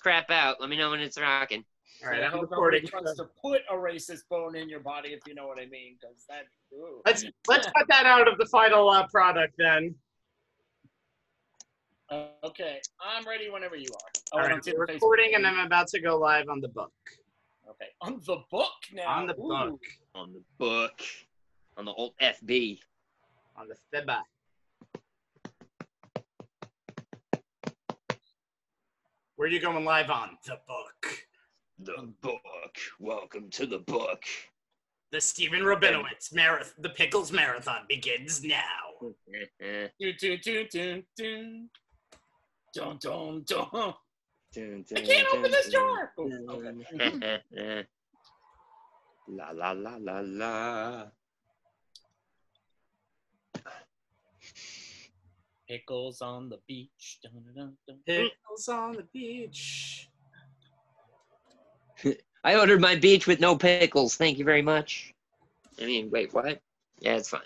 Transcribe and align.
crap 0.00 0.30
out. 0.30 0.60
Let 0.60 0.70
me 0.70 0.76
know 0.76 0.90
when 0.90 1.00
it's 1.00 1.18
rocking. 1.20 1.64
All 2.04 2.10
right, 2.10 2.22
I 2.22 2.26
I'm 2.26 2.32
hope 2.32 2.50
nobody 2.50 2.80
recording. 2.80 2.86
tries 2.86 3.16
to 3.16 3.24
put 3.40 3.60
a 3.70 3.74
racist 3.74 4.22
bone 4.30 4.56
in 4.56 4.68
your 4.68 4.80
body, 4.80 5.10
if 5.10 5.20
you 5.26 5.34
know 5.34 5.46
what 5.46 5.58
I 5.58 5.66
mean, 5.66 5.96
because 6.00 6.24
that. 6.28 6.44
ooh. 6.74 7.00
Let's 7.06 7.24
let's 7.46 7.66
cut 7.66 7.86
that 7.88 8.06
out 8.06 8.26
of 8.26 8.38
the 8.38 8.46
final 8.46 8.88
uh, 8.88 9.06
product 9.08 9.54
then. 9.58 9.94
Uh, 12.10 12.26
okay, 12.44 12.80
I'm 13.00 13.26
ready 13.26 13.48
whenever 13.50 13.76
you 13.76 13.86
are. 13.94 14.10
Oh, 14.32 14.38
All 14.38 14.40
and 14.40 14.48
right, 14.48 14.54
on 14.56 14.60
Tip 14.60 14.74
we're 14.76 14.86
Facebook. 14.86 14.94
recording, 14.94 15.34
and 15.34 15.46
I'm 15.46 15.64
about 15.66 15.86
to 15.88 16.00
go 16.00 16.18
live 16.18 16.48
on 16.48 16.60
the 16.60 16.68
book. 16.68 16.92
Okay, 17.68 17.86
on 18.00 18.20
the 18.26 18.38
book 18.50 18.72
now. 18.92 19.08
On 19.08 19.26
the 19.26 19.34
Ooh. 19.34 19.48
book, 19.48 19.80
On 20.14 20.32
the 20.32 20.42
book. 20.58 21.00
On 21.78 21.84
the 21.86 21.92
old 21.92 22.12
FB. 22.20 22.80
on 23.56 23.68
the 23.68 23.76
FIBA. 23.96 24.18
Where 29.42 29.50
are 29.50 29.52
you 29.52 29.58
going 29.58 29.84
live 29.84 30.08
on? 30.08 30.38
The 30.46 30.56
book. 30.68 31.26
The 31.80 32.12
book. 32.22 32.76
Welcome 33.00 33.50
to 33.50 33.66
the 33.66 33.80
book. 33.80 34.22
The 35.10 35.20
Stephen 35.20 35.62
Rabinowitz 35.62 36.32
marathon. 36.32 36.74
The 36.78 36.90
Pickles 36.90 37.32
Marathon 37.32 37.80
begins 37.88 38.44
now. 38.44 38.60
Dun, 39.60 40.14
dun, 40.20 40.38
dun, 40.44 40.66
dun, 40.70 41.02
dun. 41.16 41.68
Dun, 42.72 42.98
dun, 43.00 43.44
dun. 43.44 43.94
dun, 44.54 44.84
I 44.96 45.00
can't 45.00 45.26
open 45.30 45.42
dun, 45.42 45.50
this 45.50 45.68
dun. 45.70 45.72
jar. 45.72 46.12
Ooh, 46.20 46.46
okay. 46.48 47.84
la 49.26 49.50
la 49.50 49.72
la 49.72 49.96
la 49.98 50.20
la. 50.22 51.06
Pickles 55.68 56.20
on 56.20 56.48
the 56.48 56.58
beach. 56.66 57.18
Dun, 57.22 57.32
dun, 57.32 57.54
dun, 57.54 57.76
dun. 57.86 57.98
Pickles 58.06 58.68
on 58.68 58.92
the 58.92 59.04
beach. 59.12 60.08
I 62.44 62.56
ordered 62.56 62.80
my 62.80 62.96
beach 62.96 63.26
with 63.26 63.40
no 63.40 63.56
pickles. 63.56 64.16
Thank 64.16 64.38
you 64.38 64.44
very 64.44 64.62
much. 64.62 65.14
I 65.80 65.86
mean, 65.86 66.10
wait, 66.10 66.34
what? 66.34 66.60
Yeah, 67.00 67.16
it's 67.16 67.28
fine. 67.28 67.40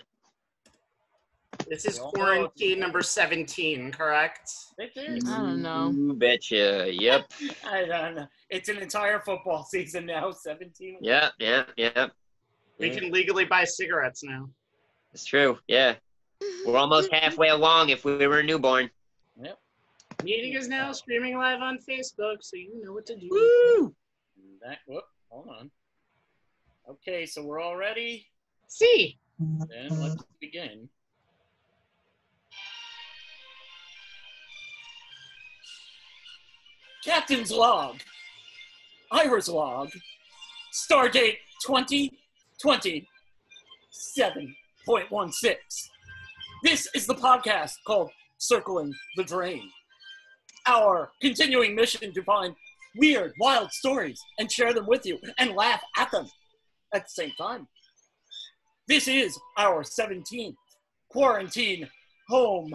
This 1.67 1.85
is 1.85 1.99
quarantine 1.99 2.79
number 2.79 3.01
17, 3.01 3.91
correct? 3.91 4.51
It 4.77 4.91
is. 4.95 5.23
Mm, 5.23 5.29
I 5.29 5.37
don't 5.37 5.61
know. 5.61 5.91
You 5.91 6.13
betcha. 6.13 6.87
Yep. 6.91 7.31
I 7.65 7.85
don't 7.85 8.15
know. 8.15 8.27
It's 8.49 8.69
an 8.69 8.77
entire 8.77 9.19
football 9.19 9.63
season 9.63 10.05
now. 10.05 10.31
17. 10.31 10.99
Yep. 11.01 11.31
Yep. 11.39 11.69
Yep. 11.77 12.11
We 12.79 12.89
Yeah, 12.89 12.99
can 12.99 13.11
legally 13.11 13.45
buy 13.45 13.63
cigarettes 13.63 14.23
now. 14.23 14.49
It's 15.13 15.25
true. 15.25 15.57
Yeah. 15.67 15.95
We're 16.65 16.77
almost 16.77 17.11
halfway 17.11 17.49
along 17.49 17.89
if 17.89 18.05
we 18.05 18.27
were 18.27 18.39
a 18.39 18.43
newborn. 18.43 18.89
Yep. 19.41 19.57
Meeting 20.23 20.53
is 20.53 20.67
now 20.67 20.91
streaming 20.91 21.37
live 21.37 21.61
on 21.61 21.77
Facebook, 21.77 22.37
so 22.41 22.55
you 22.55 22.83
know 22.83 22.93
what 22.93 23.05
to 23.05 23.15
do. 23.15 23.27
Woo! 23.29 23.95
That, 24.61 24.79
whoop, 24.87 25.03
hold 25.29 25.47
on. 25.49 25.71
Okay, 26.89 27.25
so 27.25 27.43
we're 27.43 27.59
all 27.59 27.75
ready. 27.75 28.27
See. 28.67 29.17
Then 29.39 29.99
let's 30.01 30.23
begin. 30.41 30.89
Captain's 37.05 37.51
log. 37.51 37.97
Ira's 39.11 39.47
log. 39.47 39.89
Stardate 40.73 41.37
2020 41.65 43.07
7.16. 44.17 45.89
This 46.63 46.87
is 46.95 47.05
the 47.05 47.15
podcast 47.15 47.73
called 47.85 48.09
Circling 48.39 48.93
the 49.15 49.23
Drain. 49.23 49.69
Our 50.65 51.11
continuing 51.21 51.75
mission 51.75 52.13
to 52.13 52.23
find 52.23 52.55
weird, 52.97 53.31
wild 53.39 53.71
stories 53.71 54.19
and 54.39 54.51
share 54.51 54.73
them 54.73 54.87
with 54.87 55.05
you 55.05 55.19
and 55.37 55.55
laugh 55.55 55.81
at 55.97 56.11
them 56.11 56.27
at 56.93 57.03
the 57.03 57.09
same 57.09 57.31
time. 57.39 57.67
This 58.87 59.07
is 59.07 59.37
our 59.57 59.83
17th 59.83 60.55
quarantine 61.11 61.87
home 62.27 62.73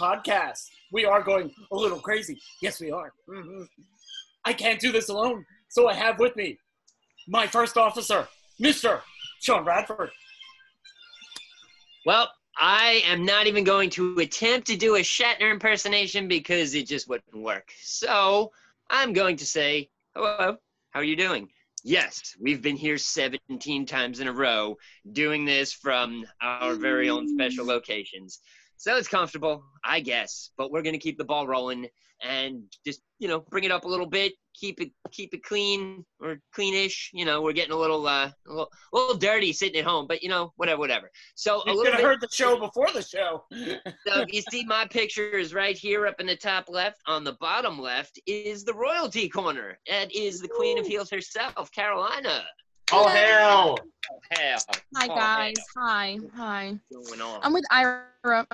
podcast. 0.00 0.60
We 0.92 1.04
are 1.04 1.22
going 1.22 1.50
a 1.70 1.76
little 1.76 2.00
crazy. 2.00 2.38
Yes, 2.60 2.80
we 2.80 2.90
are. 2.90 3.12
Mhm. 3.28 3.66
I 4.44 4.52
can't 4.52 4.80
do 4.80 4.90
this 4.90 5.08
alone, 5.08 5.46
so 5.68 5.88
I 5.88 5.94
have 5.94 6.18
with 6.18 6.34
me 6.36 6.58
my 7.28 7.46
first 7.46 7.76
officer, 7.76 8.28
Mr. 8.60 9.02
Sean 9.40 9.64
Radford. 9.64 10.10
Well, 12.04 12.32
I 12.58 13.02
am 13.06 13.24
not 13.24 13.46
even 13.46 13.64
going 13.64 13.90
to 13.90 14.18
attempt 14.18 14.66
to 14.68 14.76
do 14.76 14.96
a 14.96 15.00
Shatner 15.00 15.50
impersonation 15.50 16.28
because 16.28 16.74
it 16.74 16.86
just 16.86 17.08
wouldn't 17.08 17.34
work. 17.34 17.72
So 17.80 18.52
I'm 18.90 19.12
going 19.12 19.36
to 19.36 19.46
say, 19.46 19.90
hello, 20.14 20.56
how 20.90 21.00
are 21.00 21.04
you 21.04 21.16
doing? 21.16 21.48
Yes, 21.84 22.36
we've 22.40 22.62
been 22.62 22.76
here 22.76 22.98
17 22.98 23.86
times 23.86 24.20
in 24.20 24.28
a 24.28 24.32
row 24.32 24.76
doing 25.10 25.44
this 25.44 25.72
from 25.72 26.24
our 26.40 26.74
very 26.74 27.10
own 27.10 27.26
special 27.28 27.66
locations. 27.66 28.40
So 28.76 28.96
it's 28.96 29.08
comfortable, 29.08 29.64
I 29.84 30.00
guess, 30.00 30.50
but 30.56 30.70
we're 30.70 30.82
going 30.82 30.94
to 30.94 30.98
keep 30.98 31.18
the 31.18 31.24
ball 31.24 31.46
rolling 31.46 31.88
and 32.22 32.62
just, 32.84 33.02
you 33.18 33.28
know, 33.28 33.40
bring 33.50 33.64
it 33.64 33.70
up 33.70 33.84
a 33.84 33.88
little 33.88 34.06
bit, 34.06 34.32
keep 34.54 34.80
it 34.80 34.90
keep 35.10 35.34
it 35.34 35.42
clean 35.42 36.04
or 36.20 36.38
cleanish, 36.56 37.08
you 37.12 37.24
know, 37.24 37.42
we're 37.42 37.52
getting 37.52 37.72
a 37.72 37.76
little 37.76 38.06
uh 38.06 38.30
a 38.46 38.50
little, 38.50 38.70
a 38.92 38.96
little 38.96 39.16
dirty 39.16 39.52
sitting 39.52 39.80
at 39.80 39.84
home, 39.84 40.06
but 40.06 40.22
you 40.22 40.28
know, 40.28 40.52
whatever 40.56 40.78
whatever. 40.78 41.10
So 41.34 41.62
a 41.62 41.70
You 41.70 41.76
little 41.76 41.84
could 41.84 41.92
have 41.92 41.98
bit 41.98 42.06
heard 42.06 42.20
the 42.20 42.28
show 42.30 42.58
before 42.58 42.88
the 42.92 43.02
show. 43.02 43.44
so 44.06 44.24
you 44.28 44.42
see 44.50 44.64
my 44.64 44.86
picture 44.86 45.38
is 45.38 45.54
right 45.54 45.76
here 45.76 46.06
up 46.06 46.20
in 46.20 46.26
the 46.26 46.36
top 46.36 46.66
left. 46.68 47.00
On 47.06 47.24
the 47.24 47.34
bottom 47.40 47.80
left 47.80 48.20
is 48.26 48.64
the 48.64 48.74
royalty 48.74 49.28
corner. 49.28 49.78
That 49.88 50.14
is 50.14 50.40
the 50.40 50.48
Queen 50.48 50.78
of 50.78 50.86
Heels 50.86 51.10
herself, 51.10 51.70
Carolina. 51.72 52.44
All 52.92 53.08
hail. 53.08 53.78
Hell. 54.30 54.58
Hi 54.96 55.06
oh, 55.08 55.16
guys. 55.16 55.54
Hi. 55.76 56.18
Hi. 56.36 56.78
hell, 56.90 57.02
going 57.02 57.20
on? 57.22 57.40
I'm 57.42 57.52
with 57.52 57.64
Ira. 57.70 58.46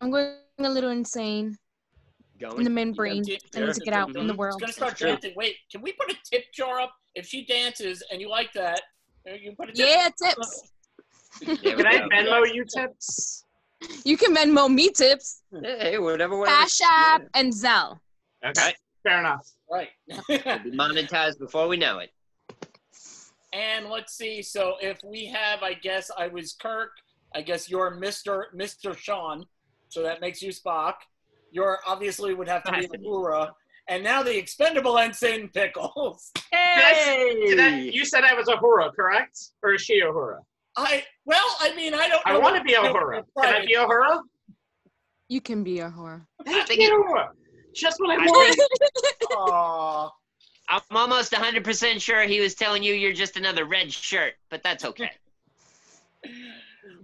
I'm 0.00 0.10
going 0.10 0.34
a 0.58 0.68
little 0.68 0.90
insane 0.90 1.56
going. 2.38 2.58
in 2.58 2.64
the 2.64 2.70
membrane. 2.70 3.24
Yeah, 3.24 3.36
I 3.54 3.60
need 3.60 3.74
to 3.74 3.80
get 3.80 3.94
out 3.94 4.14
in 4.16 4.26
the 4.26 4.32
Mhm. 4.32 4.36
world. 4.36 4.62
It's 4.62 4.78
gonna 4.78 4.88
start 4.90 4.98
That's 4.98 5.22
dancing. 5.22 5.34
Wait, 5.36 5.56
can 5.70 5.82
we 5.82 5.92
put 5.92 6.10
a 6.10 6.16
tip 6.30 6.44
jar 6.52 6.80
up 6.80 6.94
if 7.14 7.26
she 7.26 7.44
dances 7.44 8.02
and 8.10 8.20
you 8.20 8.28
like 8.28 8.52
that? 8.54 8.80
You 9.26 9.54
put 9.56 9.70
a 9.70 9.72
tip 9.72 9.86
Yeah, 9.88 10.08
tips. 10.22 10.70
Can 11.44 11.86
I 11.86 11.98
go. 11.98 12.08
Venmo 12.08 12.54
you 12.54 12.64
tips? 12.64 13.44
You 14.04 14.16
can 14.16 14.34
Venmo 14.34 14.72
me 14.72 14.88
tips. 14.90 15.42
Hey, 15.62 15.98
whatever, 15.98 16.36
whatever. 16.38 16.58
Cash 16.58 16.80
App 16.82 17.22
and 17.34 17.52
Zelle. 17.52 18.00
Okay, 18.44 18.74
fair 19.02 19.18
enough. 19.20 19.46
right. 19.70 19.90
We'll 20.08 20.18
be 20.28 20.70
monetized 20.76 21.38
before 21.38 21.68
we 21.68 21.76
know 21.76 21.98
it. 21.98 22.10
and 23.52 23.88
let's 23.88 24.14
see. 24.16 24.42
So 24.42 24.76
if 24.80 24.98
we 25.04 25.26
have, 25.26 25.62
I 25.62 25.74
guess 25.74 26.10
I 26.16 26.28
was 26.28 26.52
Kirk. 26.54 26.90
I 27.34 27.42
guess 27.42 27.68
you're 27.70 27.90
Mister 27.94 28.48
Mister 28.54 28.94
Sean. 28.94 29.44
So 29.88 30.02
that 30.02 30.20
makes 30.20 30.42
you 30.42 30.50
Spock. 30.52 30.94
You're 31.50 31.78
obviously 31.86 32.34
would 32.34 32.48
have 32.48 32.62
to 32.64 32.72
be 32.72 32.82
Fascinating. 32.82 33.10
Uhura. 33.10 33.50
And 33.88 34.04
now 34.04 34.22
the 34.22 34.36
expendable 34.36 34.98
ensign 34.98 35.48
Pickles. 35.48 36.30
Did 36.52 37.60
I, 37.60 37.90
you 37.90 38.04
said 38.04 38.24
I 38.24 38.34
was 38.34 38.48
a 38.48 38.56
Hura, 38.56 38.94
correct? 38.94 39.38
Or 39.62 39.74
is 39.74 39.82
she 39.82 40.00
a 40.00 40.06
Hura? 40.06 40.38
I 40.76 41.04
well, 41.24 41.56
I 41.60 41.74
mean, 41.74 41.94
I 41.94 42.08
don't. 42.08 42.22
I 42.26 42.38
want 42.38 42.56
to 42.56 42.62
be 42.62 42.74
a 42.74 42.82
you 42.82 42.88
Hura. 42.88 43.24
Can 43.40 43.54
I 43.54 43.66
be 43.66 43.74
a 43.74 43.86
Hura? 43.86 44.20
You 45.28 45.42
can 45.42 45.62
be 45.62 45.80
a 45.80 45.90
whore. 45.90 46.24
Thank 46.46 46.68
think. 46.68 46.90
Just 47.74 48.00
what 48.00 48.18
I 48.18 48.24
wanted. 48.24 48.58
Aw. 49.32 50.10
I'm 50.70 50.80
almost 50.90 51.32
100% 51.32 52.00
sure 52.00 52.22
he 52.22 52.40
was 52.40 52.54
telling 52.54 52.82
you 52.82 52.94
you're 52.94 53.12
just 53.12 53.36
another 53.36 53.64
red 53.64 53.92
shirt, 53.92 54.34
but 54.50 54.62
that's 54.62 54.84
okay. 54.84 55.10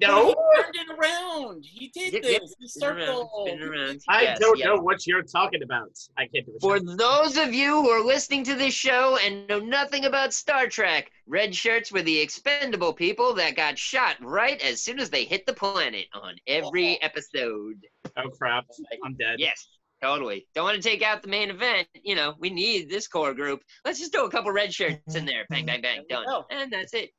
No, 0.00 0.28
He 0.28 0.62
turned 0.62 0.74
it 0.74 0.98
around. 0.98 1.64
He 1.64 1.88
did 1.88 2.12
Yep, 2.14 2.22
this. 2.22 2.32
yep. 2.32 2.42
He 2.58 2.68
Spin 2.68 2.88
around, 2.98 3.62
around. 3.62 4.00
I 4.08 4.22
Yes, 4.22 4.38
don't 4.38 4.58
yes. 4.58 4.66
know 4.66 4.76
what 4.76 5.06
you're 5.06 5.22
talking 5.22 5.62
about. 5.62 5.90
I 6.16 6.26
can't 6.26 6.46
do 6.46 6.52
it. 6.54 6.60
For 6.60 6.80
those 6.80 7.36
of 7.36 7.52
you 7.54 7.82
who 7.82 7.90
are 7.90 8.04
listening 8.04 8.44
to 8.44 8.54
this 8.54 8.74
show 8.74 9.16
and 9.18 9.46
know 9.48 9.58
nothing 9.60 10.04
about 10.04 10.34
Star 10.34 10.66
Trek, 10.66 11.10
red 11.26 11.54
shirts 11.54 11.92
were 11.92 12.02
the 12.02 12.18
expendable 12.18 12.92
people 12.92 13.34
that 13.34 13.56
got 13.56 13.78
shot 13.78 14.16
right 14.20 14.60
as 14.62 14.80
soon 14.82 14.98
as 14.98 15.10
they 15.10 15.24
hit 15.24 15.46
the 15.46 15.54
planet 15.54 16.06
on 16.14 16.36
every 16.46 16.98
oh. 17.02 17.04
episode. 17.06 17.86
Oh 18.16 18.28
crap! 18.30 18.66
I'm 19.04 19.14
dead. 19.14 19.36
Yes, 19.38 19.66
totally. 20.02 20.46
Don't 20.54 20.64
want 20.64 20.80
to 20.80 20.88
take 20.88 21.02
out 21.02 21.22
the 21.22 21.28
main 21.28 21.50
event. 21.50 21.88
You 22.02 22.14
know, 22.14 22.34
we 22.38 22.50
need 22.50 22.88
this 22.88 23.08
core 23.08 23.34
group. 23.34 23.62
Let's 23.84 23.98
just 23.98 24.12
throw 24.12 24.26
a 24.26 24.30
couple 24.30 24.52
red 24.52 24.72
shirts 24.72 25.14
in 25.14 25.24
there. 25.24 25.46
Bang, 25.48 25.66
mm-hmm. 25.66 25.80
bang, 25.80 25.82
bang. 25.82 26.04
Done. 26.08 26.44
And 26.50 26.72
that's 26.72 26.94
it. 26.94 27.10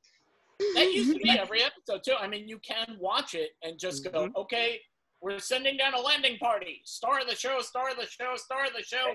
That 0.59 0.91
used 0.93 1.13
to 1.13 1.19
be 1.19 1.29
every 1.39 1.61
episode 1.63 2.01
too. 2.03 2.15
I 2.19 2.27
mean, 2.27 2.47
you 2.47 2.59
can 2.59 2.97
watch 2.99 3.33
it 3.33 3.51
and 3.63 3.79
just 3.79 4.03
go, 4.03 4.25
Mm-hmm. 4.27 4.37
okay, 4.37 4.79
we're 5.21 5.39
sending 5.39 5.77
down 5.77 5.93
a 5.93 5.99
landing 5.99 6.37
party. 6.37 6.81
Star 6.85 7.19
of 7.21 7.27
the 7.27 7.35
show, 7.35 7.59
star 7.61 7.89
of 7.91 7.97
the 7.97 8.05
show, 8.07 8.33
star 8.35 8.65
of 8.65 8.73
the 8.77 8.83
show. 8.83 9.13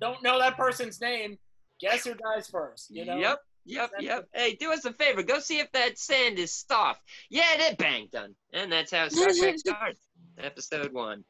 Don't 0.00 0.22
know 0.22 0.38
that 0.38 0.56
person's 0.56 1.00
name. 1.00 1.36
Guess 1.80 2.04
who 2.04 2.14
dies 2.14 2.48
first? 2.48 2.86
You 2.90 3.04
know. 3.04 3.16
Yep. 3.16 3.38
Yep, 3.66 3.90
yep. 3.98 4.26
Hey, 4.34 4.56
do 4.60 4.72
us 4.72 4.84
a 4.84 4.92
favor. 4.92 5.22
Go 5.22 5.38
see 5.38 5.58
if 5.58 5.72
that 5.72 5.98
sand 5.98 6.38
is 6.38 6.52
soft. 6.54 7.00
Yeah, 7.30 7.56
that 7.58 7.78
bang 7.78 8.08
done. 8.12 8.34
And 8.52 8.70
that's 8.70 8.92
how 8.92 9.08
Star 9.08 9.32
Trek 9.38 9.58
starts. 9.58 10.00
Episode 10.38 10.92
one. 10.92 11.24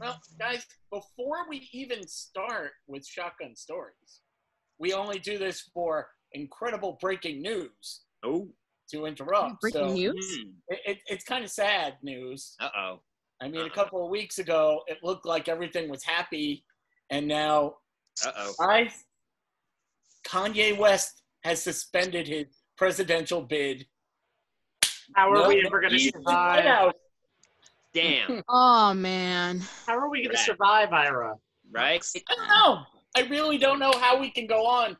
Well, 0.00 0.20
guys, 0.38 0.64
before 0.92 1.48
we 1.48 1.68
even 1.72 2.06
start 2.06 2.70
with 2.86 3.04
shotgun 3.04 3.56
stories, 3.56 4.20
we 4.78 4.92
only 4.92 5.18
do 5.18 5.38
this 5.38 5.68
for 5.74 6.06
incredible 6.32 6.98
breaking 7.00 7.42
news 7.42 8.02
Oh. 8.26 8.48
to 8.92 9.06
interrupt. 9.06 9.60
Breaking 9.60 9.88
so 9.88 9.94
news. 9.94 10.38
It, 10.68 10.80
it, 10.86 10.98
it's 11.06 11.24
kind 11.24 11.44
of 11.44 11.50
sad 11.50 11.94
news. 12.02 12.54
Uh 12.60 12.68
oh. 12.76 13.00
I 13.42 13.48
mean, 13.48 13.60
a 13.60 13.64
Uh-oh. 13.64 13.68
couple 13.74 14.04
of 14.04 14.10
weeks 14.10 14.38
ago, 14.38 14.80
it 14.86 14.98
looked 15.02 15.26
like 15.26 15.48
everything 15.48 15.90
was 15.90 16.02
happy, 16.04 16.64
and 17.10 17.26
now 17.28 17.74
Uh 18.24 18.32
oh. 18.36 18.54
I 18.60 18.90
Kanye 20.26 20.76
West 20.76 21.22
has 21.44 21.62
suspended 21.62 22.26
his 22.26 22.46
presidential 22.76 23.42
bid. 23.42 23.86
How 25.14 25.30
are 25.30 25.34
No, 25.34 25.48
we 25.48 25.62
ever 25.64 25.80
going 25.80 25.92
to 25.92 25.98
he's 25.98 26.12
in 26.14 26.22
the 26.22 26.30
survive? 26.30 26.92
Damn. 27.94 28.42
Oh 28.48 28.92
man. 28.94 29.60
How 29.86 29.96
are 29.98 30.10
we 30.10 30.22
going 30.24 30.36
to 30.36 30.42
survive, 30.42 30.92
Ira? 30.92 31.34
Right? 31.70 32.04
I 32.28 32.34
don't 32.34 32.48
know. 32.48 32.82
I 33.16 33.22
really 33.28 33.56
don't 33.56 33.78
know 33.78 33.92
how 34.00 34.18
we 34.20 34.30
can 34.30 34.46
go 34.46 34.66
on, 34.66 34.96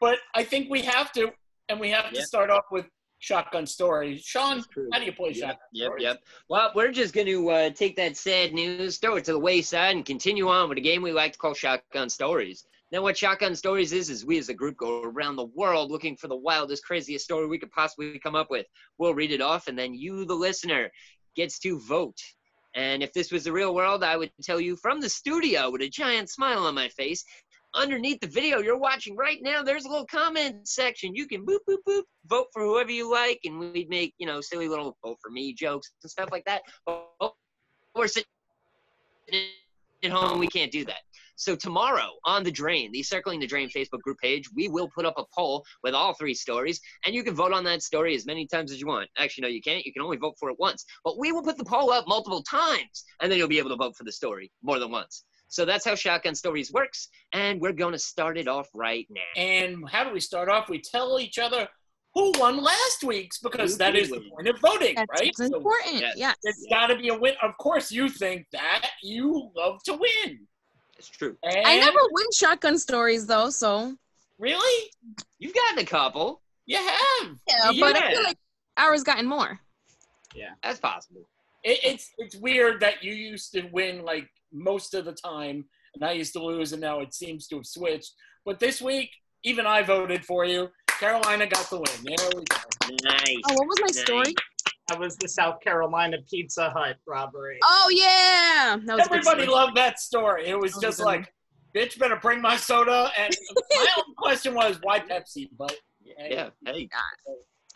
but 0.00 0.18
I 0.34 0.44
think 0.44 0.68
we 0.70 0.82
have 0.82 1.10
to, 1.12 1.32
and 1.72 1.80
we 1.80 1.90
have 1.90 2.10
to 2.10 2.16
Yep. 2.16 2.24
start 2.24 2.50
off 2.50 2.64
with 2.70 2.86
shotgun 3.18 3.66
stories. 3.66 4.22
Sean, 4.22 4.62
how 4.92 4.98
do 4.98 5.04
you 5.06 5.12
play 5.12 5.30
Yep, 5.32 5.40
shotgun 5.40 5.58
yep, 5.72 5.86
stories? 5.86 6.02
yep. 6.02 6.22
Well, 6.48 6.70
we're 6.74 6.92
just 6.92 7.14
going 7.14 7.26
to 7.28 7.50
uh, 7.50 7.70
take 7.70 7.96
that 7.96 8.16
sad 8.16 8.52
news, 8.52 8.98
throw 8.98 9.16
it 9.16 9.24
to 9.24 9.32
the 9.32 9.38
wayside, 9.38 9.96
and 9.96 10.04
continue 10.04 10.48
on 10.48 10.68
with 10.68 10.78
a 10.78 10.82
game 10.82 11.02
we 11.02 11.12
like 11.12 11.32
to 11.32 11.38
call 11.38 11.54
Shotgun 11.54 12.10
Stories. 12.10 12.66
Now, 12.90 13.00
what 13.00 13.16
Shotgun 13.16 13.54
Stories 13.56 13.92
is, 13.92 14.10
is 14.10 14.26
we 14.26 14.36
as 14.38 14.50
a 14.50 14.54
group 14.54 14.76
go 14.76 15.02
around 15.02 15.36
the 15.36 15.46
world 15.46 15.90
looking 15.90 16.14
for 16.16 16.28
the 16.28 16.36
wildest, 16.36 16.84
craziest 16.84 17.24
story 17.24 17.46
we 17.46 17.58
could 17.58 17.72
possibly 17.72 18.18
come 18.18 18.34
up 18.34 18.50
with. 18.50 18.66
We'll 18.98 19.14
read 19.14 19.32
it 19.32 19.40
off, 19.40 19.66
and 19.66 19.78
then 19.78 19.94
you, 19.94 20.26
the 20.26 20.34
listener, 20.34 20.90
gets 21.34 21.58
to 21.60 21.80
vote. 21.80 22.18
And 22.74 23.02
if 23.02 23.12
this 23.14 23.32
was 23.32 23.44
the 23.44 23.52
real 23.52 23.74
world, 23.74 24.02
I 24.04 24.16
would 24.18 24.30
tell 24.42 24.60
you 24.60 24.76
from 24.76 25.00
the 25.00 25.08
studio 25.08 25.70
with 25.70 25.80
a 25.80 25.88
giant 25.88 26.28
smile 26.28 26.66
on 26.66 26.74
my 26.74 26.88
face. 26.88 27.24
Underneath 27.74 28.20
the 28.20 28.26
video 28.26 28.58
you're 28.58 28.78
watching 28.78 29.16
right 29.16 29.38
now, 29.40 29.62
there's 29.62 29.86
a 29.86 29.88
little 29.88 30.06
comment 30.06 30.68
section. 30.68 31.14
You 31.14 31.26
can 31.26 31.46
boop, 31.46 31.60
boop, 31.68 31.78
boop, 31.88 32.02
vote 32.26 32.48
for 32.52 32.62
whoever 32.62 32.90
you 32.90 33.10
like, 33.10 33.40
and 33.44 33.58
we'd 33.58 33.88
make, 33.88 34.12
you 34.18 34.26
know, 34.26 34.42
silly 34.42 34.68
little 34.68 34.96
vote 35.02 35.16
for 35.22 35.30
me 35.30 35.54
jokes 35.54 35.90
and 36.02 36.10
stuff 36.10 36.28
like 36.30 36.44
that. 36.44 36.62
But 36.84 37.08
we're 37.94 38.08
sitting 38.08 38.26
at 40.02 40.10
home, 40.10 40.38
we 40.38 40.48
can't 40.48 40.70
do 40.70 40.84
that. 40.84 41.00
So 41.36 41.56
tomorrow 41.56 42.10
on 42.24 42.44
the 42.44 42.50
Drain, 42.50 42.92
the 42.92 43.02
Circling 43.02 43.40
the 43.40 43.46
Drain 43.46 43.70
Facebook 43.70 44.00
group 44.00 44.18
page, 44.18 44.48
we 44.54 44.68
will 44.68 44.88
put 44.94 45.06
up 45.06 45.14
a 45.16 45.24
poll 45.34 45.64
with 45.82 45.94
all 45.94 46.12
three 46.12 46.34
stories, 46.34 46.78
and 47.06 47.14
you 47.14 47.24
can 47.24 47.34
vote 47.34 47.52
on 47.52 47.64
that 47.64 47.82
story 47.82 48.14
as 48.14 48.26
many 48.26 48.46
times 48.46 48.70
as 48.70 48.80
you 48.80 48.86
want. 48.86 49.08
Actually, 49.16 49.42
no, 49.42 49.48
you 49.48 49.62
can't. 49.62 49.86
You 49.86 49.92
can 49.94 50.02
only 50.02 50.18
vote 50.18 50.34
for 50.38 50.50
it 50.50 50.56
once. 50.58 50.84
But 51.04 51.18
we 51.18 51.32
will 51.32 51.42
put 51.42 51.56
the 51.56 51.64
poll 51.64 51.90
up 51.90 52.06
multiple 52.06 52.42
times, 52.42 53.04
and 53.20 53.32
then 53.32 53.38
you'll 53.38 53.48
be 53.48 53.58
able 53.58 53.70
to 53.70 53.76
vote 53.76 53.96
for 53.96 54.04
the 54.04 54.12
story 54.12 54.52
more 54.62 54.78
than 54.78 54.90
once. 54.90 55.24
So 55.52 55.66
that's 55.66 55.84
how 55.84 55.94
Shotgun 55.94 56.34
Stories 56.34 56.72
works, 56.72 57.08
and 57.34 57.60
we're 57.60 57.74
going 57.74 57.92
to 57.92 57.98
start 57.98 58.38
it 58.38 58.48
off 58.48 58.68
right 58.74 59.06
now. 59.10 59.20
And 59.42 59.86
how 59.86 60.02
do 60.02 60.10
we 60.10 60.18
start 60.18 60.48
off? 60.48 60.70
We 60.70 60.80
tell 60.80 61.20
each 61.20 61.38
other 61.38 61.68
who 62.14 62.32
won 62.38 62.56
last 62.56 63.04
week's 63.04 63.38
because 63.38 63.72
Who 63.72 63.78
that 63.78 63.90
did 63.90 64.08
the 64.08 64.22
point 64.34 64.48
of 64.48 64.58
voting, 64.60 64.94
That's 64.94 65.10
right? 65.10 65.26
what's 65.26 65.50
So 65.50 65.54
important. 65.58 66.00
yes. 66.00 66.14
Yeah. 66.16 66.32
it's 66.42 66.64
got 66.70 66.86
to 66.86 66.96
be 66.96 67.08
a 67.08 67.14
win. 67.18 67.34
Of 67.42 67.54
course, 67.58 67.92
you 67.92 68.08
think 68.08 68.46
that 68.52 68.88
you 69.02 69.50
love 69.54 69.82
to 69.84 69.92
win. 69.92 70.40
It's 70.96 71.10
true. 71.10 71.36
And 71.42 71.66
I 71.66 71.76
never 71.80 71.98
win 72.12 72.26
shotgun 72.34 72.78
stories 72.78 73.26
though, 73.26 73.50
so 73.50 73.94
really. 74.38 74.90
You've 75.38 75.54
gotten 75.54 75.80
a 75.80 75.84
couple. 75.84 76.40
You 76.64 76.78
have. 76.78 77.36
yeah. 77.46 77.72
But 77.78 77.96
I 77.96 78.10
feel 78.10 78.22
like 78.22 78.38
ours 78.78 79.02
gotten 79.02 79.26
more. 79.26 79.60
Yeah. 80.34 80.52
That's 80.62 80.80
possible. 80.80 81.28
It, 81.62 81.78
it's 81.84 82.10
it's 82.16 82.36
weird 82.36 82.80
that 82.80 83.04
you 83.04 83.12
used 83.12 83.52
to 83.52 83.68
win 83.70 84.02
like 84.02 84.30
most 84.52 84.94
of 84.94 85.04
the 85.04 85.12
time, 85.12 85.64
and 85.94 86.04
I 86.04 86.12
used 86.12 86.32
to 86.34 86.42
lose, 86.44 86.72
and 86.72 86.80
now 86.80 87.00
it 87.00 87.14
seems 87.14 87.46
to 87.48 87.56
have 87.56 87.66
switched. 87.66 88.12
But 88.44 88.58
this 88.58 88.80
week, 88.82 89.10
even 89.44 89.66
I 89.66 89.82
voted 89.82 90.24
for 90.24 90.44
you. 90.44 90.68
Carolina 90.88 91.46
got 91.46 91.68
the 91.70 91.76
win. 91.76 91.86
There 92.04 92.28
we 92.36 92.44
go. 92.44 93.10
Nice. 93.10 93.36
Oh, 93.48 93.54
what 93.54 93.66
was 93.68 93.80
my 93.80 93.86
Nice. 93.86 94.00
story? 94.00 94.34
That 94.88 94.98
was 95.00 95.16
the 95.16 95.28
South 95.28 95.60
Carolina 95.60 96.18
Pizza 96.28 96.70
Hut 96.70 96.96
robbery. 97.06 97.58
Oh 97.62 97.88
yeah. 97.92 98.76
That 98.84 98.96
was 98.98 99.06
Everybody 99.06 99.46
loved 99.46 99.76
that 99.76 99.98
story. 99.98 100.46
It 100.48 100.58
was 100.58 100.72
That 100.74 100.82
just 100.82 100.98
good 100.98 101.04
like, 101.06 101.32
bitch, 101.74 101.98
better 101.98 102.16
bring 102.16 102.40
my 102.40 102.56
soda. 102.56 103.10
And 103.18 103.34
my 103.70 103.86
own 103.98 104.14
question 104.18 104.54
was, 104.54 104.78
why 104.82 105.00
Pepsi? 105.00 105.48
But 105.56 105.74
Yeah. 106.04 106.50
Hey. 106.66 106.88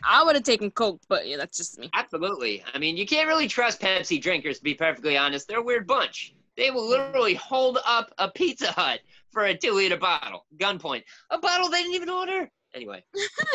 I 0.05 0.23
would 0.23 0.35
have 0.35 0.43
taken 0.43 0.69
Coke, 0.69 1.01
but 1.09 1.27
yeah, 1.27 1.37
that's 1.37 1.57
just 1.57 1.79
me. 1.79 1.89
Absolutely. 1.95 2.63
I 2.73 2.77
mean, 2.77 2.97
you 2.97 3.05
can't 3.07 3.27
really 3.27 3.47
trust 3.47 3.81
Pepsi 3.81 4.21
drinkers, 4.21 4.59
to 4.59 4.63
be 4.63 4.75
perfectly 4.75 5.17
honest. 5.17 5.47
They're 5.47 5.59
a 5.59 5.63
weird 5.63 5.87
bunch. 5.87 6.35
They 6.57 6.71
will 6.71 6.87
literally 6.89 7.35
hold 7.35 7.77
up 7.85 8.11
a 8.17 8.29
Pizza 8.29 8.71
Hut 8.71 8.99
for 9.31 9.45
a 9.45 9.55
two 9.55 9.73
liter 9.73 9.97
bottle, 9.97 10.45
gunpoint. 10.57 11.03
A 11.29 11.37
bottle 11.37 11.69
they 11.69 11.83
didn't 11.83 11.93
even 11.93 12.09
order. 12.09 12.49
Anyway, 12.73 13.03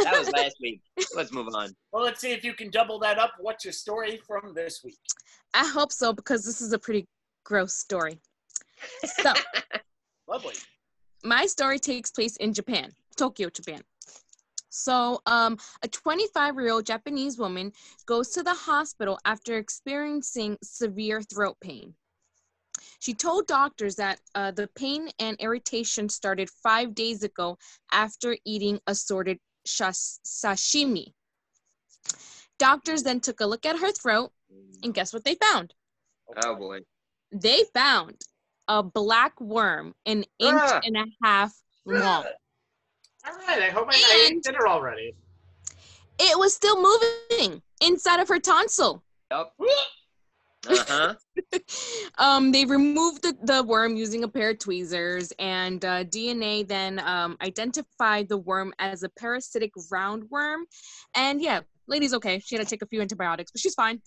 that 0.04 0.18
was 0.18 0.30
last 0.30 0.56
week. 0.60 0.80
Let's 1.14 1.32
move 1.32 1.48
on. 1.54 1.74
well, 1.92 2.04
let's 2.04 2.20
see 2.20 2.32
if 2.32 2.44
you 2.44 2.54
can 2.54 2.70
double 2.70 2.98
that 3.00 3.18
up. 3.18 3.32
What's 3.38 3.64
your 3.64 3.72
story 3.72 4.20
from 4.26 4.54
this 4.54 4.82
week? 4.84 4.98
I 5.52 5.66
hope 5.66 5.92
so 5.92 6.12
because 6.12 6.44
this 6.44 6.60
is 6.60 6.72
a 6.72 6.78
pretty 6.78 7.06
gross 7.44 7.74
story. 7.74 8.18
So 9.04 9.32
Lovely. 10.28 10.54
my 11.24 11.46
story 11.46 11.78
takes 11.78 12.10
place 12.10 12.36
in 12.36 12.54
Japan, 12.54 12.92
Tokyo, 13.16 13.50
Japan. 13.50 13.80
So, 14.70 15.20
um, 15.26 15.58
a 15.82 15.88
25 15.88 16.54
year 16.54 16.72
old 16.72 16.86
Japanese 16.86 17.38
woman 17.38 17.72
goes 18.06 18.30
to 18.30 18.42
the 18.42 18.54
hospital 18.54 19.18
after 19.26 19.58
experiencing 19.58 20.56
severe 20.62 21.20
throat 21.20 21.58
pain. 21.60 21.94
She 23.00 23.14
told 23.14 23.46
doctors 23.46 23.96
that 23.96 24.20
uh, 24.34 24.50
the 24.52 24.68
pain 24.74 25.08
and 25.18 25.36
irritation 25.40 26.08
started 26.08 26.48
five 26.62 26.94
days 26.94 27.22
ago 27.22 27.58
after 27.90 28.36
eating 28.44 28.80
assorted 28.86 29.38
sashimi. 29.66 31.12
Doctors 32.58 33.02
then 33.02 33.20
took 33.20 33.40
a 33.40 33.46
look 33.46 33.66
at 33.66 33.78
her 33.78 33.90
throat, 33.92 34.32
and 34.82 34.94
guess 34.94 35.12
what 35.12 35.24
they 35.24 35.34
found? 35.34 35.74
Oh 36.44 36.54
boy. 36.54 36.80
They 37.32 37.64
found 37.74 38.20
a 38.68 38.82
black 38.82 39.40
worm 39.40 39.94
an 40.06 40.24
inch 40.38 40.60
Ah. 40.60 40.80
and 40.84 40.96
a 40.96 41.04
half 41.22 41.52
long. 41.84 42.24
All 43.24 43.32
right, 43.46 43.62
I 43.62 43.70
hope 43.70 43.88
I, 43.90 43.94
I 43.94 44.28
ate 44.30 44.42
dinner 44.42 44.66
already. 44.66 45.14
It 46.18 46.38
was 46.38 46.54
still 46.54 46.80
moving 46.80 47.62
inside 47.80 48.20
of 48.20 48.28
her 48.28 48.38
tonsil. 48.38 49.02
Yup. 49.30 49.54
Uh 50.68 50.84
huh. 50.88 51.14
um, 52.18 52.52
they 52.52 52.64
removed 52.64 53.22
the, 53.22 53.36
the 53.42 53.62
worm 53.64 53.96
using 53.96 54.24
a 54.24 54.28
pair 54.28 54.50
of 54.50 54.58
tweezers, 54.58 55.32
and 55.38 55.84
uh, 55.84 56.04
DNA 56.04 56.66
then 56.66 57.00
um, 57.00 57.36
identified 57.42 58.28
the 58.28 58.38
worm 58.38 58.72
as 58.78 59.02
a 59.02 59.08
parasitic 59.08 59.72
roundworm. 59.92 60.62
And 61.14 61.42
yeah, 61.42 61.60
lady's 61.86 62.14
okay. 62.14 62.40
She 62.44 62.56
had 62.56 62.64
to 62.64 62.70
take 62.70 62.82
a 62.82 62.86
few 62.86 63.00
antibiotics, 63.00 63.50
but 63.50 63.60
she's 63.60 63.74
fine. 63.74 64.00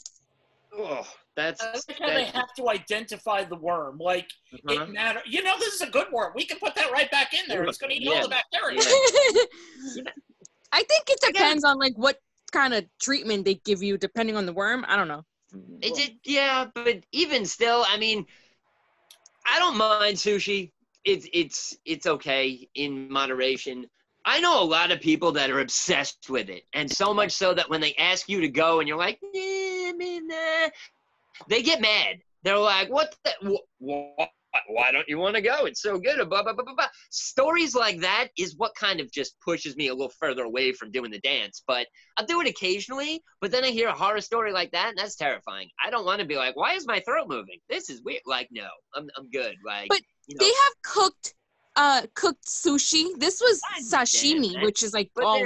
Oh, 0.77 1.05
that's. 1.35 1.61
I 1.61 1.73
like 1.73 1.99
how 1.99 2.07
they 2.07 2.25
have 2.25 2.53
to 2.57 2.69
identify 2.69 3.43
the 3.43 3.55
worm. 3.55 3.97
Like, 3.97 4.29
uh-huh. 4.53 4.83
it 4.83 4.93
matter. 4.93 5.21
You 5.25 5.43
know, 5.43 5.57
this 5.59 5.75
is 5.75 5.81
a 5.81 5.89
good 5.89 6.07
worm. 6.11 6.33
We 6.35 6.45
can 6.45 6.57
put 6.59 6.75
that 6.75 6.91
right 6.91 7.09
back 7.11 7.33
in 7.33 7.47
there. 7.47 7.63
It's 7.63 7.77
going 7.77 7.91
to 7.91 8.01
eat 8.01 8.07
all 8.07 8.21
the 8.21 8.29
bacteria. 8.29 8.79
I 10.71 10.83
think 10.83 11.09
it 11.09 11.19
I 11.23 11.31
gotta- 11.31 11.33
depends 11.33 11.63
on 11.63 11.79
like 11.79 11.93
what 11.95 12.19
kind 12.51 12.73
of 12.73 12.85
treatment 13.01 13.45
they 13.45 13.55
give 13.55 13.83
you, 13.83 13.97
depending 13.97 14.37
on 14.37 14.45
the 14.45 14.53
worm. 14.53 14.85
I 14.87 14.95
don't 14.95 15.07
know. 15.07 15.23
It 15.81 15.95
did, 15.95 16.19
yeah, 16.23 16.67
but 16.73 17.03
even 17.11 17.45
still, 17.45 17.85
I 17.87 17.97
mean, 17.97 18.25
I 19.45 19.59
don't 19.59 19.77
mind 19.77 20.17
sushi. 20.17 20.71
It's 21.03 21.27
it's 21.33 21.77
it's 21.85 22.05
okay 22.07 22.67
in 22.75 23.09
moderation. 23.11 23.89
I 24.25 24.39
know 24.41 24.61
a 24.61 24.65
lot 24.65 24.91
of 24.91 25.01
people 25.01 25.31
that 25.33 25.51
are 25.51 25.59
obsessed 25.59 26.29
with 26.29 26.49
it, 26.49 26.63
and 26.73 26.91
so 26.91 27.13
much 27.13 27.31
so 27.31 27.53
that 27.53 27.69
when 27.69 27.81
they 27.81 27.93
ask 27.95 28.27
you 28.29 28.41
to 28.41 28.49
go, 28.49 28.79
and 28.79 28.87
you're 28.87 28.97
like, 28.97 29.19
nah, 29.21 29.29
I 29.89 29.93
mean, 29.95 30.27
nah, 30.27 30.69
they 31.47 31.61
get 31.61 31.81
mad. 31.81 32.21
They're 32.43 32.57
like, 32.57 32.89
"What? 32.89 33.15
The, 33.23 33.59
wh- 33.87 34.25
why 34.67 34.91
don't 34.91 35.07
you 35.07 35.17
want 35.17 35.35
to 35.35 35.41
go? 35.41 35.65
It's 35.65 35.81
so 35.81 35.97
good." 35.97 36.17
Blah, 36.17 36.43
blah, 36.43 36.53
blah, 36.53 36.63
blah, 36.63 36.75
blah. 36.75 36.87
Stories 37.09 37.75
like 37.75 37.99
that 38.01 38.29
is 38.37 38.55
what 38.57 38.73
kind 38.75 38.99
of 38.99 39.11
just 39.11 39.39
pushes 39.41 39.75
me 39.75 39.87
a 39.87 39.93
little 39.93 40.13
further 40.19 40.43
away 40.43 40.71
from 40.71 40.91
doing 40.91 41.11
the 41.11 41.19
dance. 41.19 41.63
But 41.67 41.87
I'll 42.17 42.25
do 42.25 42.41
it 42.41 42.47
occasionally. 42.47 43.21
But 43.41 43.51
then 43.51 43.63
I 43.63 43.69
hear 43.69 43.89
a 43.89 43.93
horror 43.93 44.21
story 44.21 44.51
like 44.51 44.71
that, 44.71 44.89
and 44.89 44.97
that's 44.97 45.15
terrifying. 45.15 45.69
I 45.83 45.89
don't 45.89 46.05
want 46.05 46.21
to 46.21 46.27
be 46.27 46.35
like, 46.37 46.55
"Why 46.55 46.73
is 46.73 46.87
my 46.87 46.99
throat 47.01 47.27
moving? 47.27 47.59
This 47.69 47.89
is 47.89 48.01
weird." 48.03 48.21
Like, 48.25 48.49
no, 48.51 48.67
I'm 48.93 49.09
I'm 49.17 49.29
good. 49.29 49.55
Like, 49.65 49.89
But 49.89 50.01
you 50.27 50.35
know, 50.35 50.45
They 50.45 50.51
have 50.51 50.73
cooked 50.83 51.33
uh 51.75 52.01
cooked 52.15 52.45
sushi. 52.47 53.17
This 53.17 53.41
was 53.41 53.61
sashimi, 53.83 54.61
which 54.63 54.83
is 54.83 54.93
like 54.93 55.11
all 55.21 55.43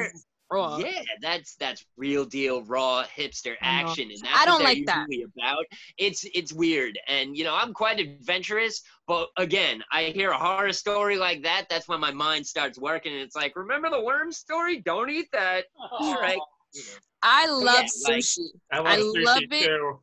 raw. 0.52 0.78
Yeah, 0.78 1.02
that's 1.22 1.56
that's 1.56 1.86
real 1.98 2.26
deal 2.26 2.64
raw 2.64 3.04
hipster 3.16 3.56
action, 3.62 4.10
and 4.12 4.20
that's 4.22 4.34
I 4.36 4.40
what 4.40 4.46
don't 4.46 4.60
they're 4.60 4.68
like 4.68 4.86
that. 4.86 5.08
about. 5.38 5.66
It's 5.98 6.26
it's 6.34 6.52
weird, 6.54 6.98
and 7.08 7.36
you 7.38 7.44
know 7.44 7.56
I'm 7.56 7.74
quite 7.74 8.00
adventurous, 8.00 8.82
but 9.08 9.30
again, 9.38 9.84
I 9.92 10.04
hear 10.06 10.32
a 10.32 10.38
horror 10.38 10.74
story 10.74 11.18
like 11.18 11.44
that. 11.44 11.66
That's 11.70 11.88
when 11.88 12.00
my 12.00 12.12
mind 12.12 12.46
starts 12.46 12.80
working, 12.80 13.14
and 13.14 13.22
it's 13.22 13.36
like, 13.36 13.56
remember 13.56 13.90
the 13.90 14.02
worm 14.02 14.32
story? 14.32 14.78
Don't 14.82 15.10
eat 15.10 15.28
that. 15.34 15.66
All 15.92 16.16
right. 16.16 16.40
You 16.74 16.82
know, 16.82 16.88
I 17.24 17.48
love 17.48 17.86
like- 18.08 18.20
sushi. 18.20 18.46
I 18.72 18.78
love 18.78 18.88
I 18.88 18.98
sushi 18.98 19.26
love 19.26 19.42
it. 19.52 19.66
too. 19.66 20.00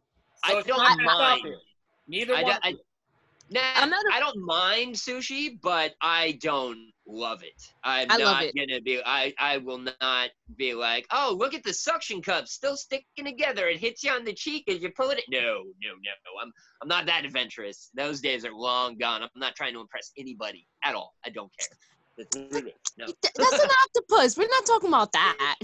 So 0.46 0.54
I 0.54 0.58
it's 0.58 0.66
don't 0.68 0.78
not 0.78 0.98
mind. 1.00 1.54
Neither 2.08 2.34
I, 2.36 2.42
one. 2.42 2.52
don't- 2.52 2.64
I, 2.64 2.74
Nah, 3.48 3.60
I'm 3.76 3.90
not 3.90 4.04
a- 4.06 4.14
I 4.14 4.18
don't 4.18 4.38
mind 4.44 4.96
sushi, 4.96 5.60
but 5.62 5.94
I 6.00 6.32
don't 6.42 6.92
love 7.06 7.42
it. 7.42 7.60
I'm 7.84 8.08
I 8.10 8.16
not 8.16 8.42
it. 8.44 8.54
gonna 8.56 8.80
be. 8.80 9.00
I 9.04 9.32
I 9.38 9.58
will 9.58 9.78
not 9.78 10.30
be 10.56 10.74
like, 10.74 11.06
oh, 11.10 11.34
look 11.38 11.54
at 11.54 11.62
the 11.62 11.72
suction 11.72 12.20
cup 12.22 12.48
still 12.48 12.76
sticking 12.76 13.24
together. 13.24 13.68
It 13.68 13.78
hits 13.78 14.02
you 14.02 14.10
on 14.12 14.24
the 14.24 14.32
cheek 14.32 14.64
as 14.68 14.82
you 14.82 14.90
pull 14.90 15.10
it. 15.10 15.22
No, 15.28 15.38
no, 15.38 15.90
no. 15.90 16.42
I'm 16.42 16.52
I'm 16.82 16.88
not 16.88 17.06
that 17.06 17.24
adventurous. 17.24 17.90
Those 17.94 18.20
days 18.20 18.44
are 18.44 18.52
long 18.52 18.96
gone. 18.98 19.22
I'm 19.22 19.28
not 19.36 19.54
trying 19.54 19.74
to 19.74 19.80
impress 19.80 20.12
anybody 20.18 20.66
at 20.84 20.94
all. 20.94 21.14
I 21.24 21.30
don't 21.30 21.50
care. 21.58 21.68
No. 22.98 23.06
That's 23.22 23.52
an 23.62 23.70
octopus. 23.84 24.36
We're 24.38 24.48
not 24.48 24.64
talking 24.66 24.88
about 24.88 25.12
that. 25.12 25.58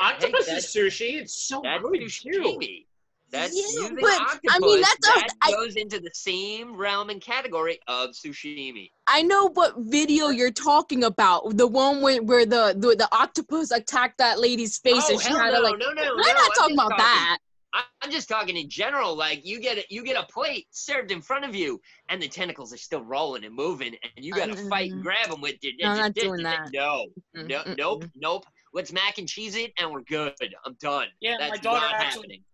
Octopus 0.00 0.48
Hey, 0.48 0.56
is 0.56 0.64
sushi. 0.66 1.20
It's 1.20 1.34
so 1.34 1.60
That's 1.62 1.82
good 1.82 2.00
sushi. 2.00 2.86
Too. 3.30 3.36
That's 3.38 3.54
Yeah, 3.54 3.80
using 3.80 3.96
but, 4.00 4.20
octopus. 4.20 4.40
I 4.50 4.58
mean, 4.58 4.80
that's 4.80 5.08
a- 5.08 5.20
that 5.20 5.28
I- 5.42 5.52
goes 5.52 5.76
into 5.76 6.00
the 6.00 6.10
same 6.12 6.76
realm 6.76 7.10
and 7.10 7.20
category 7.20 7.78
of 7.88 8.10
sushimi. 8.10 8.90
I 9.06 9.22
know 9.22 9.50
what 9.50 9.74
video 9.78 10.28
you're 10.28 10.50
talking 10.52 11.04
about. 11.04 11.56
The 11.56 11.66
one 11.66 12.00
where, 12.02 12.22
where 12.22 12.46
the, 12.46 12.74
the 12.78 12.96
the 12.96 13.08
octopus 13.12 13.70
attacked 13.70 14.18
that 14.18 14.38
lady's 14.40 14.78
face 14.78 15.04
oh, 15.08 15.12
and 15.12 15.20
she 15.20 15.28
hell 15.28 15.38
had 15.38 15.52
no, 15.52 15.60
to 15.60 15.62
like. 15.70 15.78
no, 15.78 15.92
no, 15.92 16.02
We're 16.02 16.16
no. 16.16 16.22
not 16.22 16.36
I'm 16.36 16.50
talking 16.52 16.76
just 16.76 16.86
about 16.86 16.98
that. 16.98 17.38
I- 17.74 17.82
I'm 18.00 18.10
just 18.10 18.28
talking 18.28 18.56
in 18.56 18.70
general. 18.70 19.14
Like 19.16 19.44
you 19.44 19.60
get 19.60 19.76
it, 19.78 19.86
you 19.90 20.02
get 20.02 20.16
a 20.16 20.26
plate 20.32 20.66
served 20.70 21.10
in 21.10 21.20
front 21.20 21.44
of 21.44 21.54
you, 21.54 21.80
and 22.08 22.22
the 22.22 22.28
tentacles 22.28 22.72
are 22.72 22.76
still 22.78 23.02
rolling 23.02 23.44
and 23.44 23.54
moving, 23.54 23.94
and 24.16 24.24
you 24.24 24.32
got 24.32 24.46
to 24.46 24.56
fight 24.68 24.90
and 24.92 25.00
Mm. 25.00 25.04
grab 25.04 25.28
them 25.30 25.40
with 25.40 25.56
your. 25.62 25.72
No, 25.80 25.90
I'm 25.90 25.98
not 25.98 26.14
doing 26.14 26.42
that. 26.44 26.70
No, 26.72 27.06
no, 27.34 27.62
nope, 27.76 28.04
nope. 28.14 28.46
Let's 28.72 28.92
mac 28.92 29.18
and 29.18 29.28
cheese 29.28 29.56
it, 29.56 29.72
and 29.78 29.90
we're 29.90 30.02
good. 30.02 30.32
I'm 30.64 30.74
done. 30.80 31.08
Yeah, 31.20 31.36
That's 31.38 31.50
my 31.50 31.56
daughter 31.58 31.80
not 31.86 31.94
actually. 31.94 32.22
happening. 32.22 32.44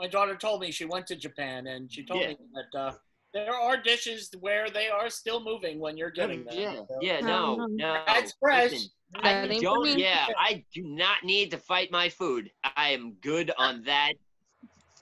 My 0.00 0.06
daughter 0.08 0.34
told 0.34 0.62
me 0.62 0.70
she 0.70 0.86
went 0.86 1.06
to 1.08 1.16
Japan 1.16 1.66
and 1.66 1.92
she 1.92 2.04
told 2.04 2.22
Yeah. 2.22 2.28
me 2.28 2.36
that 2.54 2.78
uh, 2.78 2.92
there 3.34 3.54
are 3.54 3.76
dishes 3.76 4.30
where 4.40 4.70
they 4.70 4.88
are 4.88 5.10
still 5.10 5.44
moving 5.44 5.78
when 5.78 5.98
you're 5.98 6.10
getting 6.10 6.42
them. 6.44 6.54
Yeah, 6.58 6.74
So- 6.76 6.98
yeah, 7.02 7.20
no, 7.20 7.60
Um, 7.60 7.76
no. 7.76 8.02
That's 8.06 8.32
fresh. 8.40 8.70
listen, 8.72 8.90
I 9.16 9.58
don't. 9.60 9.98
Yeah, 9.98 10.26
I 10.38 10.64
do 10.72 10.82
not 10.84 11.22
need 11.22 11.50
to 11.50 11.58
fight 11.58 11.90
my 11.90 12.08
food. 12.08 12.50
I 12.64 12.90
am 12.90 13.12
good 13.20 13.52
on 13.58 13.82
that 13.84 14.14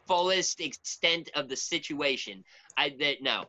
fullest 0.09 0.61
extent 0.61 1.31
of 1.35 1.49
the 1.49 1.57
situation. 1.57 2.43
I 2.77 2.91
that 2.99 3.23
no. 3.23 3.45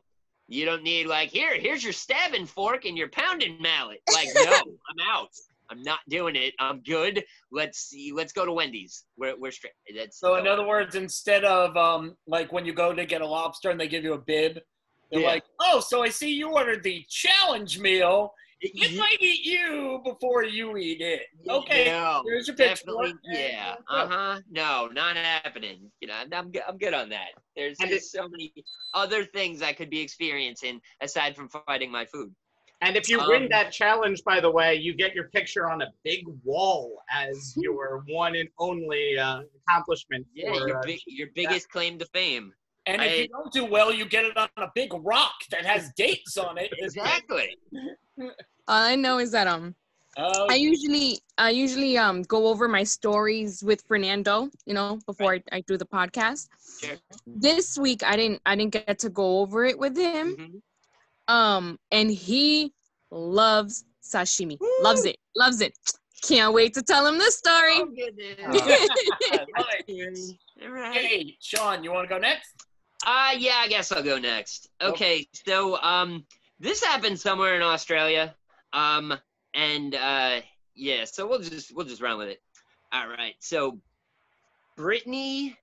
You 0.51 0.65
don't 0.65 0.83
need 0.83 1.05
like 1.07 1.29
here. 1.29 1.59
Here's 1.59 1.83
your 1.83 1.93
stabbing 1.93 2.45
fork 2.45 2.85
and 2.85 2.97
your 2.97 3.09
pounding 3.09 3.59
mallet. 3.61 4.01
Like 4.13 4.29
no, 4.35 4.41
I'm 4.89 5.07
out. 5.09 5.29
I'm 5.69 5.81
not 5.83 5.99
doing 6.09 6.35
it. 6.35 6.53
I'm 6.59 6.81
good. 6.81 7.23
Let's 7.51 7.79
see. 7.79 8.11
Let's 8.13 8.33
go 8.33 8.45
to 8.45 8.51
Wendy's. 8.51 9.05
We're 9.17 9.37
we're 9.39 9.51
straight. 9.51 9.73
That's 9.95 10.19
So 10.19 10.35
in 10.35 10.47
other 10.47 10.65
words, 10.67 10.95
instead 10.95 11.43
of 11.45 11.75
um, 11.77 12.15
like 12.27 12.51
when 12.51 12.65
you 12.65 12.73
go 12.73 12.93
to 12.93 13.05
get 13.05 13.21
a 13.21 13.27
lobster 13.27 13.69
and 13.69 13.79
they 13.79 13.87
give 13.87 14.03
you 14.03 14.13
a 14.13 14.17
bib, 14.17 14.59
they're 15.11 15.21
Yeah. 15.21 15.27
like, 15.27 15.43
"Oh, 15.59 15.79
so 15.79 16.03
I 16.03 16.09
see 16.09 16.31
you 16.33 16.51
ordered 16.51 16.83
the 16.83 17.03
challenge 17.09 17.79
meal. 17.79 18.33
It 18.61 18.97
might 18.97 19.21
eat 19.21 19.45
you 19.45 20.01
before 20.03 20.43
you 20.43 20.75
eat 20.77 21.01
it." 21.01 21.21
Okay, 21.47 21.85
No, 21.85 22.21
here's 22.25 22.47
your 22.47 22.55
definitely. 22.55 23.13
Yeah. 23.23 23.75
Uh 23.87 24.07
huh. 24.07 24.41
No, 24.51 24.87
not 24.91 25.15
happening. 25.15 25.91
You 26.01 26.09
know, 26.09 26.15
I'm 26.15 26.33
I'm 26.33 26.51
good, 26.51 26.63
I'm 26.67 26.77
good 26.77 26.93
on 26.93 27.09
that. 27.09 27.29
There's, 27.55 27.77
there's 27.77 28.11
so 28.11 28.27
many 28.27 28.53
other 28.93 29.23
things 29.25 29.61
I 29.61 29.73
could 29.73 29.89
be 29.89 29.99
experiencing 30.01 30.81
aside 31.01 31.35
from 31.35 31.49
fighting 31.49 31.91
my 31.91 32.05
food. 32.05 32.33
And 32.81 32.95
if 32.95 33.09
you 33.09 33.19
win 33.27 33.43
Um, 33.43 33.49
that 33.49 33.71
challenge, 33.71 34.23
by 34.23 34.39
the 34.39 34.49
way, 34.49 34.75
you 34.75 34.93
get 34.93 35.13
your 35.13 35.29
picture 35.29 35.69
on 35.69 35.81
a 35.81 35.87
big 36.03 36.23
wall 36.43 37.01
as 37.11 37.53
your 37.57 38.03
one 38.07 38.35
and 38.35 38.47
only 38.57 39.17
uh, 39.17 39.41
accomplishment. 39.67 40.25
Yeah, 40.33 40.53
for, 40.53 40.67
your 40.67 40.77
uh, 40.77 40.83
big, 40.85 40.99
your 41.05 41.27
biggest 41.35 41.69
claim 41.69 41.99
to 41.99 42.05
fame. 42.13 42.53
And 42.85 43.01
if 43.01 43.17
you 43.19 43.27
don't 43.27 43.51
do 43.51 43.65
well, 43.65 43.93
you 43.93 44.05
get 44.05 44.23
it 44.23 44.37
on 44.37 44.49
a 44.57 44.69
big 44.73 44.91
rock 44.93 45.35
that 45.51 45.65
has 45.65 45.91
dates 45.97 46.37
on 46.37 46.57
it. 46.57 46.71
Exactly. 46.77 47.57
All 48.17 48.29
I 48.67 48.95
know 48.95 49.19
is 49.19 49.31
that 49.31 49.47
um 49.47 49.75
Oh, 50.17 50.47
I 50.49 50.55
usually 50.55 51.19
I 51.37 51.51
usually 51.51 51.97
um 51.97 52.23
go 52.23 52.47
over 52.47 52.67
my 52.67 52.83
stories 52.83 53.63
with 53.63 53.83
Fernando, 53.87 54.49
you 54.65 54.73
know, 54.73 54.99
before 55.05 55.35
I, 55.35 55.43
I 55.51 55.61
do 55.61 55.77
the 55.77 55.85
podcast. 55.85 56.47
Sure. 56.81 56.95
This 57.27 57.77
week 57.77 58.03
I 58.03 58.15
didn't 58.15 58.41
I 58.45 58.55
didn't 58.55 58.73
get 58.73 58.99
to 58.99 59.09
go 59.09 59.39
over 59.39 59.65
it 59.65 59.77
with 59.77 59.95
him. 59.95 60.35
Mhm. 60.35 60.61
Um 61.29 61.77
and 61.91 62.09
he 62.11 62.73
loves 63.11 63.85
sashimi. 64.03 64.57
Loves 64.81 65.05
it. 65.05 65.17
Loves 65.35 65.61
it. 65.61 65.77
Can't 66.21 66.53
wait 66.53 66.73
to 66.73 66.81
tell 66.81 67.05
him 67.07 67.17
this 67.17 67.37
story. 67.37 67.75
Oh, 67.77 67.85
goodness. 67.95 68.35
I. 69.31 69.45
All 69.57 69.65
right. 69.65 70.93
Hey, 70.93 71.37
Sean, 71.39 71.83
you 71.85 71.91
want 71.93 72.09
to 72.09 72.13
go 72.13 72.19
next? 72.19 72.49
Uh 73.05 73.31
yeah, 73.37 73.61
I 73.63 73.67
guess 73.69 73.91
I'll 73.93 74.03
go 74.03 74.17
next. 74.19 74.67
Okay, 74.81 75.25
so 75.45 75.77
um 75.81 76.25
this 76.59 76.83
happened 76.83 77.17
somewhere 77.19 77.55
in 77.55 77.61
Australia. 77.61 78.35
Um 78.73 79.13
and 79.53 79.95
uh 79.95 80.41
yeah, 80.75 81.05
so 81.05 81.27
we'll 81.27 81.39
just 81.39 81.73
we'll 81.75 81.85
just 81.85 82.01
run 82.01 82.17
with 82.17 82.27
it. 82.27 82.41
All 82.91 83.07
right. 83.07 83.35
So 83.39 83.79
Brittany 84.75 85.55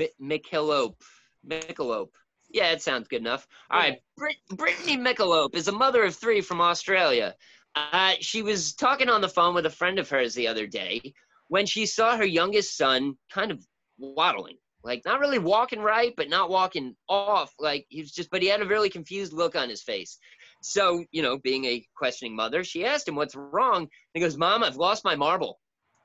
M- 0.00 0.08
Michelope. 0.20 1.00
Michelope. 1.48 2.12
Yeah, 2.54 2.70
it 2.70 2.80
sounds 2.80 3.08
good 3.08 3.20
enough. 3.20 3.46
All 3.70 3.80
right. 3.80 4.00
Brit- 4.16 4.36
Brittany 4.48 4.96
Michelope 4.96 5.54
is 5.54 5.68
a 5.68 5.72
mother 5.72 6.04
of 6.04 6.14
3 6.16 6.40
from 6.40 6.60
Australia. 6.60 7.34
Uh 7.74 8.14
she 8.20 8.42
was 8.42 8.74
talking 8.74 9.10
on 9.10 9.20
the 9.20 9.28
phone 9.28 9.54
with 9.54 9.66
a 9.66 9.70
friend 9.70 9.98
of 9.98 10.08
hers 10.08 10.34
the 10.34 10.48
other 10.48 10.66
day 10.66 11.14
when 11.48 11.66
she 11.66 11.84
saw 11.84 12.16
her 12.16 12.24
youngest 12.24 12.76
son 12.76 13.18
kind 13.30 13.50
of 13.50 13.66
waddling 13.98 14.56
like 14.84 15.02
not 15.04 15.18
really 15.18 15.38
walking 15.38 15.80
right, 15.80 16.12
but 16.16 16.28
not 16.28 16.50
walking 16.50 16.94
off. 17.08 17.52
Like 17.58 17.86
he 17.88 18.02
was 18.02 18.12
just, 18.12 18.30
but 18.30 18.42
he 18.42 18.48
had 18.48 18.60
a 18.60 18.66
really 18.66 18.90
confused 18.90 19.32
look 19.32 19.56
on 19.56 19.70
his 19.70 19.82
face. 19.82 20.18
So, 20.62 21.04
you 21.10 21.22
know, 21.22 21.38
being 21.38 21.64
a 21.64 21.84
questioning 21.96 22.36
mother, 22.36 22.62
she 22.62 22.84
asked 22.84 23.08
him 23.08 23.16
what's 23.16 23.34
wrong. 23.34 23.82
And 23.82 23.88
he 24.12 24.20
goes, 24.20 24.36
Mom, 24.36 24.62
I've 24.62 24.76
lost 24.76 25.04
my 25.04 25.16
marble. 25.16 25.58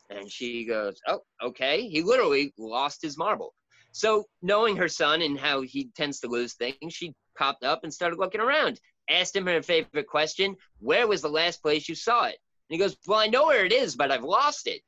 And 0.10 0.32
she 0.32 0.66
goes, 0.66 1.00
Oh, 1.08 1.20
okay. 1.44 1.88
He 1.88 2.02
literally 2.02 2.54
lost 2.58 3.02
his 3.02 3.18
marble. 3.18 3.54
So, 3.92 4.26
knowing 4.42 4.76
her 4.78 4.88
son 4.88 5.22
and 5.22 5.40
how 5.40 5.62
he 5.62 5.90
tends 5.96 6.20
to 6.22 6.28
lose 6.28 6.54
things, 6.54 6.76
she 6.94 7.14
popped 7.38 7.64
up 7.64 7.84
and 7.84 7.94
started 7.94 8.20
looking 8.20 8.42
around. 8.42 8.80
Asked 9.10 9.36
him 9.36 9.48
her 9.48 9.62
favorite 9.64 10.08
question 10.08 10.56
Where 10.80 11.08
was 11.08 11.22
the 11.22 11.30
last 11.30 11.62
place 11.62 11.90
you 11.90 11.96
saw 11.96 12.26
it? 12.26 12.38
And 12.70 12.76
he 12.76 12.78
goes, 12.78 12.96
Well, 13.08 13.20
I 13.20 13.28
know 13.28 13.48
where 13.48 13.66
it 13.66 13.72
is, 13.74 13.96
but 13.96 14.12
I've 14.12 14.24
lost 14.24 14.68
it. 14.68 14.82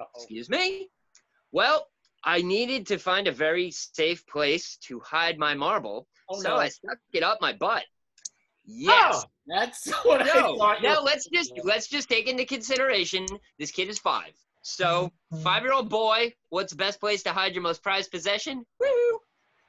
Uh-oh. 0.00 0.06
Excuse 0.16 0.48
me? 0.48 0.88
Well, 1.52 1.86
I 2.24 2.40
needed 2.42 2.86
to 2.86 2.98
find 2.98 3.26
a 3.26 3.32
very 3.32 3.70
safe 3.70 4.26
place 4.26 4.76
to 4.84 5.00
hide 5.00 5.38
my 5.38 5.54
marble, 5.54 6.06
Oh, 6.30 6.40
so 6.40 6.50
no. 6.50 6.56
I 6.56 6.68
stuck 6.68 6.98
it 7.12 7.22
up 7.22 7.38
my 7.40 7.52
butt. 7.52 7.84
Yes. 8.64 9.24
Oh, 9.24 9.30
That's 9.46 9.90
what 10.04 10.22
I 10.22 10.24
No, 10.26 10.56
thought. 10.56 10.80
you 10.80 10.88
no, 10.88 11.00
let's 11.02 11.26
just 11.28 11.52
let's 11.64 11.86
just 11.88 12.08
take 12.08 12.28
into 12.28 12.46
consideration 12.46 13.26
this 13.58 13.70
kid 13.70 13.88
is 13.88 13.98
five. 13.98 14.32
So 14.66 15.12
five-year-old 15.42 15.90
boy, 15.90 16.32
what's 16.48 16.72
the 16.72 16.78
best 16.78 16.98
place 16.98 17.22
to 17.24 17.32
hide 17.34 17.52
your 17.52 17.62
most 17.62 17.82
prized 17.82 18.10
possession? 18.10 18.64
Woo! 18.80 19.20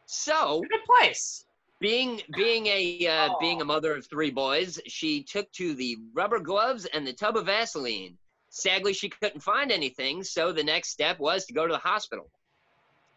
So 0.06 0.64
good 0.70 0.86
place. 0.86 1.46
being 1.82 2.22
being 2.34 2.66
a 2.68 3.06
uh, 3.06 3.30
Aw. 3.32 3.40
being 3.40 3.62
a 3.62 3.66
mother 3.66 3.94
of 3.98 4.08
three 4.08 4.32
boys, 4.32 4.80
she 4.88 5.22
took 5.22 5.52
to 5.52 5.74
the 5.74 5.98
rubber 6.14 6.40
gloves 6.40 6.86
and 6.86 7.06
the 7.06 7.12
tub 7.12 7.36
of 7.36 7.48
Vaseline. 7.48 8.18
Sadly, 8.50 8.94
she 8.94 9.10
couldn't 9.10 9.42
find 9.42 9.70
anything, 9.70 10.24
so 10.24 10.54
the 10.54 10.64
next 10.64 10.92
step 10.92 11.20
was 11.20 11.46
to 11.46 11.54
go 11.54 11.68
to 11.68 11.74
the 11.74 11.78
hospital. 11.78 12.32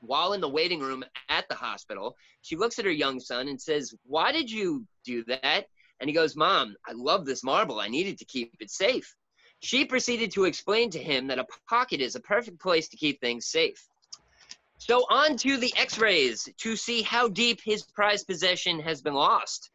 While 0.00 0.32
in 0.32 0.40
the 0.40 0.49
waiting 0.49 0.80
room 0.80 1.04
at 1.28 1.49
the 1.49 1.54
hospital, 1.54 2.16
she 2.42 2.56
looks 2.56 2.80
at 2.80 2.87
her 2.87 2.90
young 2.90 3.20
son 3.20 3.47
and 3.47 3.61
says, 3.61 3.94
"Why 4.02 4.32
did 4.32 4.50
you 4.50 4.85
do 5.04 5.23
that?" 5.26 5.66
And 6.00 6.11
he 6.11 6.14
goes, 6.14 6.35
"Mom, 6.35 6.75
I 6.88 6.92
love 6.92 7.25
this 7.25 7.44
marble. 7.44 7.78
I 7.78 7.87
needed 7.87 8.18
to 8.18 8.25
keep 8.25 8.52
it 8.58 8.73
safe." 8.73 9.14
She 9.60 9.84
proceeded 9.84 10.30
to 10.32 10.44
explain 10.44 10.90
to 10.90 11.02
him 11.02 11.26
that 11.26 11.38
a 11.38 11.46
pocket 11.68 12.00
is 12.00 12.14
a 12.14 12.20
perfect 12.20 12.60
place 12.60 12.88
to 12.88 12.96
keep 12.96 13.20
things 13.20 13.46
safe. 13.46 13.88
So 14.78 15.04
on 15.10 15.36
to 15.38 15.56
the 15.56 15.74
x-rays 15.76 16.48
to 16.58 16.76
see 16.76 17.02
how 17.02 17.28
deep 17.28 17.60
his 17.64 17.82
prized 17.82 18.26
possession 18.28 18.78
has 18.80 19.02
been 19.02 19.14
lost. 19.14 19.70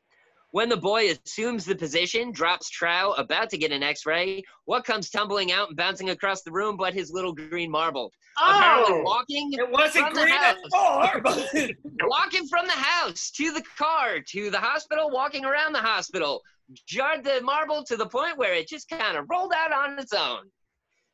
When 0.52 0.70
the 0.70 0.78
boy 0.78 1.10
assumes 1.10 1.66
the 1.66 1.76
position, 1.76 2.32
drops 2.32 2.70
trowel, 2.70 3.16
about 3.16 3.50
to 3.50 3.58
get 3.58 3.72
an 3.72 3.84
x-ray, 3.84 4.44
what 4.66 4.86
comes 4.86 5.10
tumbling 5.10 5.52
out 5.52 5.70
and 5.70 5.76
bouncing 5.76 6.12
across 6.12 6.44
the 6.44 6.52
room 6.52 6.78
but 6.78 6.94
his 6.94 7.12
little 7.12 7.34
green 7.34 7.72
marble? 7.72 8.12
Oh! 8.38 8.56
Apparently 8.56 8.94
Oh, 8.96 9.02
walking 9.02 9.54
It 9.54 9.70
wasn't 9.70 10.14
green 10.14 10.32
at 10.32 10.58
all. 10.72 11.10
walking 12.08 12.48
from 12.48 12.68
the 12.68 12.74
house 12.74 13.32
to 13.32 13.52
the 13.52 13.64
car 13.78 14.20
to 14.28 14.50
the 14.52 14.60
hospital, 14.60 15.10
walking 15.10 15.44
around 15.44 15.74
the 15.74 15.80
hospital, 15.80 16.42
jarred 16.86 17.24
the 17.24 17.42
marble 17.42 17.84
to 17.86 17.98
the 17.98 18.06
point 18.06 18.38
where 18.38 18.54
it 18.54 18.68
just 18.68 18.90
kind 18.90 19.18
of 19.18 19.26
rolled 19.30 19.54
out 19.56 19.72
on 19.72 20.00
its 20.00 20.14
own. 20.14 20.44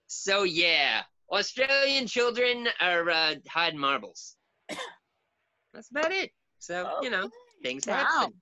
So 0.08 0.44
yeah, 0.44 1.02
Australian 1.32 2.08
children 2.08 2.68
are 2.82 3.10
uh, 3.10 3.36
hiding 3.48 3.80
marbles. 3.80 4.36
That's 5.74 5.90
about 5.92 6.12
it. 6.12 6.32
So 6.60 7.00
you 7.02 7.10
know, 7.10 7.30
things 7.64 7.86
Wow. 7.88 7.94
happen. 7.96 8.34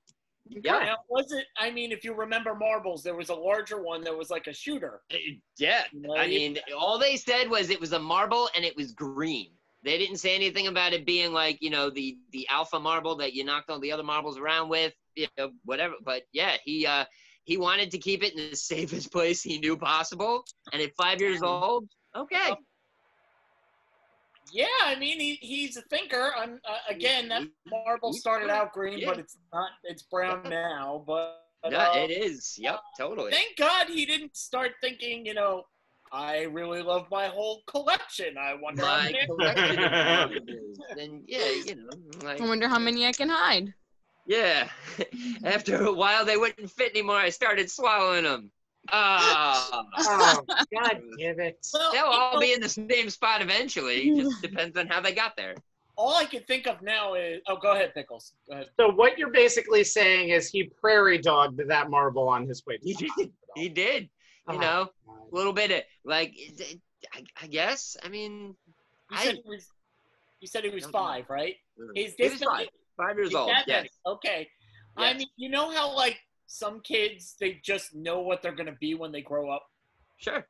Yeah, 0.50 0.80
Now, 0.80 0.96
was 1.10 1.30
it? 1.34 1.46
I 1.58 1.70
mean, 1.72 1.92
if 1.92 2.06
you 2.06 2.14
remember 2.14 2.56
marbles, 2.56 3.04
there 3.04 3.16
was 3.16 3.28
a 3.28 3.36
larger 3.36 3.82
one 3.82 4.02
that 4.06 4.18
was 4.18 4.30
like 4.30 4.48
a 4.48 4.54
shooter. 4.54 5.02
yeah. 5.58 5.84
You 5.92 6.16
I 6.16 6.26
mean, 6.28 6.58
all 6.78 6.98
they 6.98 7.18
said 7.18 7.50
was 7.50 7.70
it 7.70 7.82
was 7.82 7.92
a 7.92 8.00
marble 8.00 8.50
and 8.56 8.64
it 8.64 8.74
was 8.78 8.94
green. 8.94 9.52
They 9.84 9.98
didn't 9.98 10.18
say 10.18 10.34
anything 10.36 10.68
about 10.68 10.94
it 10.94 11.06
being 11.06 11.34
like 11.34 11.58
you 11.62 11.70
know 11.70 11.90
the 11.90 12.18
the 12.32 12.48
alpha 12.50 12.80
marble 12.80 13.18
that 13.18 13.34
you 13.34 13.44
knocked 13.44 13.70
all 13.70 13.80
the 13.80 13.92
other 13.92 14.04
marbles 14.04 14.38
around 14.38 14.70
with. 14.70 14.94
You 15.18 15.28
know, 15.38 15.52
whatever. 15.66 15.96
But 16.06 16.24
yeah, 16.32 16.58
he 16.64 16.86
uh, 16.86 17.06
he 17.44 17.58
wanted 17.58 17.92
to 17.92 17.98
keep 17.98 18.24
it 18.24 18.34
in 18.38 18.50
the 18.52 18.56
safest 18.74 19.12
place 19.12 19.42
he 19.42 19.60
knew 19.60 19.76
possible. 19.78 20.44
And 20.72 20.82
at 20.82 20.92
five 20.96 21.20
years 21.22 21.42
old, 21.42 21.88
okay. 22.16 22.54
Yeah, 24.52 24.66
I 24.86 24.96
mean 24.96 25.20
he, 25.20 25.36
he's 25.42 25.76
a 25.76 25.82
thinker. 25.84 26.32
I'm 26.38 26.60
uh, 26.68 26.78
again 26.90 27.28
that 27.30 27.44
marble 27.70 28.14
started 28.14 28.50
out 28.50 28.72
green, 28.72 29.04
but 29.06 29.20
it's 29.20 29.38
not. 29.54 29.70
It's 29.84 30.04
brown 30.04 30.44
now. 30.50 31.04
But 31.06 31.42
No, 31.70 31.78
uh, 31.80 31.92
it 31.96 32.12
is. 32.12 32.56
Yep, 32.58 32.80
totally. 32.98 33.32
thank 33.32 33.58
God 33.58 33.88
he 33.90 34.06
didn't 34.06 34.38
start 34.38 34.72
thinking. 34.82 35.26
You 35.26 35.34
know, 35.34 35.64
I 36.14 36.44
really 36.44 36.82
love 36.82 37.08
my 37.12 37.28
whole 37.28 37.62
collection. 37.68 38.38
I 38.38 38.54
wonder. 38.54 38.86
how 38.86 38.98
My 39.00 39.04
many- 39.12 39.26
collection 39.26 39.84
of 39.84 39.92
marbles. 39.92 40.80
Then 40.96 41.24
yeah, 41.28 41.50
you 41.66 41.76
know, 41.76 41.90
like 42.24 42.40
I 42.40 42.46
wonder 42.48 42.70
how 42.70 42.80
many 42.80 43.06
I 43.06 43.12
can 43.12 43.28
hide. 43.28 43.74
Yeah. 44.28 44.70
After 45.44 45.84
a 45.86 45.92
while, 45.92 46.24
they 46.26 46.38
wouldn't 46.38 46.70
fit 46.70 46.92
anymore. 46.92 47.16
I 47.18 47.30
started 47.30 47.70
swallowing 47.72 48.24
them. 48.26 48.52
Ah, 48.90 49.84
Oh, 49.98 50.44
God 50.74 51.02
damn 51.20 51.40
it. 51.40 51.66
Well, 51.74 51.92
they'll 51.92 52.06
all 52.06 52.34
know, 52.36 52.40
be 52.40 52.54
in 52.54 52.62
the 52.62 52.70
same 52.70 53.10
spot 53.10 53.42
eventually. 53.42 54.14
Just 54.16 54.42
depends 54.48 54.78
on 54.78 54.88
how 54.88 55.02
they 55.02 55.14
got 55.14 55.36
there. 55.36 55.56
all 55.98 56.16
I 56.16 56.26
can 56.26 56.44
think 56.44 56.68
of 56.68 56.82
now 56.82 57.16
is. 57.16 57.42
Oh, 57.48 57.58
go 57.58 57.72
ahead, 57.74 57.94
Pickles. 57.94 58.34
Go 58.48 58.54
ahead. 58.56 58.68
So 58.80 58.90
what 58.92 59.18
you're 59.18 59.32
basically 59.32 59.84
saying 59.84 60.30
is 60.30 60.50
he 60.50 60.64
prairie 60.80 61.18
dogged 61.18 61.60
that 61.68 61.90
marble 61.90 62.28
on 62.30 62.48
his 62.48 62.66
way 62.66 62.78
to 62.78 62.84
He 62.84 62.94
the 62.94 63.10
did. 63.18 63.32
He 63.56 63.70
did. 63.70 64.04
You 64.50 64.56
Oh, 64.56 64.60
know, 64.60 64.90
a 65.10 65.36
little 65.36 65.52
bit 65.54 65.72
of 65.72 65.82
like, 66.06 66.32
it- 66.38 66.60
it- 66.62 66.82
I, 67.14 67.24
I 67.44 67.48
guess. 67.48 67.96
I 68.04 68.10
mean, 68.10 68.56
You 69.12 69.18
I- 69.18 69.24
said 69.26 69.36
he 69.36 69.50
was. 69.50 69.68
You 70.40 70.48
said 70.48 70.64
he 70.64 70.70
was 70.70 70.84
don't 70.84 70.94
know. 70.94 71.00
five, 71.00 71.30
right? 71.30 71.56
Is 71.96 72.14
he 72.18 72.30
was 72.30 72.42
five, 72.42 72.68
five 72.98 73.16
years 73.18 73.34
old. 73.34 73.50
Yes. 73.50 73.70
had- 73.70 73.90
Okay. 74.06 74.50
I 74.98 75.14
mean, 75.14 75.28
you 75.38 75.50
know 75.50 75.70
how 75.72 75.96
like 75.96 76.18
some 76.48 76.80
kids 76.82 77.36
they 77.40 77.60
just 77.64 77.94
know 77.94 78.22
what 78.22 78.42
they're 78.42 78.56
gonna 78.56 78.76
be 78.80 78.96
when 78.96 79.12
they 79.12 79.22
grow 79.22 79.50
up. 79.50 79.64
Sure. 80.18 80.46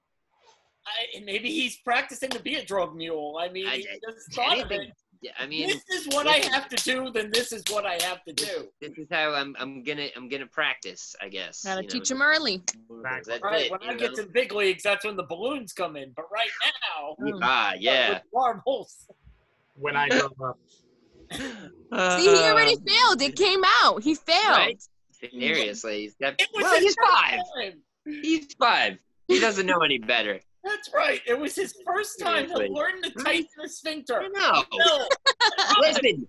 I, 0.86 1.20
maybe 1.20 1.52
he's 1.52 1.78
practicing 1.80 2.30
to 2.30 2.40
be 2.40 2.56
a 2.56 2.64
drug 2.64 2.96
mule. 2.96 3.38
I 3.42 3.50
mean, 3.50 3.68
I- 3.68 3.78
he 3.78 3.88
just 4.08 4.34
thought 4.34 4.60
of 4.60 4.72
it. 4.72 4.92
Yeah, 5.20 5.32
I 5.40 5.48
mean, 5.48 5.68
This 5.68 5.84
is 6.06 6.14
what 6.16 6.28
I 6.28 6.38
have 6.54 6.70
to 6.70 6.76
do. 6.84 7.10
Then 7.12 7.32
this 7.32 7.52
is 7.52 7.64
what 7.72 7.88
I 7.88 7.98
have 8.04 8.24
to 8.26 8.34
do. 8.34 8.68
this 8.80 8.92
is 8.98 9.08
how 9.12 9.34
I'm. 9.34 9.56
I'm 9.60 9.82
gonna. 9.84 10.10
I'm 10.16 10.30
gonna 10.30 10.46
practice. 10.46 11.16
I 11.20 11.28
guess. 11.30 11.64
Gotta 11.64 11.82
you 11.82 11.88
know, 11.88 11.92
teach 11.92 12.10
them 12.10 12.22
early. 12.22 12.62
That's 13.02 13.28
Right. 13.28 13.66
it, 13.66 13.72
When 13.72 13.82
you 13.82 13.90
I 13.90 13.94
get 13.96 14.14
to 14.16 14.28
big 14.28 14.54
leagues, 14.54 14.84
that's 14.84 15.04
when 15.04 15.16
the 15.18 15.24
balloons 15.24 15.74
come 15.74 15.96
in. 15.96 16.12
But 16.16 16.26
right 16.32 16.52
now, 16.62 17.16
Ah, 17.42 17.74
yeah. 17.80 18.10
with 18.14 18.22
marbles. 18.32 19.08
When 19.74 19.96
I 19.96 20.08
grow 20.08 20.30
up. 20.48 20.60
Uh, 21.90 22.20
See, 22.20 22.36
he 22.36 22.44
already 22.44 22.76
failed. 22.86 23.22
It 23.22 23.36
came 23.36 23.62
out. 23.82 24.04
He 24.04 24.16
failed. 24.16 24.50
Right? 24.50 24.84
Seriously, 25.32 26.02
he's 26.02 26.16
got, 26.16 26.36
It 26.40 26.50
was 26.54 26.64
well, 26.64 26.80
he's 26.80 26.96
five. 27.02 27.40
He's 28.06 28.54
five. 28.60 28.98
He 29.28 29.40
doesn't 29.40 29.66
know 29.66 29.80
any 29.80 29.98
better. 29.98 30.40
That's 30.64 30.94
right. 30.94 31.22
It 31.26 31.40
was 31.40 31.56
his 31.56 31.74
first 31.86 32.20
time 32.20 32.48
to 32.50 32.58
learn 32.58 33.02
to 33.04 33.12
tighten 33.24 33.48
the 33.62 33.70
sphincter. 33.70 34.22
I. 34.36 34.64
No. 34.74 35.08
Listen, 35.82 36.28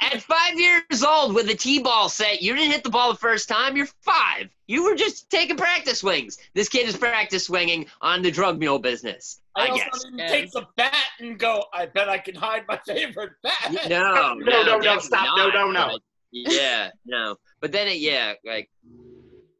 at 0.00 0.20
five 0.22 0.58
years 0.58 1.02
old 1.06 1.34
with 1.34 1.48
a 1.48 1.54
T-ball 1.54 2.08
set, 2.08 2.42
you 2.42 2.54
didn't 2.54 2.72
hit 2.72 2.84
the 2.84 2.90
ball 2.90 3.12
the 3.12 3.18
first 3.18 3.48
time. 3.48 3.76
You're 3.76 3.88
five. 4.02 4.48
You 4.66 4.84
were 4.84 4.94
just 4.94 5.30
taking 5.30 5.56
practice 5.56 6.00
swings. 6.00 6.38
This 6.54 6.68
kid 6.68 6.86
is 6.88 6.96
practice 6.96 7.46
swinging 7.46 7.86
on 8.00 8.22
the 8.22 8.30
drug 8.30 8.58
mule 8.58 8.78
business. 8.78 9.40
I, 9.56 9.66
I, 9.66 9.68
also 9.70 9.84
guess. 9.84 10.02
didn't 10.04 10.18
Yeah. 10.18 10.28
take 10.28 10.50
the 10.52 10.66
bat 10.76 10.94
and 11.20 11.38
go, 11.38 11.64
I 11.72 11.86
bet 11.86 12.08
I 12.08 12.18
can 12.18 12.34
hide 12.34 12.64
my 12.68 12.78
favorite 12.86 13.32
bat. 13.42 13.72
No, 13.88 14.02
No, 14.02 14.34
no, 14.34 14.62
no, 14.62 14.64
definitely 14.80 15.00
stop. 15.02 15.36
No, 15.36 15.48
not, 15.48 15.54
no, 15.54 15.70
no. 15.70 15.86
but 15.92 16.00
Yeah, 16.32 16.90
no. 17.06 17.36
But 17.60 17.72
then 17.72 17.88
it, 17.88 17.98
yeah, 17.98 18.34
like, 18.44 18.70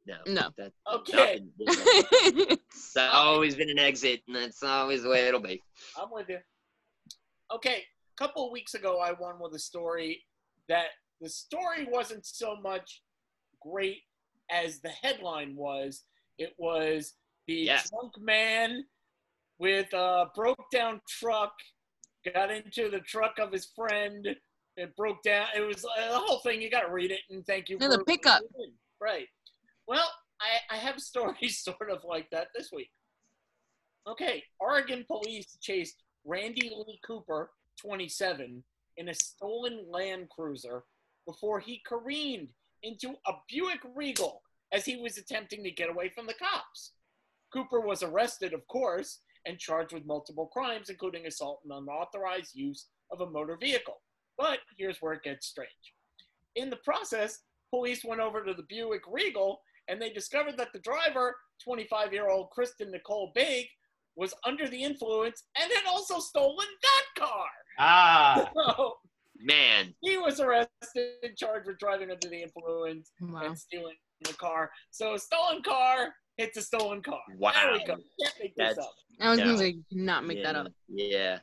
no. 0.07 0.17
No. 0.27 0.51
That, 0.57 0.73
Okay. 0.93 1.41
nothing- 1.59 2.59
It's 2.71 2.97
always 3.13 3.55
been 3.55 3.71
an 3.71 3.79
exit, 3.79 4.23
and 4.27 4.37
that's 4.37 4.63
always 4.63 5.03
the 5.03 5.09
way 5.11 5.27
it'll 5.29 5.41
be. 5.41 5.63
I'm 6.01 6.11
with 6.11 6.29
you. 6.29 6.39
Okay, 7.53 7.77
a 7.85 8.17
couple 8.23 8.47
of 8.47 8.53
weeks 8.53 8.75
ago, 8.75 8.99
I 9.01 9.13
won 9.13 9.39
with 9.41 9.55
a 9.55 9.59
story 9.59 10.25
that 10.69 10.87
the 11.21 11.29
story 11.29 11.87
wasn't 11.91 12.25
so 12.27 12.57
much 12.57 13.03
great 13.61 13.99
as 14.51 14.81
the 14.81 14.89
headline 14.89 15.55
was. 15.55 16.05
It 16.39 16.55
was 16.59 17.15
the 17.47 17.55
Yes. 17.55 17.91
drunk 17.91 18.13
man 18.19 18.85
with 19.59 19.93
a 19.93 20.27
broke 20.35 20.65
down 20.73 21.01
truck 21.09 21.53
got 22.35 22.51
into 22.51 22.89
the 22.89 23.01
truck 23.01 23.39
of 23.39 23.53
his 23.53 23.67
friend. 23.77 24.27
It 24.77 24.97
broke 24.97 25.23
down. 25.23 25.49
It 25.55 25.61
was 25.61 25.85
uh, 25.85 26.11
the 26.13 26.19
whole 26.19 26.39
thing. 26.39 26.63
You 26.63 26.71
got 26.71 26.83
to 26.87 26.93
read 26.93 27.11
it 27.11 27.21
and 27.31 27.45
thank 27.47 27.69
you. 27.69 27.79
for 27.79 27.89
the 27.89 28.03
pickup. 28.05 28.41
Right. 29.01 29.27
Well, 29.93 30.11
I, 30.41 30.75
I 30.75 30.79
have 30.79 31.01
stories 31.01 31.59
sort 31.63 31.91
of 31.91 32.03
like 32.03 32.31
that 32.31 32.49
this 32.57 32.71
week. 32.73 32.89
Okay, 34.09 34.43
Oregon 34.59 35.05
police 35.07 35.59
chased 35.61 36.03
Randy 36.25 36.71
Lee 36.75 36.99
Cooper, 37.07 37.51
27, 37.79 38.65
in 38.97 39.09
a 39.11 39.15
stolen 39.15 39.85
Land 39.91 40.31
Cruiser 40.31 40.85
before 41.27 41.61
he 41.61 41.83
careened 41.87 42.49
into 42.83 43.11
a 43.27 43.33
Buick 43.51 43.81
Regal 43.95 44.41
as 44.73 44.87
he 44.87 44.97
was 44.97 45.19
attempting 45.19 45.63
to 45.63 45.71
get 45.71 45.91
away 45.91 46.09
from 46.09 46.27
the 46.27 46.35
cops. 46.35 46.93
Cooper 47.53 47.81
was 47.81 48.03
arrested, 48.03 48.55
of 48.55 48.67
course, 48.69 49.19
and 49.45 49.59
charged 49.59 49.93
with 49.93 50.07
multiple 50.07 50.47
crimes, 50.47 50.89
including 50.89 51.27
assault 51.27 51.61
and 51.65 51.73
unauthorized 51.75 52.55
use 52.55 52.87
of 53.11 53.21
a 53.21 53.29
motor 53.29 53.59
vehicle. 53.61 54.01
But 54.39 54.61
here's 54.79 55.03
where 55.03 55.13
it 55.13 55.23
gets 55.23 55.49
strange. 55.49 55.69
In 56.57 56.71
the 56.71 56.77
process, 56.77 57.41
police 57.69 58.07
went 58.07 58.23
over 58.23 58.43
to 58.43 58.55
the 58.55 58.65
Buick 58.71 59.03
Regal 59.07 59.61
and 59.89 60.01
they 60.01 60.11
discovered 60.11 60.57
that 60.59 60.73
the 60.73 60.81
driver, 60.81 61.35
25 61.65 62.13
year 62.13 62.29
old 62.29 62.51
Kristen 62.51 62.91
Nicole 62.91 63.33
Baig, 63.37 63.67
was 64.17 64.35
under 64.45 64.69
the 64.69 64.83
influence 64.83 65.45
and 65.61 65.73
had 65.73 65.87
also 65.89 66.19
stolen 66.19 66.67
that 66.83 67.25
car. 67.27 67.47
Ah. 67.79 68.51
So 68.77 68.95
Man, 69.45 69.93
he 70.03 70.19
was 70.19 70.39
arrested 70.39 71.15
and 71.25 71.37
charged 71.37 71.67
with 71.67 71.79
driving 71.79 72.11
under 72.13 72.29
the 72.29 72.43
influence 72.43 73.11
wow. 73.21 73.41
and 73.43 73.59
stealing 73.59 73.97
the 74.23 74.35
car. 74.35 74.71
So 74.93 75.15
a 75.15 75.19
stolen 75.19 75.63
car 75.65 76.11
hits 76.37 76.57
a 76.59 76.63
stolen 76.63 77.03
car. 77.03 77.19
There 77.29 77.39
Wow. 77.39 77.71
we 77.73 77.85
go. 77.85 77.97
Can't 78.23 78.35
make 78.41 78.55
this 78.55 78.79
up. 78.79 78.93
I 79.21 79.31
was 79.31 79.39
No. 79.41 79.47
gonna 79.47 79.59
say, 79.59 79.69
you 79.71 79.85
cannot 79.91 80.25
make 80.27 80.45
that 80.45 80.55
yeah, 80.55 80.61
up. 80.61 80.73
Yeah. 80.89 81.39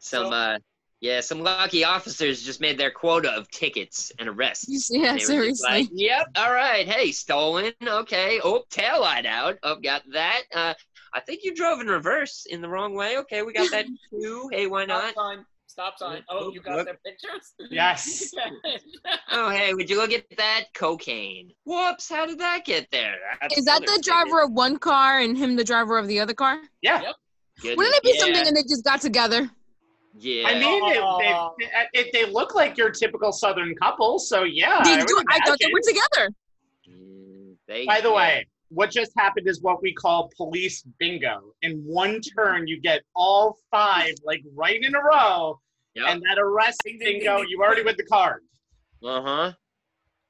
Some, 0.00 0.26
So- 0.26 0.32
uh, 0.32 0.58
yeah, 1.00 1.20
some 1.20 1.40
lucky 1.40 1.84
officers 1.84 2.42
just 2.42 2.60
made 2.60 2.78
their 2.78 2.90
quota 2.90 3.30
of 3.32 3.50
tickets 3.50 4.10
and 4.18 4.28
arrests. 4.28 4.88
Yeah, 4.90 5.08
They 5.08 5.12
were 5.14 5.18
seriously. 5.18 5.68
like, 5.68 5.88
yep, 5.92 6.28
all 6.36 6.52
right. 6.52 6.86
Hey, 6.88 7.12
stolen. 7.12 7.72
Okay. 7.86 8.40
Oh, 8.42 8.64
tail 8.70 9.00
light 9.02 9.26
out. 9.26 9.58
Oh, 9.62 9.76
got 9.76 10.02
that. 10.12 10.42
Uh, 10.54 10.74
I 11.12 11.20
think 11.20 11.40
you 11.44 11.54
drove 11.54 11.80
in 11.80 11.86
reverse 11.88 12.46
in 12.48 12.60
the 12.60 12.68
wrong 12.68 12.94
way. 12.94 13.18
Okay, 13.18 13.42
we 13.42 13.52
got 13.52 13.70
that 13.70 13.86
too. 14.10 14.48
Hey, 14.52 14.66
why 14.66 14.84
Stop 14.84 15.02
not? 15.02 15.14
sign. 15.14 15.44
Stop 15.66 15.98
sign. 15.98 16.22
Oh, 16.28 16.52
you 16.52 16.60
got 16.60 16.76
Look. 16.76 16.86
their 16.86 16.98
pictures? 17.04 17.52
Yes. 17.70 18.32
Oh, 19.32 19.50
hey, 19.50 19.74
would 19.74 19.90
you 19.90 19.96
look 19.96 20.12
at 20.12 20.24
that? 20.38 20.64
Cocaine. 20.74 21.50
Whoops, 21.64 22.08
how 22.08 22.26
did 22.26 22.38
that 22.38 22.64
get 22.64 22.88
there? 22.92 23.16
That's 23.40 23.58
Is 23.58 23.64
that 23.64 23.82
another 23.82 23.96
the 23.96 24.02
driver 24.02 24.42
of 24.42 24.52
one 24.52 24.78
car 24.78 25.18
and 25.18 25.36
him 25.36 25.56
the 25.56 25.64
driver 25.64 25.98
of 25.98 26.06
the 26.06 26.20
other 26.20 26.34
car? 26.34 26.60
Yeah. 26.80 27.00
ticket. 27.60 27.76
Wouldn't 27.76 27.94
it 27.96 28.02
be 28.04 28.12
yeah, 28.14 28.20
something 28.20 28.46
and 28.46 28.56
they 28.56 28.62
just 28.62 28.84
got 28.84 29.00
together? 29.00 29.50
Yeah. 30.18 30.46
I 30.46 30.58
mean, 30.58 30.88
they, 30.88 31.00
they, 31.92 32.02
they, 32.02 32.10
they 32.12 32.30
look 32.30 32.54
like 32.54 32.78
your 32.78 32.90
typical 32.90 33.32
Southern 33.32 33.74
couple, 33.76 34.18
so 34.18 34.44
yeah. 34.44 34.82
They 34.84 34.94
I, 34.94 34.98
would 34.98 35.06
do. 35.06 35.22
I 35.28 35.40
thought 35.44 35.58
they 35.60 35.70
were 35.72 35.80
together. 35.80 36.30
Mm, 36.88 37.56
they, 37.66 37.84
By 37.86 38.00
the 38.00 38.10
yeah. 38.10 38.14
way, 38.14 38.46
what 38.68 38.90
just 38.90 39.12
happened 39.16 39.48
is 39.48 39.60
what 39.60 39.82
we 39.82 39.92
call 39.92 40.30
police 40.36 40.84
bingo. 40.98 41.54
In 41.62 41.82
one 41.84 42.20
turn, 42.20 42.66
you 42.66 42.80
get 42.80 43.02
all 43.14 43.58
five, 43.70 44.14
like 44.24 44.42
right 44.54 44.82
in 44.82 44.94
a 44.94 45.00
row, 45.00 45.60
Yep. 45.94 46.06
and 46.08 46.22
that 46.22 46.38
arrest 46.38 46.80
Ding, 46.84 46.98
ding, 46.98 47.06
ding, 47.06 47.18
bingo, 47.20 47.38
ding, 47.38 47.46
you 47.50 47.60
already 47.60 47.76
ding. 47.76 47.86
with 47.86 47.96
the 47.96 48.04
card. 48.04 48.42
Uh 49.04 49.22
huh. 49.22 49.52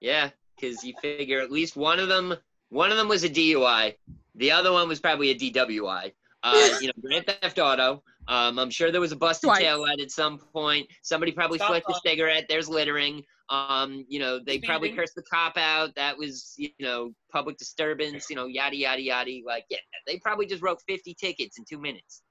Yeah, 0.00 0.30
because 0.56 0.84
you 0.84 0.94
figure 1.00 1.40
at 1.40 1.50
least 1.50 1.76
one 1.76 1.98
of 1.98 2.08
them, 2.08 2.34
one 2.68 2.90
of 2.90 2.96
them 2.96 3.08
was 3.08 3.24
a 3.24 3.30
DUI, 3.30 3.94
the 4.34 4.50
other 4.50 4.72
one 4.72 4.88
was 4.88 5.00
probably 5.00 5.30
a 5.30 5.34
DWI. 5.34 6.12
Uh, 6.42 6.68
you 6.80 6.88
know, 6.88 6.92
Grand 7.00 7.26
Theft 7.26 7.58
Auto. 7.58 8.02
Um, 8.28 8.58
I'm 8.58 8.70
sure 8.70 8.90
there 8.90 9.00
was 9.00 9.12
a 9.12 9.16
busted 9.16 9.48
Twice. 9.48 9.62
taillight 9.62 10.00
at 10.00 10.10
some 10.10 10.38
point. 10.38 10.86
Somebody 11.02 11.32
probably 11.32 11.58
Stop 11.58 11.70
flicked 11.70 11.90
a 11.90 11.94
cigarette. 12.04 12.46
There's 12.48 12.68
littering. 12.68 13.22
Um, 13.50 14.06
you 14.08 14.18
know, 14.18 14.40
they 14.44 14.58
probably 14.58 14.92
cursed 14.92 15.14
the 15.14 15.22
cop 15.22 15.56
out. 15.58 15.94
That 15.96 16.16
was, 16.16 16.54
you 16.56 16.70
know, 16.80 17.12
public 17.30 17.58
disturbance. 17.58 18.30
You 18.30 18.36
know, 18.36 18.46
yada 18.46 18.76
yada 18.76 19.02
yada. 19.02 19.30
Like, 19.44 19.64
yeah, 19.68 19.78
they 20.06 20.18
probably 20.18 20.46
just 20.46 20.62
wrote 20.62 20.78
50 20.88 21.14
tickets 21.20 21.58
in 21.58 21.64
two 21.68 21.78
minutes. 21.78 22.22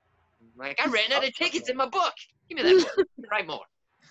Like, 0.57 0.79
I 0.83 0.89
ran 0.89 1.11
out 1.11 1.25
of 1.25 1.33
tickets 1.35 1.69
in 1.69 1.77
my 1.77 1.87
book. 1.87 2.13
Give 2.49 2.57
me 2.57 2.63
that 2.63 2.95
book. 2.95 3.07
Write 3.31 3.47
more. 3.47 3.63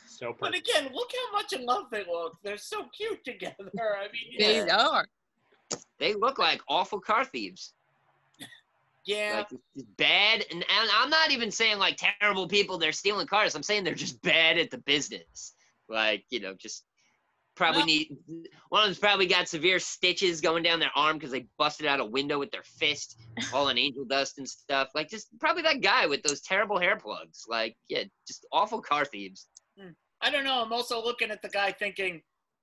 So 0.06 0.36
But 0.38 0.54
again, 0.54 0.90
look 0.92 1.10
how 1.12 1.36
much 1.36 1.52
in 1.52 1.66
love 1.66 1.84
they 1.90 2.04
look. 2.04 2.36
They're 2.44 2.56
so 2.56 2.84
cute 2.96 3.24
together. 3.24 3.54
I 3.78 4.06
mean, 4.12 4.38
They 4.38 4.68
are. 4.70 5.06
They 5.98 6.14
look 6.14 6.38
like 6.38 6.60
awful 6.68 7.00
car 7.00 7.24
thieves. 7.24 7.74
Yeah. 9.04 9.34
Like 9.38 9.46
it's 9.52 9.62
just 9.76 9.96
bad, 9.96 10.44
and, 10.50 10.62
and 10.62 10.90
I'm 10.94 11.10
not 11.10 11.30
even 11.30 11.50
saying 11.50 11.78
like 11.78 11.98
terrible 12.20 12.48
people. 12.48 12.78
They're 12.78 12.92
stealing 12.92 13.26
cars. 13.26 13.54
I'm 13.54 13.62
saying 13.62 13.84
they're 13.84 13.94
just 13.94 14.20
bad 14.22 14.58
at 14.58 14.70
the 14.70 14.78
business. 14.78 15.54
Like 15.88 16.24
you 16.30 16.40
know, 16.40 16.54
just 16.54 16.84
probably 17.54 17.82
need 17.82 18.16
one 18.68 18.82
of 18.82 18.86
them's 18.86 18.98
probably 18.98 19.26
got 19.26 19.48
severe 19.48 19.78
stitches 19.78 20.40
going 20.40 20.62
down 20.62 20.80
their 20.80 20.90
arm 20.96 21.16
because 21.16 21.30
they 21.30 21.46
busted 21.58 21.86
out 21.86 22.00
a 22.00 22.04
window 22.04 22.38
with 22.38 22.50
their 22.50 22.62
fist, 22.62 23.18
all 23.52 23.68
in 23.68 23.78
angel 23.78 24.04
dust 24.04 24.38
and 24.38 24.48
stuff. 24.48 24.88
Like 24.94 25.08
just 25.08 25.28
probably 25.38 25.62
that 25.62 25.82
guy 25.82 26.06
with 26.06 26.22
those 26.22 26.40
terrible 26.40 26.78
hair 26.78 26.96
plugs. 26.96 27.44
Like 27.48 27.76
yeah, 27.88 28.04
just 28.26 28.46
awful 28.52 28.80
car 28.80 29.04
thieves. 29.04 29.48
Hmm. 29.78 29.90
I 30.20 30.30
don't 30.30 30.44
know. 30.44 30.62
I'm 30.62 30.72
also 30.72 31.02
looking 31.02 31.30
at 31.30 31.42
the 31.42 31.48
guy 31.48 31.72
thinking 31.72 32.22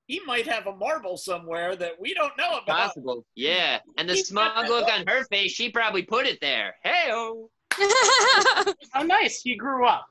he 0.09 0.19
might 0.25 0.47
have 0.47 0.65
a 0.65 0.75
marble 0.75 1.17
somewhere 1.17 1.75
that 1.75 1.91
we 1.99 2.15
don't 2.15 2.35
know 2.35 2.57
about. 2.63 2.87
Possible. 2.87 3.25
Yeah. 3.35 3.77
And 3.99 4.09
the 4.09 4.15
He's 4.15 4.27
smug 4.29 4.67
look 4.67 4.87
look. 4.87 4.91
on 4.91 5.05
her 5.05 5.23
face, 5.25 5.51
she 5.51 5.69
probably 5.69 6.01
put 6.01 6.25
it 6.25 6.39
there. 6.41 6.73
Hey 6.83 7.09
oh. 7.11 7.51
How 8.91 9.03
nice 9.03 9.41
he 9.41 9.55
grew 9.55 9.85
up. 9.85 10.07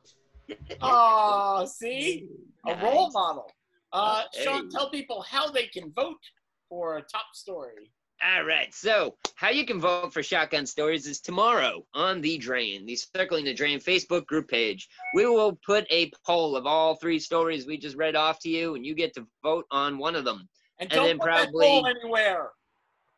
Oh, 0.81 1.67
see? 1.67 2.29
A 2.65 2.77
role 2.81 3.11
model. 3.11 3.51
Uh, 3.93 4.23
Hey. 4.33 4.45
Sean, 4.45 4.71
tell 4.71 4.89
people 4.91 5.21
how 5.23 5.51
they 5.51 5.67
can 5.67 5.91
vote 5.93 6.21
for 6.69 6.99
a 6.99 7.03
top 7.03 7.35
story. 7.35 7.91
All 8.25 8.45
right. 8.45 8.75
So, 8.75 9.15
how 9.37 9.51
you 9.51 9.65
can 9.65 9.81
vote 9.81 10.13
for 10.13 10.23
Shotgun 10.25 10.67
Stories 10.67 11.07
is 11.07 11.21
tomorrow 11.21 11.85
on 11.95 12.21
the 12.21 12.37
Drain, 12.37 12.85
the 12.85 12.97
Circling 12.97 13.45
the 13.45 13.55
Drain 13.55 13.79
Facebook 13.79 14.27
group 14.27 14.49
page. 14.49 14.89
We 15.15 15.27
will 15.27 15.59
put 15.65 15.87
a 15.91 16.11
poll 16.27 16.57
of 16.57 16.67
all 16.67 16.97
three 16.97 17.21
stories 17.21 17.67
we 17.67 17.79
just 17.79 17.97
read 17.97 18.17
off 18.17 18.41
to 18.41 18.49
you, 18.49 18.75
and 18.75 18.85
you 18.85 18.95
get 18.95 19.15
to 19.15 19.27
vote 19.45 19.67
on 19.71 19.99
one 19.99 20.17
of 20.17 20.25
them. 20.25 20.49
And 20.81 20.91
And 20.91 20.91
don't 20.91 21.07
then 21.07 21.19
put 21.19 21.27
that 21.27 21.43
probably- 21.51 21.67
poll 21.67 21.87
anywhere. 21.87 22.51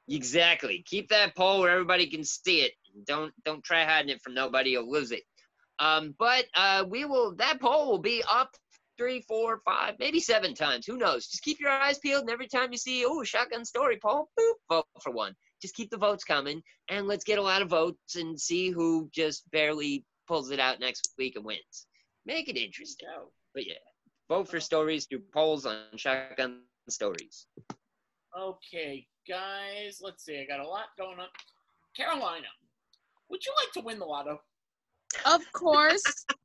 Exactly. 0.09 0.83
Keep 0.87 1.09
that 1.11 1.35
poll 1.37 1.61
where 1.61 1.71
everybody 1.71 2.07
can 2.07 2.25
see 2.25 2.63
it. 2.63 2.73
Don't 3.07 3.33
don't 3.45 3.63
try 3.63 3.85
hiding 3.85 4.11
it 4.11 4.21
from 4.21 4.35
nobody. 4.35 4.71
You'll 4.71 4.91
lose 4.91 5.13
it. 5.13 5.23
Um, 5.79 6.15
but 6.19 6.45
uh, 6.55 6.85
we 6.87 7.05
will. 7.07 7.37
That 7.37 7.61
poll 7.61 7.91
will 7.91 7.99
be 7.99 8.23
up 8.31 8.55
three, 9.01 9.25
four, 9.27 9.63
five, 9.65 9.95
maybe 9.99 10.21
seven 10.21 10.53
times. 10.53 10.85
Who 10.85 10.99
knows? 10.99 11.27
Just 11.27 11.43
keep 11.43 11.59
your 11.59 11.71
eyes 11.71 11.99
peeled, 11.99 12.21
and 12.21 12.31
every 12.31 12.47
time 12.47 12.71
you 12.71 12.77
see 12.77 13.05
oh 13.07 13.25
shotgun 13.25 13.65
story 13.65 13.97
Paul, 13.97 14.29
boop, 14.39 14.53
vote 14.69 14.85
for 15.03 15.11
one. 15.11 15.35
Just 15.63 15.75
keep 15.75 15.91
the 15.91 15.97
votes 15.97 16.23
coming, 16.23 16.63
and 16.91 17.07
let's 17.07 17.25
get 17.25 17.39
a 17.39 17.43
lot 17.43 17.63
of 17.63 17.71
votes 17.71 18.17
and 18.17 18.39
see 18.39 18.69
who 18.71 19.09
just 19.11 19.51
barely 19.53 20.05
pulls 20.29 20.51
it 20.51 20.61
out 20.61 20.81
next 20.81 21.15
week 21.17 21.37
and 21.37 21.45
wins. 21.47 21.87
Make 22.27 22.51
it 22.51 22.59
interesting. 22.59 23.09
But 23.55 23.67
yeah, 23.67 23.75
vote 24.29 24.49
for 24.49 24.61
stories 24.61 25.07
through 25.07 25.23
polls 25.33 25.65
on 25.65 25.79
shotgun 25.97 26.61
stories. 26.91 27.47
Okay, 28.39 29.07
guys, 29.27 30.01
let's 30.03 30.27
see. 30.27 30.39
I 30.39 30.45
got 30.45 30.65
a 30.65 30.69
lot 30.69 30.89
going 30.99 31.19
on. 31.19 31.29
Carolina, 31.97 32.49
would 33.31 33.45
you 33.47 33.53
like 33.65 33.73
to 33.73 33.81
win 33.81 33.99
the 33.99 34.05
lotto? 34.05 34.39
of 35.25 35.41
course. 35.55 36.05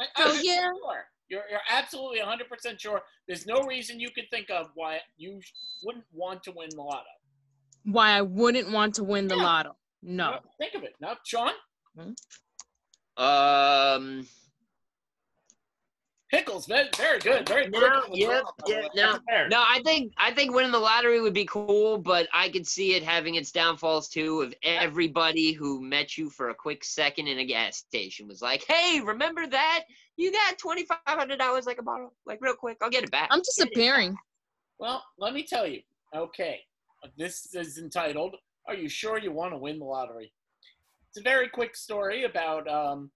I, 0.00 0.06
Oh, 0.16 0.36
I'm 0.36 0.40
yeah. 0.42 0.70
Sure. 0.82 1.04
You're, 1.28 1.42
you're 1.50 1.60
absolutely 1.70 2.20
100% 2.20 2.80
sure. 2.80 3.02
There's 3.26 3.46
no 3.46 3.62
reason 3.64 4.00
you 4.00 4.10
could 4.10 4.30
think 4.30 4.48
of 4.50 4.70
why 4.74 4.98
you 5.16 5.40
wouldn't 5.84 6.04
want 6.12 6.42
to 6.44 6.52
win 6.52 6.68
the 6.74 6.82
lotto. 6.82 7.04
Why 7.84 8.10
I 8.12 8.22
wouldn't 8.22 8.70
want 8.70 8.94
to 8.96 9.04
win 9.04 9.28
the 9.28 9.36
Yeah. 9.36 9.42
lotto. 9.42 9.76
No. 10.02 10.30
Now, 10.30 10.40
Think 10.58 10.74
of 10.74 10.84
it. 10.84 10.94
Now, 11.00 11.16
Sean, 11.24 11.52
Um. 13.16 14.26
Pickles, 16.30 16.66
very, 16.66 16.90
very 16.94 17.18
good. 17.20 17.48
Very 17.48 17.68
No, 17.68 17.78
quick 17.80 17.92
on 17.92 18.10
the 18.10 18.18
yep, 18.18 18.42
draw, 18.42 18.52
by 18.58 18.64
the 18.66 18.72
yep, 18.72 18.82
way. 18.82 18.88
no. 19.30 19.48
No, 19.48 19.64
I 19.66 19.80
think 19.82 20.12
I 20.18 20.30
think 20.30 20.54
winning 20.54 20.72
the 20.72 20.78
lottery 20.78 21.22
would 21.22 21.32
be 21.32 21.46
cool, 21.46 21.96
but 21.96 22.28
I 22.34 22.50
could 22.50 22.66
see 22.66 22.94
it 22.94 23.02
having 23.02 23.36
its 23.36 23.50
downfalls 23.50 24.10
too. 24.10 24.42
Of 24.42 24.54
everybody 24.62 25.52
who 25.52 25.80
met 25.80 26.18
you 26.18 26.28
for 26.28 26.50
a 26.50 26.54
quick 26.54 26.84
second 26.84 27.28
in 27.28 27.38
a 27.38 27.46
gas 27.46 27.78
station 27.78 28.28
was 28.28 28.42
like, 28.42 28.62
"Hey, 28.68 29.00
remember 29.00 29.46
that? 29.46 29.84
You 30.16 30.30
got 30.30 30.58
twenty 30.58 30.84
five 30.84 30.98
hundred 31.06 31.38
dollars 31.38 31.64
like 31.64 31.78
a 31.78 31.82
bottle, 31.82 32.14
like 32.26 32.40
real 32.42 32.54
quick. 32.54 32.76
I'll 32.82 32.90
get 32.90 33.04
it 33.04 33.10
back." 33.10 33.28
I'm 33.30 33.40
disappearing. 33.40 34.14
Well, 34.78 35.02
let 35.18 35.32
me 35.32 35.44
tell 35.44 35.66
you. 35.66 35.80
Okay, 36.14 36.60
this 37.16 37.54
is 37.54 37.78
entitled 37.78 38.36
"Are 38.66 38.74
You 38.74 38.90
Sure 38.90 39.18
You 39.18 39.32
Want 39.32 39.54
to 39.54 39.58
Win 39.58 39.78
the 39.78 39.86
Lottery?" 39.86 40.30
It's 41.08 41.18
a 41.18 41.22
very 41.22 41.48
quick 41.48 41.74
story 41.74 42.24
about, 42.24 42.68
um, 42.68 43.10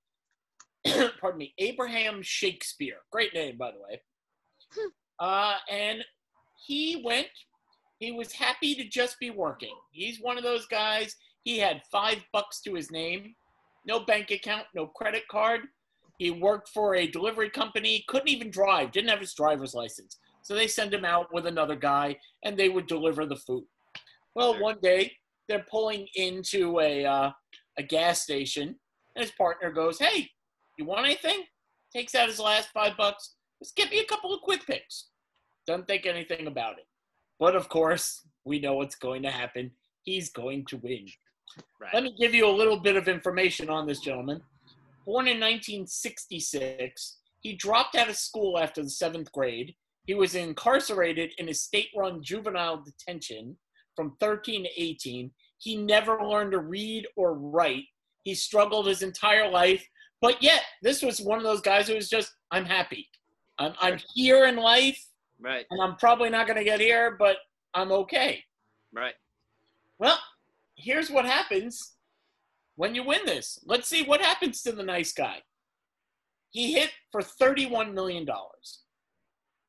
pardon 1.20 1.38
me, 1.38 1.54
Abraham 1.58 2.22
Shakespeare. 2.22 2.98
Great 3.10 3.34
name, 3.34 3.56
by 3.56 3.70
the 3.70 3.78
way. 3.78 4.00
Uh, 5.20 5.54
and 5.70 6.02
he 6.66 7.00
went. 7.04 7.28
He 8.00 8.10
was 8.10 8.32
happy 8.32 8.74
to 8.74 8.82
just 8.88 9.20
be 9.20 9.30
working. 9.30 9.76
He's 9.92 10.20
one 10.20 10.36
of 10.36 10.42
those 10.42 10.66
guys. 10.66 11.14
He 11.44 11.58
had 11.58 11.82
five 11.92 12.18
bucks 12.32 12.60
to 12.62 12.74
his 12.74 12.90
name, 12.90 13.36
no 13.86 14.00
bank 14.00 14.32
account, 14.32 14.64
no 14.74 14.88
credit 14.88 15.22
card. 15.30 15.60
He 16.18 16.32
worked 16.32 16.70
for 16.70 16.96
a 16.96 17.06
delivery 17.06 17.50
company. 17.50 18.04
Couldn't 18.08 18.30
even 18.30 18.50
drive. 18.50 18.90
Didn't 18.90 19.10
have 19.10 19.20
his 19.20 19.34
driver's 19.34 19.74
license. 19.74 20.18
So 20.42 20.54
they 20.54 20.66
send 20.66 20.92
him 20.92 21.04
out 21.04 21.32
with 21.32 21.46
another 21.46 21.76
guy, 21.76 22.16
and 22.44 22.56
they 22.56 22.68
would 22.68 22.86
deliver 22.88 23.24
the 23.24 23.36
food. 23.36 23.64
Well, 24.34 24.60
one 24.60 24.78
day 24.82 25.12
they're 25.48 25.66
pulling 25.70 26.08
into 26.16 26.80
a 26.80 27.04
uh, 27.04 27.30
a 27.78 27.82
gas 27.82 28.22
station, 28.22 28.76
and 29.14 29.24
his 29.24 29.32
partner 29.32 29.70
goes, 29.70 29.98
"Hey, 29.98 30.30
you 30.82 30.88
want 30.88 31.06
anything?" 31.06 31.44
Takes 31.92 32.14
out 32.14 32.28
his 32.28 32.38
last 32.38 32.70
five 32.70 32.96
bucks. 32.96 33.34
Let's 33.60 33.72
get 33.72 33.90
me 33.90 34.00
a 34.00 34.06
couple 34.06 34.34
of 34.34 34.40
quick 34.40 34.66
picks. 34.66 35.08
Doesn't 35.66 35.86
think 35.86 36.06
anything 36.06 36.46
about 36.46 36.78
it. 36.78 36.86
But 37.38 37.54
of 37.54 37.68
course, 37.68 38.26
we 38.44 38.58
know 38.58 38.74
what's 38.74 38.96
going 38.96 39.22
to 39.22 39.30
happen. 39.30 39.72
He's 40.02 40.30
going 40.30 40.64
to 40.66 40.78
win. 40.78 41.06
Right. 41.80 41.94
Let 41.94 42.02
me 42.04 42.14
give 42.18 42.34
you 42.34 42.46
a 42.46 42.50
little 42.50 42.78
bit 42.78 42.96
of 42.96 43.08
information 43.08 43.68
on 43.68 43.86
this 43.86 44.00
gentleman. 44.00 44.42
Born 45.04 45.26
in 45.26 45.40
1966, 45.40 47.18
he 47.40 47.54
dropped 47.54 47.96
out 47.96 48.08
of 48.08 48.16
school 48.16 48.58
after 48.58 48.82
the 48.82 48.90
seventh 48.90 49.30
grade. 49.32 49.74
He 50.06 50.14
was 50.14 50.34
incarcerated 50.34 51.32
in 51.38 51.48
a 51.48 51.54
state 51.54 51.90
run 51.96 52.22
juvenile 52.22 52.82
detention 52.82 53.56
from 53.96 54.16
13 54.20 54.64
to 54.64 54.70
18. 54.76 55.30
He 55.58 55.76
never 55.76 56.24
learned 56.24 56.52
to 56.52 56.60
read 56.60 57.06
or 57.16 57.34
write. 57.34 57.84
He 58.24 58.34
struggled 58.34 58.86
his 58.86 59.02
entire 59.02 59.50
life. 59.50 59.86
But 60.22 60.40
yet, 60.42 60.62
this 60.82 61.02
was 61.02 61.20
one 61.20 61.36
of 61.38 61.44
those 61.44 61.60
guys 61.60 61.88
who 61.88 61.96
was 61.96 62.08
just, 62.08 62.32
I'm 62.52 62.64
happy. 62.64 63.08
I'm, 63.58 63.74
I'm 63.80 63.98
here 64.14 64.46
in 64.46 64.56
life, 64.56 65.04
Right. 65.40 65.66
and 65.70 65.82
I'm 65.82 65.96
probably 65.96 66.30
not 66.30 66.46
going 66.46 66.58
to 66.58 66.64
get 66.64 66.80
here, 66.80 67.16
but 67.18 67.36
I'm 67.74 67.90
okay. 67.92 68.42
Right. 68.94 69.14
Well, 69.98 70.18
here's 70.76 71.10
what 71.10 71.24
happens 71.26 71.94
when 72.76 72.94
you 72.94 73.02
win 73.02 73.20
this. 73.26 73.58
Let's 73.66 73.88
see 73.88 74.04
what 74.04 74.20
happens 74.22 74.62
to 74.62 74.72
the 74.72 74.84
nice 74.84 75.12
guy. 75.12 75.38
He 76.50 76.72
hit 76.72 76.90
for 77.10 77.20
$31 77.22 77.92
million. 77.92 78.26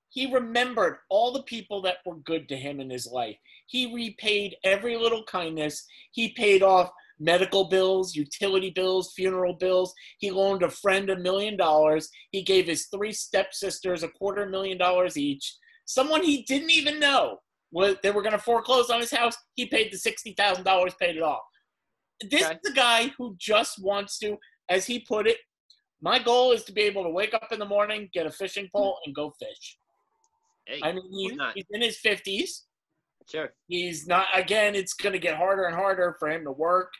He 0.09 0.31
remembered 0.31 0.97
all 1.09 1.31
the 1.31 1.43
people 1.43 1.81
that 1.81 1.97
were 2.05 2.17
good 2.17 2.47
to 2.49 2.55
him 2.55 2.79
in 2.79 2.89
his 2.91 3.07
life. 3.07 3.37
He 3.65 3.91
repaid 3.93 4.55
every 4.63 4.97
little 4.97 5.23
kindness. 5.23 5.83
He 6.11 6.29
paid 6.33 6.61
off 6.61 6.91
medical 7.19 7.65
bills, 7.69 8.15
utility 8.15 8.69
bills, 8.69 9.13
funeral 9.15 9.53
bills. 9.53 9.93
He 10.19 10.31
loaned 10.31 10.63
a 10.63 10.69
friend 10.69 11.09
a 11.09 11.17
million 11.17 11.57
dollars. 11.57 12.09
He 12.31 12.43
gave 12.43 12.67
his 12.67 12.87
three 12.93 13.11
stepsisters 13.11 14.03
a 14.03 14.09
quarter 14.09 14.45
million 14.47 14.77
dollars 14.77 15.17
each. 15.17 15.55
Someone 15.85 16.23
he 16.23 16.43
didn't 16.43 16.71
even 16.71 16.99
know 16.99 17.37
was 17.71 17.95
they 18.03 18.11
were 18.11 18.21
going 18.21 18.33
to 18.33 18.39
foreclose 18.39 18.89
on 18.89 18.99
his 18.99 19.11
house. 19.11 19.35
He 19.55 19.65
paid 19.65 19.91
the 19.91 19.97
sixty 19.97 20.33
thousand 20.33 20.63
dollars, 20.63 20.93
paid 20.99 21.15
it 21.15 21.23
off. 21.23 21.41
This 22.29 22.43
Okay. 22.43 22.57
is 22.63 22.71
a 22.71 22.75
guy 22.75 23.11
who 23.17 23.35
just 23.37 23.83
wants 23.83 24.17
to, 24.19 24.37
as 24.69 24.85
he 24.85 24.99
put 24.99 25.27
it, 25.27 25.37
my 26.01 26.19
goal 26.19 26.51
is 26.51 26.63
to 26.65 26.71
be 26.71 26.81
able 26.81 27.03
to 27.03 27.09
wake 27.09 27.33
up 27.33 27.47
in 27.51 27.59
the 27.59 27.65
morning, 27.65 28.09
get 28.13 28.25
a 28.25 28.31
fishing 28.31 28.69
pole, 28.73 28.97
and 29.05 29.15
go 29.15 29.33
fish. 29.39 29.77
Hey, 30.67 30.79
I 30.83 30.91
mean, 30.93 31.03
he, 31.11 31.35
not? 31.35 31.53
he's 31.55 31.65
in 31.71 31.81
his 31.81 31.97
fifties. 31.97 32.65
sure. 33.29 33.53
He's 33.67 34.07
not. 34.07 34.27
Again, 34.33 34.75
it's 34.75 34.93
going 34.93 35.13
to 35.13 35.19
get 35.19 35.35
harder 35.35 35.65
and 35.65 35.75
harder 35.75 36.15
for 36.19 36.29
him 36.29 36.43
to 36.45 36.51
work 36.51 36.91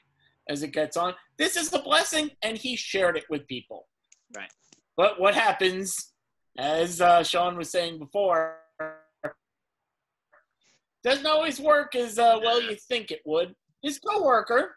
as 0.50 0.64
it 0.64 0.72
gets 0.72 0.98
on. 0.98 1.14
This 1.38 1.56
is 1.56 1.74
a 1.74 1.80
blessing, 1.80 2.32
and 2.42 2.58
he 2.58 2.76
shared 2.76 3.18
it 3.18 3.26
with 3.30 3.48
people. 3.48 3.88
Right. 4.36 4.52
But 4.98 5.20
what 5.20 5.36
happens, 5.36 6.14
as 6.58 7.02
uh, 7.02 7.24
Sean 7.24 7.58
was 7.58 7.72
saying 7.72 8.00
before, 8.00 8.58
doesn't 11.04 11.26
always 11.26 11.60
work 11.60 11.96
as 11.96 12.18
uh, 12.18 12.40
well 12.42 12.62
you 12.62 12.76
think 12.76 13.12
it 13.12 13.22
would. 13.26 13.56
His 13.82 14.00
coworker 14.00 14.76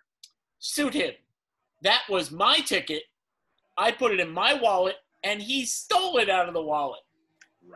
sued 0.59 0.95
him. 0.95 1.13
That 1.83 2.03
was 2.09 2.33
my 2.33 2.59
ticket. 2.59 3.03
I 3.77 3.93
put 3.93 4.13
it 4.13 4.21
in 4.21 4.33
my 4.33 4.55
wallet, 4.55 4.97
and 5.23 5.41
he 5.41 5.65
stole 5.65 6.19
it 6.19 6.29
out 6.29 6.49
of 6.49 6.55
the 6.55 6.63
wallet. 6.63 7.01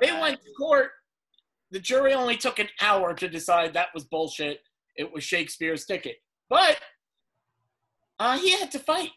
They 0.01 0.13
went 0.13 0.41
to 0.43 0.53
court. 0.57 0.91
The 1.71 1.79
jury 1.79 2.15
only 2.15 2.37
took 2.37 2.59
an 2.59 2.69
hour 2.81 3.15
to 3.15 3.29
decide 3.29 3.75
that 3.75 3.89
was 3.95 4.05
bullshit. 4.05 4.61
It 4.97 5.13
was 5.13 5.23
Shakespeare's 5.23 5.85
ticket. 5.85 6.17
But 6.49 6.79
uh, 8.21 8.39
he 8.39 8.51
had 8.51 8.71
to 8.71 8.79
fight. 8.79 9.11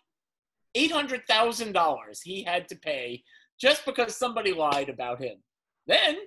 $800,000 0.76 2.24
he 2.24 2.44
had 2.44 2.68
to 2.70 2.76
pay 2.76 3.24
just 3.62 3.86
because 3.86 4.16
somebody 4.16 4.54
lied 4.54 4.90
about 4.90 5.22
him. 5.22 5.38
Then 5.86 6.18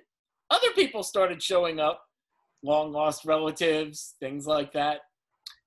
other 0.49 0.71
people 0.71 1.03
started 1.03 1.43
showing 1.43 1.81
up, 1.81 2.01
long 2.63 2.93
lost 2.93 3.25
relatives, 3.25 4.15
things 4.21 4.47
like 4.47 4.71
that. 4.71 5.01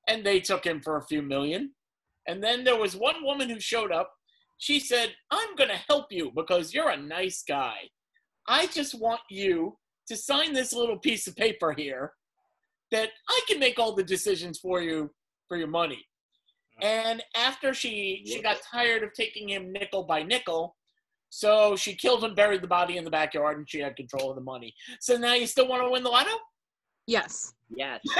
And 0.08 0.24
they 0.24 0.40
took 0.40 0.64
him 0.64 0.80
for 0.80 0.96
a 0.96 1.04
few 1.04 1.20
million. 1.20 1.72
And 2.26 2.42
then 2.42 2.64
there 2.64 2.78
was 2.78 2.96
one 2.96 3.22
woman 3.22 3.50
who 3.50 3.60
showed 3.60 3.92
up. 3.92 4.12
She 4.58 4.80
said, 4.80 5.14
I'm 5.30 5.54
going 5.56 5.70
to 5.70 5.84
help 5.88 6.06
you 6.10 6.32
because 6.34 6.72
you're 6.72 6.90
a 6.90 6.96
nice 6.96 7.42
guy. 7.46 7.76
I 8.46 8.66
just 8.68 8.98
want 8.98 9.20
you 9.28 9.76
to 10.08 10.16
sign 10.16 10.52
this 10.52 10.72
little 10.72 10.98
piece 10.98 11.26
of 11.26 11.36
paper 11.36 11.72
here 11.72 12.12
that 12.90 13.10
I 13.28 13.40
can 13.46 13.60
make 13.60 13.78
all 13.78 13.94
the 13.94 14.02
decisions 14.02 14.58
for 14.58 14.80
you 14.80 15.10
for 15.48 15.56
your 15.56 15.68
money. 15.68 16.04
And 16.82 17.22
after 17.36 17.74
she 17.74 18.22
she 18.26 18.42
got 18.42 18.58
tired 18.62 19.02
of 19.02 19.12
taking 19.12 19.48
him 19.48 19.72
nickel 19.72 20.04
by 20.04 20.22
nickel, 20.22 20.76
so 21.30 21.76
she 21.76 21.94
killed 21.94 22.24
him, 22.24 22.34
buried 22.34 22.62
the 22.62 22.68
body 22.68 22.96
in 22.96 23.04
the 23.04 23.10
backyard, 23.10 23.58
and 23.58 23.68
she 23.68 23.78
had 23.78 23.96
control 23.96 24.30
of 24.30 24.36
the 24.36 24.42
money. 24.42 24.74
So 25.00 25.16
now 25.16 25.34
you 25.34 25.46
still 25.46 25.68
want 25.68 25.82
to 25.82 25.90
win 25.90 26.02
the 26.02 26.10
lotto? 26.10 26.32
Yes. 27.06 27.54
Yes. 27.74 28.00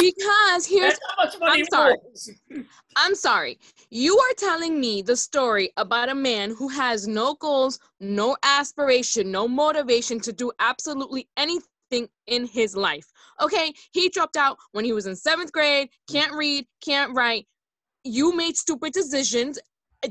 Because 0.00 0.64
here's 0.64 0.98
how 1.08 1.24
much 1.24 1.38
money 1.38 1.60
I'm 1.60 1.66
sorry. 1.66 1.96
rules. 2.02 2.30
I'm 2.96 3.14
sorry. 3.14 3.58
You 3.90 4.16
are 4.16 4.34
telling 4.38 4.80
me 4.80 5.02
the 5.02 5.14
story 5.14 5.72
about 5.76 6.08
a 6.08 6.14
man 6.14 6.54
who 6.56 6.68
has 6.68 7.06
no 7.06 7.34
goals, 7.34 7.78
no 8.00 8.34
aspiration, 8.42 9.30
no 9.30 9.46
motivation 9.46 10.18
to 10.20 10.32
do 10.32 10.52
absolutely 10.58 11.28
anything 11.36 12.08
in 12.26 12.46
his 12.46 12.74
life. 12.74 13.12
Okay, 13.42 13.74
he 13.92 14.08
dropped 14.08 14.38
out 14.38 14.56
when 14.72 14.86
he 14.86 14.94
was 14.94 15.04
in 15.04 15.14
seventh 15.14 15.52
grade, 15.52 15.90
can't 16.10 16.32
read, 16.32 16.66
can't 16.82 17.14
write. 17.14 17.46
You 18.04 18.34
made 18.36 18.56
stupid 18.56 18.92
decisions. 18.92 19.58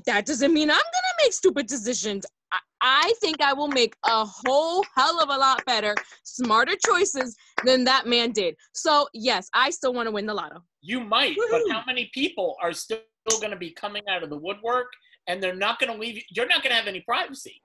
That 0.06 0.26
doesn't 0.26 0.54
mean 0.54 0.70
I'm 0.70 0.78
gonna 0.78 1.16
make 1.24 1.34
stupid 1.34 1.68
decisions. 1.68 2.26
I, 2.52 2.60
I 2.82 3.14
think 3.20 3.42
I 3.42 3.54
will 3.54 3.68
make 3.68 3.96
a 4.06 4.26
whole 4.26 4.84
hell 4.96 5.22
of 5.22 5.30
a 5.30 5.38
lot 5.38 5.64
better, 5.66 5.96
smarter 6.24 6.74
choices 6.86 7.36
than 7.66 7.84
that 7.86 8.08
man 8.08 8.32
did. 8.32 8.56
So, 8.74 9.08
yes, 9.14 9.50
I 9.54 9.70
still 9.72 9.94
want 9.94 10.08
to 10.08 10.12
win 10.12 10.26
the 10.26 10.34
lotto. 10.34 10.64
You 10.82 11.00
might, 11.02 11.36
but 11.52 11.62
how 11.72 11.84
many 11.86 12.10
people 12.14 12.56
are 12.62 12.74
still 12.74 13.00
going 13.40 13.52
to 13.52 13.58
be 13.58 13.72
coming 13.72 14.04
out 14.10 14.24
of 14.24 14.30
the 14.30 14.38
woodwork 14.38 14.88
and 15.28 15.42
they're 15.44 15.56
not 15.56 15.80
going 15.80 15.92
to 15.92 16.00
leave 16.00 16.16
you? 16.16 16.22
You're 16.32 16.48
not 16.48 16.64
going 16.64 16.72
to 16.72 16.78
have 16.78 16.88
any 16.88 17.02
privacy. 17.02 17.62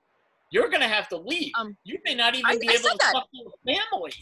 You're 0.51 0.69
going 0.69 0.83
to 0.83 0.89
have 0.89 1.09
to 1.09 1.17
leave. 1.17 1.53
Um, 1.59 1.77
you 1.85 1.99
may 2.05 2.15
not 2.15 2.35
even 2.35 2.47
I- 2.47 2.59
be 2.59 2.69
I 2.69 2.73
able 2.73 2.91
to 2.91 2.97
that. 3.01 3.13
talk 3.13 3.31
to 3.31 3.39
your 3.67 3.77
family. 3.93 4.13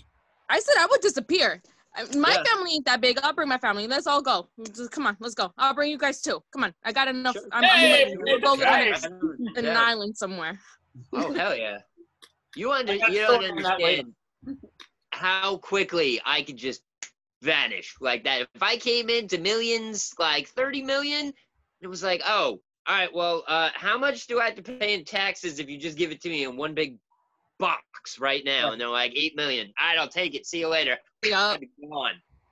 I 0.49 0.61
said 0.61 0.75
I 0.79 0.87
would 0.91 1.01
disappear. 1.01 1.63
I- 1.95 2.05
My 2.17 2.31
Yeah. 2.33 2.43
family 2.45 2.71
ain't 2.75 2.87
that 2.87 3.01
big. 3.01 3.19
I'll 3.23 3.35
bring 3.35 3.49
my 3.49 3.59
family. 3.59 3.87
Let's 3.87 4.07
all 4.07 4.23
go. 4.23 4.49
Just- 4.75 4.91
Come 4.93 5.07
on, 5.07 5.17
let's 5.21 5.35
go. 5.35 5.53
I'll 5.59 5.75
bring 5.75 5.91
you 5.91 5.99
guys 5.99 6.21
too. 6.23 6.43
Come 6.53 6.65
on. 6.65 6.75
I 6.85 6.93
got 6.93 7.09
enough. 7.09 7.35
Sure. 7.35 7.47
I'm, 7.53 7.65
Hey, 7.65 8.13
I'm 8.13 8.19
we'll 8.23 8.41
go 8.41 8.53
live 8.55 8.61
guys. 8.61 9.05
on 9.07 9.39
an 9.57 9.65
Yeah. 9.65 9.81
island 9.83 10.17
somewhere. 10.17 10.59
Oh 11.13 11.33
hell 11.33 11.57
yeah! 11.57 11.79
You 12.57 12.73
under 12.79 12.93
I 12.93 12.99
got 12.99 13.13
you 13.13 13.21
don't 13.21 13.35
story 13.43 13.51
on 13.51 13.63
that 13.63 13.81
later. 13.81 14.03
understand 14.47 14.71
how 15.13 15.57
quickly 15.59 16.21
I 16.25 16.43
could 16.43 16.57
just 16.57 16.83
vanish 17.43 17.95
like 18.01 18.25
that. 18.25 18.43
If 18.55 18.63
I 18.63 18.77
came 18.77 19.09
into 19.11 19.39
millions, 19.39 20.13
like 20.19 20.49
thirty 20.49 20.83
million, 20.83 21.33
it 21.81 21.87
was 21.87 22.03
like, 22.03 22.23
oh, 22.25 22.61
all 22.87 22.97
right, 22.97 23.13
well, 23.15 23.45
uh, 23.49 23.71
how 23.75 23.97
much 23.99 24.27
do 24.27 24.41
I 24.41 24.47
have 24.47 24.55
to 24.57 24.63
pay 24.63 24.95
in 24.95 25.05
taxes 25.05 25.59
if 25.59 25.69
you 25.69 25.79
just 25.79 25.97
give 25.99 26.11
it 26.11 26.21
to 26.23 26.29
me 26.29 26.45
in 26.45 26.57
one 26.57 26.75
big 26.75 26.99
box 27.59 28.19
right 28.19 28.45
now? 28.45 28.73
And 28.73 28.81
they're 28.81 28.89
like 28.89 29.13
eight 29.17 29.37
million. 29.37 29.73
Right, 29.81 29.99
I'll 29.99 30.09
take 30.09 30.35
it. 30.35 30.47
See 30.47 30.61
you 30.61 30.69
later. 30.69 30.99
Be 31.21 31.31
gone. 31.31 31.61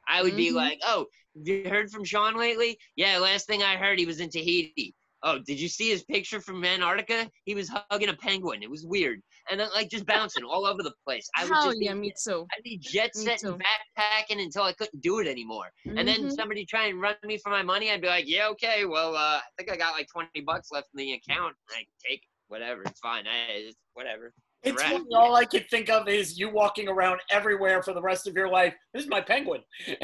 I 0.08 0.22
would 0.22 0.36
be 0.36 0.50
Mhm. 0.50 0.54
like, 0.54 0.80
oh, 0.84 1.06
have 1.36 1.46
you 1.46 1.68
heard 1.68 1.90
from 1.90 2.04
Sean 2.04 2.36
lately? 2.36 2.78
Yeah, 2.96 3.18
last 3.18 3.46
thing 3.46 3.62
I 3.62 3.76
heard, 3.76 3.98
he 3.98 4.06
was 4.06 4.20
in 4.20 4.30
Tahiti. 4.30 4.94
Oh, 5.22 5.38
did 5.38 5.60
you 5.60 5.68
see 5.68 5.90
his 5.90 6.02
picture 6.02 6.40
from 6.40 6.64
Antarctica? 6.64 7.30
He 7.44 7.54
was 7.54 7.68
hugging 7.68 8.08
a 8.08 8.14
penguin. 8.16 8.62
It 8.62 8.70
was 8.70 8.86
weird. 8.86 9.20
And 9.50 9.60
then, 9.60 9.68
like, 9.74 9.90
just 9.90 10.06
bouncing 10.06 10.44
all 10.44 10.64
over 10.66 10.82
the 10.82 10.94
place. 11.04 11.28
I 11.36 11.44
would 11.44 11.52
Hell 11.52 11.66
just 11.66 11.78
be, 11.78 11.84
yeah, 11.84 11.94
me 11.94 12.12
too. 12.24 12.46
I'd 12.56 12.62
be 12.64 12.78
jet 12.78 13.14
setting, 13.14 13.58
backpacking 13.58 14.42
until 14.42 14.62
I 14.62 14.72
couldn't 14.72 15.02
do 15.02 15.18
it 15.18 15.26
anymore. 15.28 15.70
And 15.84 16.08
then 16.08 16.22
Mhm. 16.22 16.32
somebody 16.32 16.64
try 16.64 16.86
and 16.86 17.00
run 17.00 17.16
me 17.22 17.36
for 17.36 17.50
my 17.50 17.62
money. 17.62 17.90
I'd 17.90 18.00
be 18.00 18.08
like, 18.08 18.26
yeah, 18.26 18.48
okay, 18.48 18.86
well, 18.86 19.14
uh, 19.14 19.40
I 19.40 19.42
think 19.58 19.70
I 19.70 19.76
got 19.76 19.92
like 19.92 20.08
20 20.08 20.40
bucks 20.40 20.70
left 20.72 20.88
in 20.94 20.98
the 20.98 21.12
account. 21.12 21.54
I 21.68 21.86
take 22.02 22.22
it. 22.22 22.28
whatever. 22.48 22.82
It's 22.82 22.98
fine. 22.98 23.26
I, 23.28 23.52
it's 23.52 23.76
whatever. 23.92 24.32
It's 24.62 24.82
Right. 24.82 24.92
funny, 24.92 25.06
all 25.14 25.36
I 25.36 25.44
could 25.46 25.68
think 25.70 25.88
of 25.88 26.06
is 26.08 26.38
you 26.38 26.50
walking 26.50 26.88
around 26.88 27.20
everywhere 27.30 27.82
for 27.82 27.94
the 27.94 28.02
rest 28.02 28.26
of 28.26 28.34
your 28.34 28.48
life. 28.48 28.74
This 28.92 29.04
is 29.04 29.08
my 29.08 29.20
penguin. 29.20 29.62
I 29.88 29.94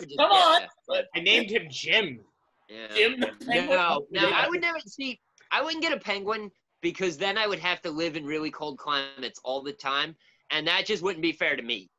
just, 0.00 0.16
Come 0.16 0.30
yeah, 0.30 0.36
on. 0.36 0.62
but- 0.88 1.06
I 1.14 1.20
named 1.20 1.50
him 1.50 1.66
Jim. 1.70 2.20
Yeah. 2.68 2.86
Jim 2.94 3.20
the 3.20 3.32
penguin. 3.44 3.76
No, 3.76 4.06
no, 4.10 4.28
Yeah. 4.28 4.42
I 4.44 4.48
would 4.48 4.60
never 4.60 4.78
see. 4.80 5.20
I 5.50 5.62
wouldn't 5.62 5.82
get 5.82 5.92
a 5.92 6.00
penguin 6.00 6.50
because 6.80 7.18
then 7.18 7.36
I 7.36 7.46
would 7.46 7.58
have 7.58 7.82
to 7.82 7.90
live 7.90 8.16
in 8.16 8.24
really 8.24 8.50
cold 8.50 8.78
climates 8.78 9.38
all 9.44 9.62
the 9.62 9.72
time, 9.72 10.16
and 10.50 10.66
that 10.66 10.86
just 10.86 11.02
wouldn't 11.02 11.22
be 11.22 11.32
fair 11.32 11.54
to 11.56 11.62
me. 11.62 11.90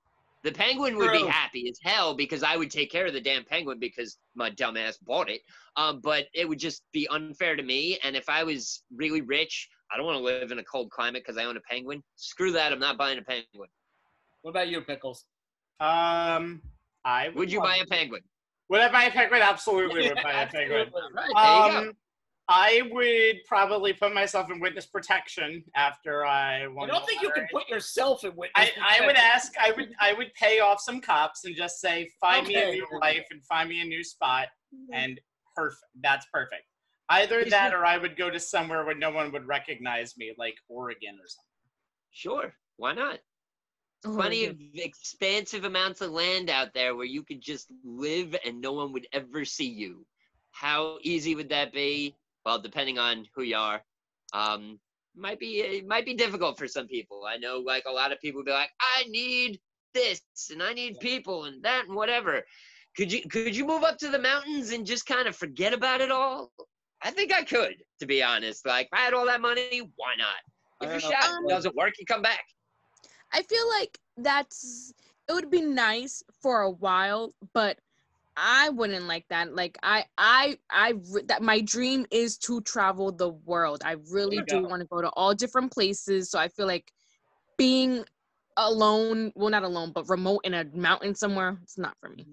The 0.43 0.51
penguin 0.51 0.97
would 0.97 1.13
be 1.13 1.25
happy 1.25 1.69
as 1.69 1.79
hell 1.81 2.15
because 2.15 2.43
I 2.43 2.57
would 2.57 2.69
take 2.69 2.91
care 2.91 3.05
of 3.05 3.13
the 3.13 3.21
damn 3.21 3.45
penguin 3.45 3.79
because 3.79 4.17
my 4.35 4.49
dumbass 4.49 4.97
bought 5.01 5.29
it. 5.29 5.39
Um, 5.77 6.01
but 6.01 6.25
it 6.33 6.49
would 6.49 6.59
just 6.59 6.83
be 6.91 7.07
unfair 7.07 7.55
to 7.55 7.63
me. 7.63 7.97
And 8.03 8.13
if 8.13 8.27
I 8.27 8.43
was 8.43 8.83
really 8.93 9.21
rich, 9.21 9.69
I 9.91 9.97
don't 9.97 10.05
want 10.05 10.17
to 10.17 10.23
live 10.23 10.51
in 10.51 10.59
a 10.59 10.63
cold 10.63 10.89
climate 10.89 11.23
because 11.25 11.37
I 11.37 11.45
own 11.45 11.57
a 11.57 11.61
penguin. 11.61 12.03
Screw 12.15 12.51
that! 12.53 12.71
I'm 12.71 12.79
not 12.79 12.97
buying 12.97 13.19
a 13.19 13.21
penguin. 13.21 13.69
What 14.41 14.51
about 14.51 14.67
you, 14.67 14.81
Pickles? 14.81 15.25
Um, 15.79 16.61
I 17.05 17.29
Would 17.35 17.51
you 17.51 17.61
buy 17.61 17.77
a 17.77 17.85
penguin? 17.85 18.21
Would 18.69 18.81
I 18.81 18.91
buy 18.91 19.03
a 19.03 19.11
penguin? 19.11 19.41
Absolutely 19.41 20.09
would 20.09 20.15
buy 20.23 20.43
a 20.43 20.47
penguin. 20.51 20.87
Right, 20.93 21.29
there 21.35 21.65
you 21.65 21.71
go. 21.71 21.77
Um, 21.79 21.93
I 22.49 22.81
would 22.91 23.37
probably 23.47 23.93
put 23.93 24.13
myself 24.13 24.51
in 24.51 24.59
witness 24.59 24.85
protection 24.85 25.63
after 25.75 26.25
I 26.25 26.63
I 26.63 26.65
don't 26.65 26.87
the 26.87 27.01
think 27.07 27.21
you 27.21 27.31
can 27.31 27.47
put 27.53 27.69
yourself 27.69 28.25
in 28.25 28.35
witness. 28.35 28.69
I, 28.77 28.99
I 29.01 29.05
would 29.05 29.15
ask. 29.15 29.53
I 29.57 29.71
would. 29.71 29.93
I 29.99 30.13
would 30.13 30.33
pay 30.33 30.59
off 30.59 30.81
some 30.81 30.99
cops 30.99 31.45
and 31.45 31.55
just 31.55 31.79
say, 31.79 32.09
"Find 32.19 32.45
me 32.45 32.55
a 32.55 32.71
new 32.71 32.87
life 32.99 33.25
and 33.31 33.43
find 33.45 33.69
me 33.69 33.81
a 33.81 33.85
new 33.85 34.03
spot." 34.03 34.47
And 34.91 35.19
perfect. 35.55 35.83
That's 36.01 36.25
perfect. 36.33 36.63
Either 37.09 37.39
Is 37.39 37.51
that, 37.51 37.73
it- 37.73 37.75
or 37.75 37.85
I 37.85 37.97
would 37.97 38.15
go 38.15 38.29
to 38.29 38.39
somewhere 38.39 38.85
where 38.85 38.95
no 38.95 39.11
one 39.11 39.31
would 39.31 39.45
recognize 39.45 40.17
me, 40.17 40.33
like 40.37 40.55
Oregon 40.67 41.15
or 41.15 41.27
something. 41.27 41.71
Sure, 42.11 42.53
why 42.77 42.93
not? 42.93 43.19
Oh, 44.05 44.15
plenty 44.15 44.45
of 44.45 44.57
expansive 44.75 45.63
amounts 45.63 46.01
of 46.01 46.11
land 46.11 46.49
out 46.49 46.73
there 46.73 46.95
where 46.95 47.05
you 47.05 47.23
could 47.23 47.41
just 47.41 47.71
live 47.83 48.35
and 48.45 48.59
no 48.59 48.73
one 48.73 48.91
would 48.93 49.07
ever 49.13 49.45
see 49.45 49.69
you. 49.69 50.05
How 50.51 50.99
easy 51.01 51.35
would 51.35 51.49
that 51.49 51.71
be? 51.73 52.15
Well, 52.45 52.59
depending 52.59 52.99
on 52.99 53.25
who 53.33 53.43
you 53.43 53.55
are, 53.55 53.81
um, 54.33 54.79
might 55.15 55.39
be 55.39 55.61
it 55.61 55.87
might 55.87 56.05
be 56.05 56.15
difficult 56.15 56.57
for 56.57 56.67
some 56.67 56.87
people. 56.87 57.23
I 57.25 57.37
know, 57.37 57.59
like 57.59 57.85
a 57.87 57.91
lot 57.91 58.11
of 58.11 58.19
people 58.19 58.39
would 58.39 58.45
be 58.45 58.51
like, 58.51 58.71
"I 58.81 59.03
need 59.05 59.61
this 59.93 60.21
and 60.51 60.61
I 60.61 60.73
need 60.73 60.99
people 60.99 61.45
and 61.45 61.63
that 61.63 61.85
and 61.85 61.95
whatever." 61.95 62.43
Could 62.97 63.11
you 63.11 63.21
could 63.29 63.55
you 63.55 63.65
move 63.65 63.83
up 63.83 63.97
to 63.99 64.09
the 64.09 64.19
mountains 64.19 64.71
and 64.71 64.85
just 64.85 65.05
kind 65.05 65.27
of 65.27 65.35
forget 65.35 65.73
about 65.73 66.01
it 66.01 66.11
all? 66.11 66.51
I 67.03 67.11
think 67.11 67.33
I 67.33 67.43
could, 67.43 67.75
to 67.99 68.05
be 68.05 68.23
honest. 68.23 68.65
Like, 68.65 68.87
if 68.87 68.97
I 68.97 69.01
had 69.01 69.13
all 69.13 69.25
that 69.25 69.41
money, 69.41 69.91
why 69.97 70.13
not? 70.17 70.35
If 70.81 70.89
Give 70.89 70.91
it 70.91 70.97
a 70.97 70.99
don't 71.01 71.11
know. 71.11 71.17
shot. 71.17 71.29
Um, 71.29 71.47
doesn't 71.47 71.75
work, 71.75 71.93
you 71.99 72.05
come 72.05 72.21
back. 72.21 72.45
I 73.33 73.41
feel 73.41 73.67
like 73.79 73.97
that's 74.17 74.93
it 75.27 75.33
would 75.33 75.49
be 75.49 75.61
nice 75.61 76.23
for 76.41 76.61
a 76.61 76.69
while, 76.69 77.33
but 77.53 77.79
I 78.37 78.69
wouldn't 78.69 79.05
like 79.05 79.25
that. 79.29 79.55
Like 79.55 79.77
I 79.83 80.05
I 80.17 80.57
I 80.69 80.93
that 81.25 81.41
my 81.41 81.61
dream 81.61 82.05
is 82.11 82.37
to 82.39 82.61
travel 82.61 83.11
the 83.11 83.29
world. 83.29 83.81
I 83.85 83.95
really 84.11 84.41
do 84.47 84.61
go. 84.61 84.67
want 84.67 84.81
to 84.81 84.87
go 84.87 85.01
to 85.01 85.09
all 85.09 85.33
different 85.33 85.71
places. 85.71 86.29
So 86.29 86.39
I 86.39 86.47
feel 86.47 86.67
like 86.67 86.91
being 87.57 88.05
alone, 88.57 89.31
well 89.35 89.49
not 89.49 89.63
alone, 89.63 89.91
but 89.93 90.09
remote 90.09 90.41
in 90.43 90.53
a 90.53 90.65
mountain 90.73 91.15
somewhere, 91.15 91.57
it's 91.63 91.77
not 91.77 91.95
for 91.99 92.09
me. 92.09 92.25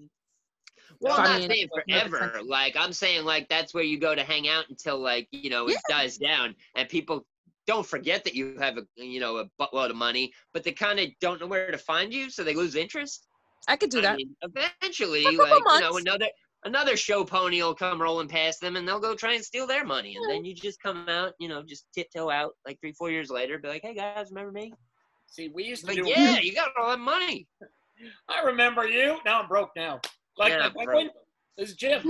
Well, 1.01 1.15
So, 1.15 1.21
I'm 1.21 1.29
I 1.29 1.39
not 1.39 1.51
saying 1.51 1.69
forever. 1.73 2.41
Like 2.43 2.75
I'm 2.77 2.93
saying, 2.93 3.25
like 3.25 3.49
that's 3.49 3.73
where 3.73 3.83
you 3.83 3.99
go 3.99 4.15
to 4.15 4.23
hang 4.23 4.47
out 4.47 4.65
until 4.69 4.99
like 4.99 5.27
you 5.31 5.49
know 5.49 5.67
it 5.67 5.77
dies 5.89 6.17
down, 6.17 6.55
and 6.75 6.87
people 6.87 7.25
don't 7.67 7.85
forget 7.85 8.23
that 8.23 8.35
you 8.35 8.57
have 8.59 8.77
a 8.77 8.83
you 8.95 9.19
know 9.19 9.37
a 9.37 9.45
buttload 9.59 9.89
of 9.89 9.95
money, 9.95 10.31
but 10.53 10.63
they 10.63 10.71
kind 10.71 10.99
of 10.99 11.09
don't 11.19 11.39
know 11.41 11.47
where 11.47 11.71
to 11.71 11.77
find 11.77 12.13
you, 12.13 12.29
so 12.29 12.43
they 12.43 12.53
lose 12.53 12.75
interest. 12.75 13.27
I 13.67 13.75
could 13.75 13.89
do 13.89 13.99
I 13.99 14.01
that. 14.03 14.17
mean, 14.17 14.35
eventually, 14.41 15.23
For 15.23 15.31
a 15.31 15.37
like 15.37 15.59
you 15.59 15.79
know, 15.79 15.97
another 15.97 16.27
another 16.63 16.95
show 16.97 17.23
pony 17.23 17.61
will 17.61 17.73
come 17.73 18.01
rolling 18.01 18.27
past 18.27 18.61
them, 18.61 18.75
and 18.75 18.87
they'll 18.87 18.99
go 18.99 19.15
try 19.15 19.33
and 19.33 19.43
steal 19.43 19.67
their 19.67 19.85
money, 19.85 20.15
and 20.15 20.29
then 20.29 20.45
you 20.45 20.53
just 20.53 20.81
come 20.81 21.07
out, 21.09 21.33
you 21.39 21.47
know, 21.47 21.63
just 21.63 21.85
tiptoe 21.93 22.29
out 22.29 22.51
like 22.65 22.79
three, 22.79 22.93
four 22.93 23.09
years 23.09 23.29
later, 23.29 23.57
be 23.57 23.67
like, 23.67 23.81
hey 23.83 23.93
guys, 23.95 24.29
remember 24.29 24.51
me? 24.51 24.73
See, 25.27 25.49
we 25.49 25.63
used 25.63 25.81
to 25.85 25.87
Like, 25.87 26.03
do. 26.03 26.09
yeah, 26.09 26.39
you 26.41 26.53
got 26.53 26.69
all 26.79 26.89
that 26.89 26.99
money. 26.99 27.47
I 28.27 28.41
remember 28.41 28.87
you. 28.87 29.17
Now 29.25 29.41
I'm 29.41 29.47
broke 29.47 29.71
now. 29.75 30.01
Like 30.37 30.53
Yeah, 30.53 30.65
I'm 30.65 30.73
penguin. 30.73 31.09
This 31.57 31.69
is 31.69 31.75
Jim. 31.75 32.01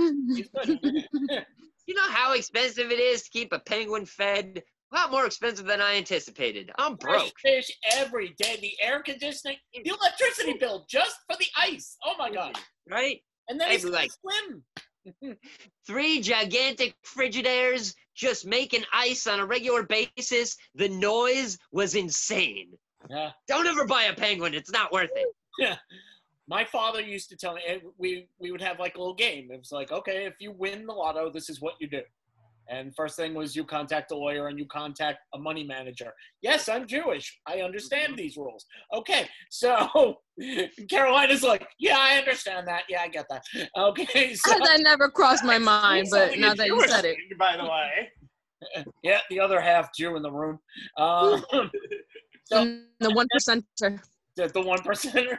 You 1.86 1.94
know 1.94 2.10
how 2.10 2.32
expensive 2.34 2.90
it 2.90 3.00
is 3.00 3.22
to 3.22 3.30
keep 3.30 3.52
a 3.52 3.58
penguin 3.58 4.06
fed? 4.06 4.62
A 4.92 4.96
lot 4.96 5.10
more 5.10 5.26
expensive 5.26 5.66
than 5.66 5.80
I 5.80 5.96
anticipated. 5.96 6.70
I'm 6.78 6.96
Fresh 6.98 7.22
broke. 7.22 7.40
fish 7.40 7.70
every 7.94 8.34
day. 8.38 8.58
The 8.60 8.72
air 8.80 9.02
conditioning, 9.02 9.56
the 9.74 9.90
electricity 9.90 10.54
bill 10.58 10.84
just 10.88 11.16
for 11.28 11.36
the 11.38 11.46
ice. 11.56 11.96
Oh 12.04 12.14
my 12.18 12.30
god! 12.30 12.56
Right? 12.88 13.20
And 13.48 13.60
then 13.60 13.68
be 13.70 13.88
like 13.88 14.10
slim. 14.22 15.36
Three 15.86 16.20
gigantic 16.20 16.94
Frigidaires 17.04 17.94
just 18.14 18.46
making 18.46 18.84
ice 18.92 19.26
on 19.26 19.40
a 19.40 19.46
regular 19.46 19.82
basis. 19.82 20.56
The 20.74 20.88
noise 20.88 21.58
was 21.72 21.94
insane. 21.94 22.72
Yeah. 23.10 23.30
Don't 23.48 23.66
ever 23.66 23.86
buy 23.86 24.04
a 24.04 24.14
penguin. 24.14 24.54
It's 24.54 24.70
not 24.70 24.92
worth 24.92 25.10
it. 25.14 25.28
My 26.48 26.64
father 26.64 27.00
used 27.00 27.28
to 27.30 27.36
tell 27.36 27.54
me 27.54 27.62
we 27.98 28.28
we 28.38 28.50
would 28.50 28.60
have 28.60 28.78
like 28.78 28.96
a 28.96 28.98
little 28.98 29.14
game. 29.14 29.50
It 29.52 29.58
was 29.58 29.72
like, 29.72 29.92
okay, 29.92 30.24
if 30.26 30.34
you 30.40 30.52
win 30.52 30.86
the 30.86 30.92
lotto, 30.92 31.30
this 31.30 31.48
is 31.48 31.60
what 31.60 31.74
you 31.80 31.88
do. 31.88 32.02
And 32.68 32.94
first 32.94 33.16
thing 33.16 33.34
was 33.34 33.56
you 33.56 33.64
contact 33.64 34.12
a 34.12 34.16
lawyer 34.16 34.48
and 34.48 34.58
you 34.58 34.66
contact 34.66 35.18
a 35.34 35.38
money 35.38 35.64
manager. 35.64 36.12
Yes, 36.42 36.68
I'm 36.68 36.86
Jewish. 36.86 37.38
I 37.46 37.60
understand 37.60 38.16
these 38.16 38.36
rules. 38.36 38.64
Okay, 38.94 39.28
so 39.50 40.16
Carolina's 40.88 41.42
like, 41.42 41.66
yeah, 41.78 41.98
I 41.98 42.18
understand 42.18 42.66
that. 42.68 42.84
Yeah, 42.88 43.02
I 43.02 43.08
get 43.08 43.26
that. 43.30 43.42
Okay, 43.76 44.34
so 44.34 44.58
that 44.58 44.80
never 44.82 45.10
crossed 45.10 45.44
my 45.44 45.58
mind, 45.82 46.08
but 46.10 46.38
now 46.38 46.52
a 46.52 46.54
that 46.54 46.66
you 46.66 46.88
said 46.88 47.04
it, 47.04 47.16
thing, 47.16 47.38
By 47.38 47.56
the 47.56 47.64
way. 47.64 48.84
yeah, 49.02 49.18
the 49.28 49.40
other 49.40 49.60
half 49.60 49.90
Jew 49.94 50.16
in 50.16 50.22
the 50.22 50.30
room. 50.32 50.58
Um, 50.98 51.44
so 52.44 52.78
the 53.00 53.10
one 53.10 53.26
percenter. 53.36 54.00
the, 54.36 54.48
the 54.48 54.62
one 54.62 54.78
percenter. 54.78 55.38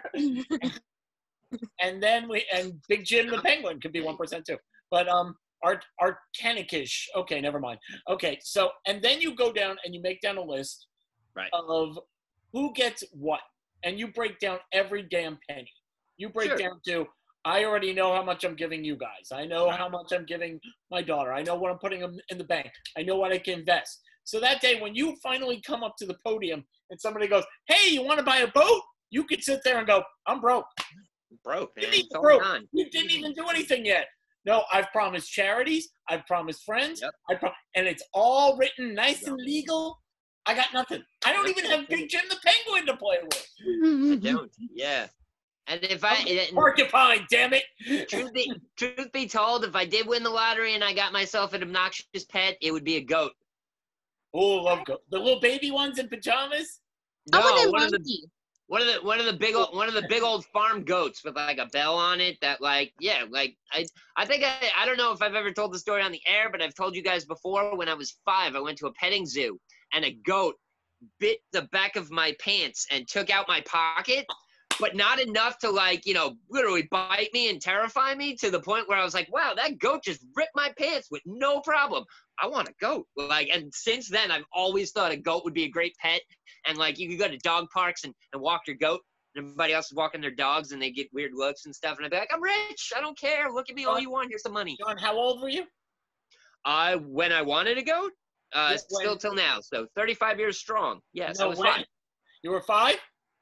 And 1.81 2.01
then 2.01 2.27
we 2.29 2.45
and 2.53 2.73
Big 2.87 3.05
Jim 3.05 3.29
the 3.29 3.39
Penguin 3.41 3.79
could 3.79 3.93
be 3.93 4.01
one 4.01 4.17
percent 4.17 4.45
too. 4.45 4.57
But 4.91 5.07
um, 5.09 5.35
Art 5.63 5.83
Arcanikish. 6.01 7.05
Okay, 7.15 7.39
never 7.41 7.59
mind. 7.59 7.79
Okay, 8.09 8.39
so 8.41 8.71
and 8.87 9.01
then 9.01 9.21
you 9.21 9.35
go 9.35 9.51
down 9.51 9.77
and 9.85 9.93
you 9.95 10.01
make 10.01 10.21
down 10.21 10.37
a 10.37 10.41
list 10.43 10.87
Right. 11.35 11.49
of 11.53 11.97
who 12.51 12.71
gets 12.75 13.03
what, 13.11 13.39
and 13.83 13.97
you 13.97 14.07
break 14.09 14.37
down 14.39 14.59
every 14.71 15.01
damn 15.01 15.39
penny. 15.49 15.71
You 16.17 16.29
break 16.29 16.49
Sure. 16.49 16.57
down 16.57 16.79
to 16.87 17.07
I 17.45 17.65
already 17.65 17.91
know 17.91 18.13
how 18.13 18.23
much 18.23 18.43
I'm 18.45 18.55
giving 18.55 18.83
you 18.85 18.95
guys. 18.95 19.31
I 19.33 19.45
know 19.45 19.69
how 19.69 19.89
much 19.89 20.13
I'm 20.13 20.25
giving 20.25 20.59
my 20.91 21.01
daughter. 21.01 21.33
I 21.33 21.41
know 21.43 21.55
what 21.55 21.71
I'm 21.71 21.79
putting 21.79 22.01
in 22.01 22.19
in 22.29 22.37
the 22.37 22.43
bank. 22.43 22.69
I 22.97 23.01
know 23.03 23.17
what 23.17 23.31
I 23.33 23.39
can 23.39 23.59
invest. 23.59 23.99
So 24.25 24.39
that 24.39 24.61
day 24.61 24.79
when 24.79 24.95
you 24.95 25.15
finally 25.21 25.59
come 25.65 25.83
up 25.83 25.95
to 25.97 26.05
the 26.05 26.15
podium 26.25 26.63
and 26.89 27.01
somebody 27.01 27.27
goes, 27.27 27.43
"Hey, 27.67 27.89
you 27.93 28.03
want 28.03 28.19
to 28.19 28.23
buy 28.23 28.37
a 28.37 28.47
boat?" 28.47 28.81
You 29.09 29.25
could 29.25 29.43
sit 29.43 29.61
there 29.63 29.77
and 29.79 29.87
go, 29.87 30.03
"I'm 30.27 30.39
broke." 30.39 30.65
Broke, 31.43 31.71
You 31.77 31.83
man. 31.83 31.91
need 31.91 31.99
It's 32.05 32.09
to 32.13 32.19
broke. 32.19 32.41
gone. 32.41 32.67
You 32.71 32.89
didn't 32.89 33.11
even 33.11 33.33
do 33.33 33.47
anything 33.47 33.85
yet. 33.85 34.07
No, 34.45 34.63
I've 34.73 34.91
promised 34.91 35.31
charities. 35.31 35.89
I've 36.09 36.25
promised 36.25 36.65
friends. 36.65 37.01
Yep. 37.01 37.13
I 37.29 37.35
pro- 37.35 37.51
and 37.75 37.87
it's 37.87 38.03
all 38.13 38.57
written 38.57 38.93
nice 38.93 39.23
and 39.25 39.37
legal. 39.37 39.99
I 40.45 40.53
got 40.53 40.73
nothing. 40.73 41.01
I 41.25 41.31
don't 41.31 41.47
even 41.47 41.63
have 41.65 41.81
Nothing. 41.81 41.97
Big 41.99 42.09
Jim 42.09 42.23
the 42.29 42.35
Penguin 42.43 42.85
to 42.87 42.97
play 42.97 43.17
with. 43.23 43.47
I 43.61 44.15
don't. 44.21 44.51
Yeah. 44.73 45.07
And 45.67 45.81
if 45.85 46.03
I, 46.03 46.15
and 46.17 46.53
Porcupine, 46.53 47.25
damn 47.31 47.53
it. 47.53 47.63
truth 48.09 48.33
be, 48.33 48.51
truth 48.75 49.09
be 49.13 49.25
told, 49.27 49.63
if 49.63 49.77
I 49.77 49.85
did 49.85 50.05
win 50.05 50.21
the 50.21 50.29
lottery 50.29 50.75
and 50.75 50.83
I 50.83 50.93
got 50.93 51.13
myself 51.13 51.53
an 51.53 51.63
obnoxious 51.63 52.25
pet, 52.27 52.57
it 52.61 52.73
would 52.73 52.83
be 52.83 52.97
a 52.97 53.01
goat. 53.01 53.31
Oh, 54.33 54.55
love 54.63 54.83
go- 54.83 54.97
the 55.09 55.17
little 55.19 55.39
baby 55.39 55.71
ones 55.71 55.99
in 55.99 56.09
pajamas. 56.09 56.81
I 57.31 57.39
want 57.39 57.69
a 57.69 57.71
one 57.71 57.83
of 57.83 57.91
the 57.91 57.99
monkey. 57.99 58.23
One 58.73 58.81
of 58.81 58.87
the 58.87 59.05
one 59.05 59.19
of 59.19 59.27
the 59.27 59.33
big 59.33 59.53
old 59.53 59.75
one 59.75 59.87
of 59.87 59.93
the 59.93 60.07
big 60.09 60.23
old 60.23 60.43
farm 60.45 60.83
goats 60.83 61.23
with 61.23 61.35
like 61.35 61.59
a 61.59 61.67
bell 61.67 61.93
on 61.93 62.19
it 62.19 62.39
that 62.41 62.59
like 62.59 62.91
yeah 62.99 63.23
like 63.29 63.55
I 63.71 63.85
I 64.17 64.25
think 64.25 64.43
I 64.43 64.71
I 64.75 64.87
don't 64.87 64.97
know 64.97 65.13
if 65.13 65.21
I've 65.21 65.35
ever 65.35 65.51
told 65.51 65.73
the 65.73 65.77
story 65.77 66.01
on 66.01 66.11
the 66.11 66.21
air 66.25 66.49
but 66.51 66.59
I've 66.59 66.73
told 66.73 66.95
you 66.95 67.03
guys 67.03 67.23
before 67.23 67.77
when 67.77 67.87
I 67.87 67.93
was 67.93 68.15
five 68.25 68.55
I 68.55 68.61
went 68.61 68.79
to 68.79 68.87
a 68.87 68.93
petting 68.93 69.27
zoo 69.27 69.59
and 69.93 70.03
a 70.03 70.17
goat 70.25 70.55
bit 71.19 71.37
the 71.51 71.69
back 71.71 71.95
of 71.95 72.09
my 72.09 72.35
pants 72.39 72.87
and 72.89 73.07
took 73.07 73.29
out 73.29 73.47
my 73.47 73.61
pocket 73.61 74.25
but 74.79 74.95
not 74.95 75.19
enough 75.19 75.59
to 75.59 75.69
like 75.69 76.07
you 76.07 76.15
know 76.15 76.33
literally 76.49 76.87
bite 76.89 77.29
me 77.31 77.51
and 77.51 77.61
terrify 77.61 78.15
me 78.15 78.35
to 78.37 78.49
the 78.49 78.59
point 78.59 78.89
where 78.89 78.97
I 78.97 79.03
was 79.03 79.13
like 79.13 79.31
wow 79.31 79.53
that 79.55 79.77
goat 79.77 80.03
just 80.03 80.25
ripped 80.35 80.55
my 80.55 80.73
pants 80.79 81.09
with 81.11 81.21
no 81.27 81.61
problem. 81.61 82.05
I 82.41 82.47
want 82.47 82.67
a 82.67 82.73
goat. 82.81 83.05
Like 83.15 83.49
and 83.53 83.71
since 83.71 84.09
then 84.09 84.31
I've 84.31 84.45
always 84.51 84.89
thought 84.89 85.11
a 85.11 85.17
goat 85.17 85.43
would 85.45 85.53
be 85.53 85.65
a 85.65 85.69
great 85.69 85.95
pet 85.97 86.21
and 86.67 86.77
like 86.77 86.97
you 86.99 87.09
could 87.09 87.19
go 87.19 87.27
to 87.27 87.37
dog 87.39 87.67
parks 87.73 88.03
and, 88.03 88.13
and 88.33 88.41
walk 88.41 88.61
your 88.67 88.75
goat 88.77 89.01
and 89.35 89.45
everybody 89.45 89.73
else 89.73 89.87
is 89.87 89.93
walking 89.95 90.21
their 90.21 90.31
dogs 90.31 90.71
and 90.71 90.81
they 90.81 90.91
get 90.91 91.07
weird 91.13 91.31
looks 91.33 91.65
and 91.65 91.75
stuff 91.75 91.97
and 91.97 92.05
I'd 92.05 92.11
be 92.11 92.17
like 92.17 92.31
I'm 92.33 92.41
rich. 92.41 92.91
I 92.95 93.01
don't 93.01 93.17
care. 93.17 93.51
Look 93.51 93.69
at 93.69 93.75
me 93.75 93.85
all 93.85 93.99
you 93.99 94.09
want. 94.11 94.29
Here's 94.29 94.43
some 94.43 94.53
money. 94.53 94.77
John, 94.85 94.97
how 94.97 95.15
old 95.15 95.41
were 95.41 95.49
you? 95.49 95.63
I 96.65 96.95
when 96.95 97.31
I 97.31 97.41
wanted 97.41 97.77
a 97.77 97.83
goat? 97.83 98.11
Uh 98.53 98.77
still 98.77 99.17
till 99.17 99.33
now. 99.35 99.59
So 99.61 99.87
35 99.95 100.39
years 100.39 100.57
strong. 100.59 100.99
Yes 101.13 101.39
I 101.39 101.43
No, 101.43 101.49
was 101.49 101.59
when? 101.59 101.71
fine 101.73 101.85
You 102.43 102.51
were 102.51 102.61
five. 102.61 102.97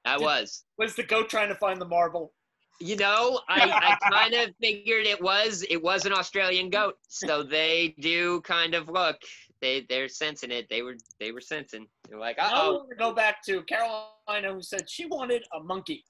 I 0.05 0.17
Did- 0.17 0.23
was. 0.23 0.63
Was 0.77 0.95
the 0.95 1.03
goat 1.03 1.29
trying 1.29 1.49
to 1.49 1.55
find 1.55 1.79
the 1.81 1.85
marble? 1.87 2.33
you 2.79 2.95
know 2.95 3.39
I, 3.47 3.97
I 4.01 4.09
kind 4.11 4.33
of 4.33 4.55
figured 4.59 5.05
it 5.05 5.21
was 5.21 5.63
it 5.69 5.79
was 5.83 6.05
an 6.07 6.13
Australian 6.13 6.69
goat. 6.71 6.95
So 7.07 7.43
they 7.43 7.93
do 7.99 8.41
kind 8.41 8.73
of 8.73 8.87
look 8.89 9.17
they 9.61 9.85
they're 9.89 10.07
sensing 10.07 10.51
it 10.51 10.67
they 10.69 10.81
were 10.81 10.95
they 11.19 11.31
were 11.31 11.41
sensing 11.41 11.85
they're 12.09 12.19
like 12.19 12.37
uh 12.39 12.43
I 12.45 12.51
oh 12.65 12.73
want 12.77 12.89
to 12.89 12.95
go 12.95 13.13
back 13.13 13.43
to 13.45 13.61
Carolina, 13.63 14.53
who 14.53 14.61
said 14.61 14.89
she 14.89 15.05
wanted 15.05 15.43
a 15.53 15.61
monkey. 15.63 16.03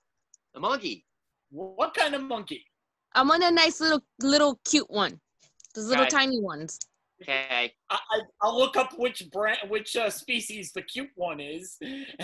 a 0.56 0.60
monkey 0.60 1.06
What 1.50 1.94
kind 1.94 2.16
of 2.16 2.24
monkey? 2.24 2.66
I 3.14 3.24
want 3.24 3.44
a 3.44 3.52
nice 3.52 3.82
little, 3.82 4.02
little 4.22 4.58
cute 4.66 4.90
one. 4.90 5.20
Those 5.76 5.88
little 5.88 6.04
Okay. 6.06 6.16
tiny 6.18 6.40
ones. 6.40 6.80
okay 7.22 7.72
I, 7.90 7.96
I 7.98 8.20
I'll 8.42 8.58
look 8.58 8.78
up 8.78 8.94
which 8.98 9.30
brand, 9.32 9.60
which 9.68 9.96
uh, 9.98 10.10
species 10.10 10.72
the 10.72 10.82
cute 10.82 11.10
one 11.16 11.40
is. 11.42 11.78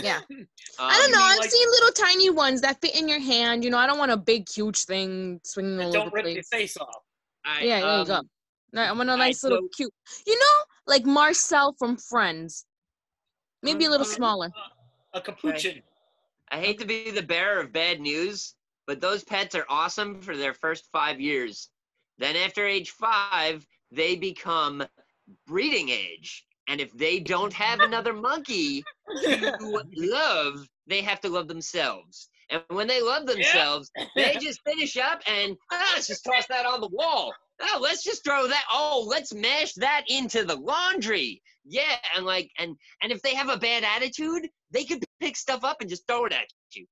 Yeah. 0.07 0.19
um, 0.29 0.47
I 0.79 0.97
don't 0.99 1.11
know. 1.11 1.21
I've 1.21 1.39
like- 1.39 1.51
seen 1.51 1.67
little 1.71 1.91
tiny 1.91 2.29
ones 2.29 2.61
that 2.61 2.79
fit 2.81 2.95
in 2.99 3.09
your 3.09 3.19
hand. 3.19 3.63
You 3.65 3.69
know, 3.71 3.77
I 3.77 3.85
don't 3.87 3.99
want 3.99 4.11
a 4.11 4.17
big, 4.17 4.47
huge 4.49 4.79
thing 4.85 5.41
swinging 5.43 5.79
all 5.81 5.87
over 5.87 5.91
the 5.91 5.99
place. 5.99 6.03
Don't 6.03 6.09
the 6.11 6.15
rip 6.15 6.25
your 6.25 6.33
place. 6.35 6.47
face 6.49 6.77
off. 6.77 7.01
I, 7.45 7.63
Yeah, 7.63 7.79
there 7.81 7.99
you 7.99 8.05
go. 8.05 8.13
um, 8.15 8.29
No, 8.73 8.81
I 8.83 8.91
want 8.93 9.09
a 9.09 9.13
I 9.13 9.17
nice 9.17 9.43
little 9.43 9.59
so- 9.63 9.69
cute. 9.75 9.93
You 10.25 10.37
know, 10.39 10.55
like 10.87 11.05
Marcel 11.05 11.73
from 11.77 11.97
Friends. 11.97 12.65
Maybe 13.61 13.85
a 13.85 13.89
little 13.89 14.05
Um, 14.07 14.13
smaller. 14.13 14.51
A 15.13 15.21
capuchin. 15.21 15.81
I 16.49 16.59
hate 16.59 16.79
to 16.79 16.85
be 16.85 17.11
the 17.11 17.21
bearer 17.21 17.59
of 17.59 17.73
bad 17.73 17.99
news, 17.99 18.55
but 18.85 19.01
those 19.01 19.23
pets 19.23 19.55
are 19.55 19.65
awesome 19.69 20.21
for 20.21 20.37
their 20.37 20.53
first 20.53 20.85
five 20.91 21.19
years. 21.19 21.69
Then 22.17 22.35
after 22.35 22.65
age 22.65 22.91
five, 22.91 23.65
they 23.91 24.15
become 24.15 24.87
breeding 25.45 25.89
age. 25.89 26.45
And 26.69 26.81
if 26.81 26.91
they 26.93 27.19
don't 27.19 27.53
have 27.53 27.79
another 27.79 28.13
monkey 28.13 28.83
to 29.23 29.57
love, 29.95 30.67
they 30.85 31.01
have 31.01 31.19
to 31.21 31.29
love 31.29 31.47
themselves. 31.47 32.29
And 32.49 32.61
when 32.69 32.87
they 32.87 33.01
love 33.01 33.25
themselves, 33.25 33.91
they 34.15 34.37
just 34.39 34.61
finish 34.65 34.95
up 34.97 35.21
and 35.27 35.57
ah, 35.71 35.91
let's 35.95 36.07
just 36.07 36.23
toss 36.23 36.45
that 36.47 36.65
on 36.65 36.79
the 36.79 36.87
wall. 36.89 37.33
Oh, 37.61 37.79
let's 37.81 38.03
just 38.03 38.23
throw 38.23 38.47
that. 38.47 38.63
Oh, 38.71 39.05
let's 39.07 39.33
mash 39.33 39.73
that 39.75 40.03
into 40.07 40.43
the 40.43 40.55
laundry. 40.55 41.41
Yeah, 41.65 41.95
and 42.15 42.25
like, 42.25 42.49
and 42.59 42.75
and 43.01 43.11
if 43.11 43.21
they 43.21 43.35
have 43.35 43.49
a 43.49 43.57
bad 43.57 43.83
attitude, 43.83 44.47
they 44.71 44.83
could 44.85 45.03
pick 45.19 45.35
stuff 45.35 45.63
up 45.63 45.77
and 45.81 45.89
just 45.89 46.07
throw 46.07 46.25
it 46.25 46.33
at 46.33 46.45
you 46.75 46.85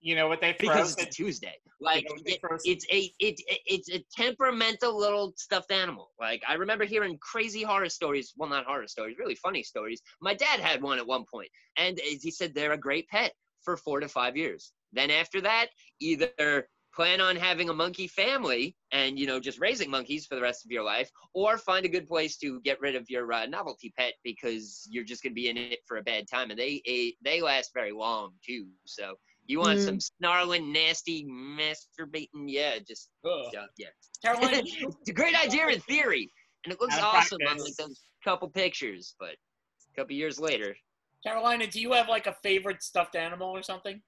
You 0.00 0.16
know 0.16 0.28
what 0.28 0.40
they 0.40 0.52
throw? 0.52 0.68
because 0.74 0.92
it's 0.98 1.02
a 1.02 1.06
Tuesday. 1.10 1.54
Like, 1.80 2.04
know 2.08 2.16
it- 2.26 2.40
it's 2.64 2.84
a 2.90 3.12
it, 3.20 3.40
it 3.48 3.60
it's 3.66 3.88
a 3.90 4.04
temperamental 4.16 4.96
little 4.98 5.32
stuffed 5.36 5.70
animal. 5.72 6.10
Like 6.20 6.42
I 6.46 6.54
remember 6.54 6.84
hearing 6.84 7.18
crazy 7.20 7.62
horror 7.62 7.88
stories. 7.88 8.32
Well, 8.36 8.50
not 8.50 8.66
horror 8.66 8.88
stories, 8.88 9.16
really 9.18 9.34
funny 9.36 9.62
stories. 9.62 10.00
My 10.20 10.34
dad 10.34 10.60
had 10.60 10.82
one 10.82 10.98
at 10.98 11.06
one 11.06 11.24
point, 11.32 11.48
and 11.76 11.98
eh, 12.00 12.16
he 12.20 12.30
said 12.30 12.54
they're 12.54 12.72
a 12.72 12.78
great 12.78 13.08
pet 13.08 13.32
for 13.64 13.76
four 13.76 14.00
to 14.00 14.08
five 14.08 14.36
years. 14.36 14.72
Then 14.92 15.10
after 15.10 15.40
that, 15.42 15.68
either 16.00 16.68
plan 16.94 17.20
on 17.20 17.36
having 17.36 17.68
a 17.68 17.74
monkey 17.74 18.06
family 18.06 18.76
and 18.92 19.18
you 19.18 19.26
know 19.26 19.40
just 19.40 19.58
raising 19.60 19.90
monkeys 19.90 20.26
for 20.26 20.34
the 20.34 20.40
rest 20.42 20.64
of 20.64 20.70
your 20.70 20.82
life 20.82 21.10
or 21.34 21.56
find 21.58 21.84
a 21.86 21.88
good 21.88 22.06
place 22.06 22.36
to 22.36 22.60
get 22.60 22.80
rid 22.80 22.94
of 22.96 23.08
your 23.08 23.32
uh, 23.32 23.46
novelty 23.46 23.92
pet 23.98 24.14
because 24.24 24.86
you're 24.90 25.04
just 25.04 25.22
going 25.22 25.32
to 25.32 25.34
be 25.34 25.48
in 25.48 25.56
it 25.56 25.80
for 25.86 25.96
a 25.98 26.02
bad 26.02 26.26
time 26.28 26.50
and 26.50 26.58
they 26.58 26.82
they, 26.86 27.14
they 27.24 27.40
last 27.40 27.70
very 27.74 27.92
long 27.92 28.32
too 28.46 28.66
so 28.84 29.14
you 29.46 29.58
want 29.58 29.78
Mm. 29.78 29.82
some 29.84 30.00
snarling 30.00 30.72
nasty 30.72 31.24
masturbating 31.26 32.46
yeah 32.46 32.78
just 32.86 33.10
Ugh. 33.24 33.50
yeah, 33.52 33.64
yeah. 33.78 33.88
Carolina, 34.24 34.62
it's 34.80 35.08
a 35.08 35.12
great 35.12 35.34
idea 35.34 35.66
in 35.68 35.80
theory 35.80 36.30
and 36.64 36.72
it 36.72 36.80
looks 36.80 36.94
Out 36.94 37.00
of 37.00 37.14
awesome 37.16 37.38
on 37.48 37.58
like 37.58 37.76
those 37.76 38.00
couple 38.24 38.48
pictures 38.48 39.14
but 39.18 39.30
a 39.30 39.94
couple 39.96 40.14
years 40.14 40.38
later 40.38 40.76
Carolina, 41.24 41.66
do 41.68 41.80
you 41.80 41.92
have 41.92 42.08
like 42.08 42.26
a 42.26 42.32
favorite 42.42 42.82
stuffed 42.82 43.14
animal 43.14 43.48
or 43.48 43.62
something? 43.62 44.02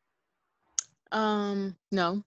Um, 1.12 1.77
no. 1.92 2.25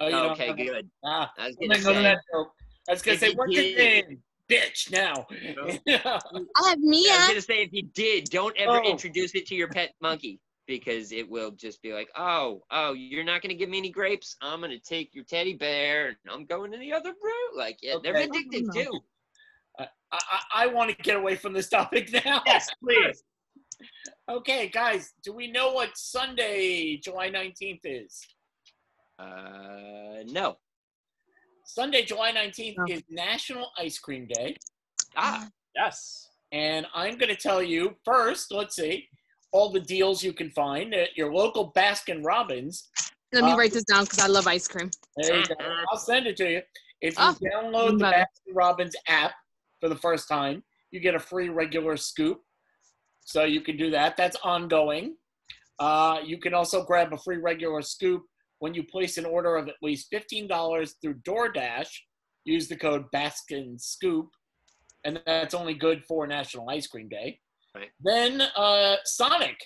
Oh, 0.00 0.08
you 0.08 0.16
okay 0.16 0.46
have- 0.48 0.56
good 0.56 0.90
Ah, 1.04 1.32
i 1.38 1.46
was 1.46 1.56
gonna 1.56 1.74
gonna 1.74 1.84
go 1.84 1.90
to 1.90 1.96
say 1.96 2.02
that 2.02 2.18
joke. 2.32 2.52
I 2.88 2.92
was 2.92 3.02
gonna 3.02 3.18
say, 3.18 3.28
you 3.30 3.34
what's 3.36 3.56
his 3.56 3.76
name? 3.76 4.22
Bitch, 4.50 4.90
now. 4.92 5.26
I 5.88 6.68
have 6.68 6.78
Mia. 6.80 7.08
Yeah, 7.08 7.14
I 7.14 7.18
was 7.18 7.28
gonna 7.28 7.40
say 7.40 7.62
if 7.62 7.72
you 7.72 7.84
did, 7.94 8.24
don't 8.30 8.54
ever 8.58 8.82
Oh. 8.84 8.90
introduce 8.90 9.34
it 9.34 9.46
to 9.46 9.54
your 9.54 9.68
pet 9.68 9.94
monkey 10.02 10.38
because 10.66 11.12
it 11.12 11.28
will 11.28 11.50
just 11.52 11.80
be 11.80 11.92
like, 11.94 12.08
oh, 12.16 12.62
oh, 12.70 12.92
you're 12.92 13.24
not 13.24 13.40
gonna 13.40 13.54
give 13.54 13.70
me 13.70 13.78
any 13.78 13.90
grapes. 13.90 14.36
I'm 14.42 14.60
gonna 14.60 14.78
take 14.78 15.14
your 15.14 15.24
teddy 15.24 15.54
bear 15.54 16.08
and 16.08 16.16
I'm 16.28 16.44
going 16.44 16.72
to 16.72 16.78
the 16.78 16.92
other 16.92 17.10
room. 17.10 17.56
Like, 17.56 17.78
yeah, 17.80 17.94
they're 18.02 18.12
Okay. 18.14 18.26
vindictive 18.28 18.68
Oh, 18.70 18.82
too. 18.82 19.00
I, 19.78 19.88
I, 20.12 20.40
I 20.54 20.66
want 20.68 20.90
to 20.90 20.96
get 21.02 21.16
away 21.16 21.36
from 21.36 21.52
this 21.54 21.68
topic 21.70 22.12
now. 22.24 22.42
Yes, 22.46 22.68
please. 22.82 23.22
Okay, 24.28 24.68
guys, 24.68 25.12
do 25.22 25.32
we 25.32 25.50
know 25.50 25.72
what 25.72 25.96
Sunday, 25.96 26.96
July 26.98 27.30
19th 27.30 27.80
is? 27.84 28.20
Uh, 29.18 30.22
no. 30.26 30.56
Sunday, 31.64 32.04
July 32.04 32.32
19th 32.32 32.76
No. 32.78 32.84
is 32.94 33.02
National 33.08 33.70
Ice 33.78 33.98
Cream 33.98 34.26
Day. 34.26 34.56
Ah, 35.16 35.48
Yes. 35.74 36.28
And 36.52 36.86
I'm 36.94 37.16
going 37.18 37.30
to 37.34 37.36
tell 37.40 37.62
you 37.62 37.96
first, 38.04 38.52
let's 38.52 38.76
see, 38.76 39.08
all 39.50 39.72
the 39.72 39.80
deals 39.80 40.22
you 40.22 40.32
can 40.32 40.50
find 40.50 40.94
at 40.94 41.16
your 41.16 41.32
local 41.34 41.72
Baskin 41.72 42.24
Robbins. 42.24 42.90
Let 43.32 43.44
me 43.44 43.52
Uh, 43.52 43.56
write 43.56 43.72
this 43.72 43.82
down 43.84 44.04
because 44.04 44.20
I 44.20 44.26
love 44.28 44.46
ice 44.46 44.68
cream. 44.68 44.90
There 45.16 45.36
you 45.36 45.42
go. 45.48 45.54
I'll 45.90 45.98
send 45.98 46.26
it 46.28 46.36
to 46.36 46.48
you. 46.50 46.62
If 47.00 47.18
you 47.18 47.24
Oh, 47.24 47.36
download 47.42 47.98
the. 47.98 48.04
Baskin 48.04 48.54
Robbins 48.54 48.94
app 49.08 49.32
for 49.80 49.88
the 49.88 49.96
first 49.96 50.28
time, 50.28 50.62
you 50.92 51.00
get 51.00 51.14
a 51.16 51.18
free 51.18 51.48
regular 51.48 51.96
scoop. 51.96 52.40
So 53.24 53.44
you 53.44 53.60
can 53.62 53.76
do 53.76 53.90
that. 53.90 54.16
That's 54.16 54.36
ongoing. 54.44 55.16
Uh, 55.80 56.20
you 56.24 56.38
can 56.38 56.54
also 56.54 56.84
grab 56.84 57.12
a 57.12 57.18
free 57.18 57.38
regular 57.38 57.82
scoop 57.82 58.22
when 58.64 58.72
you 58.72 58.82
place 58.82 59.18
an 59.18 59.26
order 59.26 59.56
of 59.56 59.68
at 59.68 59.74
least 59.82 60.10
$15 60.10 60.90
through 61.02 61.16
DoorDash. 61.28 61.88
Use 62.46 62.66
the 62.66 62.76
code 62.76 63.04
Baskin 63.14 63.78
Scoop, 63.78 64.30
and 65.04 65.20
that's 65.26 65.52
only 65.52 65.74
good 65.74 66.02
for 66.06 66.26
National 66.26 66.70
Ice 66.70 66.86
Cream 66.86 67.10
Day. 67.10 67.40
Right. 67.74 67.90
Then 68.02 68.40
uh, 68.56 68.96
Sonic. 69.04 69.58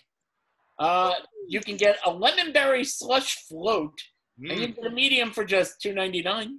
Uh, 0.80 1.12
you 1.48 1.60
can 1.60 1.76
get 1.76 1.98
a 2.06 2.10
lemon 2.10 2.52
berry 2.52 2.82
slush 2.82 3.36
float 3.48 3.94
and 4.40 4.58
you 4.60 4.66
Mm. 4.68 4.74
get 4.74 4.86
a 4.86 4.90
medium 4.90 5.30
for 5.30 5.44
just 5.44 5.80
two 5.80 5.92
ninety 5.92 6.22
nine. 6.22 6.58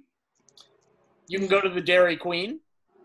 You 1.28 1.38
can 1.38 1.48
go 1.48 1.60
to 1.60 1.68
the 1.68 1.80
Dairy 1.82 2.16
Queen 2.16 2.60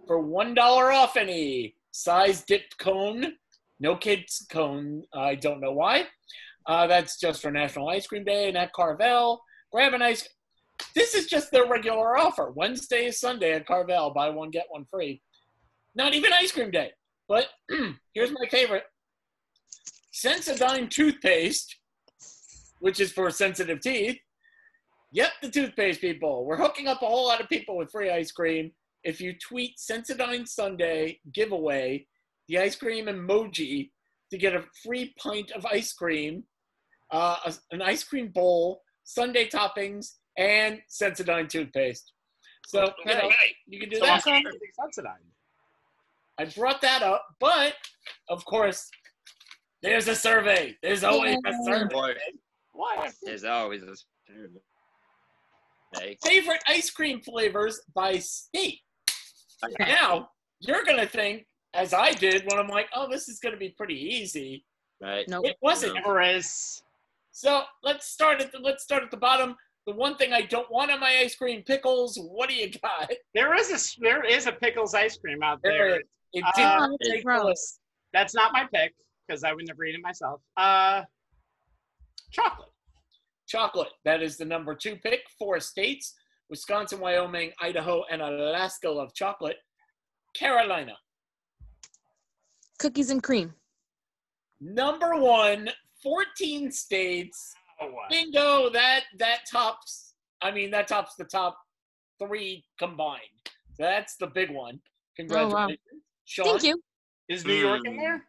for 0.08 0.20
one 0.20 0.54
dollar 0.54 0.92
off 0.94 1.18
any 1.18 1.76
size 1.92 2.44
dipped 2.46 2.78
cone. 2.78 3.34
No 3.82 3.96
kids 3.98 4.46
cone. 4.50 5.04
I 5.14 5.36
don't 5.36 5.60
know 5.62 5.74
why. 5.74 6.08
Uh, 6.68 6.88
that's 6.88 7.20
just 7.20 7.42
for 7.42 7.52
National 7.52 7.90
Ice 7.90 8.08
Cream 8.08 8.24
Day 8.24 8.48
and 8.48 8.58
at 8.58 8.74
Carvel. 8.74 9.42
Grab 9.72 9.94
an 9.94 10.02
ice. 10.02 10.28
This 10.96 11.14
is 11.14 11.28
just 11.28 11.52
their 11.52 11.68
regular 11.68 12.18
offer. 12.18 12.52
Wednesday, 12.56 13.12
Sunday 13.12 13.54
at 13.54 13.68
Carvel. 13.68 14.12
Buy 14.12 14.30
one 14.30 14.50
get 14.50 14.66
one 14.70 14.86
free. 14.86 15.22
Not 15.96 16.14
even 16.14 16.34
ice 16.34 16.52
cream 16.52 16.72
day. 16.72 16.92
But 17.28 17.48
here's 18.14 18.32
my 18.32 18.48
favorite. 18.50 18.84
Sensodyne 20.14 20.90
toothpaste, 20.90 21.76
which 22.80 23.00
is 23.00 23.12
for 23.12 23.30
sensitive 23.30 23.82
teeth. 23.82 24.18
Yep, 25.12 25.32
the 25.42 25.50
toothpaste 25.50 26.02
people. 26.02 26.46
We're 26.46 26.58
hooking 26.58 26.88
up 26.88 27.02
a 27.02 27.06
whole 27.06 27.28
lot 27.28 27.42
of 27.42 27.50
people 27.50 27.78
with 27.78 27.92
free 27.92 28.10
ice 28.10 28.32
cream. 28.32 28.72
If 29.04 29.22
you 29.22 29.34
tweet 29.38 29.78
Sensodyne 29.78 30.48
Sunday 30.48 31.20
giveaway, 31.34 32.08
the 32.48 32.60
ice 32.60 32.76
cream 32.76 33.06
emoji 33.06 33.92
to 34.32 34.38
get 34.38 34.56
a 34.56 34.64
free 34.84 35.14
pint 35.18 35.52
of 35.52 35.66
ice 35.66 35.94
cream, 35.94 36.44
uh, 37.12 37.38
a- 37.46 37.54
an 37.76 37.82
ice 37.82 38.04
cream 38.04 38.30
bowl, 38.30 38.82
Sunday 39.04 39.48
toppings, 39.48 40.16
and 40.38 40.82
Sensodyne 40.90 41.48
toothpaste. 41.50 42.12
So 42.68 42.92
you, 43.06 43.14
know, 43.14 43.30
you 43.68 43.80
can 43.80 43.90
do 43.90 43.98
So 43.98 44.06
that. 44.06 44.12
also 44.14 44.32
everything's 44.32 44.76
subsidized. 44.76 45.24
I 46.38 46.46
brought 46.46 46.82
that 46.82 47.04
up, 47.04 47.24
but 47.40 47.76
of 48.30 48.44
course, 48.46 48.90
there's 49.82 50.08
a 50.08 50.16
survey. 50.16 50.76
There's 50.82 51.04
always 51.04 51.38
a 51.46 51.54
survey. 51.64 51.94
Boy, 51.94 52.14
What? 52.74 53.14
there's 53.24 53.44
always 53.46 53.84
a 53.84 53.94
Hey, 55.98 56.18
Favorite 56.26 56.62
ice 56.68 56.90
cream 56.90 57.22
flavors 57.22 57.80
by 57.94 58.18
state. 58.20 58.80
Now, 59.80 60.30
you're 60.60 60.84
going 60.84 60.98
to 61.00 61.08
think, 61.08 61.46
as 61.74 61.94
I 61.94 62.12
did, 62.12 62.44
when 62.48 62.60
I'm 62.60 62.68
like, 62.68 62.90
oh, 62.94 63.08
this 63.10 63.30
is 63.30 63.40
going 63.40 63.54
to 63.54 63.60
be 63.60 63.70
pretty 63.78 63.96
easy. 63.96 64.66
right? 65.02 65.26
Nope. 65.30 65.46
It 65.46 65.56
wasn't. 65.62 65.94
No. 65.96 66.02
Never 66.02 66.22
is. 66.22 66.82
So 67.38 67.64
let's 67.84 68.08
start 68.08 68.40
at 68.40 68.54
the 68.54 68.60
let's 68.60 68.82
start 68.82 69.04
at 69.04 69.12
the 69.12 69.18
bottom. 69.18 69.58
The 69.86 69.94
one 69.94 70.16
thing 70.16 70.32
I 70.32 70.44
don't 70.44 70.72
want 70.72 70.90
on 70.90 71.02
my 71.02 71.18
ice 71.20 71.36
cream, 71.36 71.64
pickles. 71.64 72.18
What 72.18 72.48
do 72.48 72.56
you 72.56 72.72
got? 72.82 73.12
There 73.34 73.54
is 73.56 73.70
a 73.72 74.00
there 74.02 74.24
is 74.24 74.48
a 74.48 74.54
pickles 74.54 74.94
ice 74.94 75.18
cream 75.18 75.44
out 75.44 75.60
There 75.62 75.74
there. 75.74 75.96
it 75.98 76.02
is. 76.04 76.08
It 76.32 76.44
Uh, 76.46 76.52
did 76.56 76.64
not 76.64 76.90
Oh, 76.92 76.98
take 77.04 77.26
gross. 77.26 77.80
That's 78.14 78.34
not 78.34 78.54
my 78.54 78.66
pick 78.74 78.94
because 79.28 79.44
I 79.44 79.52
would 79.52 79.68
never 79.68 79.84
eat 79.84 79.96
it 79.96 80.02
myself. 80.02 80.40
Uh, 80.56 81.02
chocolate. 82.32 82.70
Chocolate. 83.48 83.92
That 84.06 84.24
is 84.24 84.38
the 84.38 84.46
number 84.46 84.74
two 84.74 84.96
pick. 84.96 85.20
Four 85.38 85.60
states: 85.60 86.14
Wisconsin, 86.50 87.02
Wyoming, 87.02 87.52
Idaho, 87.62 88.06
and 88.10 88.22
Alaska 88.22 88.90
love 88.90 89.14
chocolate. 89.14 89.58
Carolina. 90.36 90.94
Cookies 92.80 93.10
and 93.12 93.22
cream. 93.22 93.54
Number 94.62 95.18
one, 95.18 95.70
14 96.06 96.72
states. 96.72 97.54
Oh, 97.82 97.88
what? 97.88 98.10
Bingo. 98.10 98.70
That 98.70 99.02
that 99.18 99.40
tops. 99.52 100.14
I 100.42 100.52
mean, 100.52 100.70
that 100.72 100.88
tops 100.88 101.16
the 101.16 101.26
top 101.26 101.58
three 102.20 102.64
combined. 102.80 103.20
That's 103.80 104.16
the 104.18 104.28
big 104.28 104.52
one. 104.52 104.80
Congratulations, 105.18 105.80
Sean. 106.26 106.46
Thank 106.46 106.64
you. 106.64 106.82
Is 107.28 107.44
New 107.44 107.56
York 107.56 107.82
in 107.86 107.94
Mm. 107.94 107.98
there? 107.98 108.26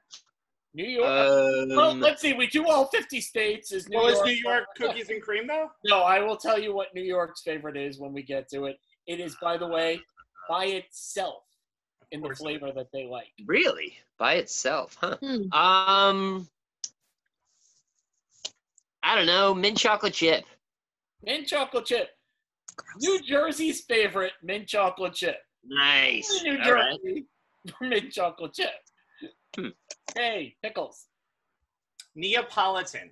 New 0.75 0.85
York. 0.87 1.05
well, 1.07 1.91
Um, 1.91 2.01
let's 2.01 2.21
see. 2.23 2.33
We 2.33 2.47
do 2.49 2.67
all 2.67 2.87
50 2.87 3.21
states. 3.21 3.73
Is 3.73 3.89
New 3.89 3.99
well, 3.99 4.11
York? 4.11 4.27
is 4.29 4.35
New 4.35 4.51
York 4.51 4.65
cookies 4.77 5.11
and 5.11 5.23
cream 5.23 5.47
though? 5.47 5.71
No, 5.85 6.01
I 6.03 6.21
will 6.21 6.37
tell 6.37 6.59
you 6.59 6.75
what 6.75 6.95
New 6.95 7.03
York's 7.03 7.43
favorite 7.43 7.77
is 7.77 7.99
when 7.99 8.13
we 8.13 8.23
get 8.23 8.49
to 8.51 8.65
it. 8.67 8.79
It 9.07 9.21
is, 9.21 9.37
by 9.41 9.57
the 9.59 9.67
way, 9.69 10.01
by 10.49 10.65
itself 10.67 11.45
in 12.11 12.21
the 12.23 12.35
flavor 12.35 12.73
that 12.73 12.89
they 12.93 13.05
like. 13.07 13.33
really 13.47 13.97
by 14.19 14.35
itself, 14.35 14.97
huh? 15.01 15.17
Hmm. 15.19 15.53
Um, 15.53 16.49
I 19.07 19.15
don't 19.15 19.27
know, 19.27 19.55
mint 19.55 19.79
chocolate 19.79 20.15
chip. 20.15 20.45
Mint 21.23 21.47
chocolate 21.47 21.87
chip. 21.87 22.09
Gross. 22.75 23.03
New 23.03 23.23
Jersey's 23.23 23.83
favorite 23.83 24.33
mint 24.43 24.67
chocolate 24.67 25.15
chip. 25.15 25.37
Nice. 25.65 26.43
New 26.43 26.59
All 26.59 26.73
right. 26.73 26.99
Jersey 27.05 27.27
mint 27.81 28.11
chocolate 28.11 28.53
chip. 28.53 28.73
Hmm. 29.57 29.69
Hey, 30.17 30.57
pickles. 30.61 31.07
Neapolitan. 32.17 33.11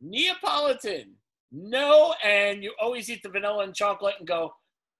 Neapolitan. 0.00 1.14
No, 1.52 2.16
and 2.24 2.64
you 2.64 2.74
always 2.82 3.08
eat 3.08 3.22
the 3.22 3.28
vanilla 3.28 3.62
and 3.62 3.74
chocolate 3.74 4.16
and 4.18 4.26
go, 4.26 4.52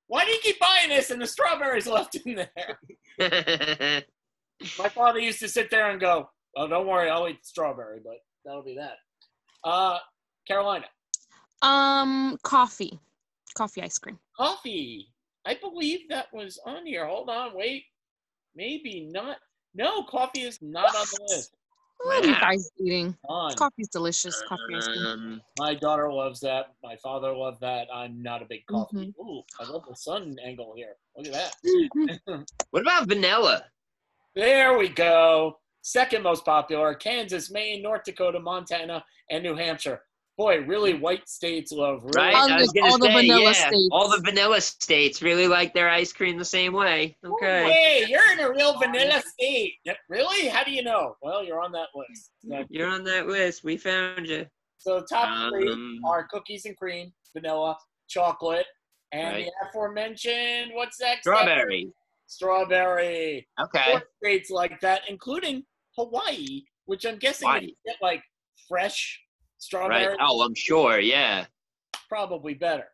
why 0.07 0.24
do 0.24 0.30
you 0.30 0.39
keep 0.43 0.61
buying 0.61 0.91
this 0.91 1.11
and 1.11 1.20
the 1.20 1.26
strawberries 1.26 1.87
left 1.89 2.14
in 2.24 2.37
there? 2.37 2.78
My 4.78 4.89
father 4.91 5.18
used 5.18 5.41
to 5.41 5.49
sit 5.49 5.72
there 5.72 5.91
and 5.91 6.01
go, 6.01 6.30
oh, 6.57 6.68
don't 6.68 6.87
worry, 6.87 7.11
I'll 7.11 7.28
eat 7.28 7.45
strawberry, 7.45 7.99
but 8.05 8.18
that'll 8.45 8.62
be 8.62 8.76
that. 8.76 8.99
Uh, 9.64 9.98
Carolina. 10.46 10.86
Um, 11.62 12.38
coffee. 12.42 12.98
Coffee 13.56 13.82
ice 13.82 13.98
cream. 13.98 14.18
Coffee. 14.36 15.08
I 15.46 15.54
believe 15.60 16.08
that 16.10 16.26
was 16.32 16.58
on 16.66 16.86
here. 16.86 17.06
Hold 17.06 17.28
on, 17.30 17.54
wait. 17.54 17.84
Maybe 18.56 19.08
not. 19.10 19.38
No, 19.74 20.02
coffee 20.04 20.42
is 20.42 20.58
not 20.62 20.94
on 20.94 21.06
the 21.12 21.26
list. 21.34 21.54
What 21.98 22.24
are 22.24 22.28
you 22.28 22.34
guys 22.34 22.70
eating? 22.78 23.16
On. 23.28 23.54
Coffee's 23.54 23.88
delicious. 23.88 24.42
Coffee 24.48 24.74
ice 24.76 24.86
cream. 24.86 25.06
um, 25.06 25.40
My 25.58 25.74
daughter 25.74 26.12
loves 26.12 26.40
that. 26.40 26.74
My 26.82 26.96
father 26.96 27.32
loved 27.34 27.60
that. 27.60 27.86
I'm 27.92 28.22
not 28.22 28.42
a 28.42 28.44
big 28.44 28.66
coffee. 28.66 29.14
Ooh, 29.20 29.42
I 29.60 29.64
love 29.70 29.82
the 29.88 29.94
sun 29.96 30.36
angle 30.44 30.74
here. 30.76 30.96
Look 31.16 31.28
at 31.28 31.32
that. 31.32 32.44
What 32.70 32.82
about 32.82 33.08
vanilla? 33.08 33.64
There 34.34 34.76
we 34.76 34.88
go. 34.88 35.58
Second 35.87 36.22
most 36.22 36.47
popular 36.47 36.95
Kansas, 36.95 37.51
Maine, 37.51 37.82
North 37.82 38.05
Dakota, 38.05 38.41
Montana, 38.41 39.05
and 39.30 39.43
New 39.45 39.55
Hampshire. 39.55 40.01
Boy, 40.39 40.61
really 40.62 40.95
white 40.95 41.28
states 41.28 41.72
love 41.72 42.03
really 42.03 42.16
Right? 42.16 42.35
All 42.35 42.51
I 42.51 42.57
was 42.57 42.72
the- 42.72 42.80
gonna 42.80 42.99
the 42.99 43.09
vanilla 43.12 43.43
yeah, 43.43 43.53
states. 43.53 43.89
all 43.93 44.09
the 44.09 44.22
vanilla 44.24 44.61
states 44.62 45.20
really 45.20 45.47
like 45.47 45.74
their 45.74 45.91
ice 45.91 46.11
cream 46.11 46.39
the 46.39 46.45
same 46.45 46.72
way. 46.72 47.18
Okay. 47.22 47.70
Hey, 47.70 48.07
you're 48.09 48.32
in 48.32 48.41
a 48.41 48.51
real 48.51 48.78
vanilla 48.78 49.20
state. 49.20 49.74
Really? 50.09 50.49
How 50.49 50.64
do 50.64 50.72
you 50.72 50.82
know? 50.82 51.16
Well, 51.20 51.45
you're 51.45 51.61
on 51.62 51.70
that 51.72 51.89
list. 51.95 52.30
So, 52.49 52.64
You're 52.70 52.89
on 52.89 53.05
that 53.05 53.26
list. 53.26 53.62
We 53.62 53.76
found 53.76 54.26
you. 54.26 54.47
so 54.78 55.03
top 55.09 55.51
three 55.51 55.70
Um, 55.70 56.01
are 56.07 56.26
cookies 56.28 56.64
and 56.64 56.76
cream, 56.78 57.12
vanilla, 57.35 57.76
chocolate, 58.09 58.66
and 59.12 59.37
Right. 59.37 59.45
the 59.45 59.68
aforementioned, 59.68 60.72
what's 60.74 60.99
next? 60.99 61.20
Strawberry. 61.20 61.93
Strawberry. 62.26 63.47
Okay. 63.61 63.85
Four 63.93 64.03
states 64.22 64.51
like 64.51 64.80
that, 64.80 65.03
including 65.09 65.64
Hawaii, 65.97 66.62
which 66.86 67.05
I'm 67.05 67.18
guessing 67.18 67.49
Hawaii. 67.49 67.66
you 67.66 67.74
get 67.86 67.97
like 68.03 68.22
fresh 68.68 69.20
strawberry. 69.59 70.07
Right. 70.07 70.14
strawberry, 70.14 70.28
Oh, 70.30 70.42
I'm 70.42 70.55
sure. 70.55 70.99
Yeah. 71.01 71.47
probably 72.09 72.55
better. 72.55 72.86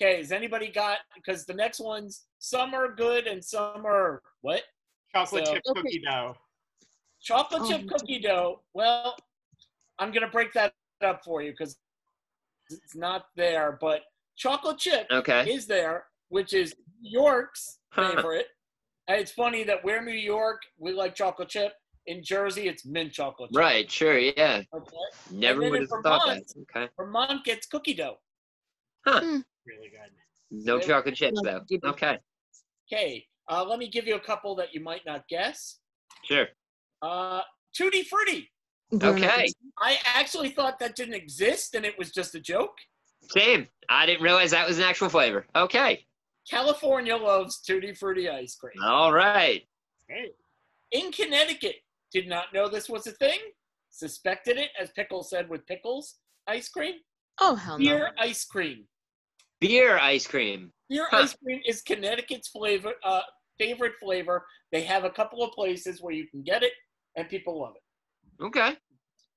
Okay, 0.00 0.16
has 0.18 0.32
anybody 0.32 0.68
got? 0.70 0.98
Because 1.14 1.44
the 1.44 1.52
next 1.54 1.80
ones, 1.80 2.26
some 2.38 2.74
are 2.74 2.94
good 2.94 3.26
and 3.26 3.44
some 3.44 3.84
are 3.86 4.22
what? 4.40 4.62
Chocolate 5.14 5.46
So- 5.46 5.52
chip 5.54 5.62
Okay. 5.68 5.82
cookie 5.82 5.98
dough. 6.00 6.36
Chocolate 7.20 7.62
Oh, 7.64 7.68
chip 7.68 7.88
cookie 7.88 8.18
dough. 8.20 8.62
Well, 8.72 9.16
I'm 9.98 10.10
gonna 10.10 10.28
break 10.30 10.52
that 10.54 10.74
up 11.02 11.22
for 11.24 11.42
you 11.42 11.50
because 11.52 11.78
it's 12.70 12.94
not 12.96 13.26
there, 13.36 13.72
but 13.80 14.02
chocolate 14.36 14.78
chip 14.78 15.06
Okay. 15.10 15.52
is 15.52 15.66
there, 15.66 16.08
which 16.28 16.52
is 16.54 16.74
New 17.00 17.10
York's 17.10 17.78
Huh. 17.90 18.14
favorite. 18.16 18.48
And 19.08 19.20
it's 19.20 19.32
funny 19.32 19.64
that 19.64 19.84
we're 19.84 20.00
New 20.02 20.12
York, 20.12 20.62
we 20.78 20.92
like 20.92 21.14
chocolate 21.14 21.50
chip. 21.50 21.74
In 22.06 22.22
Jersey, 22.22 22.66
it's 22.68 22.84
mint 22.84 23.12
chocolate 23.12 23.50
chip. 23.50 23.58
Right. 23.58 23.90
Sure. 23.90 24.18
Yeah. 24.18 24.62
Okay. 24.74 24.96
Never 25.30 25.60
then 25.60 25.70
would 25.70 25.82
in 25.82 25.88
have 25.88 26.02
thought 26.02 26.26
that. 26.26 26.42
Vermont- 26.54 26.68
Okay. 26.76 26.88
Vermont 26.96 27.44
gets 27.44 27.66
cookie 27.66 27.94
dough. 27.94 28.18
Huh. 29.06 29.20
Really 29.66 29.88
good. 29.88 30.10
No 30.50 30.78
chocolate 30.80 31.14
chips 31.14 31.40
though. 31.42 31.60
Okay. 31.84 32.18
Okay, 32.92 33.26
uh, 33.48 33.64
let 33.64 33.78
me 33.78 33.88
give 33.88 34.06
you 34.06 34.16
a 34.16 34.20
couple 34.20 34.54
that 34.56 34.74
you 34.74 34.80
might 34.80 35.00
not 35.06 35.26
guess. 35.28 35.78
Sure. 36.24 36.46
Uh, 37.00 37.40
Tutti 37.76 38.02
Frutti. 38.02 38.50
Okay. 39.02 39.46
I 39.78 39.96
actually 40.04 40.50
thought 40.50 40.78
that 40.80 40.94
didn't 40.94 41.14
exist 41.14 41.74
and 41.74 41.86
it 41.86 41.98
was 41.98 42.10
just 42.12 42.34
a 42.34 42.40
joke. 42.40 42.76
Same. 43.30 43.66
I 43.88 44.04
didn't 44.04 44.22
realize 44.22 44.50
that 44.50 44.68
was 44.68 44.78
an 44.78 44.84
actual 44.84 45.08
flavor. 45.08 45.46
Okay. 45.56 46.04
California 46.50 47.16
loves 47.16 47.60
Tutti 47.60 47.94
Frutti 47.94 48.28
ice 48.28 48.56
cream. 48.56 48.74
All 48.84 49.12
right. 49.12 49.62
Hey. 50.08 50.32
In 50.90 51.10
Connecticut, 51.12 51.76
did 52.12 52.28
not 52.28 52.52
know 52.52 52.68
this 52.68 52.88
was 52.88 53.06
a 53.06 53.12
thing. 53.12 53.38
Suspected 53.90 54.56
it, 54.56 54.70
as 54.80 54.90
Pickle 54.90 55.22
said, 55.22 55.48
with 55.48 55.66
pickles 55.66 56.18
ice 56.46 56.68
cream. 56.68 56.94
Oh 57.40 57.54
hell 57.54 57.78
no. 57.78 57.84
Beer 57.84 58.10
ice 58.18 58.44
cream. 58.44 58.84
Beer 59.60 59.98
ice 59.98 60.26
cream. 60.26 60.72
Beer 60.88 61.06
Huh. 61.10 61.18
ice 61.22 61.34
cream 61.42 61.60
is 61.66 61.82
Connecticut's 61.82 62.48
flavor, 62.48 62.94
uh, 63.04 63.22
favorite 63.58 63.94
flavor. 64.00 64.46
They 64.72 64.82
have 64.82 65.04
a 65.04 65.10
couple 65.10 65.42
of 65.42 65.52
places 65.52 66.00
where 66.00 66.14
you 66.14 66.26
can 66.28 66.42
get 66.42 66.62
it, 66.62 66.72
and 67.16 67.28
people 67.28 67.60
love 67.60 67.74
it. 67.76 68.44
Okay. 68.44 68.76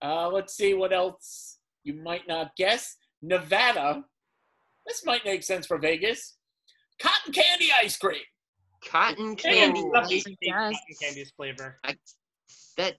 Uh, 0.02 0.30
let's 0.30 0.56
see 0.56 0.74
what 0.74 0.92
else 0.94 1.60
you 1.84 1.94
might 1.94 2.28
not 2.28 2.52
guess. 2.58 2.98
Nevada. 3.22 4.04
This 4.88 5.06
might 5.06 5.26
make 5.26 5.44
sense 5.44 5.66
for 5.66 5.78
Vegas. 5.78 6.38
Cotton 7.00 7.34
candy 7.34 7.70
ice 7.82 7.98
cream. 7.98 8.22
Cotton 8.86 9.36
candy. 9.36 9.82
lucky. 9.82 10.22
Cotton 10.22 10.36
Yes. 10.42 10.78
candy's 11.02 11.32
flavor. 11.32 11.80
That 12.78 12.98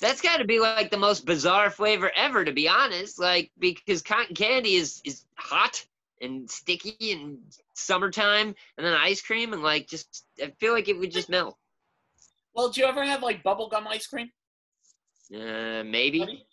that's 0.00 0.20
got 0.20 0.38
to 0.38 0.44
be 0.44 0.60
like 0.60 0.90
the 0.90 0.96
most 0.96 1.26
bizarre 1.26 1.70
flavor 1.70 2.10
ever, 2.16 2.44
to 2.44 2.52
be 2.52 2.68
honest. 2.68 3.18
Like 3.18 3.50
because 3.58 4.02
cotton 4.02 4.34
candy 4.34 4.74
is 4.74 5.00
is 5.04 5.24
hot 5.34 5.84
and 6.20 6.50
sticky 6.50 7.12
and 7.12 7.38
summertime, 7.74 8.54
and 8.76 8.86
then 8.86 8.94
ice 8.94 9.22
cream 9.22 9.52
and 9.52 9.62
like 9.62 9.88
just 9.88 10.24
I 10.42 10.52
feel 10.58 10.72
like 10.72 10.88
it 10.88 10.98
would 10.98 11.10
just 11.10 11.28
melt. 11.28 11.56
Well, 12.54 12.70
do 12.70 12.80
you 12.80 12.86
ever 12.86 13.04
have 13.04 13.22
like 13.22 13.42
bubblegum 13.42 13.86
ice 13.86 14.06
cream? 14.06 14.30
Uh, 15.34 15.84
maybe. 15.84 16.44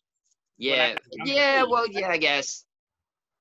Yeah. 0.57 0.95
Yeah. 1.25 1.63
Well, 1.63 1.87
yeah. 1.89 2.09
I 2.09 2.17
guess. 2.17 2.65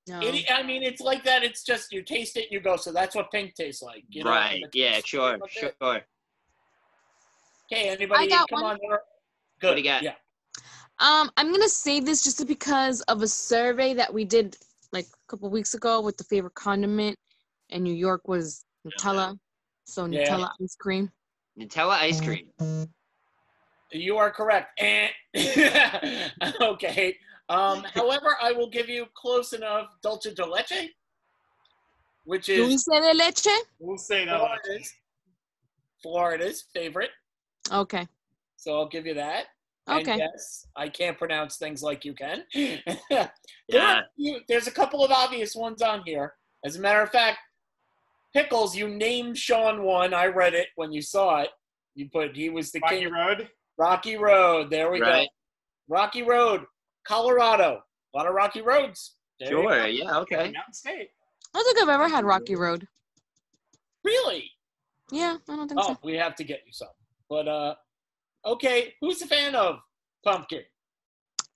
No. 0.09 0.21
It, 0.23 0.47
I 0.51 0.63
mean, 0.63 0.83
it's 0.83 1.01
like 1.01 1.25
that. 1.25 1.43
It's 1.43 1.65
just 1.65 1.93
you 1.93 2.03
taste 2.03 2.37
it, 2.37 2.45
and 2.45 2.53
you 2.53 2.61
go. 2.61 2.77
So 2.77 2.93
that's 2.93 3.15
what 3.17 3.31
pink 3.33 3.55
tastes 3.55 3.83
like. 3.83 4.05
You 4.09 4.25
know? 4.25 4.31
right. 4.31 4.63
Yeah. 4.73 5.01
Sure. 5.05 5.39
Sure. 5.49 6.03
Okay, 7.73 7.89
anybody 7.89 8.27
I 8.27 8.29
got 8.29 8.49
come 8.49 8.63
one. 8.63 8.73
on 8.73 8.79
there? 8.89 9.01
Good. 9.61 9.75
do 9.75 9.81
you 9.81 9.85
got? 9.85 10.03
Yeah. 10.03 10.15
Um, 10.99 11.31
I'm 11.37 11.51
gonna 11.53 11.69
say 11.69 12.01
this 12.01 12.25
just 12.25 12.47
because 12.47 13.03
of 13.03 13.23
a 13.23 13.29
survey 13.29 13.95
that 13.95 14.13
we 14.13 14.25
did 14.25 14.57
like 14.93 15.07
a 15.07 15.31
couple 15.31 15.51
weeks 15.51 15.75
ago 15.75 16.01
with 16.01 16.17
the 16.17 16.25
favorite 16.25 16.55
condiment, 16.55 17.17
and 17.71 17.85
New 17.85 17.93
York 17.95 18.29
was 18.29 18.65
Nutella, 18.87 19.39
so 19.85 20.07
Yeah. 20.07 20.25
Nutella 20.25 20.51
ice 20.63 20.77
cream. 20.77 21.13
Nutella 21.59 21.99
ice 21.99 22.21
cream. 22.21 22.89
You 23.93 24.17
are 24.17 24.31
correct. 24.31 24.79
Eh. 24.79 25.09
okay. 26.61 27.17
Um, 27.49 27.85
however, 27.95 28.37
I 28.41 28.53
will 28.53 28.69
give 28.69 28.89
you 28.89 29.07
close 29.15 29.53
enough 29.53 29.89
dulce 30.03 30.33
de 30.35 30.45
leche, 30.45 30.91
which 32.25 32.49
is 32.49 32.85
Dulce 32.85 33.01
de 33.01 33.15
leche. 33.15 33.57
We'll 33.79 33.99
say 33.99 34.25
that. 34.25 34.39
Florida's, 34.39 34.93
Florida's 36.03 36.65
favorite. 36.75 37.11
Okay. 37.73 38.07
So 38.67 38.75
I'll 38.75 38.89
give 38.89 39.07
you 39.07 39.15
that. 39.15 39.45
And 39.87 40.01
Okay. 40.01 40.19
yes, 40.19 40.67
I 40.75 40.89
can't 40.89 41.17
pronounce 41.17 41.57
things 41.57 41.85
like 41.85 42.05
you 42.05 42.15
can. 42.15 42.43
There 42.53 43.31
Yeah. 43.69 43.99
are 44.01 44.05
few- 44.17 44.41
there's 44.49 44.67
a 44.67 44.73
couple 44.73 45.05
of 45.05 45.13
obvious 45.13 45.55
ones 45.55 45.83
on 45.83 46.03
here. 46.05 46.35
As 46.65 46.75
a 46.75 46.81
matter 46.81 47.01
of 47.01 47.11
fact, 47.13 47.39
Pickles, 48.35 48.75
you 48.77 48.89
named 48.89 49.39
Sean 49.39 49.85
one. 49.85 50.13
I 50.13 50.27
read 50.27 50.53
it 50.55 50.69
when 50.75 50.91
you 50.93 51.01
saw 51.01 51.43
it. 51.43 51.51
You 51.95 52.11
put 52.11 52.35
he 52.35 52.51
was 52.51 52.73
the 52.73 52.81
Rocky 52.81 52.99
king. 53.05 53.13
Road. 53.13 53.49
Rocky 53.79 54.17
Road. 54.17 54.69
There 54.71 54.91
we 54.91 55.01
Right. 55.01 55.29
go. 55.29 55.95
Rocky 55.95 56.23
Road, 56.23 56.67
Colorado. 57.07 57.85
A 58.15 58.17
lot 58.19 58.27
of 58.27 58.35
rocky 58.35 58.63
roads. 58.63 59.15
There. 59.39 59.49
Sure. 59.51 59.87
Yeah. 59.87 60.19
Okay. 60.19 60.51
Mountain 60.51 60.73
State. 60.75 61.11
I 61.55 61.59
don't 61.59 61.65
think 61.65 61.79
I've 61.89 61.95
ever 61.95 62.09
had 62.09 62.25
Rocky 62.25 62.57
Road. 62.57 62.89
Really? 64.03 64.51
Yeah, 65.13 65.37
I 65.49 65.55
don't 65.57 65.69
think 65.69 65.81
Oh, 65.81 65.93
so. 65.95 65.99
we 66.03 66.15
have 66.17 66.35
to 66.35 66.43
get 66.45 66.63
you 66.67 66.73
some. 66.73 66.89
But 67.31 67.47
uh, 67.49 67.75
okay. 68.47 68.95
Who's 69.01 69.23
a 69.23 69.27
fan 69.27 69.55
of 69.55 69.81
pumpkin? 70.25 70.63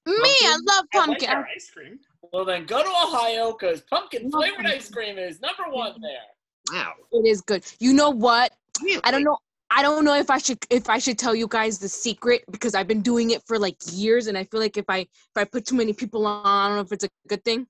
Me, 0.06 0.14
I 0.16 0.58
love 0.66 0.84
I 0.94 0.98
like 0.98 1.06
pumpkin. 1.06 1.30
ice 1.30 1.70
cream. 1.70 1.98
Well, 2.32 2.44
then 2.44 2.66
go 2.66 2.82
to 2.82 2.88
Ohio 2.88 3.52
because 3.52 3.82
pumpkin 3.82 4.30
flavored 4.30 4.66
ice 4.66 4.90
cream 4.90 5.18
is 5.18 5.40
number 5.40 5.64
one 5.70 6.00
there. 6.00 6.72
Wow. 6.72 6.92
It 7.12 7.26
is 7.26 7.40
good. 7.40 7.64
You 7.78 7.92
know 7.92 8.10
what? 8.10 8.52
Really? 8.82 9.00
I 9.04 9.10
don't 9.10 9.24
know. 9.24 9.38
I 9.72 9.82
don't 9.82 10.04
know 10.04 10.14
if 10.14 10.30
I 10.30 10.38
should 10.38 10.58
if 10.68 10.90
I 10.90 10.98
should 10.98 11.16
tell 11.16 11.34
you 11.34 11.46
guys 11.48 11.78
the 11.78 11.88
secret 11.88 12.42
because 12.50 12.74
I've 12.74 12.88
been 12.88 13.02
doing 13.02 13.30
it 13.30 13.42
for 13.46 13.56
like 13.58 13.76
years, 13.92 14.26
and 14.26 14.36
I 14.36 14.44
feel 14.44 14.58
like 14.58 14.76
if 14.76 14.86
I 14.88 14.98
if 14.98 15.36
I 15.36 15.44
put 15.44 15.64
too 15.64 15.76
many 15.76 15.92
people 15.92 16.26
on, 16.26 16.44
I 16.44 16.68
don't 16.68 16.76
know 16.76 16.82
if 16.82 16.92
it's 16.92 17.04
a 17.04 17.08
good 17.28 17.44
thing. 17.44 17.66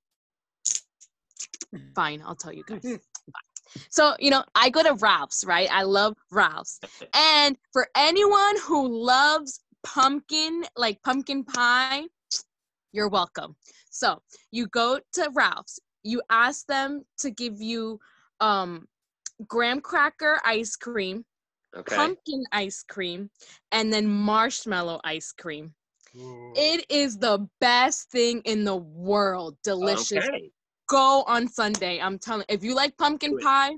Hmm. 1.74 1.92
Fine, 1.94 2.22
I'll 2.24 2.34
tell 2.36 2.52
you 2.52 2.64
guys. 2.66 2.82
Hmm. 2.82 2.94
Fine. 3.74 3.82
So 3.90 4.14
you 4.18 4.30
know, 4.30 4.44
I 4.54 4.70
go 4.70 4.82
to 4.82 4.94
Ralph's, 4.94 5.44
right? 5.44 5.68
I 5.70 5.82
love 5.82 6.16
Ralph's, 6.30 6.80
and 7.14 7.56
for 7.72 7.88
anyone 7.96 8.56
who 8.62 8.88
loves 8.88 9.60
pumpkin, 9.82 10.64
like 10.76 11.02
pumpkin 11.02 11.44
pie, 11.44 12.04
you're 12.92 13.08
welcome. 13.08 13.56
So 13.90 14.22
you 14.50 14.66
go 14.66 15.00
to 15.12 15.30
Ralph's, 15.34 15.80
you 16.02 16.22
ask 16.30 16.66
them 16.66 17.04
to 17.18 17.30
give 17.30 17.60
you 17.60 18.00
um 18.40 18.88
graham 19.46 19.80
cracker 19.80 20.40
ice 20.44 20.76
cream 20.76 21.24
Okay. 21.76 21.94
pumpkin 21.94 22.42
ice 22.52 22.82
cream, 22.82 23.30
and 23.70 23.92
then 23.92 24.06
marshmallow 24.06 25.00
ice 25.04 25.32
cream. 25.32 25.74
Ooh. 26.16 26.52
It 26.56 26.84
is 26.88 27.18
the 27.18 27.48
best 27.60 28.10
thing 28.10 28.42
in 28.44 28.64
the 28.64 28.76
world. 28.76 29.56
Delicious. 29.62 30.26
Okay. 30.26 30.50
Go 30.90 31.22
on 31.26 31.46
Sunday. 31.48 32.00
I'm 32.00 32.18
telling. 32.18 32.44
If 32.48 32.64
you 32.64 32.74
like 32.74 32.96
pumpkin 32.98 33.38
pie, 33.38 33.72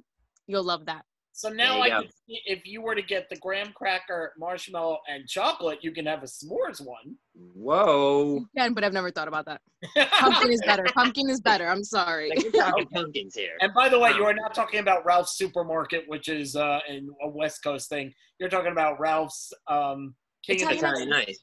you'll 0.47 0.65
love 0.65 0.87
that. 0.87 1.05
So 1.35 1.49
now 1.49 1.75
There 1.75 1.83
I 1.83 1.89
go. 1.89 2.01
can 2.03 2.11
see 2.27 2.41
if 2.47 2.67
you 2.67 2.83
were 2.83 2.95
to 2.95 3.03
get 3.03 3.29
the 3.31 3.37
graham 3.37 3.73
cracker, 3.75 4.33
marshmallow, 4.39 4.99
and 5.09 5.27
chocolate, 5.27 5.79
you 5.83 5.91
can 5.93 6.05
have 6.07 6.23
a 6.23 6.27
s'mores 6.27 6.81
one. 6.85 7.17
Whoa. 7.55 8.35
You 8.37 8.49
can, 8.57 8.75
but 8.75 8.85
I've 8.85 8.93
never 8.93 9.11
thought 9.11 9.29
about 9.29 9.47
that. 9.47 9.61
Pumpkin 10.11 10.53
is 10.53 10.61
better. 10.67 10.85
Pumpkin 10.95 11.31
is 11.31 11.41
better. 11.41 11.67
I'm 11.69 11.85
sorry. 11.85 12.29
Like 12.31 12.43
you're 12.43 12.53
talking 12.53 12.87
pumpkins 12.87 13.35
here. 13.35 13.53
And 13.61 13.73
by 13.75 13.89
the 13.89 13.99
way, 13.99 14.11
you 14.13 14.25
are 14.25 14.35
not 14.35 14.55
talking 14.55 14.81
about 14.81 15.05
Ralph's 15.07 15.37
Supermarket, 15.37 16.05
which 16.07 16.29
is 16.29 16.55
uh, 16.55 16.81
in 16.89 17.09
a 17.23 17.29
West 17.29 17.63
Coast 17.65 17.89
thing. 17.89 18.13
You're 18.39 18.51
talking 18.51 18.73
about 18.73 19.01
Ralph's 19.01 19.53
um, 19.69 20.15
King 20.47 20.63
of 20.63 20.69
the 20.69 20.75
Italian 20.77 21.09
Italian 21.09 21.11
nice. 21.11 21.39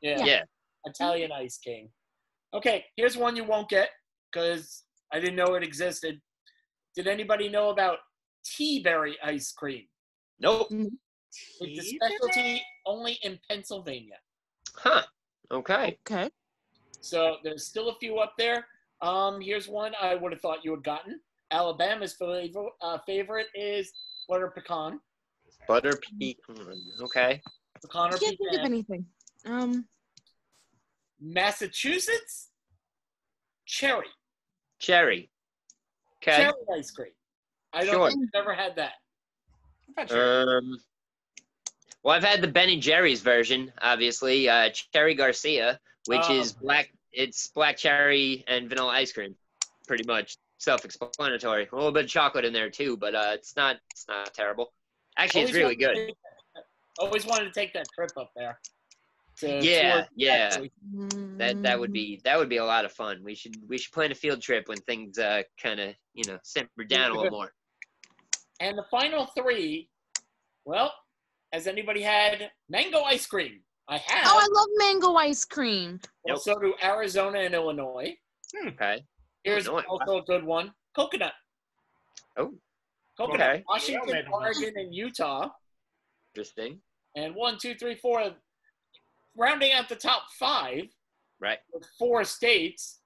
yeah, 0.00 0.24
Yeah. 0.24 0.42
Italian 0.86 1.32
Ice 1.32 1.58
King. 1.58 1.90
Okay, 2.54 2.84
here's 2.96 3.16
one 3.16 3.34
you 3.34 3.44
won't 3.44 3.68
get 3.68 3.90
because 4.32 4.84
I 5.12 5.20
didn't 5.20 5.36
know 5.36 5.54
it 5.54 5.62
existed. 5.62 6.20
Did 6.94 7.06
anybody 7.06 7.48
know 7.48 7.70
about 7.70 7.98
tea 8.44 8.82
berry 8.82 9.16
ice 9.22 9.52
cream? 9.52 9.84
Nope. 10.40 10.68
It's 11.60 11.92
a 11.92 11.96
specialty 11.96 12.62
only 12.86 13.18
in 13.22 13.38
Pennsylvania. 13.48 14.16
Huh. 14.74 15.02
Okay. 15.50 15.98
Okay. 16.10 16.30
So 17.00 17.36
there's 17.44 17.66
still 17.66 17.90
a 17.90 17.94
few 17.96 18.18
up 18.18 18.34
there. 18.38 18.66
Um, 19.00 19.40
here's 19.40 19.68
one 19.68 19.92
I 20.00 20.14
would 20.14 20.32
have 20.32 20.40
thought 20.40 20.64
you 20.64 20.70
had 20.70 20.84
gotten. 20.84 21.20
Alabama's 21.50 22.14
flavor, 22.14 22.66
uh, 22.80 22.98
favorite 23.06 23.48
is 23.54 23.92
butter 24.28 24.48
pecan. 24.48 25.00
Butter 25.68 25.92
pecan. 25.92 26.34
Okay. 27.02 27.42
Pecan 27.82 28.14
I 28.14 28.16
can't 28.16 28.20
think 28.38 28.52
of 28.52 28.64
anything. 28.64 29.06
Um. 29.44 29.86
Massachusetts, 31.20 32.50
cherry. 33.64 34.06
Cherry. 34.82 35.30
Okay. 36.22 36.36
Cherry 36.36 36.52
ice 36.76 36.90
cream. 36.90 37.12
I 37.72 37.84
don't 37.84 37.94
Sure. 37.94 38.10
think 38.10 38.28
I've 38.34 38.40
ever 38.42 38.52
had 38.52 38.76
that. 38.76 38.94
I'm 39.88 39.94
not 39.96 40.08
sure. 40.10 40.58
Um. 40.58 40.82
Well, 42.02 42.16
I've 42.16 42.24
had 42.24 42.42
the 42.42 42.48
Ben 42.48 42.68
and 42.68 42.82
Jerry's 42.82 43.20
version, 43.20 43.72
obviously. 43.80 44.48
Uh, 44.48 44.70
cherry 44.70 45.14
Garcia, 45.14 45.78
which 46.06 46.20
Oh. 46.24 46.34
is 46.34 46.52
black. 46.52 46.92
It's 47.12 47.48
black 47.48 47.76
cherry 47.76 48.44
and 48.48 48.68
vanilla 48.68 48.92
ice 48.92 49.12
cream, 49.12 49.36
pretty 49.86 50.04
much 50.04 50.36
self-explanatory. 50.58 51.68
A 51.70 51.74
little 51.74 51.92
bit 51.92 52.04
of 52.04 52.10
chocolate 52.10 52.44
in 52.44 52.52
there 52.52 52.70
too, 52.70 52.96
but 52.96 53.14
uh, 53.14 53.30
it's 53.34 53.54
not. 53.54 53.78
It's 53.92 54.06
not 54.08 54.34
terrible. 54.34 54.72
Actually, 55.16 55.42
it's 55.42 55.52
really 55.52 55.76
good. 55.76 56.12
Always 56.98 57.24
wanted 57.24 57.44
to 57.44 57.52
take 57.52 57.72
that 57.74 57.86
trip 57.94 58.10
up 58.16 58.32
there. 58.34 58.60
To 59.42 59.64
Yeah, 59.64 59.92
tour- 59.92 60.06
yeah. 60.16 60.32
actually. 60.52 60.72
That 61.38 61.62
that 61.62 61.78
would 61.78 61.90
mm, 61.90 61.94
be 61.94 62.20
that 62.24 62.38
would 62.38 62.48
be 62.48 62.58
a 62.58 62.64
lot 62.64 62.84
of 62.84 62.92
fun. 62.92 63.22
We 63.22 63.34
should 63.34 63.56
we 63.68 63.78
should 63.78 63.92
plan 63.92 64.12
a 64.12 64.14
field 64.14 64.40
trip 64.40 64.68
when 64.68 64.78
things 64.78 65.18
uh 65.18 65.42
kind 65.62 65.80
of 65.80 65.94
you 66.14 66.24
know 66.26 66.38
simmer 66.44 66.68
down 66.88 67.10
a 67.10 67.14
little 67.14 67.30
more. 67.38 67.52
And 68.60 68.78
the 68.78 68.84
final 68.90 69.26
three, 69.36 69.88
well, 70.64 70.92
has 71.52 71.66
anybody 71.66 72.02
had 72.02 72.50
mango 72.68 73.02
ice 73.02 73.26
cream? 73.26 73.60
I 73.88 73.98
have. 73.98 74.24
Oh, 74.26 74.38
I 74.38 74.48
love 74.52 74.68
mango 74.76 75.14
ice 75.16 75.44
cream. 75.44 75.98
Well, 76.24 76.36
Nope. 76.36 76.42
so 76.42 76.58
do 76.60 76.74
Arizona 76.82 77.40
and 77.40 77.54
Illinois. 77.54 78.14
Okay. 78.68 79.04
Here's 79.42 79.66
Illinois. 79.66 79.86
also 79.88 80.18
a 80.18 80.22
good 80.24 80.44
one: 80.44 80.72
coconut. 80.94 81.32
Oh, 82.38 82.54
Coconut. 83.18 83.40
Okay. 83.40 83.64
Washington, 83.68 84.24
Oregon, 84.32 84.72
and 84.76 84.94
Utah. 84.94 85.48
interesting. 86.34 86.80
And 87.16 87.34
one, 87.34 87.58
two, 87.58 87.74
three, 87.74 87.96
four. 87.96 88.30
Rounding 89.36 89.72
out 89.72 89.88
the 89.88 89.96
top 89.96 90.24
five 90.38 90.84
Right. 91.40 91.58
with 91.72 91.84
four 91.98 92.22
states: 92.24 93.00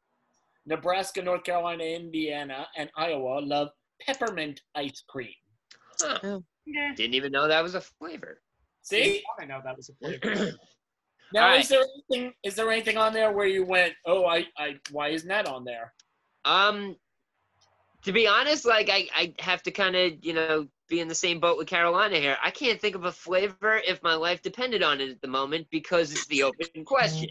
Nebraska, 0.66 1.22
North 1.22 1.44
Carolina, 1.44 1.84
Indiana, 1.84 2.66
and 2.76 2.90
Iowa 2.96 3.40
love 3.40 3.68
peppermint 4.00 4.60
ice 4.74 5.02
cream. 5.08 5.32
Huh. 6.00 6.18
Oh. 6.22 6.44
Yeah. 6.66 6.92
Didn't 6.96 7.14
even 7.14 7.32
know 7.32 7.46
that 7.48 7.62
was 7.62 7.74
a 7.76 7.80
flavor. 7.80 8.42
See? 8.82 9.22
I 9.40 9.44
know 9.44 9.60
that 9.64 9.76
was 9.76 9.88
a 9.88 9.94
flavor. 9.94 10.52
Now, 11.32 11.48
All 11.50 11.58
is 11.58 11.68
there 11.68 11.84
anything? 12.12 12.32
Is 12.44 12.54
there 12.54 12.70
anything 12.70 12.96
on 12.96 13.12
there 13.12 13.32
where 13.32 13.48
you 13.48 13.64
went, 13.64 13.94
"Oh, 14.06 14.26
I, 14.26 14.46
I, 14.56 14.76
why 14.92 15.08
isn't 15.08 15.28
that 15.28 15.48
on 15.48 15.64
there?" 15.64 15.92
Um, 16.44 16.94
to 18.04 18.12
be 18.12 18.28
honest, 18.28 18.64
like 18.64 18.88
I, 18.88 19.08
I 19.12 19.34
have 19.40 19.60
to 19.64 19.72
kind 19.72 19.96
of, 19.96 20.12
you 20.24 20.32
know, 20.34 20.68
be 20.88 21.00
in 21.00 21.08
the 21.08 21.14
same 21.14 21.40
boat 21.40 21.58
with 21.58 21.66
Carolina 21.66 22.16
here. 22.16 22.36
I 22.42 22.50
can't 22.50 22.80
think 22.80 22.94
of 22.94 23.04
a 23.04 23.12
flavor 23.12 23.80
if 23.86 24.02
my 24.02 24.14
life 24.14 24.42
depended 24.42 24.82
on 24.82 25.00
it 25.00 25.10
at 25.10 25.20
the 25.20 25.28
moment 25.28 25.66
because 25.70 26.12
it's 26.12 26.26
the 26.26 26.42
open 26.44 26.66
question. 26.84 27.28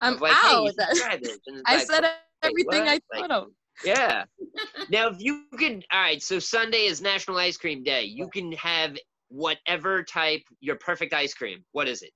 I'm 0.00 0.18
like, 0.18 0.32
out. 0.44 0.66
should 0.66 0.96
try 1.02 1.16
this. 1.22 1.38
And 1.46 1.58
it's 1.58 1.62
I 1.66 1.76
like, 1.76 1.86
said 1.86 2.04
everything 2.42 2.82
I 2.88 2.98
what? 3.08 3.20
Like- 3.22 3.30
of. 3.30 3.48
Yeah. 3.84 4.24
now, 4.90 5.08
if 5.08 5.16
you 5.18 5.44
could, 5.58 5.84
all 5.92 6.00
right. 6.00 6.22
So 6.22 6.38
Sunday 6.38 6.84
is 6.86 7.00
National 7.02 7.36
Ice 7.38 7.56
Cream 7.56 7.82
Day. 7.82 8.04
You 8.04 8.28
can 8.28 8.52
have 8.52 8.96
whatever 9.28 10.04
type 10.04 10.42
your 10.60 10.76
perfect 10.76 11.12
ice 11.12 11.34
cream. 11.34 11.64
What 11.72 11.88
is 11.88 12.02
it? 12.02 12.10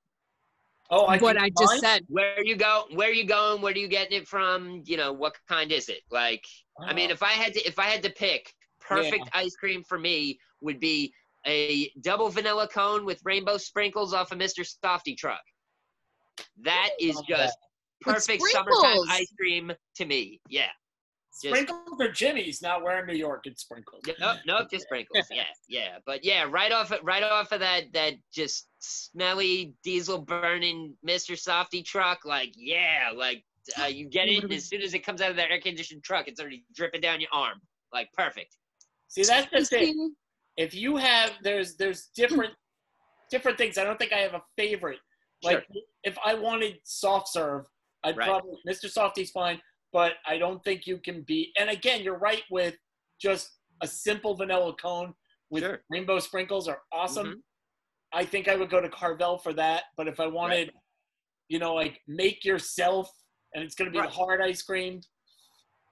Oh, 0.91 1.05
I 1.07 1.19
what 1.19 1.37
I 1.37 1.49
just 1.51 1.73
find- 1.73 1.81
said. 1.81 2.03
Where 2.09 2.43
you 2.43 2.55
go? 2.57 2.85
Where 2.95 3.09
are 3.09 3.13
you 3.13 3.27
going? 3.27 3.61
Where 3.61 3.73
are 3.73 3.77
you 3.77 3.89
getting 3.89 4.17
it 4.19 4.29
from? 4.29 4.83
You 4.87 4.97
know, 4.97 5.13
what 5.13 5.35
kind 5.49 5.71
is 5.73 5.89
it? 5.89 6.01
Like, 6.11 6.45
I 6.81 6.95
mean, 6.95 7.11
Oh. 7.11 7.15
if 7.15 7.23
I 7.23 7.33
had 7.33 7.53
to, 7.55 7.61
if 7.67 7.79
I 7.79 7.85
had 7.87 8.03
to 8.05 8.11
pick, 8.11 8.55
perfect 8.89 9.29
ice 9.33 9.55
cream 9.57 9.83
for 9.85 9.99
me 9.99 10.39
would 10.61 10.81
be 10.81 11.13
a 11.47 11.91
double 12.01 12.29
vanilla 12.29 12.69
cone 12.69 13.05
with 13.05 13.21
rainbow 13.25 13.57
sprinkles 13.57 14.13
off 14.13 14.33
a 14.33 14.37
Mr. 14.37 14.69
Softee 14.85 15.17
truck. 15.17 15.41
That 16.63 16.91
is 17.01 17.21
just 17.29 17.57
With 18.05 18.15
perfect 18.17 18.43
summertime 18.51 18.75
sprinkles. 18.81 19.09
ice 19.11 19.33
cream 19.39 19.73
to 19.97 20.05
me. 20.05 20.41
Yeah. 20.49 20.69
just- 21.43 21.55
sprinkles 21.55 22.01
or 22.01 22.11
jimmies. 22.11 22.61
Not 22.63 22.83
where 22.83 23.01
in 23.01 23.07
New 23.07 23.15
York 23.15 23.47
it's 23.47 23.63
sprinkled. 23.63 24.05
Yeah, 24.07 24.15
nope, 24.21 24.39
nope, 24.47 24.69
just 24.71 24.85
sprinkles. 24.85 25.27
Yeah, 25.31 25.45
yeah, 25.69 25.99
but 26.05 26.25
yeah, 26.25 26.47
right 26.49 26.73
off, 26.73 26.93
right 27.03 27.23
off 27.23 27.53
of 27.53 27.61
that, 27.61 27.93
that 27.93 28.15
just 28.33 28.69
smelly 28.81 29.75
diesel 29.85 30.19
burning 30.19 30.97
Mr. 31.07 31.33
Softee 31.33 31.85
truck. 31.85 32.25
Like, 32.25 32.53
yeah, 32.57 33.11
like 33.15 33.45
uh, 33.81 33.85
you 33.87 34.09
get 34.09 34.29
it, 34.29 34.43
and 34.43 34.53
as 34.53 34.65
soon 34.65 34.83
as 34.83 34.95
it 34.95 35.01
comes 35.01 35.21
out 35.21 35.31
of 35.31 35.37
that 35.37 35.51
air 35.51 35.61
conditioned 35.61 36.03
truck, 36.03 36.27
it's 36.27 36.41
already 36.41 36.65
dripping 36.75 37.01
down 37.01 37.21
your 37.21 37.31
arm. 37.33 37.61
Like, 37.93 38.13
perfect. 38.13 38.57
See, 39.09 39.23
that's 39.25 39.51
the 39.51 39.65
thing. 39.65 40.15
If 40.57 40.75
you 40.75 40.97
have, 40.97 41.33
there's, 41.43 41.77
there's 41.77 42.11
different, 42.15 42.53
different 43.31 43.59
things. 43.59 43.79
I 43.79 43.85
don't 43.85 43.99
think 43.99 44.13
I 44.13 44.19
have 44.19 44.35
a 44.35 44.43
favorite. 44.57 44.99
Like, 45.43 45.67
if 46.05 46.17
I 46.25 46.35
wanted 46.35 46.79
soft 46.85 47.29
serve, 47.29 47.65
I'd 48.05 48.17
Right. 48.17 48.29
probably 48.29 48.59
Mr. 48.69 48.91
Softee's 48.91 49.31
fine, 49.31 49.61
but 49.93 50.15
I 50.27 50.37
don't 50.39 50.63
think 50.65 50.87
you 50.87 50.99
can 50.99 51.23
beat. 51.23 51.53
And 51.59 51.71
again, 51.71 52.03
you're 52.03 52.19
right 52.19 52.43
with 52.51 52.77
just 53.21 53.51
a 53.83 53.87
simple 53.87 54.35
vanilla 54.35 54.75
cone 54.75 55.15
with 55.51 55.63
Sure. 55.63 55.85
rainbow 55.91 56.19
sprinkles 56.19 56.67
are 56.69 56.83
awesome. 56.93 57.27
Mhm. 57.35 57.43
I 58.13 58.25
think 58.25 58.49
I 58.49 58.57
would 58.57 58.71
go 58.71 58.81
to 58.81 58.89
Carvel 58.89 59.39
for 59.39 59.53
that. 59.55 59.85
But 59.97 60.09
if 60.09 60.19
I 60.21 60.27
wanted, 60.27 60.73
you 61.49 61.59
know, 61.59 61.75
like 61.75 62.01
make 62.07 62.45
yourself, 62.45 63.11
and 63.55 63.63
it's 63.65 63.75
going 63.75 63.87
to 63.87 63.93
be 63.93 63.99
Right. 63.99 64.09
the 64.11 64.15
hard 64.15 64.41
ice 64.41 64.63
cream. 64.63 65.01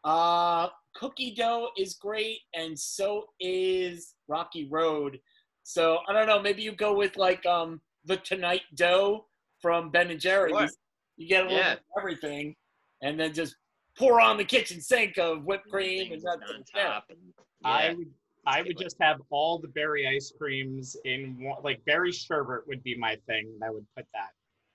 Uh, 0.04 0.68
cookie 0.98 1.34
dough 1.34 1.68
is 1.76 1.94
great, 1.94 2.40
and 2.54 2.78
so 2.78 3.26
is 3.40 4.14
Rocky 4.28 4.68
Road. 4.70 5.18
So 5.62 5.98
I 6.08 6.12
don't 6.12 6.26
know. 6.26 6.40
Maybe 6.40 6.62
you 6.62 6.72
go 6.72 6.94
with 6.94 7.16
like 7.16 7.44
um 7.46 7.80
the 8.04 8.16
Tonight 8.18 8.62
Dough 8.74 9.26
from 9.60 9.90
Ben 9.90 10.10
and 10.10 10.20
Jerry's. 10.20 10.56
Sure. 10.56 10.68
You 11.16 11.28
get 11.28 11.40
a 11.42 11.44
little 11.44 11.58
Yeah. 11.58 11.74
bit 11.74 11.78
of 11.96 12.00
everything, 12.02 12.54
and 13.02 13.18
then 13.18 13.32
just 13.32 13.56
pour 13.98 14.20
on 14.20 14.36
the 14.36 14.44
kitchen 14.44 14.80
sink 14.80 15.16
of 15.18 15.44
whipped 15.44 15.68
cream 15.70 16.12
and 16.12 16.22
Things 16.22 16.24
nuts 16.24 16.52
on 16.52 16.64
top. 16.82 17.04
And, 17.10 17.18
I 17.64 17.94
would 17.94 18.12
I 18.48 18.62
would 18.62 18.78
just 18.78 18.96
have 19.00 19.20
all 19.30 19.58
the 19.58 19.66
berry 19.68 20.06
ice 20.06 20.32
creams 20.38 20.96
in 21.04 21.36
one 21.42 21.62
like 21.64 21.84
berry 21.84 22.12
sherbet 22.12 22.66
would 22.68 22.82
be 22.84 22.96
my 22.96 23.16
thing. 23.26 23.58
I 23.64 23.70
would 23.70 23.86
put 23.96 24.06
that. 24.14 24.30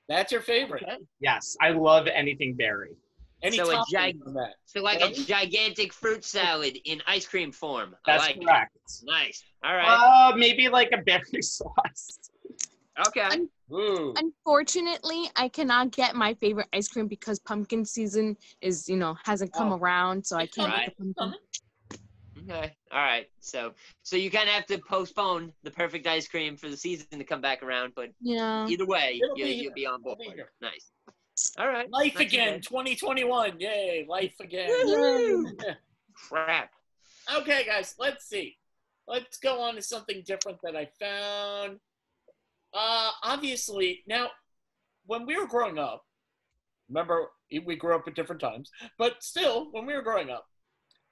That's 0.09 0.31
your 0.31 0.41
favorite. 0.41 0.83
Okay. 0.83 0.97
Yes, 1.21 1.55
I 1.61 1.69
love 1.69 2.07
anything 2.07 2.53
berry. 2.55 2.91
Any 3.43 3.57
So 3.57 3.71
a 3.71 3.75
toppings 3.77 4.23
gig- 4.23 4.23
So 4.65 4.81
like 4.81 5.01
a 5.01 5.11
gigantic 5.13 5.93
fruit 5.93 6.23
salad 6.23 6.77
in 6.85 7.01
ice 7.07 7.25
cream 7.25 7.51
form. 7.51 7.95
I 8.05 8.11
That's 8.17 8.23
like 8.27 8.37
it. 8.37 9.03
Nice. 9.03 9.43
All 9.63 9.75
right. 9.75 10.31
Uh, 10.33 10.35
maybe 10.35 10.69
like 10.69 10.91
a 10.91 10.97
berry 10.97 11.23
sauce. 11.41 12.19
okay. 13.07 13.41
Ooh. 13.73 14.13
Unfortunately, 14.17 15.29
I 15.35 15.47
cannot 15.47 15.91
get 15.91 16.15
my 16.15 16.33
favorite 16.35 16.67
ice 16.73 16.87
cream 16.89 17.07
because 17.07 17.39
pumpkin 17.39 17.85
season 17.85 18.37
is, 18.61 18.87
you 18.89 18.97
know, 18.97 19.15
hasn't 19.23 19.53
come 19.53 19.71
Oh. 19.71 19.77
around, 19.77 20.25
so 20.25 20.35
I 20.37 20.45
can't 20.45 20.71
coming. 20.71 20.85
get 20.87 20.97
the 20.97 21.13
pumpkin. 21.13 21.39
Okay. 22.49 22.75
All 22.91 22.99
right. 22.99 23.27
So 23.39 23.73
so 24.03 24.15
you 24.17 24.29
kind 24.31 24.49
of 24.49 24.55
have 24.55 24.65
to 24.67 24.77
postpone 24.79 25.53
the 25.63 25.71
perfect 25.71 26.05
ice 26.07 26.27
cream 26.27 26.57
for 26.57 26.69
the 26.69 26.77
season 26.77 27.07
to 27.17 27.23
come 27.23 27.39
back 27.41 27.63
around, 27.63 27.93
but 27.95 28.09
Yeah. 28.19 28.67
either 28.67 28.85
way, 28.85 29.19
It'll 29.23 29.37
you, 29.37 29.45
be 29.45 29.51
you'll 29.53 29.73
be 29.73 29.85
on 29.85 30.01
board. 30.01 30.17
be. 30.19 30.33
Nice. 30.61 30.90
All 31.57 31.67
right. 31.67 31.89
Life 31.91 32.15
Not 32.15 32.23
again, 32.23 32.53
bad. 32.55 32.63
2021. 32.63 33.59
Yay, 33.59 34.05
life 34.07 34.35
again. 34.39 35.57
Crap. 36.13 36.71
okay, 37.37 37.65
guys, 37.65 37.95
let's 37.99 38.25
see. 38.25 38.57
Let's 39.07 39.37
go 39.37 39.61
on 39.61 39.75
to 39.75 39.81
something 39.81 40.23
different 40.25 40.59
that 40.63 40.75
I 40.75 40.87
found. 40.99 41.79
Uh, 42.73 43.11
obviously, 43.23 44.03
now, 44.07 44.29
when 45.05 45.25
we 45.25 45.37
were 45.37 45.47
growing 45.47 45.77
up, 45.77 46.03
remember, 46.89 47.27
we 47.65 47.75
grew 47.75 47.95
up 47.95 48.07
at 48.07 48.15
different 48.15 48.41
times, 48.41 48.69
but 48.97 49.21
still, 49.21 49.69
when 49.71 49.85
we 49.85 49.93
were 49.93 50.01
growing 50.01 50.29
up, 50.29 50.45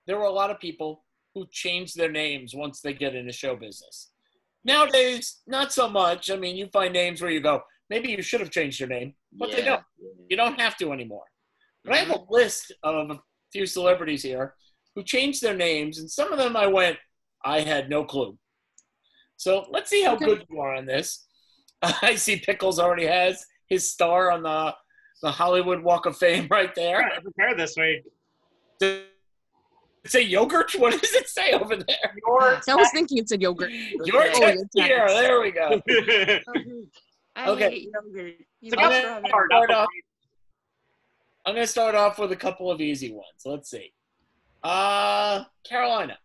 there 0.08 0.18
were 0.18 0.26
a 0.26 0.32
lot 0.32 0.52
of 0.52 0.60
people 0.60 1.04
who 1.34 1.46
changed 1.52 1.98
their 1.98 2.12
names 2.12 2.56
once 2.56 2.82
they 2.82 2.94
get 2.94 3.16
into 3.16 3.32
show 3.32 3.56
business. 3.56 4.12
Nowadays, 4.64 5.42
not 5.48 5.72
so 5.72 5.90
much. 5.90 6.32
I 6.32 6.36
mean, 6.36 6.56
you 6.56 6.68
find 6.68 6.94
names 6.94 7.22
where 7.22 7.32
you 7.32 7.40
go, 7.40 7.64
maybe 7.90 8.10
you 8.10 8.22
should 8.22 8.42
have 8.42 8.52
changed 8.52 8.80
your 8.80 8.90
name, 8.90 9.14
but 9.32 9.52
they 9.52 9.64
don't. 9.64 9.84
You 10.30 10.38
don't 10.38 10.60
have 10.60 10.78
to 10.78 10.94
anymore. 10.94 11.26
But 11.84 11.94
I 11.96 11.98
have 11.98 12.12
a 12.16 12.24
list 12.30 12.72
of 12.84 13.10
a 13.10 13.20
few 13.52 13.66
celebrities 13.66 14.22
here 14.24 14.54
who 14.96 15.04
changed 15.04 15.42
their 15.42 15.56
names, 15.56 15.98
and 16.00 16.10
some 16.10 16.32
of 16.32 16.38
them 16.38 16.56
I 16.56 16.68
went, 16.68 16.98
I 17.44 17.62
had 17.62 17.90
no 17.90 18.04
clue. 18.06 18.38
So 19.38 19.66
let's 19.72 19.90
see 19.90 20.04
how 20.04 20.14
Okay. 20.16 20.26
good 20.26 20.46
you 20.50 20.60
are 20.60 20.76
on 20.76 20.86
this. 20.86 21.26
I 21.82 22.16
see 22.16 22.38
Pickles 22.38 22.80
already 22.80 23.06
has 23.06 23.46
his 23.68 23.92
star 23.92 24.32
on 24.32 24.44
the 24.44 24.74
the 25.22 25.32
Hollywood 25.32 25.84
Walk 25.84 26.06
of 26.06 26.16
Fame 26.18 26.48
right 26.52 26.74
there. 26.76 27.04
I 27.04 27.20
prepared 27.20 27.58
this 27.60 27.76
week. 27.76 28.04
Does 28.80 29.02
it 30.06 30.12
say 30.12 30.22
yogurt? 30.22 30.72
What 30.80 30.92
does 31.02 31.14
it 31.14 31.28
say 31.28 31.52
over 31.54 31.76
there? 31.76 32.16
Your 32.26 32.62
I 32.70 32.76
was 32.76 32.90
thinking 32.92 33.18
it 33.18 33.28
said 33.30 33.42
yogurt. 33.42 33.72
Your 34.06 34.22
Okay. 34.22 34.32
Oh, 34.36 34.48
your 34.48 34.56
text 34.76 34.76
here. 34.76 35.08
There 35.08 35.42
we 35.42 35.52
go. 35.52 35.82
Oh, 36.48 36.86
I 37.36 37.50
Okay. 37.50 37.70
hate 37.70 37.90
yogurt. 37.94 38.34
You 38.62 38.72
It's 38.72 38.74
a 38.74 38.76
know, 38.78 38.90
good 38.90 38.98
strawberry. 39.00 39.28
start. 39.30 39.52
Start 39.52 39.72
off. 39.72 39.88
I'm 41.46 41.56
going 41.56 41.66
to 41.66 41.72
start 41.72 41.96
off 41.96 42.20
with 42.20 42.32
a 42.32 42.36
couple 42.36 42.70
of 42.70 42.82
easy 42.82 43.12
ones. 43.12 43.42
Let's 43.46 43.70
see. 43.70 43.94
Uh, 44.64 45.46
Carolina, 45.64 46.18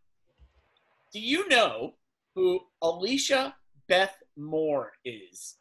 do 1.12 1.20
you 1.20 1.48
know 1.48 1.94
who 2.34 2.60
Alicia 2.82 3.54
Beth 3.88 4.16
Moore 4.36 4.92
is? 5.04 5.56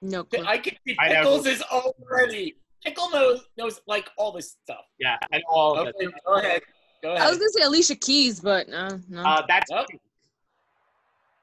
No 0.00 0.22
clue. 0.24 0.44
I 0.46 0.58
can 0.58 0.76
see 0.86 0.96
Pickles 0.98 1.46
is 1.46 1.62
already. 1.62 2.56
Pickle 2.84 3.10
knows 3.10 3.44
knows 3.56 3.80
like 3.88 4.08
all 4.16 4.30
this 4.30 4.56
stuff. 4.62 4.84
yeah, 5.00 5.16
and 5.32 5.42
all 5.48 5.76
of 5.76 5.88
it. 5.88 5.94
go 6.24 6.34
ahead. 6.36 6.62
Go 7.02 7.10
ahead. 7.14 7.22
I 7.22 7.28
was 7.28 7.38
gonna 7.38 7.50
say 7.50 7.62
Alicia 7.62 7.96
Keys, 7.96 8.38
but 8.38 8.68
no, 8.68 9.00
no. 9.08 9.22
Uh, 9.22 9.42
that's 9.48 9.68
Yep. 9.70 9.86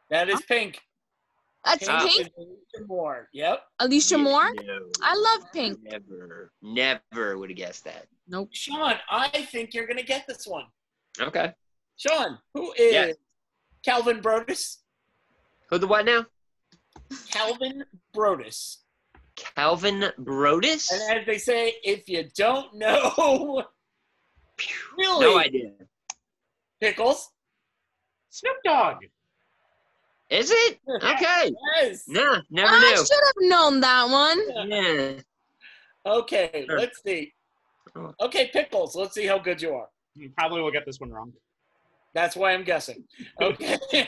That 0.10 0.30
is 0.30 0.42
Pink. 0.44 0.82
That's 1.66 1.88
Pink. 1.88 2.32
Alicia 2.38 2.86
Moore. 2.88 3.28
Yep. 3.34 3.60
Alicia 3.80 4.18
Moore. 4.18 4.52
No. 4.54 4.80
I 5.02 5.16
love 5.16 5.52
Pink. 5.52 5.80
Never, 5.82 6.52
never 6.62 7.38
would 7.38 7.50
have 7.50 7.58
guessed 7.58 7.84
that. 7.86 8.06
Nope. 8.28 8.50
Sean, 8.52 8.96
I 9.10 9.30
think 9.52 9.74
you're 9.74 9.88
gonna 9.88 10.04
get 10.04 10.26
this 10.28 10.46
one. 10.46 10.66
Okay. 11.20 11.54
Sean, 11.98 12.38
who 12.54 12.72
is 12.74 12.94
Yes. 12.94 13.16
Calvin 13.84 14.22
Broadus? 14.22 14.84
Who 15.70 15.78
the 15.80 15.88
what 15.88 16.06
now? 16.06 16.26
Calvin 17.32 17.84
Broadus. 18.14 18.84
Calvin 19.36 20.06
Broadus? 20.20 20.92
And 20.92 21.20
as 21.20 21.26
they 21.26 21.38
say, 21.38 21.76
if 21.84 22.08
you 22.08 22.28
don't 22.38 22.74
know, 22.76 23.64
really, 24.98 25.26
No 25.26 25.38
idea. 25.40 25.72
Pickles. 26.80 27.30
Snoop 28.30 28.58
Dogg. 28.64 28.98
Is 30.30 30.52
it? 30.52 30.80
Okay. 31.04 31.52
Yes. 31.82 32.04
No, 32.08 32.42
never 32.50 32.74
I 32.74 32.80
knew. 32.80 32.98
should 32.98 33.10
have 33.26 33.50
known 33.50 33.80
that 33.82 34.10
one. 34.10 34.70
Yeah. 34.70 35.12
Okay, 36.06 36.66
Sure. 36.68 36.80
let's 36.80 37.02
see. 37.04 37.34
Oh. 37.96 38.14
Okay, 38.22 38.50
Pickles, 38.54 38.96
let's 38.96 39.14
see 39.14 39.26
how 39.26 39.38
good 39.40 39.62
you 39.62 39.74
are. 39.74 39.88
You 40.16 40.30
Probably 40.38 40.62
will 40.62 40.72
get 40.72 40.86
this 40.86 41.00
one 41.00 41.12
wrong. 41.12 41.34
That's 42.14 42.36
why 42.36 42.54
I'm 42.54 42.64
guessing. 42.64 43.04
Okay. 43.42 43.78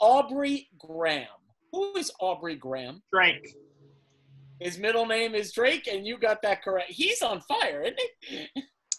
Aubrey 0.00 0.68
Graham. 0.78 1.26
Who 1.72 1.96
is 1.96 2.12
Aubrey 2.20 2.56
Graham? 2.56 3.02
Drake. 3.12 3.54
His 4.60 4.78
middle 4.78 5.06
name 5.06 5.34
is 5.34 5.52
Drake, 5.52 5.88
and 5.90 6.06
you 6.06 6.18
got 6.18 6.42
that 6.42 6.62
correct. 6.62 6.90
He's 6.90 7.22
on 7.22 7.40
fire, 7.42 7.82
isn't 7.82 8.00
he? 8.20 8.48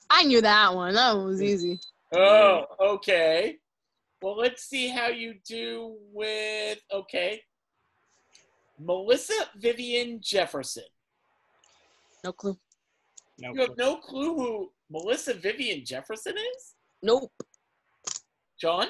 I 0.10 0.24
knew 0.24 0.42
that 0.42 0.74
one. 0.76 0.94
That 0.96 1.16
one 1.16 1.26
was 1.26 1.42
easy. 1.42 1.80
Oh, 2.14 2.64
okay. 2.80 3.58
Well, 4.22 4.38
let's 4.38 4.64
see 4.64 4.88
how 4.88 5.08
you 5.08 5.36
do 5.48 5.98
with. 6.14 6.80
Okay. 6.92 7.42
Melissa 8.80 9.34
Vivian 9.58 10.20
Jefferson. 10.22 10.84
No 12.24 12.32
clue. 12.34 12.58
No. 13.40 13.54
You 13.54 13.62
have 13.62 13.78
no 13.78 13.98
clue 13.98 14.36
who 14.36 14.72
Melissa 14.90 15.34
Vivian 15.34 15.86
Jefferson 15.86 16.34
is? 16.38 16.74
Nope. 17.02 17.32
John? 18.60 18.88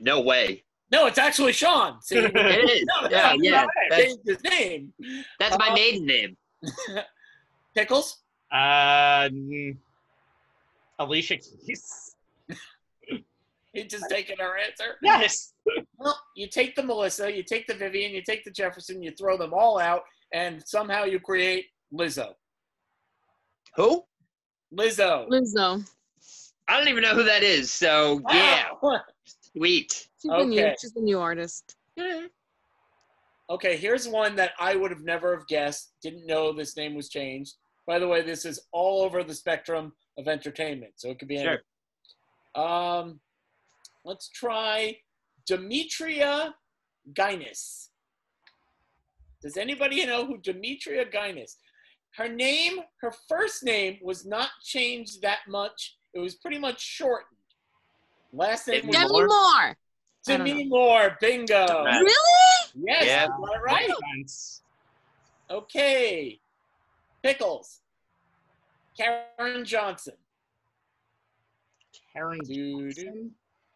No 0.00 0.20
way. 0.20 0.64
No, 0.90 1.06
it's 1.06 1.18
actually 1.18 1.52
Sean. 1.52 2.00
See, 2.02 2.16
It 2.18 2.34
is. 2.36 2.84
No, 3.02 3.08
Yeah, 3.10 3.34
no, 3.36 3.42
yeah. 3.42 3.66
That's, 3.90 4.02
changed 4.02 4.20
his 4.26 4.42
name. 4.44 4.92
that's 5.38 5.58
my 5.58 5.68
Uh, 5.68 5.74
maiden 5.74 6.06
name. 6.06 6.36
Pickles? 7.74 8.18
Uh, 8.50 9.28
Alicia 10.98 11.36
Keys. 11.36 12.16
He 13.78 13.84
just 13.86 14.06
taking 14.10 14.40
our 14.40 14.56
answer. 14.56 14.96
Yes. 15.02 15.52
Well, 15.98 16.18
you 16.34 16.48
take 16.48 16.74
the 16.74 16.82
Melissa, 16.82 17.32
you 17.34 17.42
take 17.44 17.66
the 17.66 17.74
Vivian, 17.74 18.12
you 18.12 18.22
take 18.22 18.44
the 18.44 18.50
Jefferson, 18.50 19.02
you 19.02 19.12
throw 19.12 19.36
them 19.38 19.54
all 19.54 19.78
out, 19.78 20.02
and 20.34 20.62
somehow 20.66 21.04
you 21.04 21.20
create 21.20 21.66
Lizzo. 21.94 22.32
Who? 23.76 24.02
Lizzo. 24.76 25.28
Lizzo. 25.28 25.88
I 26.66 26.76
don't 26.76 26.88
even 26.88 27.02
know 27.02 27.14
who 27.14 27.22
that 27.24 27.42
is. 27.42 27.70
So 27.70 28.20
yeah, 28.30 28.70
Wow. 28.82 29.00
sweet. 29.56 30.08
She's 30.20 30.30
a 30.32 30.44
new. 30.44 30.74
She's 30.80 30.96
a 30.96 31.00
new 31.00 31.20
artist. 31.20 31.76
Okay, 33.50 33.76
here's 33.78 34.06
one 34.08 34.34
that 34.36 34.52
I 34.58 34.74
would 34.74 34.90
have 34.90 35.02
never 35.04 35.34
have 35.36 35.46
guessed. 35.46 35.92
Didn't 36.02 36.26
know 36.26 36.52
this 36.52 36.76
name 36.76 36.94
was 36.94 37.08
changed. 37.08 37.54
By 37.86 37.98
the 37.98 38.06
way, 38.08 38.20
this 38.22 38.44
is 38.44 38.60
all 38.72 39.02
over 39.02 39.22
the 39.24 39.34
spectrum 39.34 39.92
of 40.18 40.28
entertainment, 40.28 40.92
so 40.96 41.10
it 41.10 41.18
could 41.18 41.28
be 41.28 41.38
Sure. 41.38 41.46
anything. 41.52 41.64
Um, 42.54 43.20
let's 44.08 44.30
try 44.30 44.96
Demetria 45.46 46.54
Guynes. 47.12 47.88
Does 49.42 49.56
anybody 49.58 50.04
know 50.06 50.24
who 50.26 50.38
Demetria 50.38 51.04
Guynes? 51.04 51.56
Her 52.16 52.28
name, 52.28 52.80
her 53.02 53.12
first 53.28 53.62
name 53.62 53.98
was 54.02 54.24
not 54.24 54.48
changed 54.64 55.20
that 55.22 55.40
much. 55.46 55.96
It 56.14 56.20
was 56.20 56.36
pretty 56.36 56.58
much 56.58 56.80
shortened. 56.80 57.36
Last 58.32 58.66
name 58.66 58.80
Demi 58.80 58.88
was 58.88 58.96
Demi 58.96 59.12
Moore? 59.12 59.26
Moore. 59.28 59.76
Demi 60.26 60.64
Moore. 60.64 61.16
Bingo. 61.20 61.66
Really? 61.84 62.14
Yes, 62.74 63.04
Yeah. 63.04 63.24
you 63.24 63.46
got 63.46 63.56
it 63.56 63.62
right. 63.62 63.90
Okay. 65.50 66.40
Pickles. 67.22 67.80
Karen 68.96 69.64
Johnson. 69.64 70.14
Karen. 72.12 72.38
Doo-doo. 72.44 73.30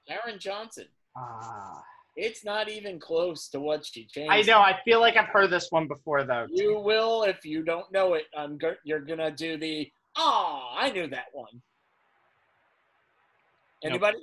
Karen 0.08 0.38
Johnson. 0.38 0.86
Ah. 1.16 1.82
It's 2.16 2.44
not 2.44 2.68
even 2.68 2.98
close 3.00 3.48
to 3.48 3.60
what 3.60 3.86
she 3.86 4.04
changed. 4.06 4.30
I 4.32 4.42
know. 4.42 4.58
I 4.58 4.78
feel 4.84 5.00
like 5.00 5.16
I've 5.16 5.28
heard 5.28 5.48
this 5.50 5.68
one 5.70 5.88
before, 5.88 6.24
though. 6.24 6.46
You 6.50 6.78
will 6.78 7.22
if 7.22 7.44
you 7.44 7.62
don't 7.62 7.90
know 7.90 8.14
it. 8.14 8.24
I'm 8.36 8.58
go- 8.58 8.74
you're 8.84 9.00
gonna 9.00 9.30
do 9.30 9.56
the 9.56 9.90
ah. 10.16 10.74
I 10.76 10.90
knew 10.90 11.06
that 11.08 11.26
one. 11.32 11.62
Anybody? 13.82 14.18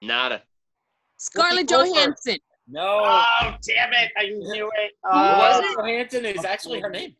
Nada. 0.00 0.42
Scarlett 1.18 1.68
Johansson. 1.68 2.38
No. 2.66 3.02
Oh, 3.04 3.54
damn 3.66 3.92
it! 3.92 4.10
I 4.16 4.26
knew 4.28 4.70
it. 4.74 4.92
Who 5.04 5.10
Uh, 5.10 5.38
was 5.38 5.56
Scarlett 5.56 5.64
it? 5.64 5.76
Johansson 5.76 6.24
is 6.24 6.44
actually 6.44 6.80
her 6.80 6.90
name. 6.90 7.14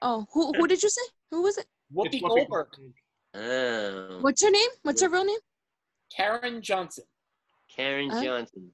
Oh, 0.00 0.26
who 0.32 0.52
who 0.52 0.68
did 0.68 0.82
you 0.82 0.88
say? 0.88 1.02
Who 1.32 1.42
was 1.42 1.58
it? 1.58 1.66
Whoopi 1.94 2.14
it's 2.14 2.22
Goldberg. 2.22 2.68
Oh, 3.34 4.18
What's 4.20 4.42
her 4.44 4.50
name? 4.50 4.68
What's 4.82 5.02
her 5.02 5.08
real 5.08 5.24
name? 5.24 5.38
Karen 6.14 6.62
Johnson. 6.62 7.04
Karen 7.74 8.10
Huh? 8.10 8.22
Johnson. 8.24 8.70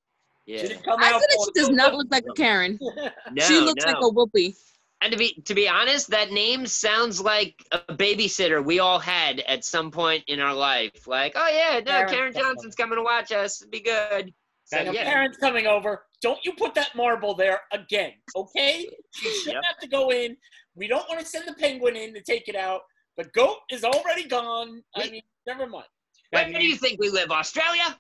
Yeah. 0.47 0.63
didn't 0.63 0.85
come 0.85 1.03
I 1.03 1.13
out 1.13 1.21
said 1.21 1.39
she 1.45 1.61
does 1.61 1.71
not 1.71 1.95
look 1.95 2.09
like 2.11 2.25
a 2.29 2.33
Karen. 2.35 2.79
No, 3.33 3.45
she 3.47 3.59
looks 3.61 3.85
no. 3.85 3.93
like 3.93 4.03
a 4.03 4.09
whoopee. 4.11 4.55
And 5.01 5.11
to 5.13 5.19
be 5.19 5.35
to 5.45 5.55
be 5.55 5.69
honest, 5.69 6.09
that 6.11 6.31
name 6.33 6.67
sounds 6.67 7.21
like 7.21 7.55
a 7.73 7.79
babysitter 7.95 8.65
we 8.65 8.79
all 8.79 8.99
had 8.99 9.41
at 9.41 9.65
some 9.65 9.91
point 9.91 10.25
in 10.29 10.41
our 10.41 10.55
life. 10.55 11.07
Like, 11.07 11.33
oh 11.35 11.49
yeah, 11.49 11.81
no, 11.81 11.93
Karen 11.93 12.09
Karen 12.09 12.33
Johnson's 12.33 12.75
coming 12.75 12.97
to 12.97 13.03
watch 13.03 13.33
us. 13.33 13.61
It'd 13.61 13.71
be 13.71 13.81
good. 13.81 14.33
So, 14.67 14.79
And 14.79 14.95
yeah. 14.95 15.05
parents 15.05 15.37
coming 15.37 15.67
over. 15.67 16.05
Don't 16.23 16.39
you 16.45 16.53
put 16.55 16.75
that 16.75 16.95
marble 16.97 17.35
there 17.35 17.61
again, 17.73 18.13
okay? 18.35 18.89
She 19.15 19.29
shouldn't 19.29 19.57
Yep. 19.57 19.65
have 19.67 19.79
to 19.81 19.89
go 19.89 20.11
in. 20.11 20.37
We 20.75 20.87
don't 20.89 21.07
want 21.09 21.21
to 21.21 21.27
send 21.27 21.47
the 21.47 21.53
penguin 21.55 21.97
in 21.97 22.15
to 22.15 22.23
take 22.23 22.49
it 22.49 22.57
out. 22.57 22.81
The 23.19 23.25
goat 23.35 23.59
is 23.71 23.85
already 23.85 24.25
gone. 24.27 24.83
I 24.97 25.11
mean, 25.11 25.23
never 25.47 25.67
mind. 25.67 25.85
Where 26.35 26.45
that, 26.53 26.59
do 26.61 26.65
you 26.67 26.77
think 26.77 27.01
we 27.01 27.11
live? 27.11 27.31
Australia? 27.31 27.99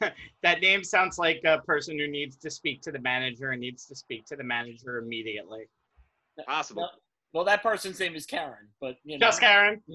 that 0.42 0.60
name 0.60 0.82
sounds 0.82 1.18
like 1.18 1.40
a 1.44 1.58
person 1.58 1.98
who 1.98 2.06
needs 2.08 2.36
to 2.38 2.50
speak 2.50 2.80
to 2.82 2.92
the 2.92 2.98
manager 3.00 3.50
and 3.50 3.60
needs 3.60 3.86
to 3.86 3.94
speak 3.94 4.24
to 4.26 4.36
the 4.36 4.44
manager 4.44 4.98
immediately. 4.98 5.64
Possible. 6.46 6.82
No. 6.82 6.88
Well, 7.32 7.44
that 7.44 7.62
person's 7.62 7.98
name 8.00 8.14
is 8.14 8.26
Karen, 8.26 8.68
but 8.80 8.96
you 9.04 9.18
know. 9.18 9.26
Just 9.26 9.40
Karen. 9.40 9.82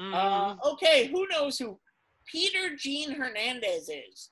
Mm. 0.00 0.14
uh, 0.14 0.56
okay, 0.72 1.08
who 1.08 1.28
knows 1.28 1.58
who 1.58 1.78
Peter 2.26 2.74
Gene 2.76 3.12
Hernandez 3.12 3.90
is? 3.90 4.30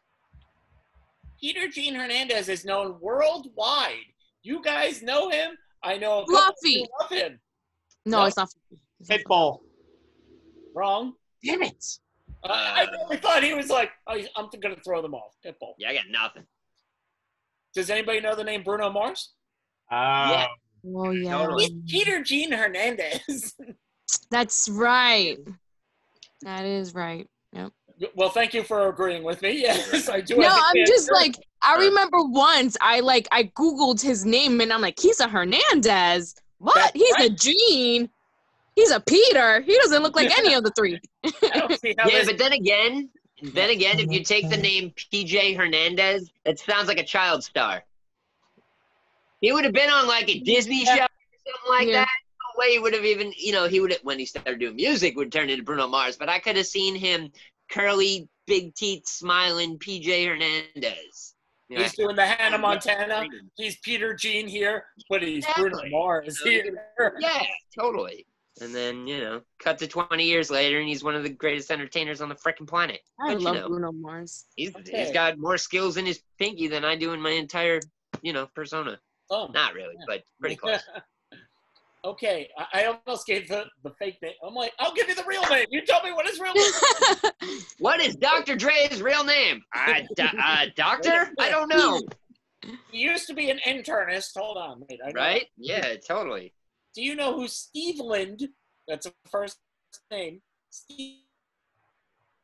Peter 1.38 1.68
Gene 1.68 1.94
Hernandez 1.94 2.48
is 2.48 2.64
known 2.64 2.96
worldwide. 2.98 3.94
You 4.42 4.62
guys 4.62 5.02
know 5.02 5.28
him. 5.28 5.50
I 5.82 5.98
know 5.98 6.20
a 6.22 6.26
Fluffy. 6.26 6.86
love 7.00 7.10
him. 7.10 7.38
No, 8.06 8.20
No. 8.20 8.24
it's 8.24 8.36
not. 8.38 8.48
Pitbull. 9.04 9.58
Wrong. 10.74 11.12
Damn 11.44 11.62
it. 11.62 11.84
Uh, 12.42 12.48
I 12.52 12.86
really 12.90 13.18
thought 13.18 13.42
he 13.42 13.54
was 13.54 13.68
like, 13.68 13.90
oh, 14.06 14.18
I'm 14.36 14.48
going 14.60 14.74
to 14.74 14.80
throw 14.82 15.02
them 15.02 15.14
off. 15.14 15.34
Pitbull. 15.44 15.74
yeah, 15.78 15.90
I 15.90 15.94
got 15.94 16.04
nothing. 16.10 16.44
Does 17.74 17.90
anybody 17.90 18.20
know 18.20 18.34
the 18.34 18.44
name 18.44 18.62
Bruno 18.62 18.90
Mars? 18.90 19.34
Uh, 19.90 20.46
Oh 20.86 21.10
yeah, 21.10 21.36
Totally. 21.36 21.64
He's 21.84 22.04
Peter 22.04 22.22
Gene 22.22 22.52
Hernandez. 22.52 23.54
that's 24.30 24.68
right. 24.68 25.38
That 26.42 26.64
is 26.64 26.94
right. 26.94 27.26
Yep. 27.52 27.72
Well, 28.14 28.30
thank 28.30 28.54
you 28.54 28.62
for 28.62 28.88
agreeing 28.88 29.22
with 29.22 29.42
me. 29.42 29.50
Yes, 29.60 30.08
I 30.08 30.20
do. 30.20 30.36
No, 30.36 30.48
I'm 30.48 30.76
just 30.86 31.10
answer. 31.10 31.12
like 31.12 31.36
I 31.62 31.76
remember 31.76 32.18
once 32.22 32.76
I 32.80 33.00
like 33.00 33.28
I 33.30 33.44
googled 33.44 34.00
his 34.00 34.24
name 34.24 34.60
and 34.60 34.72
I'm 34.72 34.80
like 34.80 34.98
he's 34.98 35.20
a 35.20 35.28
Hernandez. 35.28 36.34
What? 36.58 36.74
That's 36.74 36.92
He's 36.92 37.26
a. 37.26 37.30
Gene. 37.30 38.10
He's 38.80 38.90
a 38.92 39.00
Peter. 39.00 39.60
He 39.60 39.76
doesn't 39.78 40.02
look 40.02 40.16
like 40.16 40.30
any 40.38 40.54
of 40.54 40.64
the 40.64 40.70
three. 40.70 40.98
I 41.24 41.30
don't 41.58 41.78
see 41.78 41.94
how 41.98 42.08
Yeah, 42.08 42.22
but 42.24 42.38
then 42.38 42.52
again, 42.54 43.10
then 43.42 43.68
again, 43.68 43.98
if 44.00 44.10
you 44.10 44.24
take 44.24 44.48
the 44.48 44.56
name 44.56 44.90
PJ 44.96 45.54
Hernandez, 45.54 46.30
it 46.46 46.58
sounds 46.58 46.88
like 46.88 46.98
a 46.98 47.04
child 47.04 47.44
star. 47.44 47.84
He 49.42 49.52
would 49.52 49.64
have 49.64 49.74
been 49.74 49.90
on 49.90 50.06
like 50.08 50.30
a 50.30 50.38
Disney 50.40 50.84
Yeah. 50.84 50.94
show 50.96 51.02
or 51.02 51.08
something 51.46 51.70
like 51.70 51.88
Yeah. 51.88 51.92
that. 52.04 52.08
No 52.08 52.60
way 52.60 52.72
he 52.72 52.78
would 52.78 52.94
have 52.94 53.04
even, 53.04 53.34
you 53.36 53.52
know, 53.52 53.68
he 53.68 53.80
would 53.80 53.92
have, 53.92 54.00
when 54.02 54.18
he 54.18 54.24
started 54.24 54.58
doing 54.58 54.76
music, 54.76 55.14
would 55.16 55.30
turn 55.30 55.50
into 55.50 55.62
Bruno 55.62 55.86
Mars. 55.86 56.16
But 56.16 56.30
I 56.30 56.38
could 56.38 56.56
have 56.56 56.66
seen 56.66 56.94
him 56.94 57.30
curly, 57.70 58.28
big 58.46 58.74
teeth, 58.74 59.06
smiling 59.06 59.78
PJ 59.78 60.26
Hernandez. 60.26 61.34
You 61.68 61.76
know, 61.76 61.82
he's 61.82 61.94
doing 61.94 62.16
the 62.16 62.26
Hannah 62.26 62.58
Montana. 62.58 63.26
He's 63.56 63.76
Peter 63.78 64.14
Jean 64.14 64.48
here, 64.48 64.86
but 65.10 65.22
he's 65.22 65.46
Bruno 65.54 65.78
Mars 65.90 66.40
here. 66.40 66.64
Yeah, 67.20 67.42
totally. 67.78 68.26
And 68.60 68.74
then, 68.74 69.06
you 69.06 69.20
know, 69.20 69.40
cut 69.58 69.78
to 69.78 69.86
20 69.86 70.24
years 70.24 70.50
later, 70.50 70.80
and 70.80 70.88
he's 70.88 71.02
one 71.04 71.14
of 71.14 71.22
the 71.22 71.30
greatest 71.30 71.70
entertainers 71.70 72.20
on 72.20 72.28
the 72.28 72.34
freaking 72.34 72.66
planet. 72.68 73.00
I 73.20 73.30
Don't 73.30 73.40
you 73.40 73.44
love 73.46 73.54
know? 73.56 73.68
Bruno 73.68 73.92
Mars. 73.92 74.44
He's, 74.56 74.74
Okay. 74.76 75.04
he's 75.04 75.12
got 75.12 75.38
more 75.38 75.56
skills 75.56 75.96
in 75.96 76.04
his 76.04 76.20
pinky 76.38 76.66
than 76.66 76.84
I 76.84 76.96
do 76.96 77.12
in 77.12 77.20
my 77.20 77.30
entire, 77.30 77.80
you 78.22 78.32
know, 78.32 78.48
persona. 78.54 78.98
Oh. 79.30 79.48
Not 79.54 79.74
really, 79.74 79.94
but 80.06 80.24
pretty 80.40 80.56
close. 80.62 80.80
okay, 82.04 82.48
I, 82.58 82.82
I 82.82 82.84
almost 82.86 83.26
gave 83.26 83.48
the, 83.48 83.64
the 83.84 83.90
fake 83.98 84.18
name. 84.20 84.32
I'm 84.46 84.54
like, 84.54 84.72
I'll 84.78 84.94
give 84.94 85.08
you 85.08 85.14
the 85.14 85.24
real 85.26 85.42
name. 85.48 85.66
You 85.70 85.82
tell 85.86 86.02
me 86.02 86.12
what 86.12 86.26
his 86.28 86.40
real 86.40 86.52
name. 86.52 87.60
what 87.78 88.00
is 88.00 88.16
Dr. 88.16 88.56
Dre's 88.56 89.00
real 89.00 89.24
name? 89.24 89.62
Uh, 89.74 90.00
do- 90.16 90.24
uh, 90.42 90.66
doctor? 90.76 91.30
I 91.38 91.48
don't 91.50 91.68
know. 91.68 92.02
He 92.90 92.98
used 92.98 93.26
to 93.28 93.34
be 93.34 93.48
an 93.50 93.58
internist. 93.66 94.36
Hold 94.36 94.58
on, 94.58 94.82
wait. 94.88 95.00
I 95.02 95.12
know. 95.12 95.20
Right? 95.20 95.46
Yeah, 95.56 95.94
totally. 96.06 96.52
Do 96.94 97.02
you 97.02 97.14
know 97.14 97.34
who 97.36 97.46
Stevland? 97.46 98.48
That's 98.88 99.06
a 99.06 99.12
first 99.30 99.58
name. 100.10 100.40
Steve, 100.70 101.18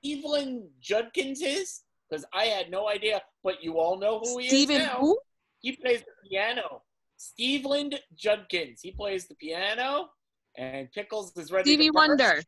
Stevland 0.04 0.68
Judkins 0.80 1.42
is? 1.42 1.80
Because 2.08 2.24
I 2.32 2.44
had 2.44 2.70
no 2.70 2.88
idea, 2.88 3.22
but 3.42 3.62
you 3.62 3.78
all 3.78 3.98
know 3.98 4.20
who 4.20 4.38
he 4.38 4.48
Steven 4.48 4.76
is 4.76 4.86
now. 4.86 4.98
who? 5.00 5.18
He 5.60 5.72
plays 5.72 6.00
the 6.00 6.28
piano. 6.28 6.82
Stevland 7.18 7.96
Judkins. 8.14 8.80
He 8.82 8.92
plays 8.92 9.26
the 9.26 9.34
piano, 9.34 10.10
and 10.56 10.90
Pickles 10.92 11.36
is 11.36 11.50
ready. 11.50 11.70
Stevie 11.70 11.86
to 11.86 11.92
burst. 11.92 12.08
Wonder. 12.08 12.42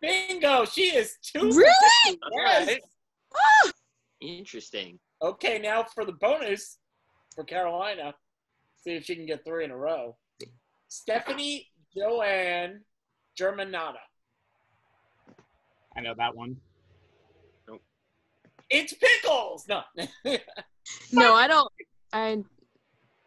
Bingo! 0.00 0.64
She 0.66 0.82
is 0.94 1.16
two. 1.22 1.50
Really? 1.50 2.18
Yes. 2.36 2.68
Alright. 2.68 2.80
Interesting. 4.20 4.98
Okay, 5.22 5.58
now 5.58 5.82
for 5.82 6.04
the 6.04 6.12
bonus 6.12 6.78
for 7.34 7.44
Carolina. 7.44 8.14
See 8.76 8.92
if 8.92 9.04
she 9.04 9.16
can 9.16 9.26
get 9.26 9.44
three 9.44 9.64
in 9.64 9.70
a 9.70 9.76
row. 9.76 10.16
Stefani 10.88 11.68
Joanne 11.96 12.82
Germanotta. 13.38 13.94
I 15.96 16.00
know 16.00 16.14
that 16.16 16.34
one. 16.36 16.56
Nope. 17.68 17.82
It's 18.70 18.94
Pickles. 18.94 19.66
No, 19.68 19.82
No, 21.12 21.34
I 21.34 21.46
don't. 21.48 21.72
I 22.12 22.42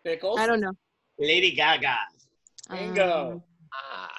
Pickles. 0.06 0.40
I 0.40 0.46
don't 0.48 0.62
know. 0.62 0.74
Lady 1.18 1.52
Gaga. 1.52 1.98
Bingo. 2.70 3.32
Um, 3.34 3.44
Ah. 3.74 4.10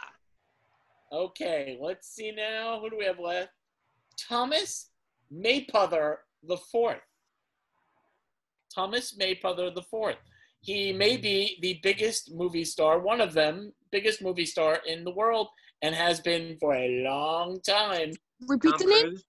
Okay, 1.12 1.76
let's 1.80 2.08
see 2.08 2.30
now. 2.30 2.78
Who 2.80 2.88
do 2.90 2.96
we 2.96 3.04
have 3.04 3.18
left? 3.18 3.50
Thomas 4.28 4.90
Mapother 5.32 6.18
the 6.44 6.56
fourth. 6.56 7.00
Thomas 8.72 9.16
Mapother 9.18 9.74
the 9.74 9.82
fourth. 9.82 10.16
He 10.62 10.92
may 10.92 11.16
be 11.16 11.58
the 11.62 11.80
biggest 11.82 12.32
movie 12.32 12.64
star, 12.64 13.00
one 13.00 13.20
of 13.20 13.32
them, 13.32 13.72
biggest 13.90 14.20
movie 14.22 14.44
star 14.46 14.80
in 14.86 15.04
the 15.04 15.10
world, 15.10 15.48
and 15.82 15.94
has 15.94 16.20
been 16.20 16.56
for 16.60 16.74
a 16.74 17.02
long 17.02 17.60
time. 17.62 18.12
repeat 18.46 18.70
Tom 18.72 18.78
the 18.80 18.86
name. 18.86 19.02
Cruise. 19.06 19.24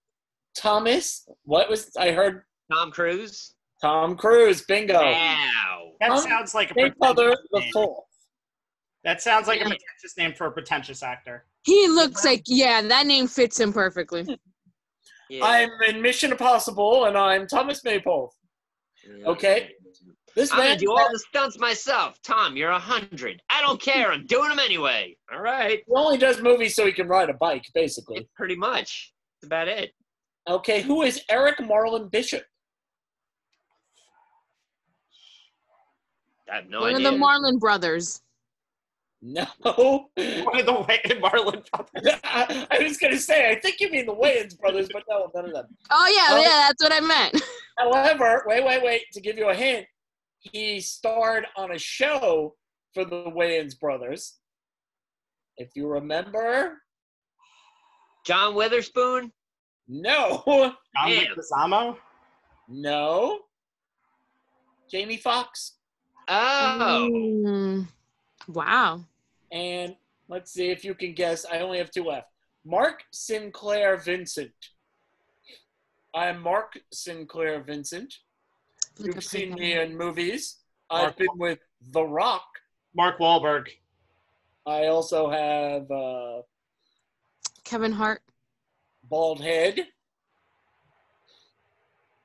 Thomas, 0.57 1.27
what 1.43 1.69
was 1.69 1.95
I 1.97 2.11
heard? 2.11 2.43
Tom 2.71 2.91
Cruise. 2.91 3.53
Tom 3.81 4.17
Cruise. 4.17 4.61
Bingo. 4.63 4.95
Wow. 5.01 5.91
That 6.01 6.11
Huh? 6.11 6.17
sounds 6.19 6.53
like 6.53 6.71
a 6.71 6.73
Mapother 6.73 6.91
pretentious 7.31 7.47
the 7.51 7.59
name. 7.59 7.71
fourth. 7.73 8.03
That 9.03 9.21
sounds 9.21 9.47
like 9.47 9.61
a 9.61 9.63
pretentious 9.63 10.17
name 10.17 10.33
for 10.33 10.47
a 10.47 10.51
pretentious 10.51 11.01
actor. 11.01 11.45
He 11.63 11.87
looks 11.87 12.25
like 12.25 12.43
yeah, 12.47 12.81
that 12.81 13.07
name 13.07 13.27
fits 13.27 13.59
him 13.59 13.71
perfectly. 13.73 14.37
Yeah. 15.29 15.45
I'm 15.45 15.69
in 15.87 16.01
Mission 16.01 16.31
Impossible, 16.31 17.05
and 17.05 17.17
I'm 17.17 17.47
Thomas 17.47 17.83
Maypole. 17.85 18.33
Okay. 19.25 19.71
This 20.35 20.51
I'm 20.51 20.57
gonna 20.59 20.69
man 20.69 20.77
do 20.77 20.91
all 20.91 21.09
the 21.11 21.19
stunts 21.19 21.59
myself. 21.59 22.17
Tom, 22.23 22.55
you're 22.55 22.71
a 22.71 22.79
hundred. 22.79 23.41
I 23.49 23.61
don't 23.61 23.81
care. 23.81 24.11
I'm 24.11 24.25
doing 24.25 24.49
them 24.49 24.59
anyway. 24.59 25.15
All 25.33 25.41
right. 25.41 25.79
he 25.85 25.93
only 25.93 26.17
does 26.17 26.41
movies 26.41 26.73
so 26.75 26.85
he 26.85 26.91
can 26.93 27.07
ride 27.07 27.29
a 27.29 27.33
bike, 27.33 27.65
basically. 27.73 28.17
Yeah, 28.17 28.23
pretty 28.35 28.55
much. 28.55 29.13
That's 29.41 29.47
about 29.47 29.67
it. 29.67 29.91
Okay, 30.49 30.81
who 30.81 31.01
is 31.03 31.21
Eric 31.29 31.57
Marlon 31.59 32.09
Bishop? 32.09 32.43
I 36.51 36.55
have 36.55 36.69
no 36.69 36.81
One 36.81 36.95
idea. 36.95 37.07
of 37.07 37.13
the 37.13 37.19
Marlon 37.19 37.59
brothers. 37.59 38.21
No. 39.21 39.45
One 39.63 40.59
of 40.59 40.65
the 40.65 40.85
way 40.87 40.99
Marlon 41.21 41.63
brothers. 41.71 42.19
I 42.23 42.67
I 42.71 42.79
was 42.83 42.97
going 42.97 43.13
to 43.13 43.19
say, 43.19 43.51
I 43.51 43.59
think 43.59 43.79
you 43.79 43.89
mean 43.91 44.05
the 44.07 44.15
Wayans 44.15 44.57
brothers, 44.59 44.89
but 44.91 45.03
no, 45.07 45.29
none 45.35 45.45
of 45.45 45.53
them. 45.53 45.65
Oh 45.91 46.07
yeah, 46.15 46.35
Oh. 46.35 46.41
yeah, 46.41 46.67
that's 46.67 46.83
what 46.83 46.91
I 46.91 46.99
meant. 47.01 47.41
However, 47.77 48.43
wait, 48.47 48.65
wait, 48.65 48.83
wait, 48.83 49.03
to 49.13 49.21
give 49.21 49.37
you 49.37 49.49
a 49.49 49.53
hint, 49.53 49.85
he 50.41 50.81
starred 50.81 51.45
on 51.55 51.71
a 51.71 51.77
show 51.79 52.55
for 52.93 53.05
the 53.05 53.25
Wayans 53.25 53.79
brothers. 53.79 54.37
If 55.57 55.69
you 55.75 55.87
remember, 55.87 56.81
John 58.25 58.55
Witherspoon. 58.55 59.31
no, 59.87 60.43
John 60.47 60.75
Damn. 61.07 61.25
Leguizamo? 61.35 61.97
no. 62.67 63.39
Jamie 64.89 65.15
Foxx. 65.15 65.75
Oh. 66.27 67.09
Mm, 67.09 67.87
wow. 68.49 69.05
And 69.53 69.95
let's 70.27 70.51
see 70.51 70.69
if 70.69 70.83
you 70.83 70.93
can 70.95 71.13
guess. 71.13 71.45
I 71.49 71.59
only 71.59 71.77
have 71.77 71.91
two 71.91 72.03
left. 72.03 72.27
Mark 72.65 73.03
Sinclair 73.11 73.95
Vincent. 73.95 74.51
I'm 76.13 76.41
Mark 76.41 76.77
Sinclair 76.91 77.61
Vincent. 77.61 78.13
Look 78.97 79.07
You've 79.07 79.17
up 79.17 79.23
seen 79.23 79.53
me 79.53 79.73
in 79.79 79.97
movies. 79.97 80.57
Mark 80.91 81.09
I've 81.09 81.17
been 81.17 81.27
with 81.37 81.59
The 81.91 82.03
Rock. 82.03 82.45
Mark 82.95 83.19
Wahlberg. 83.19 83.67
I 84.65 84.87
also 84.87 85.29
have 85.29 85.89
uh, 85.89 86.41
Kevin 87.63 87.91
Hart. 87.91 88.21
Bald 89.03 89.41
Head. 89.41 89.87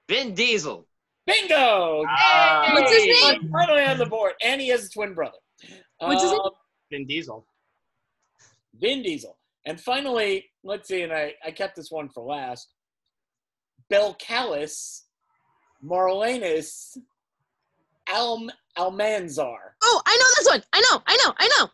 Vin 0.09 0.35
Diesel. 0.35 0.87
Bingo! 1.27 2.05
Ah, 2.09 2.71
What's 2.73 2.93
his 2.93 3.05
name? 3.23 3.51
Finally 3.51 3.83
on 3.85 3.99
the 3.99 4.07
board. 4.07 4.35
And 4.43 4.61
he 4.61 4.69
has 4.69 4.87
a 4.87 4.91
twin 4.91 5.15
brother. 5.15 5.39
What's 5.99 6.23
his 6.23 6.31
name? 6.31 6.41
Um, 6.45 6.51
Vin 6.93 7.07
Diesel. 7.07 7.47
Vin 8.79 9.03
Diesel. 9.03 9.37
And 9.65 9.81
finally, 9.81 10.45
let's 10.63 10.87
see, 10.87 11.03
and 11.03 11.13
I, 11.13 11.35
I 11.45 11.51
kept 11.51 11.75
this 11.75 11.91
one 11.91 12.09
for 12.09 12.25
last. 12.25 12.69
Belcalis 13.93 15.03
Marlenis 15.85 16.99
Alm 18.13 18.51
Almanzar. 18.79 19.57
Oh, 19.83 20.03
I 20.07 20.17
know 20.17 20.27
this 20.37 20.47
one. 20.47 20.63
I 20.73 20.81
know. 20.91 21.03
I 21.07 21.19
know. 21.25 21.35
I 21.39 21.51
know. 21.59 21.71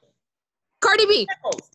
Cardi 0.80 1.06
B. 1.06 1.28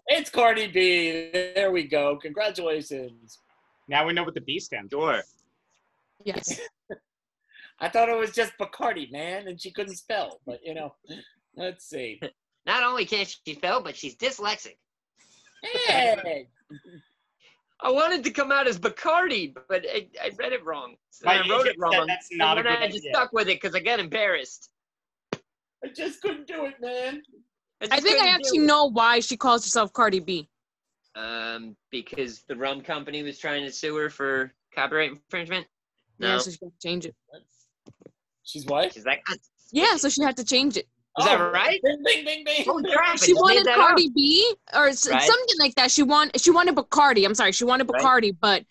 It's 0.08 0.30
Cardi 0.30 0.68
B. 0.68 1.30
There 1.32 1.72
we 1.72 1.88
go. 1.88 2.18
Congratulations. 2.22 3.40
Now 3.88 4.06
we 4.06 4.14
know 4.14 4.24
what 4.24 4.34
the 4.34 4.42
B 4.42 4.60
stands 4.60 4.94
for. 4.94 5.14
Sure. 5.14 5.24
Yes. 6.24 6.60
I 7.80 7.90
thought 7.90 8.10
it 8.10 8.18
was 8.18 8.32
just 8.32 8.54
Bacardi, 8.60 9.12
man, 9.12 9.48
and 9.48 9.62
she 9.62 9.72
couldn't 9.72 9.96
spell. 9.96 10.42
But 10.46 10.60
you 10.64 10.74
know, 10.74 10.96
let's 11.56 11.86
see. 11.86 12.20
Not 12.66 12.84
only 12.84 13.06
can 13.06 13.26
she 13.26 13.54
spell, 13.54 13.82
but 13.82 13.96
she's 13.96 14.16
dyslexic. 14.18 14.76
Hey, 15.64 16.48
I 17.82 17.92
wanted 17.92 18.24
to 18.24 18.32
come 18.32 18.52
out 18.52 18.68
as 18.68 18.80
Bacardi, 18.80 19.56
but 19.70 19.86
I, 19.88 20.08
I 20.22 20.32
read 20.38 20.52
it 20.52 20.66
wrong. 20.66 20.96
So 21.12 21.28
Right, 21.28 21.42
I 21.42 21.46
you 21.46 21.52
wrote 21.52 21.68
it 21.68 21.76
just 21.78 21.92
said 21.92 21.98
wrong. 21.98 22.08
that's 22.08 22.28
not 22.32 22.58
and 22.58 22.66
then 22.66 22.74
good 22.74 22.84
I 22.84 22.88
just 22.88 23.00
idea. 23.00 23.12
stuck 23.14 23.34
with 23.34 23.48
it 23.50 23.62
because 23.62 23.76
I 23.76 23.80
got 23.80 24.00
embarrassed. 24.00 24.70
I 25.34 25.90
just 25.96 26.22
couldn't 26.22 26.48
do 26.48 26.66
it, 26.66 26.74
man. 26.82 27.22
just 27.82 27.94
I 27.94 28.00
think 28.00 28.20
I 28.20 28.30
actually 28.30 28.60
know 28.60 28.86
why 28.86 29.20
she 29.20 29.38
calls 29.38 29.64
herself 29.64 29.94
Cardi 29.94 30.20
B. 30.20 30.50
Um, 31.16 31.76
because 31.92 32.42
the 32.48 32.56
rum 32.56 32.82
company 32.82 33.22
was 33.24 33.38
trying 33.38 33.64
to 33.64 33.72
sue 33.72 33.96
her 33.96 34.10
for 34.10 34.52
copyright 34.74 35.12
infringement. 35.12 35.68
No, 36.20 36.30
Yeah, 36.30 36.38
so 36.40 36.52
she 36.52 36.58
had 36.64 36.72
to 36.80 36.88
change 36.88 37.06
it. 37.06 37.16
She's 38.44 38.66
what? 38.66 38.96
is 38.98 39.04
that 39.04 39.20
is 39.32 39.40
Yeah, 39.72 39.98
so 39.98 40.10
she 40.10 40.24
had 40.24 40.38
to 40.38 40.44
change 40.46 40.78
it. 40.78 40.88
That 41.26 41.40
Oh, 41.40 41.52
right? 41.52 41.80
Bing, 41.84 42.04
bing, 42.04 42.26
bing, 42.26 42.44
bing. 42.44 42.66
Holy 42.66 42.84
crap! 42.94 43.18
She 43.18 43.34
wanted 43.34 43.66
that 43.66 43.76
Cardi 43.76 44.08
up. 44.08 44.14
B 44.14 44.56
or 44.74 44.86
Right. 44.86 44.96
something 44.96 45.56
like 45.60 45.76
that. 45.76 45.92
She 45.92 46.04
want 46.04 46.40
she 46.40 46.52
wanted 46.52 46.76
Bacardi. 46.76 47.26
I'm 47.26 47.36
sorry, 47.36 47.52
she 47.52 47.64
wanted 47.66 47.90
Right. 47.90 48.04
Bacardi, 48.04 48.36
but 48.40 48.64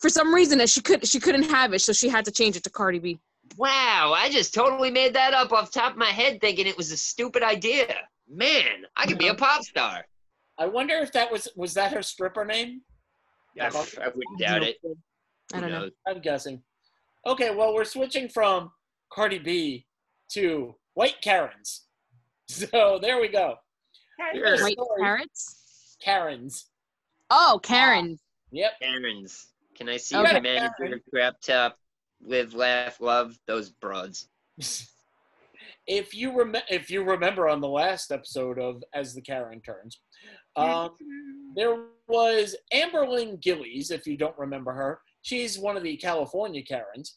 for 0.00 0.08
some 0.08 0.34
reason 0.34 0.58
that 0.58 0.68
she 0.68 0.80
could 0.80 1.06
she 1.06 1.20
couldn't 1.20 1.44
have 1.44 1.72
it, 1.72 1.80
so 1.80 1.92
she 1.92 2.08
had 2.08 2.24
to 2.24 2.30
change 2.30 2.56
it 2.56 2.64
to 2.64 2.70
Cardi 2.70 2.98
B. 2.98 3.18
Wow, 3.56 4.12
I 4.16 4.30
just 4.30 4.54
totally 4.54 4.90
made 4.90 5.14
that 5.14 5.34
up 5.34 5.52
off 5.52 5.70
the 5.70 5.78
top 5.80 5.92
of 5.92 5.98
my 5.98 6.06
head, 6.06 6.40
thinking 6.40 6.66
it 6.66 6.76
was 6.76 6.90
a 6.90 6.96
stupid 6.96 7.42
idea. 7.42 7.94
Man, 8.28 8.86
I 8.96 9.06
could 9.06 9.18
be 9.18 9.28
a 9.28 9.34
pop 9.34 9.62
star. 9.62 10.04
I 10.58 10.66
wonder 10.66 10.94
if 10.96 11.12
that 11.12 11.30
was 11.30 11.48
was 11.56 11.74
that 11.74 11.92
her 11.92 12.02
stripper 12.02 12.44
name? 12.44 12.80
I, 13.60 13.66
I 13.66 14.08
wouldn't 14.08 14.38
doubt 14.38 14.62
it. 14.64 14.76
I 15.52 15.60
don't 15.60 15.70
know. 15.70 15.90
I'm 16.08 16.20
guessing. 16.20 16.62
Okay, 17.26 17.54
well, 17.54 17.74
we're 17.74 17.84
switching 17.84 18.28
from 18.28 18.72
Cardi 19.12 19.38
B 19.38 19.86
to 20.30 20.74
White 20.94 21.20
Karens. 21.22 21.83
So 22.48 22.98
there 23.00 23.20
we 23.20 23.28
go. 23.28 23.56
Sure. 24.34 24.62
White 24.62 24.76
carrots? 25.00 25.96
Karens. 26.02 26.66
Oh, 27.30 27.58
Karen. 27.62 28.18
Yep. 28.52 28.72
Karen's. 28.82 29.48
Can 29.76 29.88
I 29.88 29.96
see 29.96 30.16
Okay. 30.16 30.32
your 30.32 30.40
manager, 30.40 31.00
crap 31.10 31.40
top, 31.40 31.76
live, 32.22 32.54
laugh, 32.54 33.00
love 33.00 33.36
those 33.46 33.70
broads? 33.70 34.28
if 35.86 36.14
you 36.14 36.36
rem- 36.36 36.62
if 36.70 36.90
you 36.90 37.02
remember 37.02 37.48
on 37.48 37.60
the 37.60 37.68
last 37.68 38.12
episode 38.12 38.58
of 38.58 38.82
As 38.94 39.14
the 39.14 39.20
Karen 39.20 39.60
Turns, 39.60 40.00
um, 40.56 40.90
there 41.56 41.86
was 42.06 42.54
Amberlyn 42.72 43.42
Gilles. 43.42 43.90
If 43.90 44.06
you 44.06 44.16
don't 44.16 44.38
remember 44.38 44.72
her, 44.72 45.00
she's 45.22 45.58
one 45.58 45.76
of 45.76 45.82
the 45.82 45.96
California 45.96 46.62
Karens. 46.62 47.16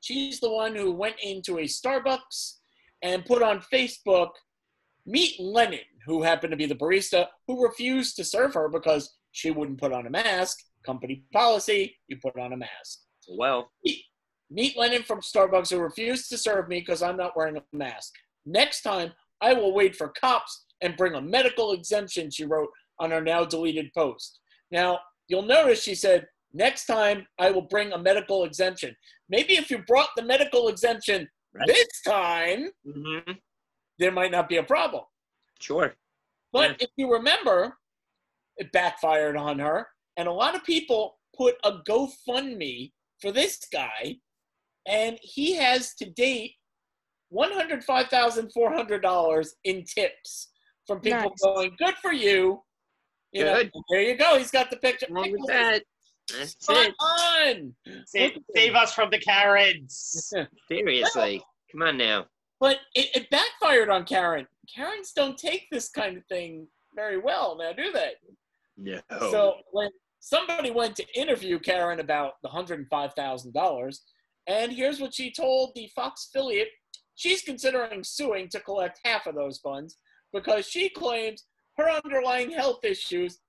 She's 0.00 0.40
the 0.40 0.50
one 0.50 0.74
who 0.74 0.92
went 0.92 1.16
into 1.22 1.58
a 1.58 1.62
Starbucks 1.62 2.58
and 3.02 3.24
put 3.24 3.42
on 3.42 3.60
Facebook, 3.72 4.30
"Meet 5.06 5.38
Lenin," 5.40 5.80
who 6.06 6.22
happened 6.22 6.52
to 6.52 6.56
be 6.56 6.66
the 6.66 6.74
barista, 6.74 7.28
who 7.46 7.62
refused 7.62 8.16
to 8.16 8.24
serve 8.24 8.54
her 8.54 8.68
because 8.68 9.16
she 9.32 9.50
wouldn't 9.50 9.80
put 9.80 9.92
on 9.92 10.06
a 10.06 10.10
mask. 10.10 10.58
Company 10.84 11.24
policy: 11.32 11.98
you 12.08 12.16
put 12.18 12.38
on 12.38 12.52
a 12.52 12.56
mask. 12.56 13.00
Well, 13.28 13.70
Meet 14.50 14.76
Lenin 14.76 15.02
from 15.02 15.20
Starbucks 15.20 15.70
who 15.70 15.78
refused 15.78 16.28
to 16.28 16.36
serve 16.36 16.68
me 16.68 16.80
because 16.80 17.02
I'm 17.02 17.16
not 17.16 17.36
wearing 17.36 17.56
a 17.56 17.62
mask. 17.72 18.12
Next 18.44 18.82
time, 18.82 19.12
I 19.40 19.54
will 19.54 19.72
wait 19.72 19.96
for 19.96 20.08
cops 20.08 20.66
and 20.82 20.96
bring 20.96 21.14
a 21.14 21.20
medical 21.22 21.72
exemption, 21.72 22.30
she 22.30 22.44
wrote 22.44 22.68
on 22.98 23.10
her 23.10 23.20
now 23.20 23.44
deleted 23.44 23.90
post. 23.94 24.40
Now, 24.70 24.98
you'll 25.28 25.42
notice 25.42 25.82
she 25.82 25.94
said, 25.94 26.26
Next 26.54 26.84
time, 26.84 27.26
I 27.38 27.50
will 27.50 27.62
bring 27.62 27.92
a 27.92 27.98
medical 27.98 28.44
exemption. 28.44 28.94
Maybe 29.30 29.54
if 29.54 29.70
you 29.70 29.78
brought 29.78 30.10
the 30.16 30.22
medical 30.22 30.68
exemption 30.68 31.28
Right. 31.54 31.66
this 31.66 32.00
time, 32.06 32.70
mhm, 32.86 33.38
there 33.98 34.10
might 34.12 34.30
not 34.30 34.48
be 34.48 34.56
a 34.56 34.62
problem. 34.62 35.04
sure. 35.60 35.94
But 36.52 36.70
Yeah. 36.72 36.76
if 36.86 36.90
you 36.96 37.12
remember, 37.12 37.78
it 38.56 38.72
backfired 38.72 39.36
on 39.36 39.58
her, 39.60 39.88
and 40.16 40.26
a 40.28 40.32
lot 40.32 40.54
of 40.56 40.64
people 40.64 41.18
put 41.36 41.56
a 41.64 41.78
GoFundMe 41.88 42.92
for 43.20 43.30
this 43.32 43.58
guy, 43.70 44.18
and 44.86 45.18
he 45.22 45.54
has 45.54 45.94
to 45.96 46.06
date 46.10 46.56
$105,400 47.30 49.54
in 49.64 49.84
tips 49.84 50.52
from 50.86 51.00
people 51.00 51.30
Nice. 51.30 51.40
going, 51.42 51.76
"Good 51.76 51.96
for 51.98 52.12
you." 52.12 52.64
You 53.32 53.44
know, 53.44 53.56
Good. 53.62 53.72
there 53.90 54.02
you 54.02 54.14
go. 54.16 54.36
He's 54.36 54.50
got 54.50 54.68
the 54.70 54.76
picture. 54.76 55.06
Wrong 55.10 55.30
with 55.30 55.46
that? 55.46 55.84
That's 56.30 56.52
Spot 56.52 56.86
it. 56.86 56.94
on. 57.00 57.74
Save, 58.06 58.38
save 58.54 58.74
us 58.74 58.92
from 58.92 59.10
the 59.10 59.18
Karens. 59.18 60.32
Seriously. 60.68 61.42
Come 61.70 61.82
on 61.82 61.96
now. 61.96 62.26
But 62.60 62.78
it, 62.94 63.08
it 63.14 63.30
backfired 63.30 63.90
on 63.90 64.04
Karen. 64.04 64.46
Karens 64.72 65.12
don't 65.12 65.36
take 65.36 65.66
this 65.70 65.88
kind 65.88 66.16
of 66.16 66.24
thing 66.26 66.68
very 66.94 67.18
well 67.18 67.56
now, 67.58 67.72
do 67.72 67.90
they? 67.92 68.12
No. 68.76 69.00
So 69.30 69.54
when 69.72 69.90
somebody 70.20 70.70
went 70.70 70.96
to 70.96 71.18
interview 71.18 71.58
Karen 71.58 72.00
about 72.00 72.34
the 72.42 72.48
hundred 72.48 72.78
and 72.78 72.88
five 72.88 73.14
thousand 73.14 73.52
dollars, 73.52 74.02
and 74.46 74.72
here's 74.72 75.00
what 75.00 75.14
she 75.14 75.32
told 75.32 75.72
the 75.74 75.90
Fox 75.94 76.28
affiliate: 76.28 76.68
she's 77.16 77.42
considering 77.42 78.04
suing 78.04 78.48
to 78.50 78.60
collect 78.60 79.00
half 79.04 79.26
of 79.26 79.34
those 79.34 79.58
funds 79.58 79.96
because 80.32 80.66
she 80.66 80.88
claims 80.88 81.44
her 81.76 81.90
underlying 81.90 82.50
health 82.50 82.84
issues 82.84 83.40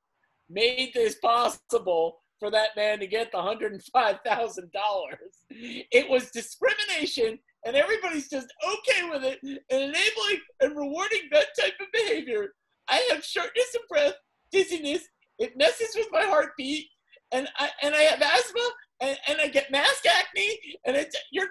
made 0.50 0.92
this 0.94 1.16
possible 1.16 2.23
for 2.40 2.52
that 2.52 2.70
man 2.76 3.00
to 3.00 3.08
get 3.08 3.32
the 3.32 3.42
hundred 3.42 3.72
and 3.72 3.84
five 3.84 4.20
thousand 4.26 4.72
dollars. 4.72 5.18
It 5.50 6.10
was 6.10 6.32
discrimination, 6.32 7.40
and 7.66 7.76
everybody's 7.76 8.30
just 8.30 8.48
okay 8.66 9.10
with 9.10 9.24
it, 9.24 9.40
and 9.44 9.60
enabling 9.70 10.40
and 10.62 10.76
rewarding 10.76 11.30
that 11.32 11.48
type 11.60 11.74
of 11.82 11.88
behavior. 11.94 12.54
I 12.88 13.08
have 13.12 13.24
shortness 13.24 13.76
of 13.76 13.88
breath, 13.90 14.16
dizziness. 14.52 15.04
It 15.40 15.58
messes 15.58 15.96
with 15.96 16.08
my 16.12 16.24
heartbeat, 16.24 16.88
and 17.32 17.48
I 17.58 17.70
and 17.82 17.96
I 17.96 18.02
have 18.04 18.22
asthma, 18.22 18.70
and, 19.02 19.18
and 19.28 19.42
I 19.42 19.48
get 19.48 19.72
mask 19.72 20.06
acne, 20.06 20.60
and 20.86 20.96
it's 20.96 21.16
you're 21.32 21.50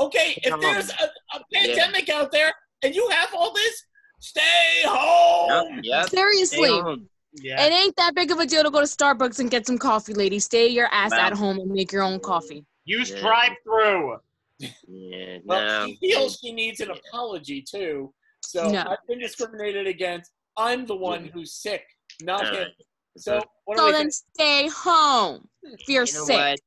okay. 0.00 0.38
If 0.42 0.60
there's 0.60 0.90
a, 0.90 1.36
a 1.36 1.40
pandemic 1.52 2.08
out 2.08 2.32
there, 2.32 2.52
and 2.82 2.94
you 2.94 3.08
have 3.10 3.30
all 3.34 3.52
this, 3.54 3.84
stay 4.20 4.82
home. 4.84 5.76
Yep. 5.76 5.84
yep. 5.84 6.06
Stay 6.06 6.16
Seriously. 6.16 6.68
home. 6.68 7.08
Yeah. 7.36 7.64
It 7.64 7.72
ain't 7.72 7.96
that 7.96 8.14
big 8.14 8.30
of 8.30 8.38
a 8.38 8.46
deal 8.46 8.62
to 8.62 8.70
go 8.70 8.80
to 8.80 8.86
Starbucks 8.86 9.40
and 9.40 9.50
get 9.50 9.66
some 9.66 9.78
coffee, 9.78 10.14
lady. 10.14 10.38
Stay 10.38 10.68
your 10.68 10.86
ass 10.92 11.10
Wow. 11.10 11.26
at 11.26 11.32
home 11.32 11.58
and 11.58 11.70
make 11.70 11.90
your 11.92 12.02
own 12.02 12.20
coffee. 12.20 12.64
Use 12.84 13.10
Yeah. 13.10 13.20
drive-through. 13.20 14.18
Yeah. 14.58 15.38
Well, 15.44 15.64
no. 15.64 15.86
she 15.86 15.96
feels 16.12 16.38
she 16.40 16.52
needs 16.52 16.80
an 16.80 16.90
apology 16.90 17.60
too. 17.62 18.12
So 18.44 18.68
No. 18.70 18.80
I've 18.88 18.98
been 19.08 19.18
discriminated 19.18 19.86
against. 19.86 20.30
I'm 20.56 20.86
the 20.86 20.94
one 20.94 21.24
who's 21.24 21.52
sick, 21.52 21.84
not 22.22 22.46
All 22.46 22.54
him. 22.54 22.68
So 23.16 23.40
what 23.64 23.76
do 23.76 23.82
So 23.86 23.92
then 23.92 24.06
do? 24.06 24.10
stay 24.10 24.68
home 24.68 25.48
if 25.62 25.88
you're 25.88 26.04
You 26.04 26.12
know 26.14 26.24
sick. 26.24 26.36
what? 26.36 26.60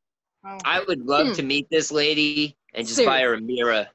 Oh. 0.46 0.58
I 0.66 0.82
would 0.82 1.06
love 1.06 1.28
Hmm. 1.28 1.34
to 1.34 1.44
meet 1.44 1.70
this 1.70 1.92
lady 1.92 2.58
and 2.74 2.86
just 2.88 3.04
buy 3.06 3.22
her 3.22 3.36
a 3.36 3.42
mirror. 3.42 3.88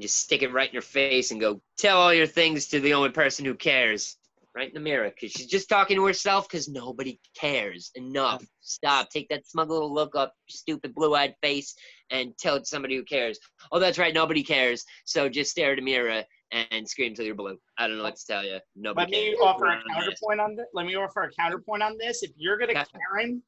Just 0.00 0.18
stick 0.18 0.42
it 0.42 0.52
right 0.52 0.68
in 0.68 0.74
her 0.76 0.80
face 0.80 1.30
and 1.30 1.40
go, 1.40 1.60
tell 1.76 1.98
all 2.00 2.14
your 2.14 2.26
things 2.26 2.68
to 2.68 2.80
the 2.80 2.94
only 2.94 3.10
person 3.10 3.44
who 3.44 3.54
cares. 3.54 4.16
Right 4.54 4.68
in 4.68 4.74
the 4.74 4.80
mirror. 4.80 5.10
Because 5.10 5.30
she's 5.32 5.46
just 5.46 5.68
talking 5.68 5.96
to 5.96 6.04
herself 6.04 6.48
because 6.48 6.68
nobody 6.68 7.20
cares. 7.38 7.92
Enough. 7.94 8.44
Stop. 8.60 9.08
Take 9.10 9.28
that 9.28 9.46
smug 9.46 9.70
little 9.70 9.92
look 9.92 10.16
up, 10.16 10.34
stupid 10.48 10.92
blue 10.94 11.14
eyed 11.14 11.34
face, 11.40 11.74
and 12.10 12.36
tell 12.36 12.56
it 12.56 12.60
to 12.60 12.66
somebody 12.66 12.96
who 12.96 13.04
cares. 13.04 13.38
Oh, 13.70 13.78
that's 13.78 13.98
right. 13.98 14.12
Nobody 14.12 14.42
cares. 14.42 14.84
So 15.04 15.28
just 15.28 15.52
stare 15.52 15.72
at 15.72 15.78
a 15.78 15.82
mirror 15.82 16.24
and 16.50 16.88
scream 16.88 17.14
till 17.14 17.24
you're 17.24 17.36
blue. 17.36 17.58
I 17.78 17.86
don't 17.86 17.98
know 17.98 18.02
what 18.02 18.16
to 18.16 18.26
tell 18.26 18.44
you. 18.44 18.58
Nobody 18.74 19.12
Let 19.12 19.20
me 19.20 19.24
cares. 19.28 19.38
offer 19.40 19.64
a 19.66 19.68
Run 19.68 19.76
on 19.78 19.84
this. 19.84 19.94
counterpoint 19.94 20.40
on 20.40 20.56
this. 20.56 20.66
Let 20.74 20.86
me 20.86 20.94
offer 20.96 21.22
a 21.22 21.30
counterpoint 21.30 21.82
on 21.84 21.96
this. 21.96 22.24
If 22.24 22.32
you're 22.36 22.58
gonna 22.58 22.84
Karen, 23.12 23.40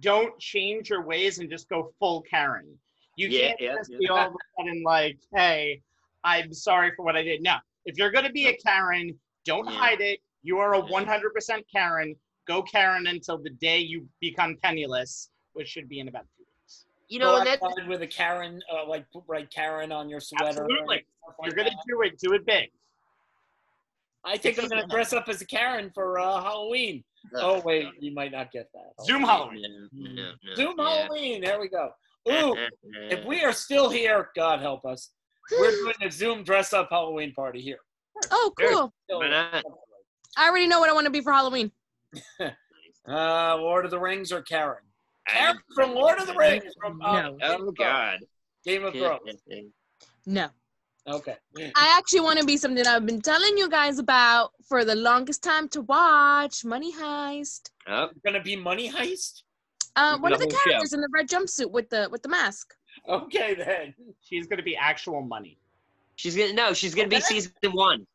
don't 0.00 0.38
change 0.38 0.90
your 0.90 1.02
ways 1.02 1.38
and 1.38 1.48
just 1.48 1.66
go 1.70 1.94
full 1.98 2.20
Karen. 2.22 2.78
You 3.16 3.28
Yeah, 3.28 3.48
can't 3.48 3.60
yeah, 3.60 3.74
just 3.76 3.90
yeah. 3.90 3.98
be 4.00 4.08
all 4.08 4.18
of 4.28 4.34
a 4.34 4.36
sudden 4.58 4.82
like, 4.82 5.18
"Hey, 5.34 5.80
I'm 6.24 6.52
sorry 6.52 6.92
for 6.94 7.04
what 7.06 7.16
I 7.16 7.22
did." 7.22 7.42
No, 7.42 7.56
if 7.86 7.96
you're 7.96 8.10
gonna 8.10 8.32
be 8.32 8.48
a 8.48 8.56
Karen, 8.58 9.18
don't 9.46 9.66
hide 9.66 10.02
it. 10.02 10.20
You 10.42 10.58
are 10.58 10.74
a 10.74 10.82
100% 10.82 11.62
Karen. 11.72 12.14
Go 12.48 12.62
Karen 12.62 13.06
until 13.06 13.38
the 13.38 13.50
day 13.50 13.78
you 13.78 14.06
become 14.20 14.56
penniless, 14.62 15.30
which 15.52 15.68
should 15.68 15.88
be 15.88 16.00
in 16.00 16.08
about 16.08 16.24
two 16.36 16.44
weeks. 16.64 16.86
You 17.08 17.20
know, 17.20 17.36
and 17.36 17.46
that's 17.46 17.62
with 17.86 18.02
a 18.02 18.06
Karen, 18.06 18.60
uh, 18.72 18.86
like 18.88 19.06
write 19.28 19.50
Karen 19.50 19.92
on 19.92 20.08
your 20.08 20.18
sweater. 20.20 20.48
Absolutely. 20.62 20.86
like 20.86 21.06
you're 21.44 21.54
gonna 21.54 21.70
that. 21.70 21.84
do 21.88 22.02
it, 22.02 22.18
do 22.18 22.32
it 22.32 22.44
big. 22.44 22.70
I 24.24 24.36
think 24.36 24.58
I'm 24.58 24.68
gonna 24.68 24.86
dress 24.88 25.12
up 25.12 25.28
as 25.28 25.40
a 25.40 25.46
Karen 25.46 25.90
for 25.94 26.18
uh, 26.18 26.40
Halloween. 26.42 27.04
Oh 27.36 27.60
wait, 27.60 27.86
you 28.00 28.12
might 28.12 28.32
not 28.32 28.50
get 28.50 28.68
that. 28.72 29.04
Zoom 29.04 29.22
No, 29.22 29.28
Halloween. 29.28 29.88
no, 29.92 30.12
no, 30.14 30.54
Zoom 30.56 30.74
yeah. 30.78 30.84
Halloween. 30.84 31.40
There 31.42 31.60
we 31.60 31.68
go. 31.68 31.90
Ooh, 32.28 32.56
if 33.10 33.24
we 33.24 33.44
are 33.44 33.52
still 33.52 33.90
here, 33.90 34.30
God 34.34 34.60
help 34.60 34.84
us. 34.84 35.10
We're 35.58 35.70
doing 35.72 35.94
a 36.04 36.10
Zoom 36.10 36.44
dress 36.44 36.72
up 36.72 36.88
Halloween 36.90 37.32
party 37.34 37.60
here. 37.60 37.78
Oh, 38.30 38.52
Sure. 38.58 38.70
cool. 38.70 38.92
Still- 40.34 40.42
Why 40.44 40.46
not? 40.46 40.46
I 40.46 40.48
already 40.48 40.66
know 40.66 40.80
what 40.80 40.88
I 40.90 40.92
want 40.92 41.04
to 41.06 41.10
be 41.10 41.20
for 41.20 41.32
Halloween. 41.32 41.70
Uh, 43.08 43.56
Lord 43.58 43.84
of 43.84 43.90
the 43.90 43.98
Rings 43.98 44.30
or 44.30 44.42
Karen? 44.42 44.84
Karen 45.28 45.58
from 45.74 45.92
Lord 45.92 46.20
of 46.20 46.28
the 46.28 46.34
Rings. 46.34 46.72
From 46.80 47.02
uh, 47.02 47.20
No. 47.22 47.38
Oh. 47.42 47.72
God. 47.72 48.18
Game 48.64 48.84
of 48.84 48.94
Thrones. 48.94 49.40
No. 50.24 50.46
Okay. 51.08 51.34
I 51.58 51.96
actually 51.98 52.20
want 52.20 52.38
to 52.38 52.44
be 52.44 52.56
something 52.56 52.86
I've 52.86 53.04
been 53.04 53.20
telling 53.20 53.58
you 53.58 53.68
guys 53.68 53.98
about 53.98 54.52
for 54.68 54.84
the 54.84 54.94
longest 54.94 55.42
time 55.42 55.68
to 55.70 55.82
watch 55.82 56.64
Money 56.64 56.92
Heist. 56.92 57.70
Oh, 57.88 58.10
Gonna 58.24 58.40
be 58.40 58.54
Money 58.54 58.88
Heist. 58.88 59.42
Uh, 59.96 60.14
The 60.14 60.22
one 60.22 60.32
of 60.32 60.38
the 60.38 60.44
whole 60.44 60.52
show. 60.52 60.58
characters 60.70 60.92
in 60.92 61.00
the 61.00 61.08
red 61.12 61.28
jumpsuit 61.28 61.72
with 61.72 61.90
the 61.90 62.08
with 62.12 62.22
the 62.22 62.28
mask. 62.28 62.72
Okay 63.08 63.54
then. 63.54 63.94
She's 64.20 64.46
gonna 64.46 64.62
be 64.62 64.76
actual 64.76 65.22
money. 65.22 65.58
she's 66.14 66.36
gonna 66.36 66.52
no, 66.52 66.72
she's 66.72 66.94
gonna 66.94 67.08
be 67.08 67.20
season 67.20 67.50
one. 67.72 68.06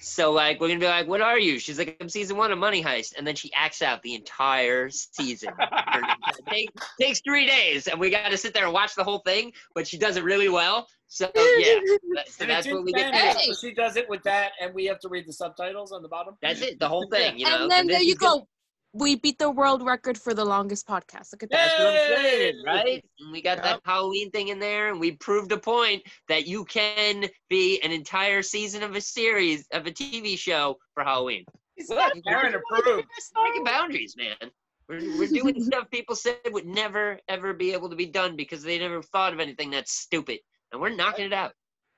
So 0.00 0.32
like 0.32 0.60
we're 0.60 0.68
gonna 0.68 0.80
be 0.80 0.86
like, 0.86 1.06
what 1.06 1.20
are 1.20 1.38
you? 1.38 1.58
She's 1.58 1.78
like, 1.78 1.96
I'm 2.00 2.08
season 2.08 2.36
one 2.36 2.50
of 2.50 2.58
Money 2.58 2.82
Heist, 2.82 3.14
and 3.16 3.26
then 3.26 3.34
she 3.34 3.52
acts 3.52 3.82
out 3.82 4.02
the 4.02 4.14
entire 4.14 4.88
season. 4.88 5.52
Take, 6.48 6.70
takes 6.98 7.20
three 7.20 7.46
days, 7.46 7.86
and 7.86 8.00
we 8.00 8.08
got 8.10 8.30
to 8.30 8.36
sit 8.36 8.54
there 8.54 8.64
and 8.64 8.72
watch 8.72 8.94
the 8.94 9.04
whole 9.04 9.18
thing. 9.18 9.52
But 9.74 9.86
she 9.86 9.98
does 9.98 10.16
it 10.16 10.24
really 10.24 10.48
well. 10.48 10.86
So 11.08 11.30
yeah, 11.58 11.80
so 12.26 12.46
that's 12.46 12.66
what 12.66 12.84
we 12.84 12.92
get. 12.92 13.14
Spanish, 13.14 13.36
paid. 13.36 13.54
so 13.54 13.68
she 13.68 13.74
does 13.74 13.96
it 13.96 14.08
with 14.08 14.22
that, 14.22 14.52
and 14.60 14.72
we 14.74 14.86
have 14.86 15.00
to 15.00 15.08
read 15.08 15.26
the 15.26 15.32
subtitles 15.32 15.92
on 15.92 16.02
the 16.02 16.08
bottom. 16.08 16.36
That's 16.40 16.62
it, 16.62 16.78
the 16.78 16.88
whole 16.88 17.08
thing. 17.10 17.38
You 17.38 17.46
know. 17.46 17.62
and 17.62 17.70
then 17.70 17.86
there 17.86 18.00
you 18.00 18.10
she's 18.10 18.18
go. 18.18 18.46
We 18.92 19.14
beat 19.14 19.38
the 19.38 19.50
world 19.50 19.84
record 19.84 20.18
for 20.18 20.34
the 20.34 20.44
longest 20.44 20.86
podcast. 20.88 21.32
Look 21.32 21.44
at 21.44 21.50
that. 21.50 21.74
That's 21.76 21.78
what 21.78 21.94
I'm 21.94 22.22
saying, 22.24 22.62
right? 22.66 23.04
And 23.20 23.30
we 23.32 23.40
got 23.40 23.58
Yep. 23.58 23.64
that 23.64 23.80
Halloween 23.84 24.30
thing 24.32 24.48
in 24.48 24.58
there, 24.58 24.88
and 24.88 24.98
we 24.98 25.12
proved 25.12 25.52
a 25.52 25.58
point 25.58 26.02
that 26.28 26.46
you 26.48 26.64
can 26.64 27.26
be 27.48 27.80
an 27.82 27.92
entire 27.92 28.42
season 28.42 28.82
of 28.82 28.96
a 28.96 29.00
series 29.00 29.66
of 29.72 29.86
a 29.86 29.92
TV 29.92 30.36
show 30.36 30.76
for 30.94 31.04
Halloween. 31.04 31.44
Look, 31.88 32.12
Karen 32.26 32.54
approved. 32.54 33.06
Breaking 33.34 33.64
boundaries, 33.64 34.16
man. 34.16 34.50
We're, 34.88 35.18
we're 35.18 35.28
doing 35.28 35.62
stuff 35.64 35.88
people 35.90 36.16
said 36.16 36.38
would 36.50 36.66
never 36.66 37.20
ever 37.28 37.54
be 37.54 37.72
able 37.72 37.90
to 37.90 37.96
be 37.96 38.06
done 38.06 38.34
because 38.34 38.62
they 38.64 38.78
never 38.78 39.02
thought 39.02 39.32
of 39.32 39.38
anything 39.38 39.70
that's 39.70 39.92
stupid, 39.92 40.40
and 40.72 40.80
we're 40.80 40.88
knocking 40.94 41.26
it 41.26 41.32
out. 41.32 41.52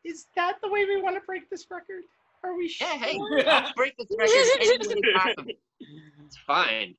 Is 0.04 0.26
that 0.36 0.58
the 0.62 0.68
way 0.68 0.84
we 0.84 1.00
want 1.00 1.16
to 1.16 1.22
break 1.22 1.48
this 1.48 1.66
record? 1.70 2.02
Are 2.44 2.56
we 2.56 2.74
Yeah, 2.80 2.86
hey, 2.98 3.16
sure? 3.16 3.48
I'll 3.48 3.72
break 3.74 3.94
this 3.96 4.08
record 4.18 4.34
any 4.60 4.88
way 4.88 5.12
possible. 5.16 5.52
It's 6.32 6.40
fine. 6.46 6.94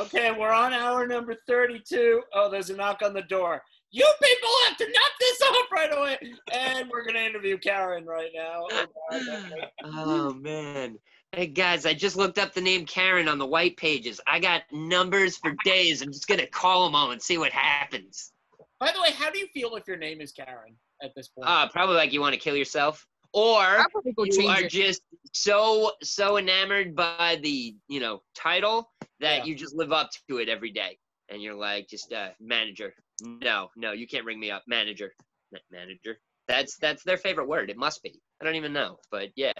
Okay, 0.00 0.32
we're 0.32 0.50
on 0.50 0.72
hour 0.72 1.06
number 1.06 1.36
32. 1.46 2.20
Oh, 2.34 2.50
there's 2.50 2.70
a 2.70 2.76
knock 2.76 3.02
on 3.04 3.14
the 3.14 3.22
door. 3.22 3.62
You 3.92 4.04
people 4.20 4.48
have 4.66 4.76
to 4.78 4.84
knock 4.84 5.12
this 5.20 5.42
off 5.42 5.66
right 5.72 5.96
away. 5.96 6.18
And 6.52 6.90
we're 6.90 7.04
going 7.04 7.14
to 7.14 7.24
interview 7.24 7.56
Karen 7.56 8.04
right 8.04 8.30
now. 8.34 8.66
Oh, 8.72 8.86
Oh 9.84 10.34
man. 10.34 10.98
Hey 11.30 11.46
guys, 11.46 11.86
I 11.86 11.94
just 11.94 12.16
looked 12.16 12.38
up 12.38 12.52
the 12.52 12.60
name 12.60 12.84
Karen 12.84 13.28
on 13.28 13.38
the 13.38 13.46
white 13.46 13.76
pages. 13.76 14.20
I 14.26 14.40
got 14.40 14.62
numbers 14.72 15.36
for 15.36 15.54
days. 15.64 16.02
I'm 16.02 16.10
just 16.10 16.26
gonna 16.26 16.46
call 16.46 16.86
them 16.86 16.94
all 16.94 17.10
and 17.10 17.20
see 17.20 17.36
what 17.36 17.52
happens. 17.52 18.32
By 18.80 18.92
the 18.92 19.02
way, 19.02 19.10
how 19.12 19.30
do 19.30 19.38
you 19.38 19.46
feel 19.48 19.76
if 19.76 19.86
your 19.86 19.98
name 19.98 20.22
is 20.22 20.32
Karen 20.32 20.74
at 21.02 21.14
this 21.14 21.28
point? 21.28 21.46
Uh, 21.46 21.68
probably 21.68 21.96
like 21.96 22.14
you 22.14 22.22
want 22.22 22.32
to 22.32 22.40
kill 22.40 22.56
yourself, 22.56 23.06
or 23.32 23.62
I'll 23.62 23.90
probably 23.90 24.12
go 24.12 24.24
you 24.24 24.46
are 24.48 24.62
it. 24.62 24.70
just 24.70 25.02
so 25.32 25.92
so 26.02 26.38
enamored 26.38 26.94
by 26.94 27.38
the 27.42 27.76
you 27.88 28.00
know 28.00 28.22
title 28.34 28.90
that 29.20 29.38
Yeah. 29.38 29.44
you 29.44 29.54
just 29.54 29.74
live 29.74 29.92
up 29.92 30.10
to 30.28 30.38
it 30.38 30.48
every 30.48 30.70
day, 30.70 30.98
and 31.28 31.42
you're 31.42 31.54
like 31.54 31.88
just 31.88 32.12
uh, 32.12 32.30
manager. 32.40 32.94
No, 33.22 33.68
no, 33.76 33.92
you 33.92 34.06
can't 34.06 34.24
ring 34.24 34.38
me 34.38 34.50
up, 34.50 34.62
manager, 34.66 35.12
Ma- 35.52 35.58
manager. 35.70 36.18
That's 36.46 36.76
that's 36.78 37.02
their 37.04 37.18
favorite 37.18 37.48
word. 37.48 37.68
It 37.70 37.76
must 37.76 38.02
be. 38.02 38.20
I 38.40 38.44
don't 38.44 38.54
even 38.54 38.72
know, 38.72 38.98
but 39.10 39.28
yeah. 39.36 39.52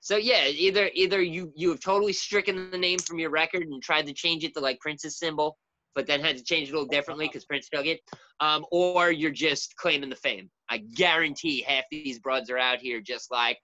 So 0.00 0.16
yeah, 0.16 0.46
either 0.48 0.90
either 0.94 1.22
you 1.22 1.52
you 1.54 1.70
have 1.70 1.80
totally 1.80 2.12
stricken 2.12 2.70
the 2.70 2.78
name 2.78 2.98
from 2.98 3.18
your 3.18 3.30
record 3.30 3.62
and 3.62 3.82
tried 3.82 4.06
to 4.06 4.12
change 4.12 4.42
it 4.42 4.52
to 4.54 4.60
like 4.60 4.80
Prince's 4.80 5.18
symbol, 5.18 5.56
but 5.94 6.06
then 6.06 6.20
had 6.20 6.36
to 6.36 6.44
change 6.44 6.68
it 6.68 6.72
a 6.72 6.74
little 6.74 6.88
differently 6.88 7.26
because 7.26 7.44
Prince 7.44 7.68
took 7.68 7.86
it, 7.86 8.00
um, 8.40 8.64
or 8.70 9.10
you're 9.10 9.30
just 9.30 9.76
claiming 9.76 10.10
the 10.10 10.16
fame. 10.16 10.50
I 10.68 10.78
guarantee 10.78 11.62
half 11.66 11.84
these 11.90 12.18
broads 12.18 12.50
are 12.50 12.58
out 12.58 12.78
here 12.78 13.00
just 13.00 13.30
like 13.30 13.58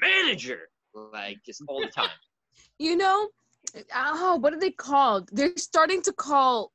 manager, 0.00 0.60
like 0.94 1.38
just 1.44 1.62
all 1.68 1.80
the 1.80 1.88
time. 1.88 2.10
You 2.78 2.96
know, 2.96 3.28
oh, 3.94 4.36
what 4.36 4.52
are 4.52 4.58
they 4.58 4.72
called? 4.72 5.28
They're 5.32 5.56
starting 5.56 6.02
to 6.02 6.12
call 6.12 6.72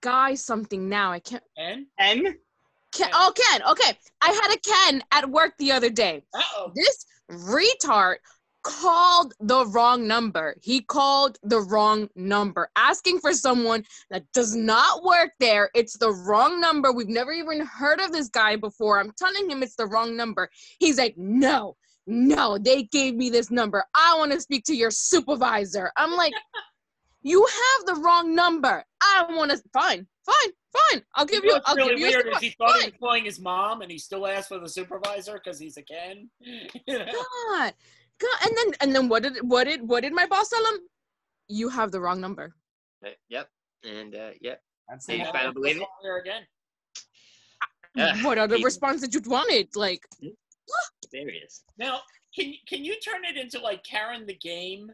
guys 0.00 0.44
something 0.44 0.88
now. 0.88 1.12
I 1.12 1.20
can't. 1.20 1.42
And? 1.56 1.86
N? 1.98 2.36
Ken, 2.92 3.10
oh, 3.12 3.32
Ken. 3.36 3.62
Okay, 3.70 3.96
I 4.20 4.32
had 4.32 4.54
a 4.54 4.58
Ken 4.58 5.02
at 5.12 5.30
work 5.30 5.52
the 5.58 5.72
other 5.72 5.90
day. 5.90 6.24
Uh-oh. 6.34 6.72
This 6.74 7.06
retard 7.30 8.16
called 8.62 9.34
the 9.40 9.66
wrong 9.66 10.06
number. 10.06 10.56
He 10.62 10.80
called 10.80 11.38
the 11.42 11.60
wrong 11.60 12.08
number, 12.14 12.70
asking 12.76 13.20
for 13.20 13.32
someone 13.32 13.84
that 14.10 14.24
does 14.32 14.54
not 14.54 15.04
work 15.04 15.30
there. 15.40 15.70
It's 15.74 15.96
the 15.96 16.12
wrong 16.12 16.60
number. 16.60 16.92
We've 16.92 17.08
never 17.08 17.32
even 17.32 17.60
heard 17.60 18.00
of 18.00 18.12
this 18.12 18.28
guy 18.28 18.56
before. 18.56 19.00
I'm 19.00 19.12
telling 19.16 19.50
him 19.50 19.62
it's 19.62 19.76
the 19.76 19.86
wrong 19.86 20.16
number. 20.16 20.50
He's 20.78 20.98
like, 20.98 21.14
no, 21.16 21.76
no, 22.06 22.58
they 22.58 22.84
gave 22.84 23.14
me 23.14 23.30
this 23.30 23.50
number. 23.50 23.84
I 23.94 24.14
want 24.18 24.32
to 24.32 24.40
speak 24.40 24.64
to 24.64 24.74
your 24.74 24.90
supervisor. 24.90 25.92
I'm 25.96 26.12
like, 26.12 26.32
you 27.22 27.46
have 27.46 27.86
the 27.86 28.00
wrong 28.00 28.34
number. 28.34 28.84
I 29.02 29.26
want 29.30 29.50
to, 29.50 29.62
fine, 29.72 30.06
fine, 30.24 30.52
fine. 30.72 31.02
I'll 31.14 31.26
give 31.26 31.44
you, 31.44 31.58
I'll 31.66 31.76
really 31.76 31.90
give 31.90 31.98
you 31.98 32.06
a 32.06 32.10
weird 32.10 32.26
is 32.28 32.40
he 32.40 32.50
thought 32.50 32.76
he 32.76 32.80
Fine. 32.80 32.90
was 32.90 32.98
calling 33.00 33.24
his 33.24 33.40
mom, 33.40 33.82
and 33.82 33.90
he 33.90 33.98
still 33.98 34.26
asked 34.26 34.48
for 34.48 34.58
the 34.58 34.68
supervisor 34.68 35.34
because 35.34 35.58
he's 35.58 35.76
a 35.76 35.82
Ken. 35.82 36.28
You 36.40 36.98
know? 36.98 37.06
God, 37.06 37.14
God, 37.50 37.74
and 38.42 38.56
then 38.56 38.72
and 38.80 38.94
then 38.94 39.08
what 39.08 39.22
did 39.22 39.36
what 39.42 39.64
did 39.64 39.86
what 39.88 40.02
did 40.02 40.12
my 40.12 40.26
boss 40.26 40.48
tell 40.48 40.64
him? 40.72 40.80
You 41.48 41.68
have 41.68 41.90
the 41.92 42.00
wrong 42.00 42.20
number. 42.20 42.54
Uh, 43.04 43.10
Yep. 43.28 43.48
And 43.84 44.14
uh, 44.14 44.30
yep. 44.40 44.60
That's 44.88 45.06
Hey, 45.06 45.18
the 45.18 45.24
you 45.24 45.32
finally 45.32 45.52
believe 45.54 45.76
it? 45.76 45.88
There 46.02 46.18
again. 46.18 46.42
Ugh, 47.98 48.24
what 48.24 48.38
other 48.38 48.56
he- 48.56 48.64
response 48.64 49.00
that 49.00 49.14
you 49.14 49.20
wanted? 49.26 49.68
Like, 49.76 50.00
There 51.12 51.28
he 51.30 51.38
is. 51.38 51.62
Now, 51.78 52.00
can 52.34 52.52
can 52.68 52.84
you 52.84 52.98
turn 53.00 53.24
it 53.24 53.36
into 53.36 53.58
like 53.58 53.82
Karen 53.84 54.26
the 54.26 54.34
game? 54.34 54.90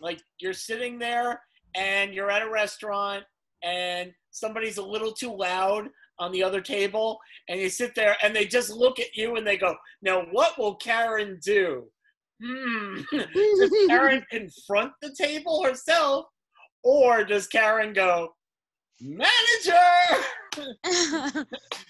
Like 0.00 0.20
you're 0.38 0.52
sitting 0.52 0.98
there 0.98 1.40
and 1.74 2.12
you're 2.12 2.30
at 2.30 2.42
a 2.42 2.50
restaurant 2.50 3.24
and 3.62 4.12
somebody's 4.30 4.76
a 4.76 4.84
little 4.84 5.12
too 5.12 5.34
loud 5.34 5.88
on 6.18 6.30
the 6.30 6.42
other 6.42 6.60
table 6.60 7.18
and 7.48 7.58
you 7.58 7.68
sit 7.68 7.94
there 7.94 8.16
and 8.22 8.36
they 8.36 8.44
just 8.44 8.70
look 8.70 9.00
at 9.00 9.16
you 9.16 9.36
and 9.36 9.46
they 9.46 9.56
go, 9.56 9.74
"Now 10.02 10.26
what 10.32 10.58
will 10.58 10.74
Karen 10.74 11.38
do?" 11.42 11.90
Hmm. 12.42 13.00
does 13.12 13.70
Karen 13.88 14.24
confront 14.30 14.92
the 15.02 15.14
table 15.14 15.62
herself 15.62 16.26
or 16.82 17.24
does 17.24 17.46
Karen 17.46 17.92
go, 17.92 18.34
"Manager, 19.00 19.74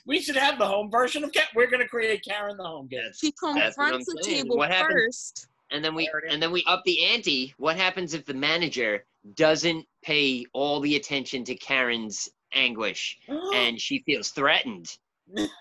we 0.07 0.21
should 0.21 0.37
have 0.37 0.59
the 0.59 0.67
home 0.67 0.91
version 0.91 1.25
of 1.25 1.33
Karen. 1.33 1.49
We're 1.55 1.71
going 1.71 1.83
to 1.83 1.89
create 1.89 2.23
Karen 2.29 2.57
the 2.57 2.65
home 2.65 2.89
game." 2.89 3.01
That's, 3.05 3.19
she 3.19 3.33
That's 3.43 3.77
what 3.77 3.93
confronts 3.93 4.07
the 4.07 4.23
table 4.23 4.57
What 4.57 4.71
happens- 4.71 4.95
first. 5.07 5.49
and 5.71 5.85
then 5.85 5.95
we 5.95 6.11
and 6.29 6.43
then 6.43 6.53
we 6.53 6.65
up 6.67 6.83
the 6.85 7.05
ante. 7.07 7.55
What 7.59 7.77
happens 7.77 8.15
if 8.15 8.25
the 8.25 8.35
manager 8.35 9.05
doesn't 9.35 9.87
pay 10.03 10.45
all 10.53 10.81
the 10.81 10.97
attention 10.97 11.45
to 11.45 11.55
Karen's 11.57 12.29
anguish 12.53 13.19
and 13.55 13.81
she 13.81 14.03
feels 14.07 14.31
threatened? 14.31 14.97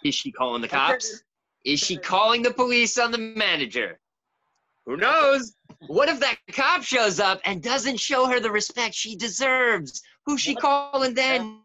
Is 0.03 0.13
she 0.13 0.31
calling 0.31 0.61
the 0.61 0.67
cops? 0.67 1.23
Is 1.65 1.79
she 1.79 1.95
calling 1.97 2.41
the 2.41 2.53
police 2.53 2.97
on 2.97 3.11
the 3.11 3.17
manager? 3.17 3.99
Who 4.85 4.97
knows? 4.97 5.55
What 5.87 6.09
if 6.09 6.19
that 6.19 6.37
cop 6.51 6.83
shows 6.83 7.19
up 7.19 7.39
and 7.45 7.61
doesn't 7.61 7.97
show 7.99 8.27
her 8.27 8.39
the 8.39 8.51
respect 8.51 8.93
she 8.93 9.15
deserves? 9.15 10.01
Who's 10.25 10.41
she 10.41 10.53
What? 10.55 10.61
calling 10.61 11.13
then? 11.13 11.59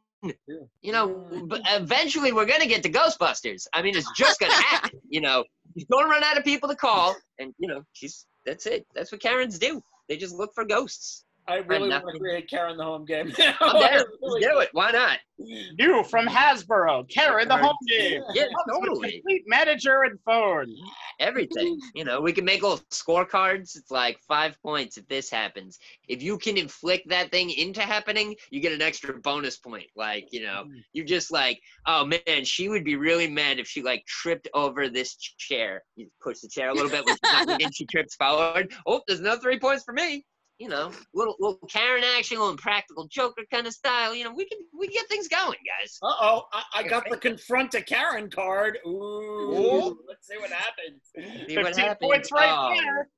You 0.82 0.92
know, 0.92 1.26
but 1.46 1.60
eventually 1.66 2.32
we're 2.32 2.46
gonna 2.46 2.66
get 2.66 2.82
to 2.82 2.90
Ghostbusters. 2.90 3.66
I 3.72 3.82
mean, 3.82 3.96
it's 3.96 4.10
just 4.16 4.40
gonna 4.40 4.52
happen. 4.52 4.90
You 5.10 5.20
know, 5.20 5.44
she's 5.74 5.86
gonna 5.90 6.08
run 6.08 6.22
out 6.24 6.36
of 6.36 6.44
people 6.44 6.68
to 6.68 6.74
call, 6.76 7.16
and 7.38 7.54
you 7.58 7.68
know, 7.68 7.82
she's 7.92 8.26
that's 8.44 8.66
it. 8.66 8.86
That's 8.94 9.10
what 9.12 9.20
Karens 9.20 9.58
do. 9.58 9.80
They 10.08 10.16
just 10.16 10.34
look 10.34 10.52
for 10.54 10.64
ghosts. 10.64 11.24
I 11.48 11.56
really 11.58 11.88
want 11.88 12.04
to 12.12 12.18
create 12.18 12.48
Karen 12.48 12.76
the 12.76 12.84
home 12.84 13.06
game. 13.06 13.32
I'm 13.60 13.80
down. 13.80 14.04
Let's 14.20 14.46
do 14.46 14.58
it. 14.58 14.68
Why 14.72 14.90
not? 14.90 15.18
New 15.38 16.04
from 16.04 16.26
Hasbro, 16.26 17.08
Karen 17.08 17.48
the 17.48 17.56
home 17.56 17.76
game. 17.88 18.22
Yeah, 18.34 18.46
totally. 18.68 19.12
Complete 19.12 19.44
manager 19.46 20.02
and 20.02 20.18
phone. 20.26 20.74
Everything. 21.20 21.78
You 21.94 22.04
know, 22.04 22.20
we 22.20 22.32
can 22.32 22.44
make 22.44 22.62
little 22.62 22.80
scorecards. 22.90 23.76
It's 23.76 23.90
like 23.90 24.18
five 24.26 24.60
points 24.62 24.98
if 24.98 25.08
this 25.08 25.30
happens. 25.30 25.78
If 26.08 26.22
you 26.22 26.38
can 26.38 26.58
inflict 26.58 27.08
that 27.08 27.30
thing 27.30 27.50
into 27.50 27.80
happening, 27.80 28.34
you 28.50 28.60
get 28.60 28.72
an 28.72 28.82
extra 28.82 29.14
bonus 29.18 29.56
point. 29.56 29.86
Like, 29.96 30.28
you 30.32 30.42
know, 30.42 30.64
mm. 30.66 30.82
you're 30.92 31.06
just 31.06 31.32
like, 31.32 31.60
oh 31.86 32.04
man, 32.04 32.44
she 32.44 32.68
would 32.68 32.84
be 32.84 32.96
really 32.96 33.28
mad 33.28 33.58
if 33.58 33.68
she 33.68 33.82
like 33.82 34.04
tripped 34.06 34.48
over 34.52 34.88
this 34.88 35.14
chair. 35.16 35.82
You 35.96 36.08
push 36.20 36.40
the 36.40 36.48
chair 36.48 36.70
a 36.70 36.74
little 36.74 36.90
bit, 36.90 37.06
when 37.06 37.14
she's 37.14 37.46
not 37.46 37.62
she 37.74 37.86
trips 37.86 38.16
forward. 38.16 38.72
Oh, 38.86 39.00
there's 39.06 39.20
another 39.20 39.40
three 39.40 39.58
points 39.58 39.84
for 39.84 39.92
me. 39.92 40.26
You 40.58 40.68
know, 40.68 40.90
little 41.14 41.36
little 41.38 41.58
Karen 41.68 42.02
action, 42.16 42.38
little 42.38 42.56
practical 42.56 43.06
Joker 43.06 43.42
kind 43.52 43.66
of 43.68 43.72
style. 43.72 44.12
You 44.14 44.24
know, 44.24 44.32
we 44.34 44.44
can 44.44 44.58
we 44.76 44.88
can 44.88 44.94
get 44.94 45.08
things 45.08 45.28
going, 45.28 45.58
guys. 45.80 45.98
Uh 46.02 46.12
oh, 46.20 46.42
I, 46.52 46.62
I 46.80 46.82
got 46.82 47.04
the 47.08 47.16
confront 47.16 47.74
a 47.74 47.80
Karen 47.80 48.28
card. 48.28 48.78
Ooh, 48.84 48.90
Ooh. 48.90 49.98
let's 50.08 50.26
see 50.26 50.36
what 50.38 50.50
happens. 50.50 51.00
See 51.48 51.56
what 51.56 51.66
15 51.66 51.84
happens. 51.84 52.08
points 52.10 52.32
right 52.32 52.50
Oh. 52.50 52.74
there. 52.74 53.08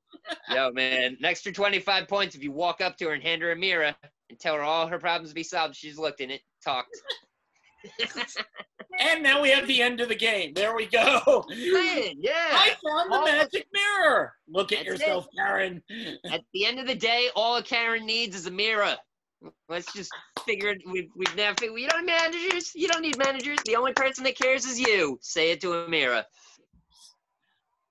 Yo, 0.55 0.71
man, 0.73 1.17
an 1.19 1.25
extra 1.25 1.51
25 1.53 2.09
points 2.09 2.35
if 2.35 2.43
you 2.43 2.53
walk 2.53 2.81
up 2.83 2.97
to 2.99 3.07
her 3.07 3.13
and 3.15 3.23
hand 3.23 3.41
her 3.43 3.53
a 3.53 3.57
mirror 3.57 3.95
and 4.29 4.39
tell 4.39 4.55
her 4.57 4.63
all 4.63 4.87
her 4.87 4.99
problems 4.99 5.31
to 5.31 5.35
be 5.35 5.43
solved. 5.43 5.75
She's 5.77 5.97
looked 5.99 6.21
in 6.21 6.31
it, 6.31 6.43
talked. 6.63 6.95
And 8.99 9.23
now 9.23 9.41
we 9.41 9.51
have 9.51 9.67
the 9.67 9.81
end 9.81 10.01
of 10.01 10.09
the 10.09 10.15
game. 10.17 10.53
There 10.53 10.75
we 10.75 10.85
go. 10.87 11.45
Man, 11.49 12.15
yeah. 12.19 12.51
I 12.53 12.75
found 12.85 13.11
the 13.11 13.17
Oh. 13.19 13.25
magic 13.25 13.67
mirror. 13.73 14.35
Look 14.49 14.73
at 14.73 14.85
yourself, 14.85 15.27
Karen. 15.35 15.83
At 16.31 16.43
the 16.53 16.67
end 16.67 16.79
of 16.81 16.87
the 16.87 16.95
day, 16.97 17.31
all 17.35 17.63
Karen 17.63 18.05
needs 18.05 18.37
is 18.37 18.47
a 18.47 18.51
mirror. 18.51 18.97
Let's 19.71 19.91
just 19.95 20.11
figure 20.45 20.71
it. 20.71 20.83
We've, 20.87 21.09
we've 21.17 21.35
never 21.37 21.55
figured. 21.59 21.81
You 21.81 21.89
don't 21.89 22.05
need 22.05 22.13
managers. 22.13 22.73
You 22.75 22.89
don't 22.89 23.01
need 23.01 23.17
managers. 23.17 23.59
The 23.65 23.77
only 23.77 23.93
person 23.95 24.25
that 24.25 24.37
cares 24.37 24.67
is 24.67 24.79
you. 24.79 25.19
Say 25.23 25.53
it 25.53 25.61
to 25.63 25.73
a 25.75 25.89
mirror. 25.89 26.25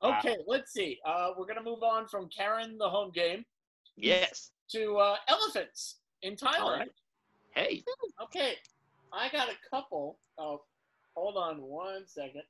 Okay, 0.04 0.36
let's 0.48 0.72
see. 0.74 1.00
Uh, 1.06 1.32
we're 1.38 1.48
gonna 1.48 1.64
move 1.64 1.82
on 1.84 2.08
from 2.08 2.28
Karen 2.30 2.78
the 2.78 2.90
home 2.90 3.12
game 3.12 3.46
Yes. 3.98 4.52
to 4.72 4.98
uh, 4.98 5.16
elephants 5.28 5.98
in 6.22 6.36
Thailand. 6.36 6.60
All 6.62 6.78
right. 6.78 6.92
Hey. 7.56 7.84
Okay, 8.24 8.54
I 9.14 9.30
got 9.30 9.50
a 9.50 9.56
couple. 9.70 10.20
Oh, 10.38 10.62
hold 11.16 11.38
on 11.38 11.62
one 11.62 12.04
second. 12.08 12.44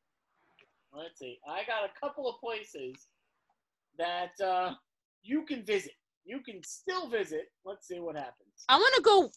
Let's 0.93 1.19
see. 1.19 1.39
I 1.47 1.63
got 1.65 1.83
a 1.85 1.99
couple 1.99 2.27
of 2.29 2.39
places 2.39 3.07
that 3.97 4.31
uh, 4.43 4.73
you 5.21 5.43
can 5.45 5.63
visit. 5.65 5.93
You 6.25 6.39
can 6.41 6.61
still 6.63 7.09
visit. 7.09 7.51
Let's 7.65 7.87
see 7.87 7.99
what 7.99 8.15
happens. 8.15 8.65
I 8.67 8.77
want 8.77 8.95
to 8.95 9.01
go 9.01 9.29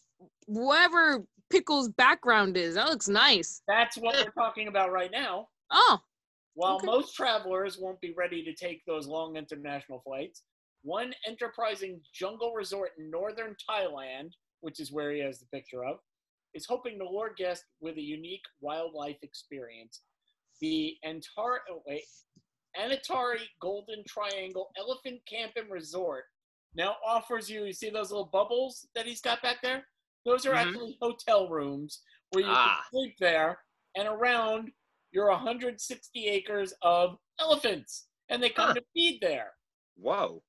wherever 0.47 1.23
Pickle's 1.49 1.89
background 1.89 2.57
is. 2.57 2.75
That 2.75 2.89
looks 2.89 3.07
nice. 3.07 3.61
That's 3.67 3.97
what 3.97 4.15
we're 4.15 4.31
talking 4.31 4.67
about 4.67 4.91
right 4.91 5.11
now. 5.11 5.47
Oh, 5.71 5.99
While 6.55 6.75
Okay. 6.75 6.85
most 6.85 7.15
travelers 7.15 7.77
won't 7.79 7.99
be 8.01 8.13
ready 8.15 8.43
to 8.43 8.53
take 8.53 8.83
those 8.85 9.07
long 9.07 9.37
international 9.37 10.01
flights, 10.05 10.43
one 10.83 11.13
enterprising 11.25 11.99
jungle 12.13 12.53
resort 12.53 12.91
in 12.99 13.09
northern 13.09 13.55
Thailand, 13.69 14.31
which 14.61 14.79
is 14.79 14.91
where 14.91 15.11
he 15.11 15.19
has 15.21 15.39
the 15.39 15.45
picture 15.47 15.83
of, 15.83 15.97
is 16.53 16.65
hoping 16.65 16.99
to 16.99 17.07
lure 17.09 17.33
guests 17.37 17.65
with 17.81 17.97
a 17.97 18.01
unique 18.01 18.43
wildlife 18.61 19.17
experience. 19.21 20.01
The 20.61 20.95
Antar 21.05 21.57
oh, 21.69 21.81
wait, 21.87 22.03
Anatari 22.77 23.41
Golden 23.61 24.03
Triangle 24.07 24.69
Elephant 24.77 25.21
Camp 25.27 25.53
and 25.55 25.69
Resort 25.69 26.25
now 26.75 26.95
offers 27.05 27.49
you, 27.49 27.65
you 27.65 27.73
see 27.73 27.89
those 27.89 28.09
little 28.11 28.25
bubbles 28.31 28.87
that 28.95 29.05
he's 29.05 29.21
got 29.21 29.41
back 29.43 29.57
there? 29.61 29.85
Those 30.25 30.45
are 30.45 30.53
Mhm. 30.53 30.57
actually 30.57 30.97
hotel 31.01 31.49
rooms 31.49 32.01
where 32.31 32.43
you 32.43 32.49
Ah. 32.51 32.81
can 32.81 32.89
sleep 32.91 33.15
there 33.19 33.63
and 33.95 34.07
around 34.07 34.71
your 35.11 35.29
160 35.29 36.27
acres 36.27 36.73
of 36.81 37.19
elephants, 37.39 38.07
and 38.29 38.41
they 38.41 38.49
come 38.49 38.69
Huh. 38.69 38.73
to 38.75 38.85
feed 38.93 39.21
there. 39.21 39.53
Whoa. 39.95 40.43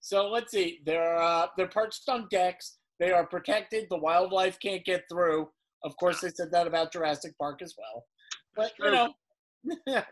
So 0.00 0.28
let's 0.28 0.50
see. 0.50 0.80
They're 0.84 1.16
uh, 1.16 1.48
they're 1.56 1.68
perched 1.68 2.08
on 2.08 2.28
decks. 2.28 2.78
They 3.00 3.10
are 3.10 3.26
protected. 3.26 3.86
The 3.88 3.96
wildlife 3.96 4.60
can't 4.60 4.84
get 4.84 5.04
through. 5.10 5.48
Of 5.82 5.96
course, 5.96 6.20
they 6.20 6.28
said 6.28 6.52
that 6.52 6.66
about 6.66 6.92
Jurassic 6.92 7.32
Park 7.38 7.62
as 7.62 7.74
well. 7.76 8.04
But 8.54 8.72
you 8.78 8.90
know, 8.90 9.14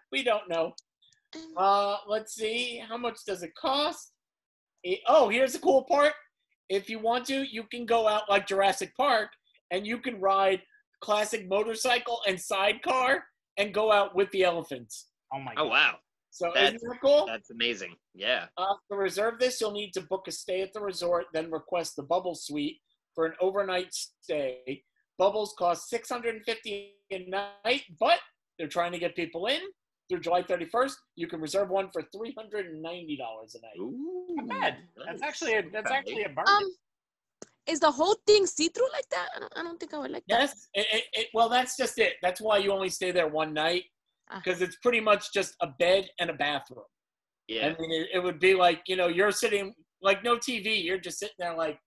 we 0.12 0.23
don't 0.24 0.48
know. 0.48 0.73
Uh, 1.56 1.98
let's 2.09 2.35
see. 2.35 2.82
How 2.89 2.97
much 2.97 3.19
does 3.27 3.43
it 3.43 3.55
cost? 3.55 4.12
Eh, 4.86 4.97
oh, 5.06 5.28
here's 5.28 5.52
the 5.52 5.59
cool 5.59 5.85
part. 5.85 6.15
If 6.70 6.89
you 6.89 6.98
want 6.98 7.27
to, 7.27 7.43
you 7.43 7.65
can 7.65 7.85
go 7.85 8.09
out 8.09 8.23
like 8.31 8.47
Jurassic 8.47 8.93
Park, 8.97 9.28
and 9.70 9.86
you 9.86 9.98
can 9.98 10.19
ride 10.20 10.62
classic 11.02 11.47
motorcycle 11.47 12.20
and 12.27 12.40
sidecar, 12.40 13.24
and 13.59 13.74
go 13.74 13.93
out 13.93 14.16
with 14.16 14.31
the 14.31 14.44
elephants. 14.44 15.09
Oh 15.32 15.40
my 15.40 15.52
Oh 15.59 15.66
wow. 15.66 15.97
So 16.30 16.50
That's- 16.55 16.74
isn't 16.74 16.88
that 16.88 17.00
cool? 17.00 17.26
That's 17.26 17.50
amazing. 17.50 17.96
Yeah. 18.14 18.46
Uh, 18.56 18.74
to 18.90 18.96
reserve 18.96 19.38
this, 19.38 19.60
you'll 19.60 19.72
need 19.72 19.92
to 19.94 20.02
book 20.02 20.28
a 20.28 20.32
stay 20.32 20.60
at 20.62 20.72
the 20.72 20.80
resort, 20.80 21.26
then 21.32 21.50
request 21.50 21.96
the 21.96 22.02
Bubble 22.02 22.34
Suite 22.34 22.80
for 23.14 23.26
an 23.26 23.34
overnight 23.40 23.92
stay. 23.94 24.84
Bubbles 25.18 25.55
cost 25.59 25.88
650 25.88 26.94
a 27.10 27.18
night, 27.28 27.82
but 27.98 28.20
they're 28.59 28.68
trying 28.68 28.92
to 28.92 28.98
get 28.98 29.16
people 29.16 29.46
in 29.46 29.60
through 30.09 30.20
July 30.20 30.42
31st. 30.42 30.94
You 31.16 31.26
can 31.26 31.40
reserve 31.40 31.70
one 31.70 31.90
for 31.92 32.02
$390 32.02 32.74
a 32.74 33.60
night. 33.60 33.78
Ooh. 33.80 34.26
Not 34.30 34.48
bad. 34.48 34.76
That's 35.06 35.22
actually 35.22 35.55
a, 35.55 35.62
that's 35.72 35.86
Okay. 35.86 35.96
actually 35.98 36.22
a 36.24 36.28
bargain. 36.28 36.55
um, 36.55 36.70
is 37.66 37.80
the 37.80 37.90
whole 37.90 38.16
thing 38.26 38.46
see 38.46 38.68
through 38.68 38.90
like 38.92 39.09
that? 39.10 39.28
I 39.36 39.40
don't, 39.40 39.52
I 39.56 39.62
don't 39.62 39.78
think 39.78 39.92
I 39.92 39.98
would 39.98 40.10
like 40.10 40.24
that. 40.28 40.40
Yes, 40.40 40.68
it, 40.72 40.86
it, 40.92 41.05
it, 41.12 41.26
well, 41.34 41.48
that's 41.50 41.76
just 41.76 41.98
it. 41.98 42.14
That's 42.22 42.40
why 42.40 42.59
you 42.59 42.72
only 42.72 42.88
stay 42.88 43.10
there 43.10 43.28
one 43.28 43.52
night. 43.52 43.84
Because 44.34 44.62
it's 44.62 44.76
pretty 44.76 45.00
much 45.00 45.32
just 45.32 45.55
a 45.60 45.68
bed 45.78 46.09
and 46.20 46.30
a 46.30 46.34
bathroom. 46.34 46.84
Yeah. 47.46 47.66
I 47.66 47.80
mean, 47.80 47.90
it, 47.92 48.09
it 48.14 48.18
would 48.22 48.38
be 48.38 48.55
like 48.55 48.82
you 48.86 48.96
know 48.96 49.09
you're 49.09 49.32
sitting 49.32 49.74
like 50.02 50.22
no 50.24 50.36
TV. 50.36 50.82
You're 50.84 50.98
just 50.98 51.18
sitting 51.18 51.34
there 51.38 51.56
like 51.56 51.78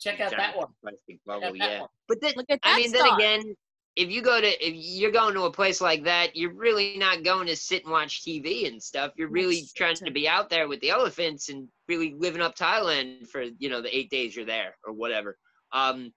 check 0.00 0.20
out 0.20 0.30
that 0.36 0.56
one. 0.56 0.68
plastic 0.82 1.00
Check 1.08 1.18
out 1.30 1.40
bubble, 1.42 1.58
that 1.58 1.70
yeah. 1.70 1.80
one. 1.80 1.88
But 2.08 2.20
then, 2.20 2.32
Look 2.36 2.46
at 2.48 2.60
that 2.62 2.74
I 2.74 2.76
mean, 2.78 2.92
then 2.92 3.06
again, 3.14 3.54
if 3.96 4.10
you 4.10 4.22
go 4.22 4.40
to 4.40 4.66
if 4.66 4.74
you're 4.74 5.12
going 5.12 5.34
to 5.34 5.42
a 5.42 5.52
place 5.52 5.80
like 5.80 6.04
that, 6.04 6.34
you're 6.36 6.54
really 6.54 6.96
not 6.96 7.22
going 7.22 7.46
to 7.48 7.56
sit 7.56 7.84
and 7.84 7.92
watch 7.92 8.22
TV 8.22 8.66
and 8.66 8.82
stuff. 8.82 9.12
You're 9.16 9.28
really 9.28 9.60
That's 9.60 9.72
trying 9.72 9.96
true. 9.96 10.06
to 10.06 10.12
be 10.12 10.28
out 10.28 10.48
there 10.48 10.68
with 10.68 10.80
the 10.80 10.90
elephants 10.90 11.48
and 11.48 11.68
really 11.88 12.14
living 12.18 12.40
up 12.40 12.56
Thailand 12.56 13.28
for 13.28 13.42
you 13.42 13.68
know 13.68 13.82
the 13.82 13.94
eight 13.94 14.10
days 14.10 14.34
you're 14.34 14.46
there 14.46 14.76
or 14.86 14.92
whatever. 14.92 15.36
Um, 15.72 16.12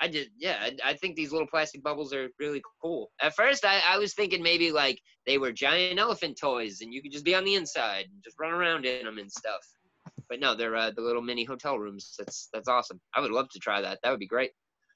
I 0.00 0.08
just 0.08 0.28
yeah, 0.36 0.58
I, 0.60 0.90
I 0.90 0.94
think 0.94 1.16
these 1.16 1.32
little 1.32 1.46
plastic 1.46 1.82
bubbles 1.82 2.12
are 2.12 2.28
really 2.38 2.62
cool. 2.82 3.10
At 3.20 3.34
first, 3.34 3.64
I, 3.64 3.80
I 3.88 3.98
was 3.98 4.14
thinking 4.14 4.42
maybe 4.42 4.70
like 4.70 5.00
they 5.26 5.38
were 5.38 5.52
giant 5.52 5.98
elephant 5.98 6.38
toys 6.38 6.80
and 6.82 6.92
you 6.92 7.02
could 7.02 7.12
just 7.12 7.24
be 7.24 7.34
on 7.34 7.44
the 7.44 7.54
inside 7.54 8.06
and 8.12 8.22
just 8.22 8.36
run 8.38 8.52
around 8.52 8.84
in 8.84 9.04
them 9.04 9.18
and 9.18 9.30
stuff. 9.30 9.60
But 10.28 10.40
no, 10.40 10.54
they're 10.54 10.76
uh, 10.76 10.90
the 10.94 11.02
little 11.02 11.22
mini 11.22 11.44
hotel 11.44 11.78
rooms. 11.78 12.14
That's 12.18 12.48
that's 12.52 12.68
awesome. 12.68 13.00
I 13.14 13.20
would 13.20 13.30
love 13.30 13.48
to 13.50 13.58
try 13.58 13.80
that. 13.80 13.98
That 14.02 14.10
would 14.10 14.20
be 14.20 14.26
great. 14.26 14.50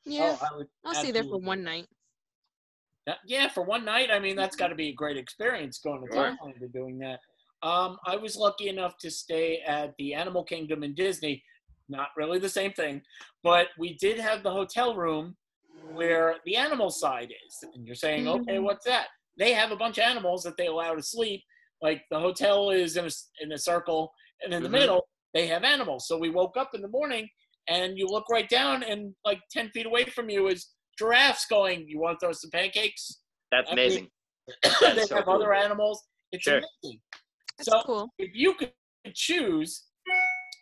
Yeah, 0.05 0.37
Oh, 0.41 0.47
I 0.53 0.57
would 0.57 0.67
I'll 0.85 0.95
stay 0.95 1.13
there 1.13 1.25
for 1.25 1.39
one 1.39 1.63
night. 1.63 1.87
Yeah, 3.07 3.15
Yeah, 3.27 3.49
for 3.49 3.63
one 3.63 3.85
night. 3.85 4.11
I 4.11 4.19
mean, 4.19 4.37
that's 4.37 4.57
got 4.57 4.69
to 4.69 4.75
be 4.75 4.89
a 4.89 4.95
great 4.95 5.17
experience 5.17 5.79
going 5.79 6.07
to 6.07 6.13
Sure. 6.13 6.31
Thailand 6.43 6.61
and 6.61 6.73
doing 6.73 6.99
that. 6.99 7.21
Um, 7.63 7.99
I 8.07 8.17
was 8.17 8.37
lucky 8.37 8.69
enough 8.69 8.97
to 8.99 9.11
stay 9.11 9.61
at 9.67 9.95
the 9.99 10.15
Animal 10.15 10.45
Kingdom 10.45 10.83
in 10.83 10.95
Disney. 10.95 11.43
Not 11.91 12.09
really 12.17 12.39
the 12.39 12.49
same 12.49 12.73
thing, 12.73 13.03
but 13.43 13.67
we 13.77 13.95
did 13.95 14.19
have 14.21 14.43
the 14.45 14.51
hotel 14.51 14.95
room 14.95 15.37
where 15.83 16.37
the 16.47 16.57
animal 16.57 16.89
side 16.89 17.33
is. 17.47 17.65
And 17.75 17.85
you're 17.85 17.97
saying, 17.97 18.29
okay, 18.29 18.57
Mm. 18.59 18.63
what's 18.63 18.85
that? 18.87 19.09
They 19.37 19.53
have 19.55 19.73
a 19.73 19.77
bunch 19.77 19.99
of 19.99 20.05
animals 20.05 20.43
that 20.45 20.57
they 20.57 20.67
allow 20.69 20.95
to 20.95 21.03
sleep. 21.03 21.43
Like 21.83 22.05
the 22.11 22.21
hotel 22.21 22.71
is 22.71 22.97
in 22.97 23.05
a, 23.05 23.07
s- 23.09 23.31
in 23.41 23.51
a 23.53 23.59
circle, 23.59 24.13
and 24.43 24.55
in 24.55 24.63
the 24.63 24.69
Mhm. 24.69 24.73
middle, 24.73 25.09
they 25.35 25.47
have 25.49 25.65
animals. 25.65 26.07
So 26.07 26.17
we 26.17 26.31
woke 26.31 26.57
up 26.57 26.75
in 26.75 26.81
the 26.83 26.89
morning, 26.89 27.29
and 27.69 27.99
you 27.99 28.07
look 28.07 28.29
right 28.31 28.49
down, 28.49 28.83
and 28.85 29.15
like 29.25 29.41
10 29.51 29.71
feet 29.71 29.87
away 29.87 30.05
from 30.05 30.31
you 30.31 30.47
is 30.49 30.71
giraffes 30.99 31.47
going, 31.47 31.89
You 31.89 31.99
want 31.99 32.21
to 32.21 32.27
throw 32.27 32.33
some 32.33 32.51
pancakes? 32.51 33.23
That's 33.51 33.71
I 33.71 33.75
mean, 33.75 33.87
amazing. 33.87 34.11
they 34.95 35.03
so 35.07 35.17
have 35.17 35.25
cool. 35.25 35.35
other 35.35 35.53
animals. 35.55 36.05
It's 36.31 36.45
Sure. 36.45 36.59
amazing. 36.59 37.01
That's 37.59 37.69
So 37.71 37.83
cool. 37.83 38.09
if 38.19 38.31
you 38.35 38.55
could 38.55 38.73
choose, 39.15 39.87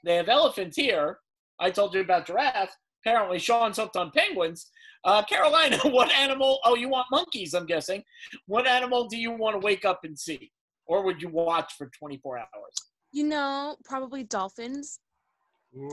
they 0.05 0.16
have 0.16 0.29
elephants 0.29 0.77
here. 0.77 1.19
I 1.59 1.70
told 1.70 1.95
you 1.95 2.01
about 2.01 2.27
giraffes. 2.27 2.73
Apparently, 3.05 3.39
Sean's 3.39 3.77
hooked 3.77 3.97
on 3.97 4.11
penguins. 4.11 4.70
Uh, 5.05 5.23
Carolina, 5.25 5.79
what 5.85 6.11
animal? 6.12 6.61
Oh, 6.65 6.75
you 6.75 6.89
want 6.89 7.07
monkeys? 7.11 7.55
I'm 7.55 7.66
guessing. 7.66 8.03
What 8.47 8.66
animal 8.66 9.09
do 9.09 9.16
you 9.16 9.31
want 9.33 9.55
to 9.55 9.65
wake 9.65 9.85
up 9.85 10.01
and 10.05 10.19
see, 10.19 10.51
or 10.87 11.03
would 11.05 11.23
you 11.23 11.29
watch 11.29 11.75
for 11.77 11.91
24 11.99 12.39
hours? 12.39 12.49
You 13.12 13.25
know, 13.25 13.77
probably 13.85 14.25
dolphins. 14.25 15.01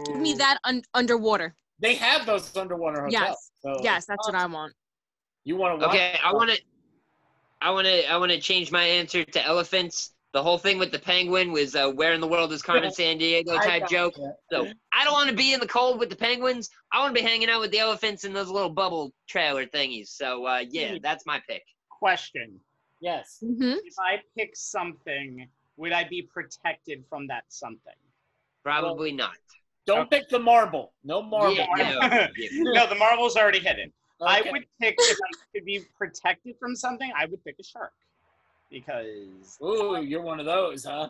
Give 0.05 0.17
me 0.17 0.33
that 0.33 0.59
un- 0.63 0.83
underwater. 0.93 1.55
They 1.79 1.95
have 1.95 2.25
those 2.25 2.55
underwater 2.55 3.03
hotels. 3.03 3.11
Yes. 3.13 3.51
So 3.61 3.81
Yes, 3.83 4.05
that's 4.05 4.27
what 4.27 4.35
I 4.35 4.45
want. 4.45 4.73
You 5.43 5.57
want 5.57 5.79
to 5.79 5.85
watch? 5.85 5.95
Okay, 5.95 6.17
I 6.23 6.33
want 6.33 6.49
to, 6.49 6.57
I 7.61 7.71
want 7.71 7.85
to, 7.85 8.11
I 8.11 8.17
want 8.17 8.31
to 8.31 8.39
change 8.39 8.71
my 8.71 8.83
answer 8.83 9.23
to 9.23 9.45
elephants. 9.45 10.14
The 10.35 10.43
whole 10.43 10.57
thing 10.57 10.77
with 10.79 10.91
the 10.91 10.99
penguin 10.99 11.53
was 11.53 11.77
uh, 11.77 11.89
where 11.89 12.11
in 12.11 12.19
the 12.19 12.27
world 12.27 12.51
is 12.51 12.61
Carmen 12.61 12.91
Sandiego 12.91 13.55
type 13.63 13.87
joke. 13.87 14.15
that. 14.15 14.35
So 14.51 14.67
I 14.91 15.05
don't 15.05 15.13
want 15.13 15.29
to 15.29 15.35
be 15.35 15.53
in 15.53 15.61
the 15.61 15.67
cold 15.67 15.97
with 15.97 16.09
the 16.09 16.17
penguins. 16.17 16.69
I 16.91 16.99
want 16.99 17.15
to 17.15 17.21
be 17.21 17.25
hanging 17.25 17.49
out 17.49 17.61
with 17.61 17.71
the 17.71 17.79
elephants 17.79 18.25
in 18.25 18.33
those 18.33 18.49
little 18.49 18.69
bubble 18.69 19.13
trailer 19.29 19.65
thingies. 19.65 20.09
So 20.09 20.45
uh, 20.45 20.65
yeah, 20.69 20.97
that's 21.01 21.25
my 21.25 21.41
pick. 21.47 21.63
Question: 21.89 22.59
Yes. 22.99 23.37
hmm 23.39 23.75
If 23.85 23.93
I 23.97 24.17
pick 24.37 24.57
something, 24.57 25.47
would 25.77 25.93
I 25.93 26.03
be 26.03 26.23
protected 26.23 27.05
from 27.09 27.27
that 27.27 27.45
something? 27.47 27.93
Probably 28.61 29.13
not. 29.13 29.37
Don't 29.85 30.09
pick 30.09 30.27
the 30.27 30.39
marble. 30.39 30.91
No 31.05 31.21
marble. 31.21 31.55
Yeah, 31.55 32.27
no, 32.51 32.73
no, 32.73 32.89
the 32.89 32.95
marble's 32.95 33.37
already 33.37 33.59
hidden. 33.59 33.93
I 34.21 34.41
would 34.51 34.65
pick 34.81 34.97
if 34.99 35.17
I 35.17 35.31
could 35.53 35.63
be 35.63 35.85
protected 35.97 36.55
from 36.59 36.75
something. 36.75 37.09
I 37.17 37.25
would 37.25 37.41
pick 37.45 37.55
a 37.57 37.63
shark 37.63 37.93
because 38.69 39.57
Ooh, 39.63 40.01
you're 40.01 40.21
one 40.21 40.39
of 40.39 40.45
those, 40.45 40.85
huh? 40.85 41.09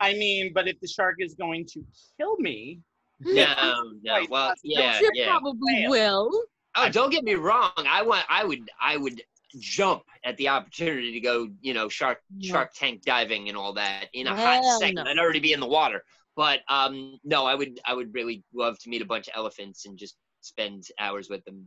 I 0.00 0.14
mean, 0.14 0.52
but 0.54 0.66
if 0.68 0.80
the 0.80 0.88
shark 0.88 1.16
is 1.18 1.34
going 1.34 1.66
to 1.72 1.84
kill 2.18 2.36
me, 2.38 2.80
No, 3.20 3.92
no. 4.02 4.26
Well, 4.30 4.54
yeah, 4.64 4.98
you 5.00 5.10
yeah. 5.14 5.26
probably 5.28 5.84
Whale. 5.88 5.90
will. 5.90 6.42
Oh, 6.76 6.88
don't 6.88 7.10
get 7.10 7.24
me 7.24 7.34
wrong. 7.34 7.70
I 7.76 8.02
want. 8.02 8.24
I 8.30 8.44
would. 8.44 8.60
I 8.80 8.96
would 8.96 9.20
jump 9.58 10.02
at 10.24 10.36
the 10.38 10.48
opportunity 10.48 11.12
to 11.12 11.20
go. 11.20 11.48
You 11.60 11.74
know, 11.74 11.88
shark 11.88 12.18
No. 12.30 12.48
shark 12.48 12.72
tank 12.74 13.02
diving 13.02 13.48
and 13.48 13.58
all 13.58 13.72
that 13.74 14.06
in 14.14 14.26
a 14.26 14.34
Hell 14.34 14.62
hot 14.62 14.80
second. 14.80 14.94
no. 14.96 15.04
I'd 15.04 15.18
already 15.18 15.40
be 15.40 15.52
in 15.52 15.60
the 15.60 15.66
water. 15.66 16.02
But 16.36 16.60
um, 16.68 17.18
no, 17.24 17.44
I 17.44 17.54
would. 17.54 17.78
I 17.84 17.92
would 17.92 18.14
really 18.14 18.42
love 18.54 18.78
to 18.78 18.88
meet 18.88 19.02
a 19.02 19.06
bunch 19.06 19.28
of 19.28 19.34
elephants 19.36 19.84
and 19.84 19.98
just 19.98 20.16
spend 20.40 20.84
hours 20.98 21.28
with 21.28 21.44
them. 21.44 21.66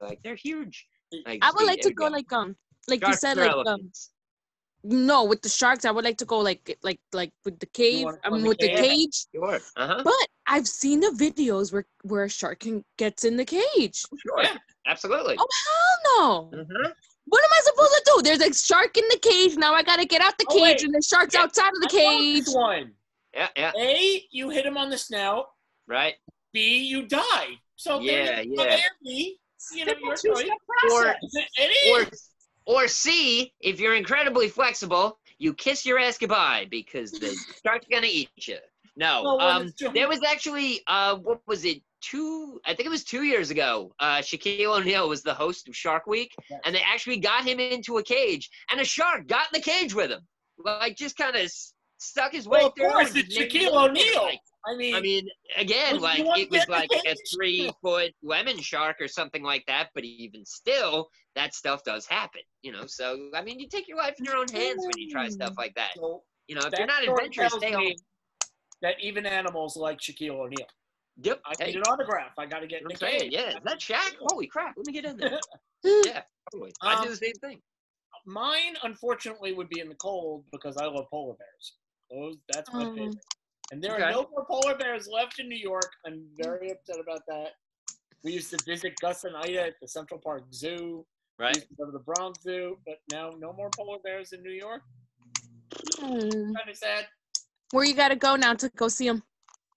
Like 0.00 0.20
they're 0.24 0.34
huge. 0.34 0.86
Like, 1.24 1.38
I 1.42 1.52
would 1.54 1.66
like 1.66 1.80
to 1.82 1.92
go 1.92 2.06
we 2.06 2.10
like 2.12 2.32
um 2.32 2.56
like 2.88 3.06
you 3.06 3.14
said 3.14 3.36
like 3.36 3.66
um 3.66 3.90
no 4.82 5.24
with 5.24 5.40
the 5.42 5.48
sharks 5.48 5.84
I 5.84 5.90
would 5.90 6.04
like 6.04 6.18
to 6.18 6.24
go 6.26 6.38
like 6.38 6.76
like 6.82 7.00
like 7.12 7.32
with 7.44 7.58
the 7.58 7.66
cave 7.66 8.06
I 8.22 8.28
go 8.28 8.34
mean 8.34 8.42
the 8.42 8.48
with 8.48 8.58
the 8.58 8.68
cage 8.68 9.26
Sure. 9.34 9.58
Uh 9.76 9.86
huh. 9.86 10.00
but 10.04 10.28
I've 10.46 10.68
seen 10.68 11.00
the 11.00 11.08
videos 11.18 11.72
where 11.72 11.86
where 12.02 12.24
a 12.24 12.28
shark 12.28 12.60
can 12.60 12.84
gets 12.98 13.24
in 13.24 13.36
the 13.36 13.44
cage 13.46 14.02
Sure. 14.26 14.42
Yeah. 14.42 14.56
Absolutely. 14.86 15.36
oh 15.38 15.46
hell 15.64 16.50
no 16.52 16.58
Mhm. 16.58 16.92
what 17.26 17.42
am 17.42 17.50
I 17.52 17.60
supposed 17.62 17.92
to 17.92 18.02
do 18.16 18.22
there's 18.22 18.42
a 18.42 18.52
shark 18.54 18.96
in 18.98 19.04
the 19.08 19.18
cage 19.22 19.56
now 19.56 19.72
I 19.72 19.82
gotta 19.82 20.04
get 20.04 20.20
out 20.20 20.36
the 20.38 20.44
Oh, 20.50 20.54
cage 20.54 20.62
wait. 20.62 20.82
and 20.84 20.94
the 20.94 21.02
shark's 21.02 21.34
Yeah. 21.34 21.42
outside 21.44 21.68
of 21.68 21.80
the 21.80 21.88
I 21.88 21.90
cage 21.90 22.44
one. 22.48 22.92
Yeah. 23.32 23.48
Yeah. 23.56 23.72
A, 23.76 24.28
you 24.30 24.50
hit 24.50 24.64
him 24.66 24.76
on 24.76 24.90
the 24.90 24.98
snout. 24.98 25.46
Right. 25.88 26.14
B, 26.52 26.84
you 26.84 27.06
die. 27.08 27.58
So 27.74 27.98
Yeah, 28.00 28.42
yeah. 28.42 28.62
A 28.76 28.80
B, 29.02 29.40
you 29.72 29.84
know, 29.86 29.92
Simple 29.92 30.06
your 30.06 30.16
choice. 30.36 30.48
process. 30.68 31.16
It- 31.32 31.48
it 31.58 31.90
Or 31.90 32.12
is. 32.12 32.30
Or 32.66 32.88
C, 32.88 33.52
if 33.60 33.80
you're 33.80 33.94
incredibly 33.94 34.48
flexible, 34.48 35.18
you 35.38 35.52
kiss 35.54 35.84
your 35.84 35.98
ass 35.98 36.18
goodbye 36.18 36.66
because 36.70 37.10
the 37.12 37.34
shark's 37.66 37.86
gonna 37.90 38.06
eat 38.08 38.30
you. 38.36 38.58
No. 38.96 39.38
Um, 39.40 39.72
there 39.92 40.08
was 40.08 40.22
actually 40.22 40.80
uh, 40.86 41.16
what 41.16 41.40
was 41.46 41.64
it? 41.64 41.82
Two, 42.00 42.60
I 42.66 42.74
think 42.74 42.84
it 42.86 42.90
was 42.90 43.02
two 43.02 43.22
years 43.22 43.50
ago. 43.50 43.90
Uh, 43.98 44.16
Shaquille 44.18 44.78
O'Neal 44.78 45.08
was 45.08 45.22
the 45.22 45.32
host 45.32 45.68
of 45.68 45.74
Shark 45.74 46.06
Week, 46.06 46.34
and 46.66 46.74
they 46.74 46.82
actually 46.82 47.16
got 47.16 47.44
him 47.46 47.58
into 47.58 47.96
a 47.96 48.02
cage, 48.02 48.50
and 48.70 48.78
a 48.78 48.84
shark 48.84 49.26
got 49.26 49.46
in 49.52 49.58
the 49.58 49.64
cage 49.64 49.94
with 49.94 50.10
him, 50.10 50.20
like 50.58 50.96
just 50.98 51.16
kind 51.16 51.34
of 51.34 51.50
stuck 51.96 52.32
his 52.32 52.46
way 52.46 52.58
Well, 52.58 52.66
of 52.68 52.74
through. 52.76 52.90
course, 52.90 53.12
it's 53.16 53.34
Shaquille 53.36 53.72
O'Neal. 53.72 54.22
like- 54.22 54.38
I 54.66 54.76
mean, 54.76 54.94
I 54.94 55.00
mean, 55.00 55.28
again, 55.56 56.00
like 56.00 56.20
it 56.20 56.50
was 56.50 56.60
get 56.64 56.68
in 56.68 56.72
the 56.72 56.72
like 56.72 56.90
a 57.06 57.14
three 57.34 57.72
foot 57.82 58.12
lemon 58.22 58.58
shark 58.58 58.96
or 59.00 59.08
something 59.08 59.42
like 59.42 59.64
that, 59.66 59.90
but 59.94 60.04
even 60.04 60.44
still, 60.44 61.08
that 61.34 61.54
stuff 61.54 61.82
does 61.84 62.06
happen, 62.06 62.40
you 62.62 62.72
know. 62.72 62.86
So 62.86 63.30
I 63.34 63.42
mean, 63.42 63.58
you 63.58 63.68
take 63.68 63.88
your 63.88 63.98
life 63.98 64.14
in 64.18 64.24
your 64.24 64.36
own 64.36 64.48
hands 64.48 64.84
when 64.86 64.96
you 64.96 65.10
try 65.10 65.28
stuff 65.28 65.54
like 65.58 65.74
that. 65.74 65.90
so 65.96 66.22
You 66.48 66.54
know, 66.54 66.62
if 66.62 66.70
that 66.72 66.78
you're 66.78 66.86
not 66.86 67.06
adventurous, 67.06 67.52
stay 67.54 67.72
home. 67.72 67.92
that 68.82 68.96
even 69.00 69.26
animals 69.26 69.76
like 69.76 69.98
Shaquille 69.98 70.30
O'Neal. 70.40 70.66
Yep. 71.22 71.42
I 71.46 71.54
Hey, 71.58 71.66
need 71.66 71.76
an 71.76 71.82
autograph. 71.84 72.32
I 72.38 72.46
got 72.46 72.60
to 72.60 72.66
get 72.66 72.80
in 72.80 72.86
I'm 72.86 72.90
the 72.90 72.96
saying, 72.96 73.32
yeah, 73.32 73.50
is 73.50 73.62
that 73.64 73.78
Shaq? 73.80 74.16
Holy 74.20 74.46
crap! 74.46 74.76
Let 74.76 74.86
me 74.86 74.92
get 74.92 75.04
in 75.04 75.16
there. 75.16 75.40
Mm. 75.84 76.06
yeah, 76.06 76.22
totally. 76.52 76.72
I 76.82 76.94
do 76.96 77.02
Um, 77.02 77.08
the 77.10 77.16
same 77.16 77.34
thing. 77.34 77.62
Mine, 78.26 78.76
unfortunately, 78.82 79.52
would 79.52 79.68
be 79.68 79.80
in 79.80 79.88
the 79.88 79.94
cold 79.94 80.44
because 80.50 80.76
I 80.76 80.86
love 80.86 81.06
polar 81.10 81.34
bears. 81.34 81.74
Those, 82.10 82.36
that's 82.48 82.72
my 82.72 82.84
Oh. 82.84 82.94
favorite. 82.94 83.24
And 83.74 83.82
there 83.82 83.94
Okay. 83.94 84.04
are 84.04 84.12
no 84.12 84.28
more 84.30 84.44
polar 84.46 84.76
bears 84.78 85.08
left 85.08 85.40
in 85.40 85.48
New 85.48 85.56
York. 85.58 85.90
I'm 86.06 86.28
very 86.36 86.70
upset 86.70 87.00
about 87.00 87.26
that. 87.26 87.54
We 88.22 88.30
used 88.30 88.50
to 88.56 88.64
visit 88.64 88.94
Gus 89.00 89.24
and 89.24 89.36
Ida 89.36 89.62
at 89.66 89.80
the 89.80 89.88
Central 89.88 90.20
Park 90.20 90.44
Zoo. 90.54 91.04
We 91.40 91.44
Right. 91.44 91.56
used 91.56 91.66
to 91.70 91.74
go 91.74 91.84
to 91.86 91.90
the 91.90 91.98
Bronx 91.98 92.40
Zoo, 92.40 92.78
but 92.86 93.00
now 93.10 93.30
no 93.30 93.52
more 93.52 93.70
polar 93.70 93.98
bears 93.98 94.32
in 94.32 94.44
New 94.44 94.52
York. 94.52 94.84
Mm. 95.96 96.54
Kind 96.54 96.70
of 96.70 96.76
sad. 96.76 97.08
where 97.72 97.84
you 97.84 97.94
gotta 97.96 98.14
go 98.14 98.36
now 98.36 98.54
to 98.54 98.68
go 98.76 98.86
see 98.86 99.08
them 99.08 99.24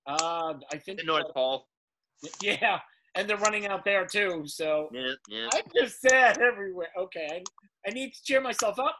Uh, 0.06 0.54
I 0.72 0.78
think 0.78 1.00
The 1.00 1.06
North 1.06 1.34
Pole. 1.34 1.68
Yeah, 2.44 2.80
and 3.16 3.28
they're 3.28 3.38
running 3.38 3.66
out 3.66 3.84
there 3.84 4.06
too. 4.06 4.46
So 4.48 4.90
Yeah, 4.94 5.14
yeah. 5.28 5.50
I'm 5.52 5.64
just 5.76 6.02
sad 6.02 6.38
everywhere. 6.40 6.90
Okay, 6.96 7.28
I, 7.32 7.44
I 7.88 7.92
need 7.92 8.14
to 8.14 8.24
cheer 8.24 8.42
myself 8.42 8.78
up. 8.78 8.96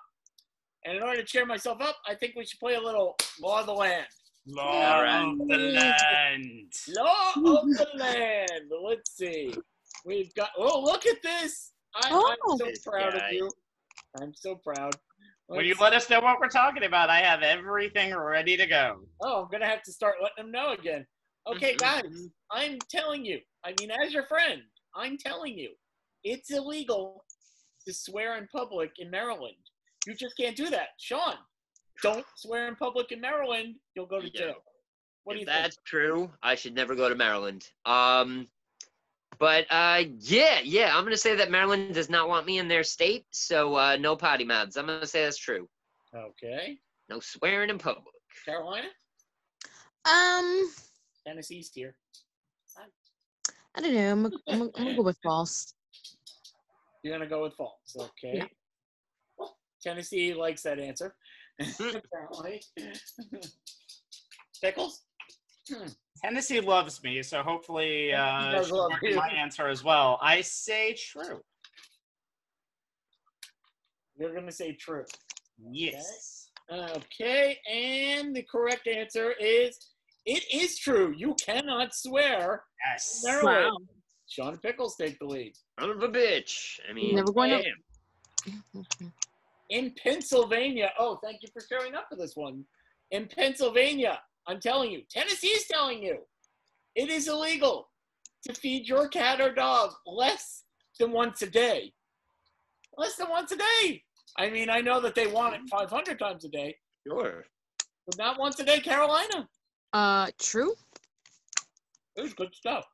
And 0.86 0.98
in 0.98 1.04
order 1.04 1.18
to 1.18 1.24
cheer 1.28 1.46
myself 1.46 1.80
up, 1.82 1.98
I 2.08 2.16
think 2.16 2.36
we 2.36 2.44
should 2.48 2.60
play 2.60 2.74
a 2.74 2.82
little 2.82 3.16
Law 3.40 3.60
of 3.60 3.68
the 3.68 3.74
Land. 3.76 4.08
Law 4.48 5.02
right. 5.02 5.24
of 5.24 5.48
the 5.48 5.58
land. 5.58 6.72
Law 6.90 7.32
of 7.36 7.68
the 7.68 7.88
Land. 7.96 8.72
Let's 8.84 9.16
see. 9.18 9.54
We've 10.06 10.34
got. 10.36 10.50
Oh, 10.58 10.82
look 10.82 11.06
at 11.06 11.22
this! 11.22 11.74
I, 11.96 12.10
Oh. 12.12 12.36
I'm 12.52 12.58
so 12.58 12.92
proud 12.92 13.14
guy. 13.14 13.28
of 13.28 13.34
you. 13.34 13.52
I'm 14.22 14.34
so 14.34 14.56
proud. 14.56 14.96
When 15.48 15.66
you 15.66 15.72
Let's- 15.72 15.82
let 15.82 15.94
us 15.94 16.10
know 16.10 16.20
what 16.22 16.40
we're 16.40 16.48
talking 16.50 16.84
about, 16.84 17.10
I 17.10 17.20
have 17.20 17.42
everything 17.42 18.16
ready 18.16 18.56
to 18.58 18.66
go. 18.66 19.02
oh, 19.22 19.44
I'm 19.44 19.50
gonna 19.52 19.68
have 19.68 19.84
to 19.84 19.92
start 19.92 20.16
letting 20.22 20.46
them 20.46 20.52
know 20.52 20.72
again. 20.74 21.06
Okay, 21.48 21.74
Mhm, 21.76 21.80
guys. 21.80 22.30
I'm 22.52 22.78
telling 22.90 23.26
you. 23.26 23.40
I 23.64 23.74
mean, 23.80 23.92
as 23.92 24.14
your 24.14 24.26
friend, 24.28 24.62
I'm 24.96 25.18
telling 25.18 25.58
you, 25.58 25.74
it's 26.24 26.52
illegal 26.52 27.26
to 27.86 27.94
swear 27.94 28.38
in 28.38 28.48
public 28.48 28.92
in 29.00 29.10
Maryland. 29.10 29.56
You 30.06 30.14
just 30.16 30.36
can't 30.38 30.56
do 30.58 30.70
that, 30.70 30.90
Sean. 31.00 31.38
Don't 32.04 32.26
swear 32.36 32.68
in 32.68 32.76
public 32.76 33.12
in 33.12 33.22
Maryland, 33.22 33.76
you'll 33.96 34.06
go 34.06 34.20
to 34.22 34.28
Yeah. 34.28 34.40
jail. 34.40 34.64
What 35.24 35.34
do 35.34 35.38
if 35.38 35.42
you 35.42 35.46
think? 35.54 35.64
that's 35.64 35.78
true, 35.86 36.32
I 36.42 36.56
should 36.56 36.74
never 36.74 36.96
go 36.96 37.10
to 37.10 37.16
Maryland. 37.16 37.68
Um, 37.86 38.48
but 39.40 39.66
uh, 39.70 40.04
yeah, 40.20 40.60
yeah, 40.64 40.96
I'm 40.98 41.04
gonna 41.04 41.18
say 41.18 41.36
that 41.36 41.52
Maryland 41.52 41.94
does 41.94 42.10
not 42.10 42.30
want 42.30 42.46
me 42.46 42.60
in 42.60 42.68
their 42.68 42.84
state, 42.84 43.26
so 43.32 43.76
uh, 43.76 43.98
no 43.98 44.16
potty 44.16 44.46
mouths. 44.46 44.78
I'm 44.78 44.86
gonna 44.86 45.06
say 45.06 45.24
that's 45.24 45.38
true. 45.38 45.68
Okay. 46.16 46.80
No 47.10 47.20
swearing 47.20 47.70
in 47.70 47.78
public. 47.78 48.06
Carolina? 48.46 48.88
Um, 50.06 50.72
Tennessee's 51.26 51.72
here. 51.74 51.96
I 53.76 53.82
don't 53.82 53.94
know. 53.94 54.12
I'm 54.12 54.24
gonna, 54.24 54.36
I'm 54.48 54.58
gonna, 54.60 54.72
I'm 54.78 54.84
gonna 54.86 54.96
go 54.96 55.04
with 55.04 55.18
false. 55.22 55.74
You're 57.04 57.14
gonna 57.14 57.30
go 57.30 57.44
with 57.44 57.54
false. 57.54 57.96
Okay. 57.96 58.38
Yeah. 58.38 58.46
Tennessee 59.84 60.34
likes 60.34 60.64
that 60.64 60.80
answer. 60.80 61.16
Apparently. 61.60 62.62
Pickles? 64.62 65.02
Tennessee 66.24 66.60
loves 66.62 67.04
me, 67.04 67.22
so 67.22 67.44
hopefully 67.44 68.14
uh, 68.14 68.64
love 68.72 68.92
my 69.16 69.30
answer 69.30 69.68
as 69.68 69.84
well. 69.84 70.18
I 70.22 70.42
say 70.42 70.94
true. 70.98 71.42
You're 74.20 74.34
gonna 74.34 74.52
say 74.52 74.74
true. 74.74 75.06
Yes. 75.72 76.50
Okay, 76.72 77.58
and 77.72 78.36
the 78.36 78.44
correct 78.44 78.88
answer 78.88 79.32
is 79.40 79.78
it 80.26 80.44
is 80.54 80.78
true. 80.78 81.14
You 81.16 81.36
cannot 81.36 81.94
swear. 81.96 82.64
Yes. 82.86 83.22
There- 83.24 83.44
Wow. 83.44 83.78
Sean 84.30 84.58
Pickles 84.58 84.96
take 84.98 85.18
the 85.20 85.26
lead. 85.26 85.54
Son 85.80 85.90
of 85.90 86.04
a 86.04 86.10
bitch. 86.10 86.80
I 86.90 86.94
mean, 86.94 87.16
Never 87.16 87.32
going 87.32 87.52
to- 87.52 88.52
damn. 88.74 89.14
In 89.70 89.94
Pennsylvania, 90.02 90.92
oh, 90.98 91.20
thank 91.24 91.42
you 91.42 91.50
for 91.54 91.62
showing 91.62 91.94
up 91.96 92.06
for 92.10 92.16
this 92.16 92.36
one. 92.36 92.64
In 93.12 93.28
Pennsylvania, 93.28 94.20
I'm 94.48 94.60
telling 94.60 94.92
you, 94.92 95.02
Tennessee's 95.10 95.68
telling 95.68 96.02
you, 96.02 96.20
it 96.96 97.10
is 97.10 97.28
illegal 97.28 97.90
to 98.46 98.54
feed 98.54 98.88
your 98.88 99.08
cat 99.10 99.42
or 99.42 99.54
dog 99.54 99.92
less 100.06 100.64
than 101.00 101.12
once 101.12 101.42
a 101.42 101.50
day. 101.50 101.94
Less 102.98 103.16
than 103.18 103.30
once 103.30 103.52
a 103.52 103.58
day. 103.58 104.04
I 104.38 104.50
mean, 104.50 104.70
I 104.70 104.80
know 104.82 105.02
that 105.02 105.16
they 105.16 105.28
want 105.28 105.56
it 105.56 105.62
500 105.70 106.18
times 106.18 106.46
a 106.46 106.50
day, 106.50 106.76
Sure. 107.06 107.46
but 108.06 108.18
not 108.18 108.40
once 108.40 108.60
a 108.60 108.64
day, 108.64 108.80
Carolina. 108.80 109.48
Uh, 109.94 110.28
true. 110.40 110.74
It 112.16 112.22
was 112.22 112.34
good 112.34 112.54
stuff. 112.56 112.86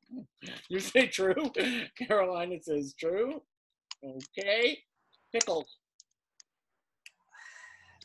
You 0.70 0.80
say 0.80 1.08
true. 1.08 1.36
Carolina 1.98 2.56
says 2.62 2.94
true. 3.00 3.42
Okay. 4.04 4.80
Pickles. 5.32 5.78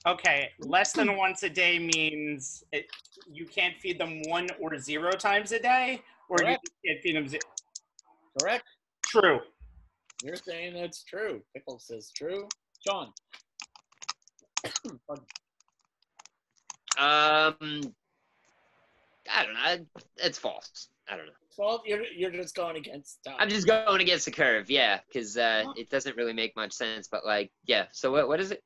Okay, 0.07 0.51
less 0.61 0.93
than 0.93 1.17
once 1.17 1.43
a 1.43 1.51
day 1.51 1.79
means 1.79 2.65
it, 2.73 2.87
you 3.31 3.47
can't 3.47 3.77
feed 3.79 3.99
them 3.99 4.23
one 4.29 4.49
or 4.61 4.79
zero 4.79 5.11
times 5.13 5.53
a 5.53 5.59
day, 5.59 6.03
or 6.29 6.39
Correct. 6.39 6.69
you 6.83 6.93
can't 6.93 7.03
feed 7.03 7.17
them. 7.17 7.29
Ze- 7.29 7.41
Correct? 8.39 8.65
True. 9.05 9.41
You're 10.23 10.37
saying 10.37 10.75
that's 10.75 11.03
true. 11.05 11.43
Pickles 11.55 11.87
says 11.87 12.11
true. 12.17 12.49
Sean. 12.87 13.13
Um, 16.99 17.55
I 19.33 19.45
don't 19.45 19.55
know. 19.55 19.87
It's 20.17 20.37
false. 20.39 20.89
I 21.09 21.17
don't 21.17 21.27
know. 21.27 21.33
well, 21.57 21.83
you're, 21.87 22.05
you're 22.05 22.33
just 22.33 22.57
going 22.57 22.77
against 22.77 23.23
time. 23.25 23.37
I'm 23.39 23.49
just 23.49 23.69
going 23.69 24.01
against 24.01 24.25
the 24.25 24.33
curve, 24.33 24.69
yeah, 24.69 24.99
because 25.07 25.37
uh, 25.37 25.63
it 25.77 25.91
doesn't 25.91 26.17
really 26.17 26.33
make 26.33 26.57
much 26.57 26.73
sense. 26.73 27.07
But 27.07 27.25
like, 27.25 27.53
yeah. 27.67 27.87
So 27.93 28.11
what? 28.11 28.27
What 28.27 28.41
is 28.41 28.51
it? 28.51 28.65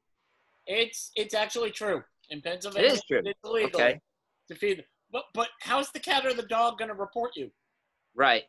It's 0.67 1.11
it's 1.17 1.35
actually 1.35 1.71
true. 1.71 2.03
In 2.31 2.41
Pennsylvania, 2.41 2.89
It 2.89 2.93
is 2.95 3.03
true. 3.05 3.21
it's 3.25 3.41
illegal 3.45 3.81
Okay. 3.81 4.01
to 4.49 4.55
feed. 4.55 4.85
But 5.11 5.25
but 5.35 5.49
how's 5.61 5.91
the 5.93 6.01
cat 6.01 6.25
or 6.25 6.33
the 6.35 6.45
dog 6.45 6.79
going 6.79 6.89
to 6.89 6.95
report 6.95 7.33
you? 7.37 7.51
Right. 8.15 8.45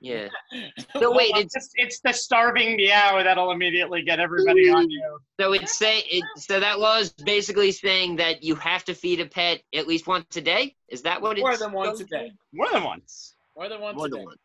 Yeah. 0.00 0.28
So 0.94 1.00
Well, 1.10 1.14
wait, 1.16 1.32
It's, 1.36 1.54
it's 1.56 1.70
it's 1.74 2.00
the 2.00 2.12
starving 2.12 2.76
meow 2.76 3.20
that'll 3.22 3.50
immediately 3.50 4.02
get 4.02 4.20
everybody 4.20 4.70
on 4.70 4.88
you. 4.90 5.18
so 5.40 5.52
it's 5.52 5.76
say 5.76 6.00
it, 6.10 6.24
so 6.36 6.58
that 6.60 6.78
law 6.78 6.98
is 6.98 7.10
basically 7.10 7.72
saying 7.72 8.16
that 8.16 8.42
you 8.42 8.54
have 8.54 8.84
to 8.84 8.94
feed 8.94 9.20
a 9.20 9.26
pet 9.26 9.60
at 9.74 9.86
least 9.88 10.06
once 10.06 10.36
a 10.36 10.40
day. 10.40 10.74
Is 10.88 11.02
that 11.02 11.20
what 11.20 11.32
it's 11.36 11.40
more 11.42 11.56
than 11.56 11.72
once 11.72 12.00
a 12.00 12.04
day. 12.04 12.28
to? 12.28 12.34
More 12.52 12.68
than 12.72 12.84
once. 12.84 13.34
More 13.56 13.68
than 13.68 13.80
once 13.80 13.96
More 13.96 14.06
a 14.06 14.10
day. 14.10 14.16
than 14.18 14.24
one. 14.24 14.36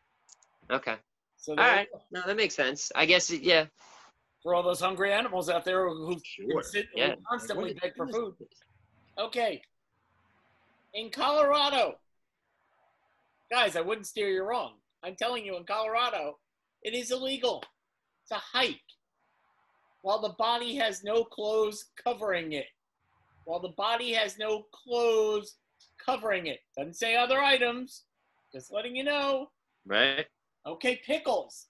Okay. 0.72 0.96
So 1.38 1.52
All 1.52 1.58
there 1.58 1.68
you 1.68 1.78
right. 1.78 1.88
go. 1.94 2.02
No, 2.12 2.22
that 2.26 2.36
makes 2.36 2.56
sense. 2.56 2.92
I 2.96 3.06
guess. 3.06 3.30
Yeah. 3.30 3.66
For 4.44 4.54
all 4.54 4.62
those 4.62 4.82
hungry 4.82 5.12
animals 5.12 5.50
out 5.50 5.64
there 5.66 5.88
who, 5.88 6.06
who 6.06 6.20
Sure. 6.24 6.62
sit, 6.62 6.88
who 6.94 7.14
constantly 7.28 7.74
beg 7.74 7.96
for 7.96 8.08
food. 8.08 8.36
Okay. 9.18 9.62
In 10.94 11.10
Colorado, 11.10 11.96
guys, 13.50 13.76
I 13.76 13.82
wouldn't 13.82 14.06
steer 14.06 14.30
you 14.30 14.44
wrong. 14.44 14.74
I'm 15.02 15.16
telling 15.16 15.46
you, 15.46 15.56
in 15.58 15.64
Colorado, 15.64 16.38
it 16.84 16.94
is 16.94 17.12
illegal 17.12 17.64
to 18.30 18.36
hike 18.36 18.80
while 20.02 20.22
the 20.22 20.36
body 20.38 20.76
has 20.76 21.04
no 21.04 21.24
clothes 21.24 21.86
covering 22.04 22.52
it. 22.54 22.68
While 23.46 23.60
the 23.62 23.70
body 23.70 24.14
has 24.14 24.38
no 24.38 24.66
clothes 24.72 25.56
covering 26.06 26.48
it. 26.48 26.60
Doesn't 26.78 26.96
say 26.96 27.16
other 27.16 27.40
items. 27.40 28.04
Just 28.54 28.72
letting 28.72 28.96
you 28.96 29.04
know. 29.04 29.48
Right. 29.86 30.26
Okay, 30.66 31.02
pickles. 31.06 31.68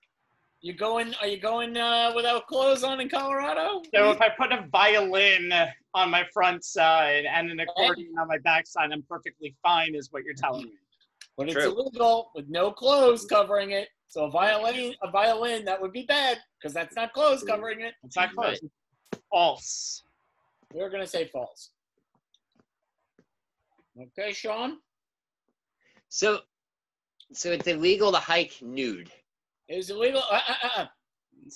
You 0.64 0.72
going? 0.72 1.14
Are 1.20 1.28
you 1.28 1.42
going 1.42 1.76
uh, 1.76 2.14
without 2.16 2.48
clothes 2.48 2.86
on 2.86 3.02
in 3.02 3.10
Colorado? 3.10 3.82
So 3.94 4.12
if 4.12 4.22
I 4.22 4.30
put 4.30 4.54
a 4.54 4.66
violin 4.72 5.52
on 5.94 6.10
my 6.10 6.26
front 6.34 6.64
side 6.64 7.26
and 7.26 7.52
an 7.52 7.60
accordion 7.60 8.14
on 8.18 8.30
my 8.30 8.38
back 8.46 8.66
side, 8.66 8.90
I'm 8.94 9.04
perfectly 9.10 9.58
fine, 9.62 9.94
is 9.94 10.08
what 10.12 10.24
you're 10.24 10.34
telling 10.34 10.64
me. 10.64 10.72
But 11.36 11.50
it's 11.50 11.56
True. 11.56 11.74
illegal 11.74 12.32
with 12.34 12.48
no 12.48 12.72
clothes 12.72 13.26
covering 13.26 13.72
it. 13.72 13.90
So 14.08 14.24
a 14.24 14.32
violin, 14.32 14.94
a 15.04 15.12
violin, 15.12 15.66
that 15.66 15.82
would 15.82 15.92
be 15.92 16.04
bad 16.04 16.38
because 16.58 16.74
that's 16.74 16.96
not 16.96 17.12
clothes 17.12 17.44
covering 17.44 17.82
it. 17.82 17.96
It's 18.02 18.16
not 18.16 18.34
close. 18.34 18.62
False. 19.32 20.04
We're 20.74 20.90
gonna 20.90 21.06
say 21.06 21.26
false. 21.26 21.72
Okay, 24.02 24.32
Sean. 24.32 24.78
So, 26.08 26.40
so 27.34 27.52
it's 27.52 27.68
illegal 27.68 28.14
to 28.14 28.18
hike 28.18 28.54
nude. 28.62 29.12
It 29.68 29.76
is 29.78 29.90
illegal. 29.90 30.22
Uh, 30.30 30.40
uh, 30.48 30.54
uh, 30.64 30.70
uh, 30.82 30.86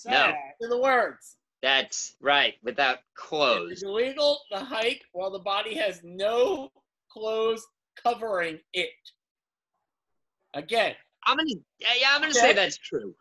No. 0.06 0.34
to 0.62 0.68
the 0.68 0.78
words. 0.78 1.38
That's 1.62 2.16
right. 2.22 2.56
Without 2.64 2.98
It 3.00 3.04
clothes. 3.16 3.72
is 3.72 3.84
illegal 3.84 4.40
to 4.52 4.60
hike 4.60 5.04
while 5.12 5.32
the 5.32 5.40
body 5.40 5.76
has 5.76 6.02
no 6.04 6.70
clothes 7.10 7.66
covering 8.02 8.60
it. 8.74 8.90
Again, 10.54 10.96
I'm 11.26 11.38
gonna. 11.38 11.50
Yeah, 11.80 11.88
yeah, 12.00 12.08
I'm 12.12 12.22
gonna 12.22 12.32
Okay. 12.32 12.40
say 12.40 12.54
that's 12.54 12.78
true. 12.78 13.16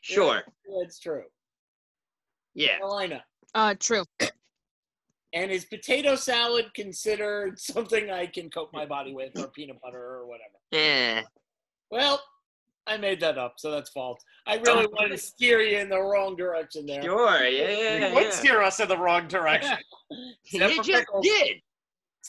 Sure. 0.00 0.42
that's 0.80 0.98
true. 0.98 1.24
Yeah. 2.54 2.76
Carolina. 2.78 3.24
Uh, 3.54 3.74
true. 3.78 4.04
And 5.32 5.50
is 5.50 5.64
potato 5.64 6.14
salad 6.14 6.72
considered 6.74 7.58
something 7.58 8.10
I 8.10 8.26
can 8.26 8.50
coat 8.50 8.70
my 8.72 8.84
body 8.86 9.14
with, 9.14 9.36
or 9.38 9.48
peanut 9.48 9.80
butter, 9.80 9.98
or 9.98 10.26
whatever? 10.26 10.58
Yeah. 10.70 11.22
Well, 11.90 12.22
I 12.86 12.96
made 12.98 13.18
that 13.20 13.38
up, 13.38 13.54
so 13.56 13.70
that's 13.70 13.90
false. 13.90 14.20
I 14.46 14.56
really 14.58 14.86
wanted 14.86 15.08
to 15.10 15.18
steer 15.18 15.60
you 15.60 15.78
in 15.78 15.88
the 15.88 16.00
wrong 16.00 16.36
direction 16.36 16.84
there. 16.84 17.02
Sure. 17.02 17.44
You 17.46 17.62
Yeah. 17.64 17.98
yeah. 17.98 18.14
would 18.14 18.32
steer 18.32 18.60
us 18.62 18.78
in 18.80 18.88
the 18.88 18.98
wrong 18.98 19.26
direction. 19.28 19.76
You 20.44 20.60
just 20.82 20.86
Pickles. 20.88 21.24
did. 21.26 21.56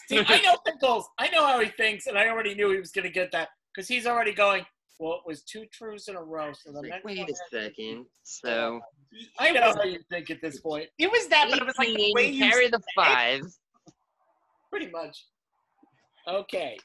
See, 0.07 0.23
I 0.25 0.39
know 0.41 0.55
Pickles. 0.65 1.07
I 1.19 1.29
know 1.29 1.45
how 1.45 1.59
he 1.59 1.67
thinks, 1.69 2.07
and 2.07 2.17
I 2.17 2.29
already 2.29 2.55
knew 2.55 2.71
he 2.71 2.77
was 2.79 2.91
going 2.91 3.03
to 3.03 3.11
get 3.11 3.31
that 3.33 3.49
because 3.73 3.87
he's 3.87 4.07
already 4.07 4.33
going. 4.33 4.65
Well, 4.97 5.15
it 5.15 5.21
was 5.27 5.43
two 5.43 5.65
truths 5.73 6.07
in 6.07 6.15
a 6.15 6.23
row, 6.23 6.51
so 6.53 6.71
the 6.71 6.81
next 6.81 7.03
wait 7.03 7.29
a 7.29 7.35
second. 7.51 8.05
So. 8.23 8.79
I 9.39 9.51
know 9.51 9.73
how 9.75 9.83
you 9.83 9.99
think 10.09 10.29
at 10.31 10.41
this 10.41 10.61
point, 10.61 10.87
It 10.97 11.11
was 11.11 11.27
that, 11.27 11.47
but 11.49 11.59
it 11.59 11.65
was 11.65 11.77
like 11.77 11.89
the 11.89 12.13
way 12.15 12.31
you 12.31 12.49
carry 12.49 12.69
the 12.69 12.81
five. 12.95 13.41
pretty 14.69 14.89
much. 14.89 15.25
Okay, 16.27 16.77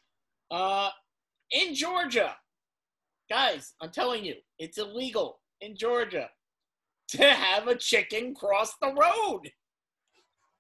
uh, 0.51 0.91
in 1.53 1.75
Georgia, 1.75 2.37
guys, 3.31 3.75
I'm 3.81 3.91
telling 3.91 4.25
you, 4.25 4.35
it's 4.59 4.77
illegal 4.77 5.39
in 5.61 5.77
Georgia 5.77 6.29
to 7.11 7.25
have 7.25 7.69
a 7.69 7.77
chicken 7.77 8.35
cross 8.35 8.75
the 8.83 8.89
road. 8.89 9.51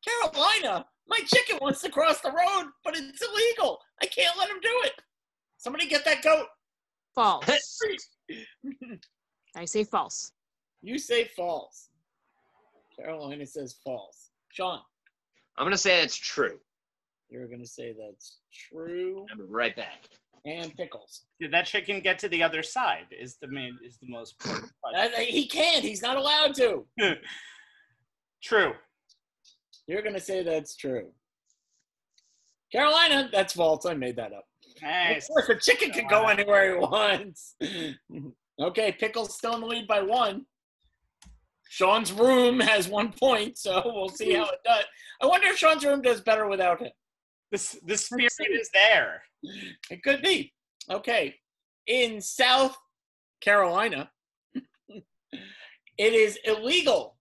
Carolina, 0.04 0.86
my 1.08 1.18
chicken 1.26 1.58
wants 1.60 1.82
to 1.82 1.90
cross 1.90 2.20
the 2.20 2.30
road, 2.30 2.70
but 2.84 2.96
it's 2.96 3.22
illegal. 3.22 3.80
I 4.00 4.06
can't 4.06 4.38
let 4.38 4.48
him 4.48 4.60
do 4.62 4.70
it. 4.84 4.92
Somebody 5.58 5.86
get 5.86 6.04
that 6.04 6.22
goat. 6.22 6.46
False. 7.14 7.44
I 9.56 9.64
say 9.64 9.84
false. 9.84 10.32
You 10.80 10.96
say 10.96 11.24
false. 11.24 11.88
Carolina 12.96 13.44
says 13.44 13.76
false. 13.84 14.30
Sean, 14.48 14.78
I'm 15.58 15.66
gonna 15.66 15.76
say 15.76 16.02
it's 16.02 16.16
true. 16.16 16.58
you're 17.28 17.46
going 17.46 17.60
to 17.60 17.66
say 17.66 17.94
that's 17.98 18.38
true. 18.70 19.26
I'm 19.30 19.50
right 19.50 19.76
back. 19.76 20.08
And 20.46 20.74
pickles. 20.74 21.24
Did 21.38 21.52
that 21.52 21.66
chicken 21.66 22.00
get 22.00 22.18
to 22.20 22.28
the 22.28 22.42
other 22.42 22.62
side? 22.62 23.06
Is 23.10 23.36
the 23.42 23.48
main 23.48 23.78
is 23.86 23.98
the 23.98 24.08
most 24.08 24.34
important. 24.40 24.72
Uh, 24.96 25.08
he 25.18 25.46
can't. 25.46 25.84
He's 25.84 26.02
not 26.02 26.16
allowed 26.16 26.52
to. 26.56 26.84
True. 28.42 28.72
You're 29.86 30.02
gonna 30.02 30.20
say 30.20 30.42
that's 30.42 30.76
true. 30.76 31.08
Carolina, 32.72 33.28
that's 33.32 33.54
false. 33.54 33.84
I 33.86 33.94
made 33.94 34.16
that 34.16 34.32
up. 34.32 34.44
Nice. 34.82 35.28
Of 35.28 35.34
course, 35.34 35.48
a 35.48 35.54
chicken 35.56 35.90
can 35.90 36.06
go 36.06 36.28
anywhere 36.28 36.74
he 36.74 36.78
wants. 36.78 37.56
okay, 38.60 38.92
Pickle's 38.92 39.34
still 39.34 39.54
in 39.54 39.60
the 39.60 39.66
lead 39.66 39.88
by 39.88 40.00
one. 40.02 40.46
Sean's 41.68 42.12
room 42.12 42.60
has 42.60 42.88
one 42.88 43.12
point, 43.12 43.58
so 43.58 43.82
we'll 43.84 44.08
see 44.08 44.34
how 44.34 44.44
it 44.44 44.58
does. 44.64 44.84
I 45.22 45.26
wonder 45.26 45.48
if 45.48 45.56
Sean's 45.56 45.84
room 45.84 46.02
does 46.02 46.20
better 46.20 46.48
without 46.48 46.80
him. 46.80 46.90
The, 47.52 47.78
the 47.84 47.96
spirit 47.96 48.32
is 48.52 48.70
there. 48.72 49.22
It 49.90 50.02
could 50.02 50.22
be. 50.22 50.52
Okay. 50.90 51.34
In 51.86 52.20
South 52.20 52.76
Carolina, 53.40 54.10
it 54.92 55.02
is 55.98 56.38
illegal 56.44 57.16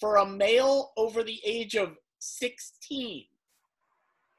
for 0.00 0.16
a 0.16 0.26
male 0.26 0.92
over 0.96 1.22
the 1.22 1.40
age 1.44 1.76
of 1.76 1.96
16 2.20 3.24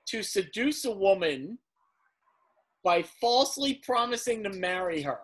to 0.07 0.24
seduce 0.24 0.86
a 0.86 0.91
woman 0.91 1.57
by 2.84 3.03
falsely 3.22 3.82
promising 3.86 4.44
to 4.44 4.49
marry 4.49 5.02
her. 5.02 5.20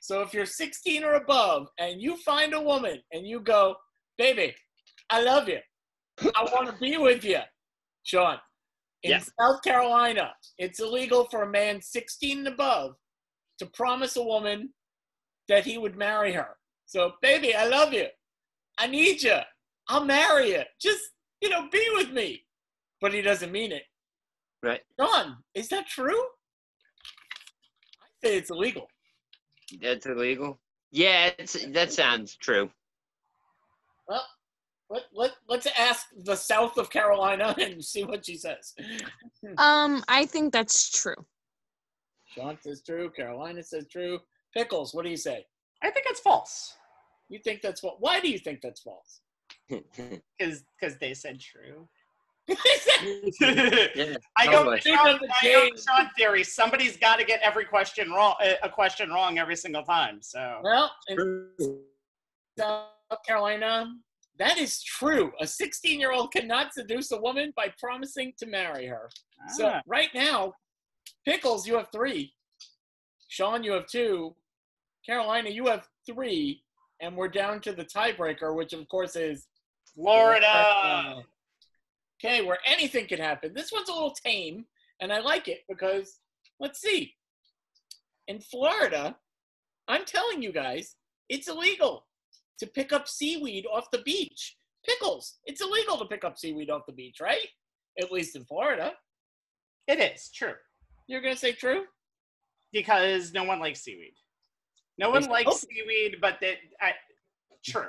So 0.00 0.22
if 0.22 0.32
you're 0.32 0.46
16 0.46 1.04
or 1.04 1.14
above 1.14 1.68
and 1.78 2.00
you 2.00 2.16
find 2.18 2.54
a 2.54 2.60
woman 2.60 3.00
and 3.12 3.26
you 3.26 3.40
go, 3.40 3.76
baby, 4.16 4.54
I 5.10 5.22
love 5.22 5.48
you. 5.48 5.58
I 6.20 6.44
want 6.52 6.66
to 6.66 6.76
be 6.80 6.96
with 6.96 7.24
you. 7.24 7.40
Sean, 8.02 8.38
in 9.02 9.10
Yeah. 9.12 9.22
South 9.40 9.62
Carolina, 9.62 10.34
it's 10.58 10.80
illegal 10.80 11.24
for 11.30 11.42
a 11.42 11.48
man 11.50 11.80
16 11.80 12.38
and 12.38 12.48
above 12.48 12.96
to 13.58 13.66
promise 13.66 14.16
a 14.16 14.22
woman 14.22 14.72
that 15.48 15.64
he 15.64 15.78
would 15.78 15.96
marry 15.96 16.32
her. 16.32 16.56
So, 16.86 17.12
baby, 17.22 17.54
I 17.54 17.66
love 17.66 17.92
you. 17.92 18.06
I 18.78 18.86
need 18.86 19.22
you. 19.22 19.38
I'll 19.88 20.04
marry 20.04 20.50
you. 20.50 20.62
Just, 20.80 21.10
you 21.40 21.48
know, 21.48 21.68
be 21.70 21.84
with 21.94 22.10
me. 22.10 22.44
But 23.00 23.12
he 23.14 23.22
doesn't 23.22 23.52
mean 23.52 23.72
it. 23.72 23.84
Right. 24.62 24.82
Sean, 24.98 25.36
is 25.54 25.68
that 25.68 25.86
true? 25.86 26.20
I 28.02 28.06
say 28.24 28.36
it's 28.36 28.50
illegal. 28.50 28.88
That's 29.80 30.06
illegal. 30.06 30.60
Yeah, 30.90 31.30
it's, 31.38 31.64
that 31.66 31.92
sounds 31.92 32.36
true. 32.36 32.70
Well, 34.88 35.00
let, 35.12 35.30
let, 35.30 35.32
let's 35.48 35.68
ask 35.78 36.06
the 36.24 36.36
south 36.36 36.78
of 36.78 36.90
Carolina 36.90 37.54
and 37.60 37.84
see 37.84 38.04
what 38.04 38.24
she 38.24 38.36
says. 38.36 38.74
Um, 39.56 40.02
I 40.08 40.26
think 40.26 40.52
that's 40.52 40.90
true. 40.90 41.14
Sean 42.26 42.58
says 42.60 42.82
true. 42.82 43.08
Carolina 43.10 43.62
says 43.62 43.86
true. 43.90 44.18
Pickles, 44.52 44.92
what 44.92 45.04
do 45.04 45.10
you 45.10 45.16
say? 45.16 45.46
I 45.82 45.90
think 45.90 46.06
it's 46.08 46.20
false. 46.20 46.74
You 47.28 47.38
think 47.38 47.62
that's 47.62 47.80
false? 47.80 47.96
Why 48.00 48.20
do 48.20 48.28
you 48.28 48.38
think 48.38 48.60
that's 48.60 48.80
false? 48.80 49.20
Because 50.38 50.64
because 50.80 50.98
they 50.98 51.14
said 51.14 51.40
true. 51.40 51.88
yeah, 52.48 52.56
I 54.36 54.46
go, 54.46 54.64
Totally. 54.64 54.80
Sean, 54.80 54.98
I 54.98 55.18
go 55.42 55.68
with 55.70 55.84
Sean 55.86 56.08
theory. 56.16 56.42
Somebody's 56.42 56.96
got 56.96 57.18
to 57.18 57.24
get 57.24 57.40
every 57.42 57.64
question 57.64 58.10
wrong, 58.10 58.34
uh, 58.42 58.54
a 58.62 58.68
question 58.68 59.10
wrong 59.10 59.38
every 59.38 59.56
single 59.56 59.82
time. 59.82 60.20
So 60.22 60.60
well, 60.62 60.90
South 62.58 63.22
Carolina, 63.26 63.94
that 64.38 64.58
is 64.58 64.82
true. 64.82 65.32
A 65.40 65.46
16 65.46 65.98
year 65.98 66.12
old 66.12 66.32
cannot 66.32 66.72
seduce 66.72 67.10
a 67.12 67.20
woman 67.20 67.52
by 67.56 67.72
promising 67.78 68.32
to 68.38 68.46
marry 68.46 68.86
her. 68.86 69.10
So 69.56 69.66
Ah, 69.68 69.82
right 69.86 70.10
now, 70.14 70.54
Pickles, 71.24 71.66
you 71.66 71.76
have 71.76 71.88
three. 71.92 72.34
Sean, 73.28 73.62
you 73.62 73.72
have 73.72 73.86
two. 73.86 74.34
Carolina, 75.04 75.50
you 75.50 75.66
have 75.66 75.86
three. 76.06 76.62
And 77.00 77.16
we're 77.16 77.28
down 77.28 77.60
to 77.62 77.72
the 77.72 77.84
tiebreaker, 77.84 78.54
which 78.54 78.72
of 78.72 78.88
course 78.88 79.14
is 79.16 79.46
Florida. 79.94 81.22
Okay, 82.18 82.42
where 82.42 82.58
anything 82.66 83.06
could 83.06 83.20
happen. 83.20 83.54
This 83.54 83.70
one's 83.70 83.88
a 83.88 83.92
little 83.92 84.10
tame, 84.24 84.64
and 85.00 85.12
I 85.12 85.20
like 85.20 85.46
it 85.46 85.60
because 85.68 86.18
let's 86.58 86.80
see. 86.80 87.14
In 88.26 88.40
Florida, 88.40 89.16
I'm 89.86 90.04
telling 90.04 90.42
you 90.42 90.50
guys, 90.52 90.96
it's 91.28 91.46
illegal 91.48 92.07
to 92.58 92.66
pick 92.66 92.92
up 92.92 93.08
seaweed 93.08 93.66
off 93.72 93.90
the 93.92 94.02
beach. 94.02 94.56
Pickles, 94.86 95.38
it's 95.44 95.60
illegal 95.60 95.98
to 95.98 96.04
pick 96.06 96.24
up 96.24 96.38
seaweed 96.38 96.70
off 96.70 96.82
the 96.86 96.92
beach, 96.92 97.18
right? 97.20 97.46
At 98.00 98.12
least 98.12 98.36
in 98.36 98.44
Florida. 98.44 98.92
It 99.86 99.98
is 99.98 100.30
true 100.30 100.54
You're 101.06 101.20
gonna 101.22 101.36
say 101.36 101.52
true? 101.52 101.84
because 102.72 103.32
no 103.32 103.44
one 103.44 103.60
likes 103.60 103.80
seaweed. 103.80 104.14
No 104.98 105.10
one 105.10 105.22
They 105.22 105.28
likes 105.28 105.60
smoke 105.60 105.72
seaweed, 105.72 106.16
but 106.20 106.38
that 106.40 106.56
I, 106.80 106.92
true. 107.64 107.88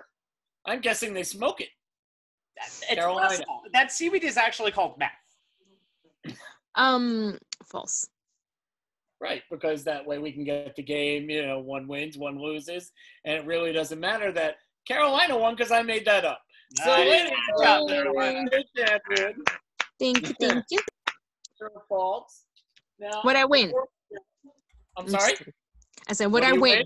I'm 0.66 0.80
guessing 0.80 1.14
they 1.14 1.24
smoke 1.24 1.60
it. 1.62 1.70
It's 2.58 2.84
That 3.74 3.92
seaweed 3.92 4.24
is 4.24 4.38
actually 4.38 4.72
called 4.72 4.98
meth. 5.00 6.36
Um, 6.76 7.38
false. 7.66 8.08
Right, 9.22 9.44
because 9.52 9.84
that 9.84 10.06
way 10.06 10.18
we 10.18 10.32
can 10.32 10.46
get 10.46 10.76
the 10.78 10.82
game, 10.84 11.30
you 11.30 11.46
know, 11.46 11.60
one 11.60 11.88
wins, 11.90 12.18
one 12.18 12.40
loses, 12.42 12.94
and 13.26 13.36
it 13.38 13.46
really 13.46 13.74
doesn't 13.74 14.00
matter 14.00 14.32
that 14.32 14.56
Carolina 14.88 15.38
won 15.38 15.56
because 15.56 15.72
I 15.72 15.82
made 15.82 16.06
that 16.06 16.24
up. 16.24 16.40
So, 16.76 16.90
Nice. 16.90 17.10
ladies 17.10 17.32
Good 17.58 17.64
job, 17.66 17.90
Carolina. 17.90 18.40
and 18.40 18.50
Thank 20.00 20.22
you, 20.22 20.34
thank 20.40 20.66
you. 20.72 20.80
true 21.58 21.68
or 21.76 21.84
false. 21.90 22.46
Now, 22.98 23.20
What 23.24 23.36
I 23.36 23.44
win? 23.44 23.74
I'm 24.98 25.04
I'm 25.04 25.10
sorry. 25.10 25.34
I 26.08 26.14
said, 26.14 26.28
what 26.28 26.44
What 26.44 26.50
I 26.50 26.54
win? 26.54 26.62
win? 26.62 26.84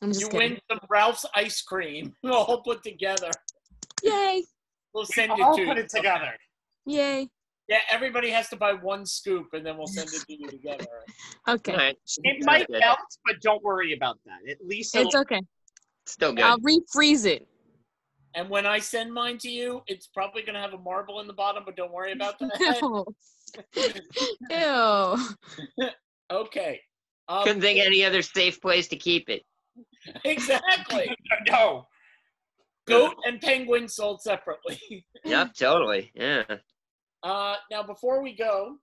I'm 0.00 0.12
just 0.12 0.22
You 0.22 0.28
kidding. 0.30 0.50
win 0.52 0.60
some 0.70 0.80
Ralph's 0.88 1.26
ice 1.34 1.60
cream, 1.60 2.14
We'll 2.22 2.32
all 2.36 2.62
put 2.62 2.82
together. 2.82 3.30
Yay! 4.02 4.44
We'll 4.94 5.04
send 5.04 5.32
We 5.34 5.42
it 5.42 5.44
all 5.44 5.56
to 5.56 5.66
put 5.66 5.76
you. 5.76 5.82
it 5.84 5.90
together. 5.90 6.32
Yay! 6.86 7.28
Yeah, 7.68 7.78
everybody 7.90 8.30
has 8.30 8.48
to 8.50 8.56
buy 8.56 8.74
one 8.74 9.04
scoop, 9.04 9.48
and 9.52 9.66
then 9.66 9.76
we'll 9.76 9.88
send 9.88 10.08
it 10.08 10.20
to 10.28 10.32
you 10.40 10.48
together. 10.48 10.86
Okay, 11.48 11.72
All 11.72 11.78
right. 11.78 11.96
It 12.24 12.44
might 12.44 12.66
good. 12.66 12.80
melt, 12.80 12.98
but 13.24 13.40
don't 13.40 13.62
worry 13.62 13.92
about 13.92 14.18
that. 14.26 14.50
At 14.50 14.66
least 14.66 14.96
it's 14.96 15.14
okay. 15.14 15.40
Still 16.04 16.32
good. 16.32 16.44
I'll 16.44 16.58
refreeze 16.58 17.24
it. 17.24 17.46
And 18.34 18.50
when 18.50 18.66
I 18.66 18.80
send 18.80 19.14
mine 19.14 19.38
to 19.38 19.48
you, 19.48 19.82
it's 19.86 20.08
probably 20.08 20.42
gonna 20.42 20.60
have 20.60 20.74
a 20.74 20.78
marble 20.78 21.20
in 21.20 21.28
the 21.28 21.32
bottom, 21.32 21.62
but 21.64 21.76
don't 21.76 21.92
worry 21.92 22.12
about 22.12 22.36
that. 22.40 22.80
Ew. 22.82 23.06
Ew. 25.78 25.88
okay. 26.32 26.80
Um, 27.28 27.44
Couldn't 27.44 27.62
think 27.62 27.78
of 27.80 27.86
any 27.86 28.04
other 28.04 28.22
safe 28.22 28.60
place 28.60 28.88
to 28.88 28.96
keep 28.96 29.28
it. 29.28 29.42
exactly. 30.24 31.14
no. 31.48 31.86
Goat 32.88 33.14
and 33.24 33.40
penguin 33.40 33.88
sold 33.88 34.20
separately. 34.22 35.04
Yep, 35.24 35.54
totally. 35.54 36.12
Yeah. 36.14 36.44
Uh, 37.26 37.56
now, 37.72 37.82
before 37.82 38.22
we 38.22 38.36
go, 38.36 38.76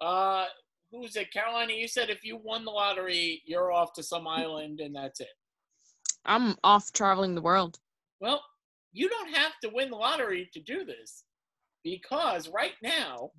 uh, 0.00 0.44
who's 0.92 1.16
it? 1.16 1.32
Carolina, 1.32 1.72
you 1.72 1.88
said 1.88 2.08
if 2.08 2.22
you 2.22 2.36
won 2.36 2.64
the 2.64 2.70
lottery, 2.70 3.42
you're 3.46 3.72
off 3.72 3.92
to 3.94 4.02
some 4.02 4.28
island 4.28 4.78
and 4.78 4.94
that's 4.94 5.18
it. 5.18 5.26
I'm 6.24 6.54
off 6.62 6.92
traveling 6.92 7.34
the 7.34 7.42
world. 7.42 7.80
Well, 8.20 8.40
you 8.92 9.08
don't 9.08 9.34
have 9.34 9.52
to 9.64 9.70
win 9.72 9.90
the 9.90 9.96
lottery 9.96 10.48
to 10.52 10.60
do 10.60 10.84
this 10.84 11.24
because 11.82 12.48
right 12.48 12.74
now, 12.80 13.30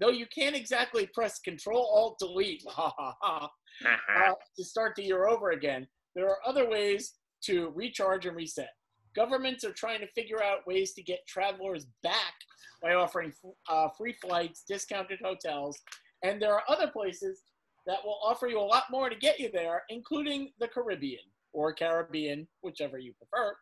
though 0.00 0.08
you 0.08 0.24
can't 0.34 0.56
exactly 0.56 1.06
press 1.12 1.38
Control 1.38 1.86
Alt 1.94 2.18
Delete 2.18 2.64
ha, 2.68 2.90
ha, 2.96 3.14
ha, 3.20 3.50
uh, 3.84 4.32
to 4.56 4.64
start 4.64 4.94
the 4.96 5.04
year 5.04 5.26
over 5.26 5.50
again, 5.50 5.86
there 6.14 6.30
are 6.30 6.38
other 6.46 6.70
ways 6.70 7.12
to 7.44 7.70
recharge 7.74 8.24
and 8.24 8.34
reset. 8.34 8.70
Governments 9.16 9.64
are 9.64 9.72
trying 9.72 10.00
to 10.00 10.06
figure 10.08 10.42
out 10.42 10.66
ways 10.66 10.92
to 10.92 11.02
get 11.02 11.26
travelers 11.26 11.86
back 12.02 12.34
by 12.82 12.94
offering 12.94 13.32
uh, 13.68 13.88
free 13.96 14.14
flights, 14.20 14.62
discounted 14.68 15.18
hotels, 15.24 15.80
and 16.22 16.40
there 16.40 16.54
are 16.54 16.62
other 16.68 16.88
places 16.88 17.42
that 17.86 17.98
will 18.04 18.18
offer 18.22 18.46
you 18.46 18.58
a 18.58 18.60
lot 18.60 18.84
more 18.90 19.08
to 19.08 19.16
get 19.16 19.40
you 19.40 19.50
there, 19.50 19.84
including 19.88 20.50
the 20.60 20.68
Caribbean 20.68 21.22
or 21.52 21.72
Caribbean, 21.72 22.46
whichever 22.62 22.98
you 22.98 23.14
prefer. 23.14 23.56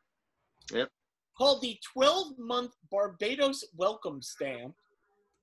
Yep. 0.72 0.90
Called 1.38 1.62
the 1.62 1.78
12 1.92 2.38
month 2.38 2.72
Barbados 2.90 3.64
Welcome 3.76 4.22
Stamp. 4.22 4.74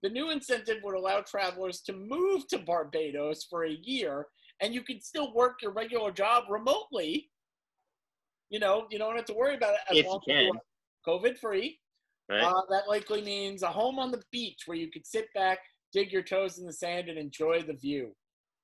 The 0.03 0.09
new 0.09 0.31
incentive 0.31 0.77
would 0.83 0.95
allow 0.95 1.21
travelers 1.21 1.81
to 1.81 1.93
move 1.93 2.47
to 2.47 2.57
Barbados 2.57 3.45
for 3.49 3.65
a 3.65 3.77
year 3.83 4.27
and 4.61 4.73
you 4.73 4.83
can 4.83 5.01
still 5.01 5.33
work 5.33 5.61
your 5.61 5.71
regular 5.71 6.11
job 6.11 6.45
remotely. 6.49 7.29
You 8.51 8.59
know, 8.59 8.85
you 8.91 8.99
don't 8.99 9.15
have 9.15 9.25
to 9.25 9.33
worry 9.33 9.55
about 9.55 9.73
it 9.73 9.79
as 9.89 9.97
If 9.97 10.05
long 10.05 10.21
as 10.29 10.35
you 10.43 10.51
are 10.53 10.61
COVID 11.07 11.39
free. 11.39 11.79
Right. 12.29 12.43
Uh, 12.43 12.61
that 12.69 12.87
likely 12.87 13.21
means 13.21 13.63
a 13.63 13.67
home 13.67 13.97
on 13.97 14.11
the 14.11 14.21
beach 14.31 14.63
where 14.65 14.77
you 14.77 14.91
could 14.91 15.07
sit 15.07 15.27
back, 15.33 15.59
dig 15.91 16.11
your 16.11 16.21
toes 16.21 16.59
in 16.59 16.65
the 16.67 16.73
sand, 16.73 17.09
and 17.09 17.17
enjoy 17.17 17.63
the 17.63 17.73
view. 17.73 18.13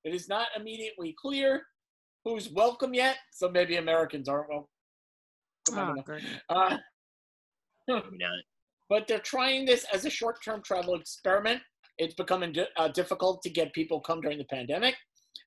It 0.03 0.13
is 0.13 0.29
not 0.29 0.47
immediately 0.55 1.15
clear 1.19 1.63
who's 2.23 2.51
welcome 2.51 2.93
yet, 2.93 3.17
so 3.31 3.49
maybe 3.49 3.77
Americans 3.77 4.27
aren't 4.27 4.49
welcome. 4.49 4.67
Oh, 5.71 5.93
know. 5.93 6.03
Uh, 6.49 6.77
Maybe 7.87 8.17
not. 8.17 8.31
but 8.89 9.07
they're 9.07 9.19
trying 9.19 9.65
this 9.65 9.85
as 9.93 10.05
a 10.05 10.09
short-term 10.09 10.61
travel 10.61 10.95
experiment. 10.95 11.61
It's 11.97 12.15
becoming 12.15 12.51
di- 12.51 12.67
uh, 12.77 12.89
difficult 12.89 13.41
to 13.43 13.49
get 13.49 13.73
people 13.73 13.99
come 13.99 14.21
during 14.21 14.37
the 14.37 14.45
pandemic. 14.45 14.95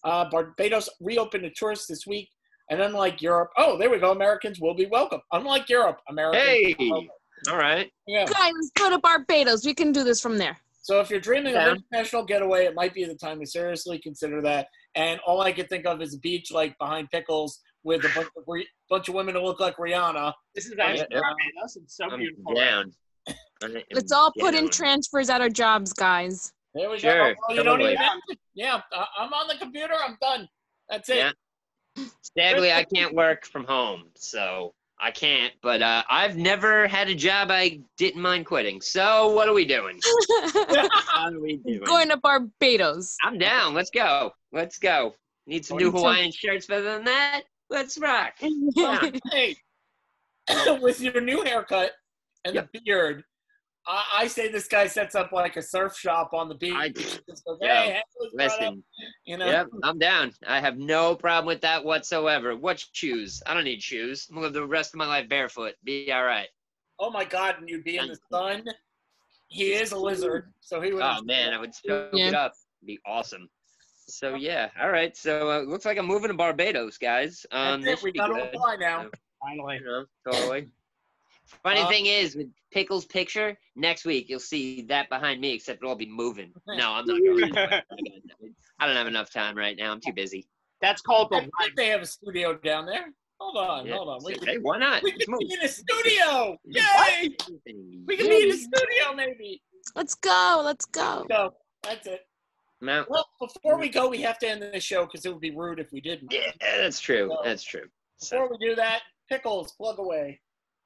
Uh, 0.04 0.28
Barbados 0.30 0.88
reopened 1.00 1.44
to 1.44 1.50
tourists 1.50 1.86
this 1.86 2.06
week, 2.06 2.28
and 2.70 2.80
unlike 2.80 3.20
Europe, 3.20 3.51
oh, 3.56 3.76
there 3.76 3.90
we 3.90 3.98
go, 3.98 4.12
Americans 4.12 4.60
will 4.60 4.74
be 4.74 4.86
welcome. 4.86 5.20
Unlike 5.32 5.68
Europe, 5.68 5.98
Americans 6.09 6.42
Hey! 6.44 6.74
are 6.80 6.90
welcome. 6.90 7.09
All 7.51 7.56
right. 7.56 7.90
Yeah. 8.06 8.26
Guys, 8.26 8.52
let's 8.55 8.70
go 8.76 8.90
to 8.90 8.98
Barbados. 8.98 9.64
We 9.64 9.74
can 9.74 9.92
do 9.92 10.05
this 10.05 10.20
from 10.20 10.36
there. 10.38 10.56
So 10.82 11.01
if 11.01 11.09
you're 11.10 11.20
dreaming 11.20 11.55
Yeah. 11.55 11.68
of 11.72 11.78
international 11.78 12.24
getaway, 12.24 12.64
it 12.66 12.74
might 12.74 12.92
be 12.94 13.05
the 13.05 13.14
time 13.14 13.40
to 13.40 13.47
seriously 13.47 13.98
consider 13.98 14.40
that. 14.42 14.68
And 14.94 15.20
all 15.26 15.40
I 15.40 15.52
could 15.52 15.68
think 15.68 15.86
of 15.86 16.02
is 16.02 16.14
a 16.14 16.18
beach 16.18 16.51
like 16.52 16.76
behind 16.78 17.10
Pickles 17.10 17.60
with 17.82 18.05
a 18.05 18.09
bunch 18.14 18.28
of, 18.36 18.44
re- 18.47 18.68
bunch 18.90 19.09
of 19.09 19.14
women 19.14 19.34
who 19.36 19.40
look 19.42 19.59
like 19.60 19.76
Rihanna. 19.76 20.34
This 20.55 20.66
is 20.66 20.74
actually 20.78 21.06
Yeah. 21.10 21.20
Barbados. 21.20 21.76
It's 21.76 21.97
so 21.97 22.05
I'm 22.10 22.18
beautiful. 22.18 22.55
down. 22.55 22.92
Let's 23.92 24.12
all 24.12 24.32
put 24.38 24.55
in 24.55 24.68
transfers 24.68 25.30
at 25.30 25.40
our 25.40 25.48
jobs, 25.48 25.92
guys. 25.94 26.52
There 26.74 26.90
we 26.90 26.98
Sure, 26.98 27.34
go. 27.34 27.40
Oh, 27.48 27.55
you 27.55 27.62
don't 27.62 27.80
even. 27.80 27.97
have 27.97 28.18
to- 28.28 28.36
Yeah, 28.55 28.80
I- 28.92 29.06
I'm 29.18 29.32
on 29.32 29.48
the 29.48 29.56
computer. 29.56 29.94
I'm 29.94 30.16
done. 30.20 30.47
That's 30.90 31.09
it. 31.09 31.16
Yeah. 31.16 31.30
Sadly, 32.36 32.72
I 32.72 32.84
can't 32.84 33.14
work 33.14 33.44
from 33.44 33.64
home, 33.64 34.04
so 34.14 34.74
I 35.00 35.10
can't. 35.10 35.52
But 35.62 35.82
uh, 35.82 36.02
I've 36.08 36.36
never 36.36 36.86
had 36.86 37.08
a 37.08 37.14
job 37.14 37.50
I 37.50 37.80
didn't 37.96 38.22
mind 38.22 38.46
quitting. 38.46 38.80
So 38.80 39.32
what 39.32 39.48
are 39.48 39.54
we 39.54 39.64
doing? 39.64 40.00
What 41.20 41.34
are 41.34 41.40
we 41.40 41.56
doing? 41.58 41.80
Going 41.84 42.08
to 42.08 42.16
Barbados. 42.16 43.16
I'm 43.22 43.36
down. 43.36 43.74
Let's 43.74 43.90
go. 43.90 44.32
Let's 44.52 44.78
go. 44.78 45.14
Need 45.46 45.66
some 45.66 45.76
new 45.78 45.90
Hawaiian 45.90 46.32
shirts 46.32 46.66
better 46.66 46.82
than 46.82 47.04
that? 47.04 47.42
Let's 47.68 47.98
rock. 47.98 48.34
Yeah. 48.74 49.10
Hey, 49.30 49.56
with 50.80 51.00
your 51.00 51.20
new 51.20 51.42
haircut 51.42 51.92
and 52.44 52.56
the 52.56 52.68
beard, 52.84 53.24
I, 53.90 54.04
I 54.18 54.26
say 54.28 54.48
this 54.48 54.68
guy 54.68 54.86
sets 54.86 55.14
up 55.14 55.32
like 55.32 55.56
a 55.56 55.62
surf 55.62 55.96
shop 55.98 56.32
on 56.32 56.48
the 56.48 56.54
beach. 56.54 56.74
I- 56.76 56.90
Just 56.90 57.22
goes, 57.44 57.58
yeah, 57.60 57.82
hey, 57.82 57.90
hey, 57.92 58.02
what's 58.16 58.34
brought 58.34 58.50
up?" 58.52 58.58
Listen, 58.60 58.84
you 59.24 59.36
know. 59.36 59.46
yep, 59.46 59.66
I'm 59.82 59.98
down. 59.98 60.32
I 60.46 60.60
have 60.60 60.78
no 60.78 61.14
problem 61.16 61.46
with 61.46 61.60
that 61.62 61.84
whatsoever. 61.84 62.56
What 62.56 62.84
shoes? 62.92 63.42
I 63.46 63.54
don't 63.54 63.64
need 63.64 63.82
shoes. 63.82 64.26
I'm 64.30 64.36
gonna 64.36 64.46
live 64.46 64.54
the 64.54 64.66
rest 64.66 64.94
of 64.94 64.98
my 64.98 65.06
life 65.06 65.28
barefoot. 65.28 65.74
Be 65.84 66.12
all 66.12 66.24
right. 66.24 66.48
Oh 66.98 67.10
my 67.10 67.24
God, 67.24 67.56
and 67.58 67.68
you'd 67.68 67.82
be 67.84 67.96
in 67.96 68.06
the 68.08 68.18
sun. 68.30 68.62
He 69.48 69.72
is 69.72 69.90
a 69.92 69.98
lizard, 69.98 70.52
so 70.60 70.80
he 70.80 70.92
would. 70.92 71.02
Oh 71.02 71.22
man, 71.24 71.52
I 71.52 71.58
would 71.58 71.74
soak 71.74 72.10
Yeah. 72.12 72.28
it 72.28 72.34
up. 72.34 72.52
Be 72.86 72.98
awesome. 73.04 73.48
So 74.06 74.34
yeah, 74.34 74.68
all 74.80 74.90
right. 74.90 75.16
So 75.16 75.50
uh, 75.50 75.60
looks 75.62 75.84
like 75.84 75.98
I'm 75.98 76.06
moving 76.06 76.28
to 76.28 76.34
Barbados, 76.34 76.98
guys. 76.98 77.44
Um, 77.50 77.82
That's 77.82 78.00
it. 78.00 78.04
We 78.04 78.12
got 78.12 78.28
to 78.28 78.34
good. 78.34 78.54
apply 78.54 78.76
now. 78.76 79.06
Finally. 79.42 79.78
You 79.78 79.84
know, 79.84 80.04
totally. 80.32 80.68
Funny 81.62 81.81
Uh, 81.81 81.89
thing 81.89 82.06
is, 82.06 82.36
with 82.36 82.48
Pickle's 82.70 83.05
picture, 83.06 83.59
next 83.77 84.05
week 84.05 84.28
you'll 84.28 84.39
see 84.40 84.82
that 84.82 85.09
behind 85.09 85.40
me, 85.40 85.52
except 85.52 85.78
it'll 85.78 85.90
all 85.90 85.97
be 85.97 86.06
moving. 86.06 86.52
No, 86.68 86.93
I'm 86.93 87.05
not 87.06 87.20
going. 87.20 87.56
I 88.78 88.86
don't 88.86 88.97
have 88.97 89.06
enough 89.06 89.31
time 89.31 89.56
right 89.56 89.77
now. 89.77 89.93
I'm 89.93 90.01
too 90.01 90.12
busy. 90.12 90.47
That's 90.81 91.02
called 91.02 91.31
the 91.31 91.36
I 91.36 91.64
think 91.64 91.77
they 91.77 91.89
have 91.89 92.01
a 92.01 92.06
studio 92.06 92.55
down 92.55 92.86
there. 92.86 93.06
Hold 93.39 93.56
on, 93.59 93.86
Yeah. 93.86 93.97
hold 93.97 94.09
on. 94.09 94.20
We, 94.24 94.36
Hey, 94.44 94.59
why 94.59 94.78
not? 94.78 95.02
we 95.02 95.12
can 95.12 95.36
be 95.39 95.52
in 95.52 95.60
a 95.62 95.68
studio. 95.68 96.56
Yay! 96.64 97.31
We 98.06 98.16
can 98.16 98.28
be 98.28 98.43
in 98.44 98.51
a 98.51 98.56
studio, 98.56 99.14
maybe. 99.14 99.62
Let's 99.94 100.14
go. 100.14 100.62
Let's 100.64 100.85
go. 100.86 101.27
So 101.31 101.55
that's 101.82 102.06
it. 102.06 102.27
Now, 102.82 103.05
Well, 103.10 103.27
before 103.39 103.78
we 103.78 103.89
go, 103.90 104.09
we 104.09 104.22
have 104.22 104.39
to 104.39 104.48
end 104.48 104.62
the 104.62 104.81
show 104.81 105.05
because 105.05 105.27
it 105.27 105.31
would 105.31 105.40
be 105.40 105.51
rude 105.55 105.78
if 105.81 105.93
we 105.93 106.01
didn't. 106.01 106.32
yeah, 106.32 106.52
that's 106.78 107.01
true. 107.01 107.28
So- 107.31 107.40
That's 107.44 107.62
true. 107.62 107.89
So, 108.18 108.36
Before 108.43 108.51
we 108.59 108.66
do 108.68 108.74
that, 108.77 109.01
pickles, 109.31 109.72
plug 109.72 109.98
away. 109.98 110.40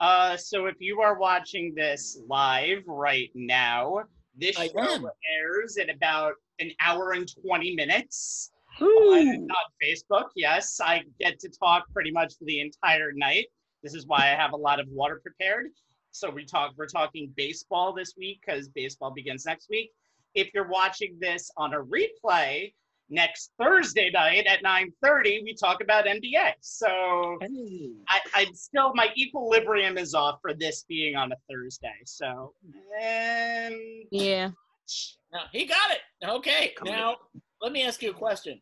Uh, 0.05 0.36
so 0.36 0.66
if 0.66 0.74
you 0.81 1.01
are 1.01 1.18
watching 1.18 1.72
this 1.74 2.20
live 2.28 2.82
right 2.86 3.31
now, 3.35 4.02
this 4.36 4.59
I 4.59 4.68
show 4.68 4.81
am. 4.81 5.06
airs 5.40 5.78
in 5.78 5.89
about 5.89 6.35
an 6.59 6.72
hour 6.78 7.12
and 7.12 7.26
20 7.43 7.74
minutes 7.74 8.51
on 8.82 9.48
Facebook. 9.82 10.26
Yes, 10.36 10.78
I 10.78 11.05
get 11.18 11.40
to 11.40 11.48
talk 11.48 11.85
pretty 11.94 12.10
much 12.10 12.35
for 12.39 12.44
the 12.44 12.60
entire 12.60 13.12
night. 13.14 13.47
This 13.82 13.94
is 13.94 14.06
why 14.06 14.18
I 14.18 14.36
have 14.36 14.52
a 14.52 14.59
lot 14.59 14.78
of 14.78 14.86
water 14.89 15.22
prepared. 15.22 15.68
So 16.10 16.28
we 16.28 16.44
talk. 16.44 16.74
We're 16.76 16.85
talking 16.85 17.32
baseball 17.35 17.94
this 17.94 18.12
week 18.14 18.43
because 18.44 18.68
baseball 18.68 19.10
begins 19.10 19.47
next 19.47 19.70
week. 19.70 19.90
If 20.35 20.52
you're 20.52 20.68
watching 20.68 21.16
this 21.18 21.51
on 21.56 21.72
a 21.72 21.82
replay 21.82 22.74
next 23.09 23.52
Thursday 23.60 24.10
night 24.10 24.47
at 24.47 24.62
9:30, 24.62 25.44
we 25.44 25.55
talk 25.55 25.82
about 25.82 26.06
NBA. 26.06 26.52
So 26.60 26.89
I, 28.09 28.20
I 28.35 28.47
still 28.55 28.93
my 28.94 29.09
equilibrium 29.16 29.98
is 29.98 30.14
off 30.14 30.39
for 30.40 30.55
this 30.55 30.85
being 30.89 31.16
on 31.16 31.32
a 31.32 31.36
Thursday. 31.51 31.94
So, 32.05 32.55
and 33.01 33.74
Yeah. 34.10 34.51
Now, 35.32 35.44
he 35.52 35.64
got 35.64 35.90
it. 35.90 36.28
Okay. 36.28 36.74
Come 36.76 36.89
now, 36.89 37.16
let 37.60 37.72
me 37.72 37.82
ask 37.82 38.02
you 38.02 38.10
a 38.10 38.14
question. 38.14 38.60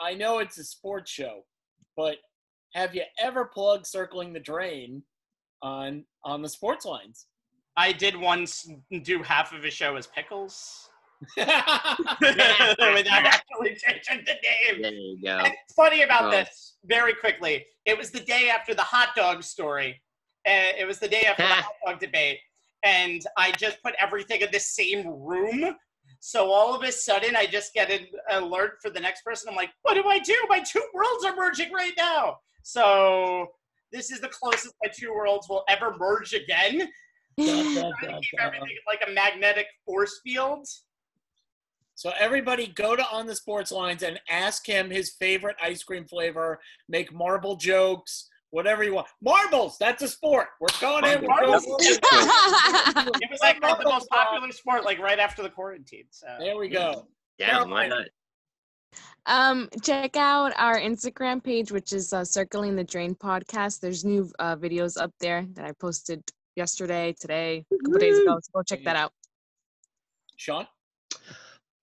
I 0.00 0.14
know 0.14 0.38
it's 0.38 0.58
a 0.58 0.64
sports 0.64 1.10
show, 1.10 1.42
but 1.96 2.16
have 2.74 2.94
you 2.94 3.02
ever 3.18 3.44
plugged 3.44 3.86
circling 3.86 4.32
the 4.32 4.40
drain 4.40 5.02
on 5.62 6.04
on 6.24 6.42
the 6.42 6.48
sports 6.48 6.84
lines? 6.84 7.26
I 7.76 7.92
did 7.92 8.16
once 8.16 8.68
do 9.02 9.22
half 9.22 9.52
of 9.52 9.64
a 9.64 9.70
show 9.70 9.96
as 9.96 10.06
Pickles 10.06 10.88
without 11.36 13.24
actually 13.24 13.76
changing 13.76 14.24
the 14.26 14.34
name. 14.42 14.82
there 14.82 14.92
you 14.92 15.18
go. 15.22 15.38
And 15.38 15.46
it's 15.64 15.74
funny 15.74 16.02
about 16.02 16.24
Oh. 16.26 16.30
this 16.30 16.76
very 16.84 17.14
quickly. 17.14 17.66
It 17.84 17.96
was 17.98 18.10
the 18.10 18.20
day 18.20 18.48
after 18.48 18.74
the 18.74 18.82
hot 18.82 19.10
dog 19.16 19.42
story. 19.42 20.00
Uh, 20.46 20.72
it 20.78 20.86
was 20.86 20.98
the 20.98 21.08
day 21.08 21.22
after 21.24 21.42
the 21.42 21.48
hot 21.54 21.72
dog 21.86 22.00
debate, 22.00 22.38
and 22.84 23.22
I 23.36 23.52
just 23.52 23.82
put 23.82 23.94
everything 23.98 24.40
in 24.42 24.50
the 24.52 24.60
same 24.60 25.06
room. 25.06 25.76
So 26.20 26.50
all 26.50 26.74
of 26.74 26.82
a 26.82 26.92
sudden, 26.92 27.36
I 27.36 27.46
just 27.46 27.74
get 27.74 27.90
an 27.90 28.06
alert 28.30 28.78
for 28.82 28.90
the 28.90 29.00
next 29.00 29.22
person. 29.22 29.48
I'm 29.50 29.56
like, 29.56 29.70
"What 29.82 29.94
do 29.94 30.04
I 30.08 30.18
do? 30.18 30.36
My 30.48 30.60
two 30.60 30.82
worlds 30.94 31.24
are 31.24 31.34
merging 31.36 31.72
right 31.72 31.92
now." 31.96 32.38
So 32.62 33.48
this 33.92 34.10
is 34.10 34.20
the 34.20 34.28
closest 34.28 34.74
my 34.82 34.90
two 34.90 35.12
worlds 35.12 35.48
will 35.48 35.64
ever 35.68 35.96
merge 35.98 36.32
again. 36.32 36.88
Trying 37.38 37.74
to 37.74 37.92
keep 38.20 38.40
everything 38.40 38.68
like 38.86 39.02
a 39.06 39.10
magnetic 39.12 39.66
force 39.84 40.20
field. 40.24 40.66
So 41.94 42.12
everybody 42.18 42.66
go 42.66 42.96
to 42.96 43.04
on 43.10 43.26
the 43.26 43.36
sports 43.36 43.70
lines 43.70 44.02
and 44.02 44.20
ask 44.28 44.66
him 44.66 44.90
his 44.90 45.10
favorite 45.18 45.56
ice 45.62 45.82
cream 45.82 46.06
flavor. 46.06 46.60
Make 46.88 47.12
marble 47.12 47.56
jokes, 47.56 48.28
whatever 48.50 48.84
you 48.84 48.94
want. 48.94 49.06
Marbles, 49.22 49.76
that's 49.78 50.02
a 50.02 50.08
sport. 50.08 50.48
We're 50.60 50.66
going 50.80 51.04
in. 51.04 51.26
Marbles. 51.26 51.64
going 51.64 51.76
It 51.80 53.30
was 53.30 53.40
like 53.40 53.60
the 53.60 53.84
most 53.84 54.08
popular 54.08 54.50
sport, 54.52 54.84
like 54.84 54.98
right 54.98 55.18
after 55.18 55.42
the 55.42 55.50
quarantine. 55.50 56.06
So 56.10 56.26
There 56.38 56.56
we 56.56 56.68
go. 56.68 57.06
Down, 57.38 57.70
why 57.70 57.88
not? 57.88 58.06
Um, 59.26 59.68
check 59.82 60.16
out 60.16 60.52
our 60.56 60.78
Instagram 60.78 61.42
page, 61.42 61.72
which 61.72 61.92
is 61.92 62.12
uh, 62.12 62.24
Circling 62.24 62.76
the 62.76 62.84
Drain 62.84 63.14
podcast. 63.14 63.80
There's 63.80 64.04
new 64.04 64.30
uh, 64.38 64.56
videos 64.56 65.00
up 65.00 65.12
there 65.18 65.46
that 65.54 65.64
I 65.64 65.72
posted 65.72 66.22
yesterday, 66.56 67.14
today, 67.18 67.64
a 67.72 67.76
couple 67.84 67.98
days 67.98 68.18
ago. 68.18 68.38
So 68.42 68.50
go 68.54 68.62
check 68.62 68.84
that 68.84 68.96
out. 68.96 69.12
Sean? 70.36 70.66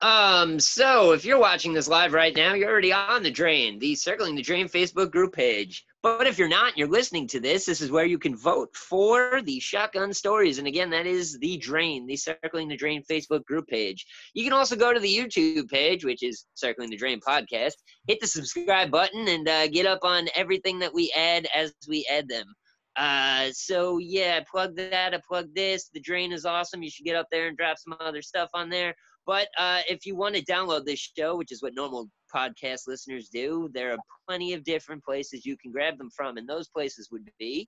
Um, 0.01 0.59
so 0.59 1.11
if 1.11 1.25
you're 1.25 1.39
watching 1.39 1.73
this 1.73 1.87
live 1.87 2.13
right 2.13 2.35
now, 2.35 2.55
you're 2.55 2.71
already 2.71 2.91
on 2.91 3.21
the 3.21 3.29
drain, 3.29 3.77
the 3.77 3.93
Circling 3.93 4.35
the 4.35 4.41
Drain 4.41 4.67
Facebook 4.67 5.11
group 5.11 5.33
page. 5.33 5.85
But 6.01 6.25
if 6.25 6.39
you're 6.39 6.47
not, 6.47 6.75
you're 6.75 6.87
listening 6.87 7.27
to 7.27 7.39
this, 7.39 7.65
this 7.65 7.81
is 7.81 7.91
where 7.91 8.05
you 8.05 8.17
can 8.17 8.35
vote 8.35 8.75
for 8.75 9.43
the 9.43 9.59
shotgun 9.59 10.11
stories. 10.11 10.57
And 10.57 10.67
again, 10.67 10.89
that 10.89 11.05
is 11.05 11.37
the 11.37 11.57
drain, 11.57 12.07
the 12.07 12.15
Circling 12.15 12.69
the 12.69 12.75
Drain 12.75 13.03
Facebook 13.03 13.45
group 13.45 13.67
page. 13.67 14.07
You 14.33 14.43
can 14.43 14.53
also 14.53 14.75
go 14.75 14.91
to 14.91 14.99
the 14.99 15.15
YouTube 15.15 15.69
page, 15.69 16.03
which 16.03 16.23
is 16.23 16.45
Circling 16.55 16.89
the 16.89 16.97
Drain 16.97 17.19
Podcast, 17.19 17.73
hit 18.07 18.19
the 18.19 18.25
subscribe 18.25 18.89
button, 18.89 19.27
and 19.27 19.47
uh, 19.47 19.67
get 19.67 19.85
up 19.85 19.99
on 20.01 20.27
everything 20.35 20.79
that 20.79 20.95
we 20.95 21.13
add 21.15 21.47
as 21.53 21.75
we 21.87 22.07
add 22.11 22.27
them. 22.27 22.47
Uh, 22.95 23.49
so 23.51 23.99
yeah, 23.99 24.39
plug 24.49 24.75
that, 24.75 25.13
I 25.13 25.21
plug 25.25 25.53
this. 25.53 25.89
The 25.93 25.99
drain 25.99 26.31
is 26.31 26.45
awesome. 26.45 26.81
You 26.81 26.89
should 26.89 27.05
get 27.05 27.15
up 27.15 27.27
there 27.31 27.47
and 27.47 27.55
drop 27.55 27.77
some 27.77 27.95
other 27.99 28.21
stuff 28.23 28.49
on 28.53 28.69
there. 28.69 28.95
But 29.25 29.47
uh, 29.57 29.81
if 29.89 30.05
you 30.05 30.15
want 30.15 30.35
to 30.35 30.43
download 30.43 30.85
this 30.85 31.11
show, 31.17 31.35
which 31.37 31.51
is 31.51 31.61
what 31.61 31.75
normal 31.75 32.09
podcast 32.33 32.81
listeners 32.87 33.29
do, 33.29 33.69
there 33.73 33.91
are 33.93 33.97
plenty 34.27 34.53
of 34.53 34.63
different 34.63 35.03
places 35.03 35.45
you 35.45 35.55
can 35.57 35.71
grab 35.71 35.97
them 35.97 36.09
from, 36.15 36.37
and 36.37 36.47
those 36.47 36.67
places 36.69 37.09
would 37.11 37.29
be. 37.39 37.67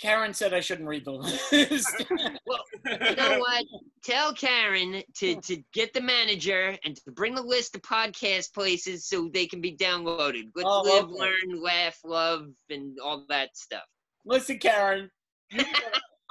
Karen 0.00 0.34
said 0.34 0.52
I 0.52 0.60
shouldn't 0.60 0.88
read 0.88 1.04
the 1.04 1.12
list. 1.12 2.04
Well, 2.44 2.64
you 2.84 3.14
know 3.16 3.38
what? 3.38 3.64
Tell 4.02 4.32
Karen 4.34 5.02
to, 5.18 5.40
to 5.42 5.62
get 5.72 5.92
the 5.94 6.00
manager 6.00 6.76
and 6.84 6.96
to 6.96 7.12
bring 7.12 7.36
the 7.36 7.42
list 7.42 7.76
of 7.76 7.82
podcast 7.82 8.52
places 8.52 9.06
so 9.06 9.30
they 9.32 9.46
can 9.46 9.60
be 9.60 9.76
downloaded. 9.76 10.50
Let's 10.56 10.68
Oh, 10.68 10.82
live, 10.82 11.04
okay. 11.04 11.14
learn, 11.20 11.62
laugh, 11.62 11.98
love, 12.04 12.46
and 12.68 12.98
all 12.98 13.24
that 13.28 13.56
stuff. 13.56 13.84
Listen, 14.24 14.58
Karen. 14.58 15.08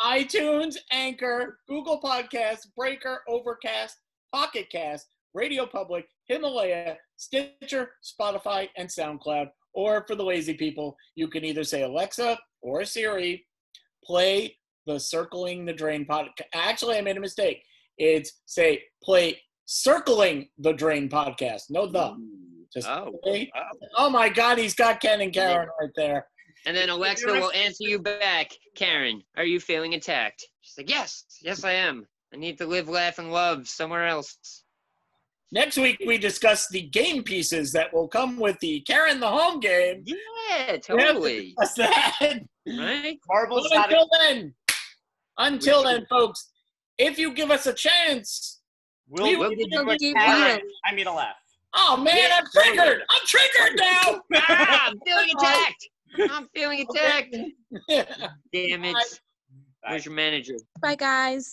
You 0.05 0.23
go 0.23 0.27
to 0.27 0.37
iTunes, 0.37 0.75
Anchor, 0.91 1.59
Google 1.67 1.99
Podcasts, 2.01 2.67
Breaker, 2.75 3.21
Overcast, 3.27 3.97
Pocket 4.33 4.67
Cast, 4.71 5.07
Radio 5.33 5.65
Public, 5.65 6.05
Himalaya, 6.27 6.97
Stitcher, 7.17 7.91
Spotify, 8.03 8.69
and 8.77 8.89
SoundCloud. 8.89 9.47
Or 9.73 10.03
for 10.07 10.15
the 10.15 10.23
lazy 10.23 10.53
people, 10.53 10.97
you 11.15 11.27
can 11.29 11.45
either 11.45 11.63
say 11.63 11.83
Alexa 11.83 12.37
or 12.61 12.83
Siri, 12.83 13.45
play 14.03 14.57
the 14.85 14.99
Circling 14.99 15.65
the 15.65 15.73
Drain 15.73 16.05
podcast. 16.05 16.41
Actually, 16.53 16.97
I 16.97 17.01
made 17.01 17.17
a 17.17 17.21
mistake. 17.21 17.63
It's 17.97 18.41
say 18.47 18.83
play 19.03 19.39
Circling 19.65 20.49
the 20.57 20.73
Drain 20.73 21.07
podcast. 21.09 21.63
No 21.69 21.85
the. 21.87 22.15
Just 22.73 22.87
Oh, 22.89 23.13
play. 23.23 23.51
oh. 23.55 23.61
Oh 23.97 24.09
my 24.09 24.29
God, 24.29 24.57
he's 24.57 24.73
got 24.75 25.01
Ken 25.01 25.21
and 25.21 25.31
Karen 25.33 25.69
right 25.79 25.89
there. 25.95 26.27
And 26.65 26.75
then 26.77 26.89
Alexa 26.89 27.27
will 27.27 27.51
answer 27.51 27.83
you 27.83 27.99
back, 27.99 28.51
Karen, 28.75 29.23
are 29.35 29.43
you 29.43 29.59
feeling 29.59 29.95
attacked? 29.95 30.45
She's 30.61 30.77
like, 30.77 30.89
yes, 30.89 31.25
yes, 31.41 31.63
I 31.63 31.71
am. 31.71 32.05
I 32.33 32.37
need 32.37 32.57
to 32.59 32.65
live, 32.65 32.87
laugh, 32.87 33.19
and 33.19 33.31
love 33.31 33.67
somewhere 33.67 34.07
else. 34.07 34.63
Next 35.51 35.77
week, 35.77 36.01
we 36.05 36.17
discuss 36.17 36.69
the 36.69 36.83
game 36.83 37.23
pieces 37.23 37.73
that 37.73 37.93
will 37.93 38.07
come 38.07 38.37
with 38.37 38.57
the 38.59 38.81
Karen 38.81 39.19
the 39.19 39.27
Home 39.27 39.59
game. 39.59 40.03
Yeah, 40.05 40.77
totally. 40.77 41.53
That's 41.57 41.73
that. 41.73 42.39
Right? 42.65 43.19
Marvel's 43.27 43.67
But 43.69 43.75
not 43.75 43.89
until 43.89 44.07
then, 44.19 44.53
until 45.37 45.83
then, 45.83 46.05
folks, 46.09 46.51
if 46.97 47.17
you 47.17 47.33
give 47.33 47.51
us 47.51 47.65
a 47.65 47.73
chance, 47.73 48.61
We'll, 49.11 49.27
we 49.27 49.35
we'll 49.35 49.49
give 49.49 49.67
you 49.69 49.89
a 49.89 49.97
you 49.99 50.13
cat. 50.13 50.61
I 50.85 50.95
mean 50.95 51.05
a 51.05 51.13
laugh. 51.13 51.35
oh 51.73 51.97
man, 51.97 52.15
Yeah, 52.15 52.39
I'm 52.39 52.45
triggered. 52.53 53.01
I'm 53.09 53.27
triggered 53.27 53.77
now. 53.77 54.21
ah, 54.35 54.87
I'm 54.87 54.99
feeling 55.05 55.29
attacked. 55.37 55.89
I'm 56.19 56.47
feeling 56.53 56.85
attacked. 56.89 57.35
Damn 57.89 58.83
it. 58.85 58.93
Bye. 58.93 59.03
Where's 59.87 60.05
your 60.05 60.13
manager? 60.13 60.55
Bye, 60.81 60.95
guys. 60.95 61.49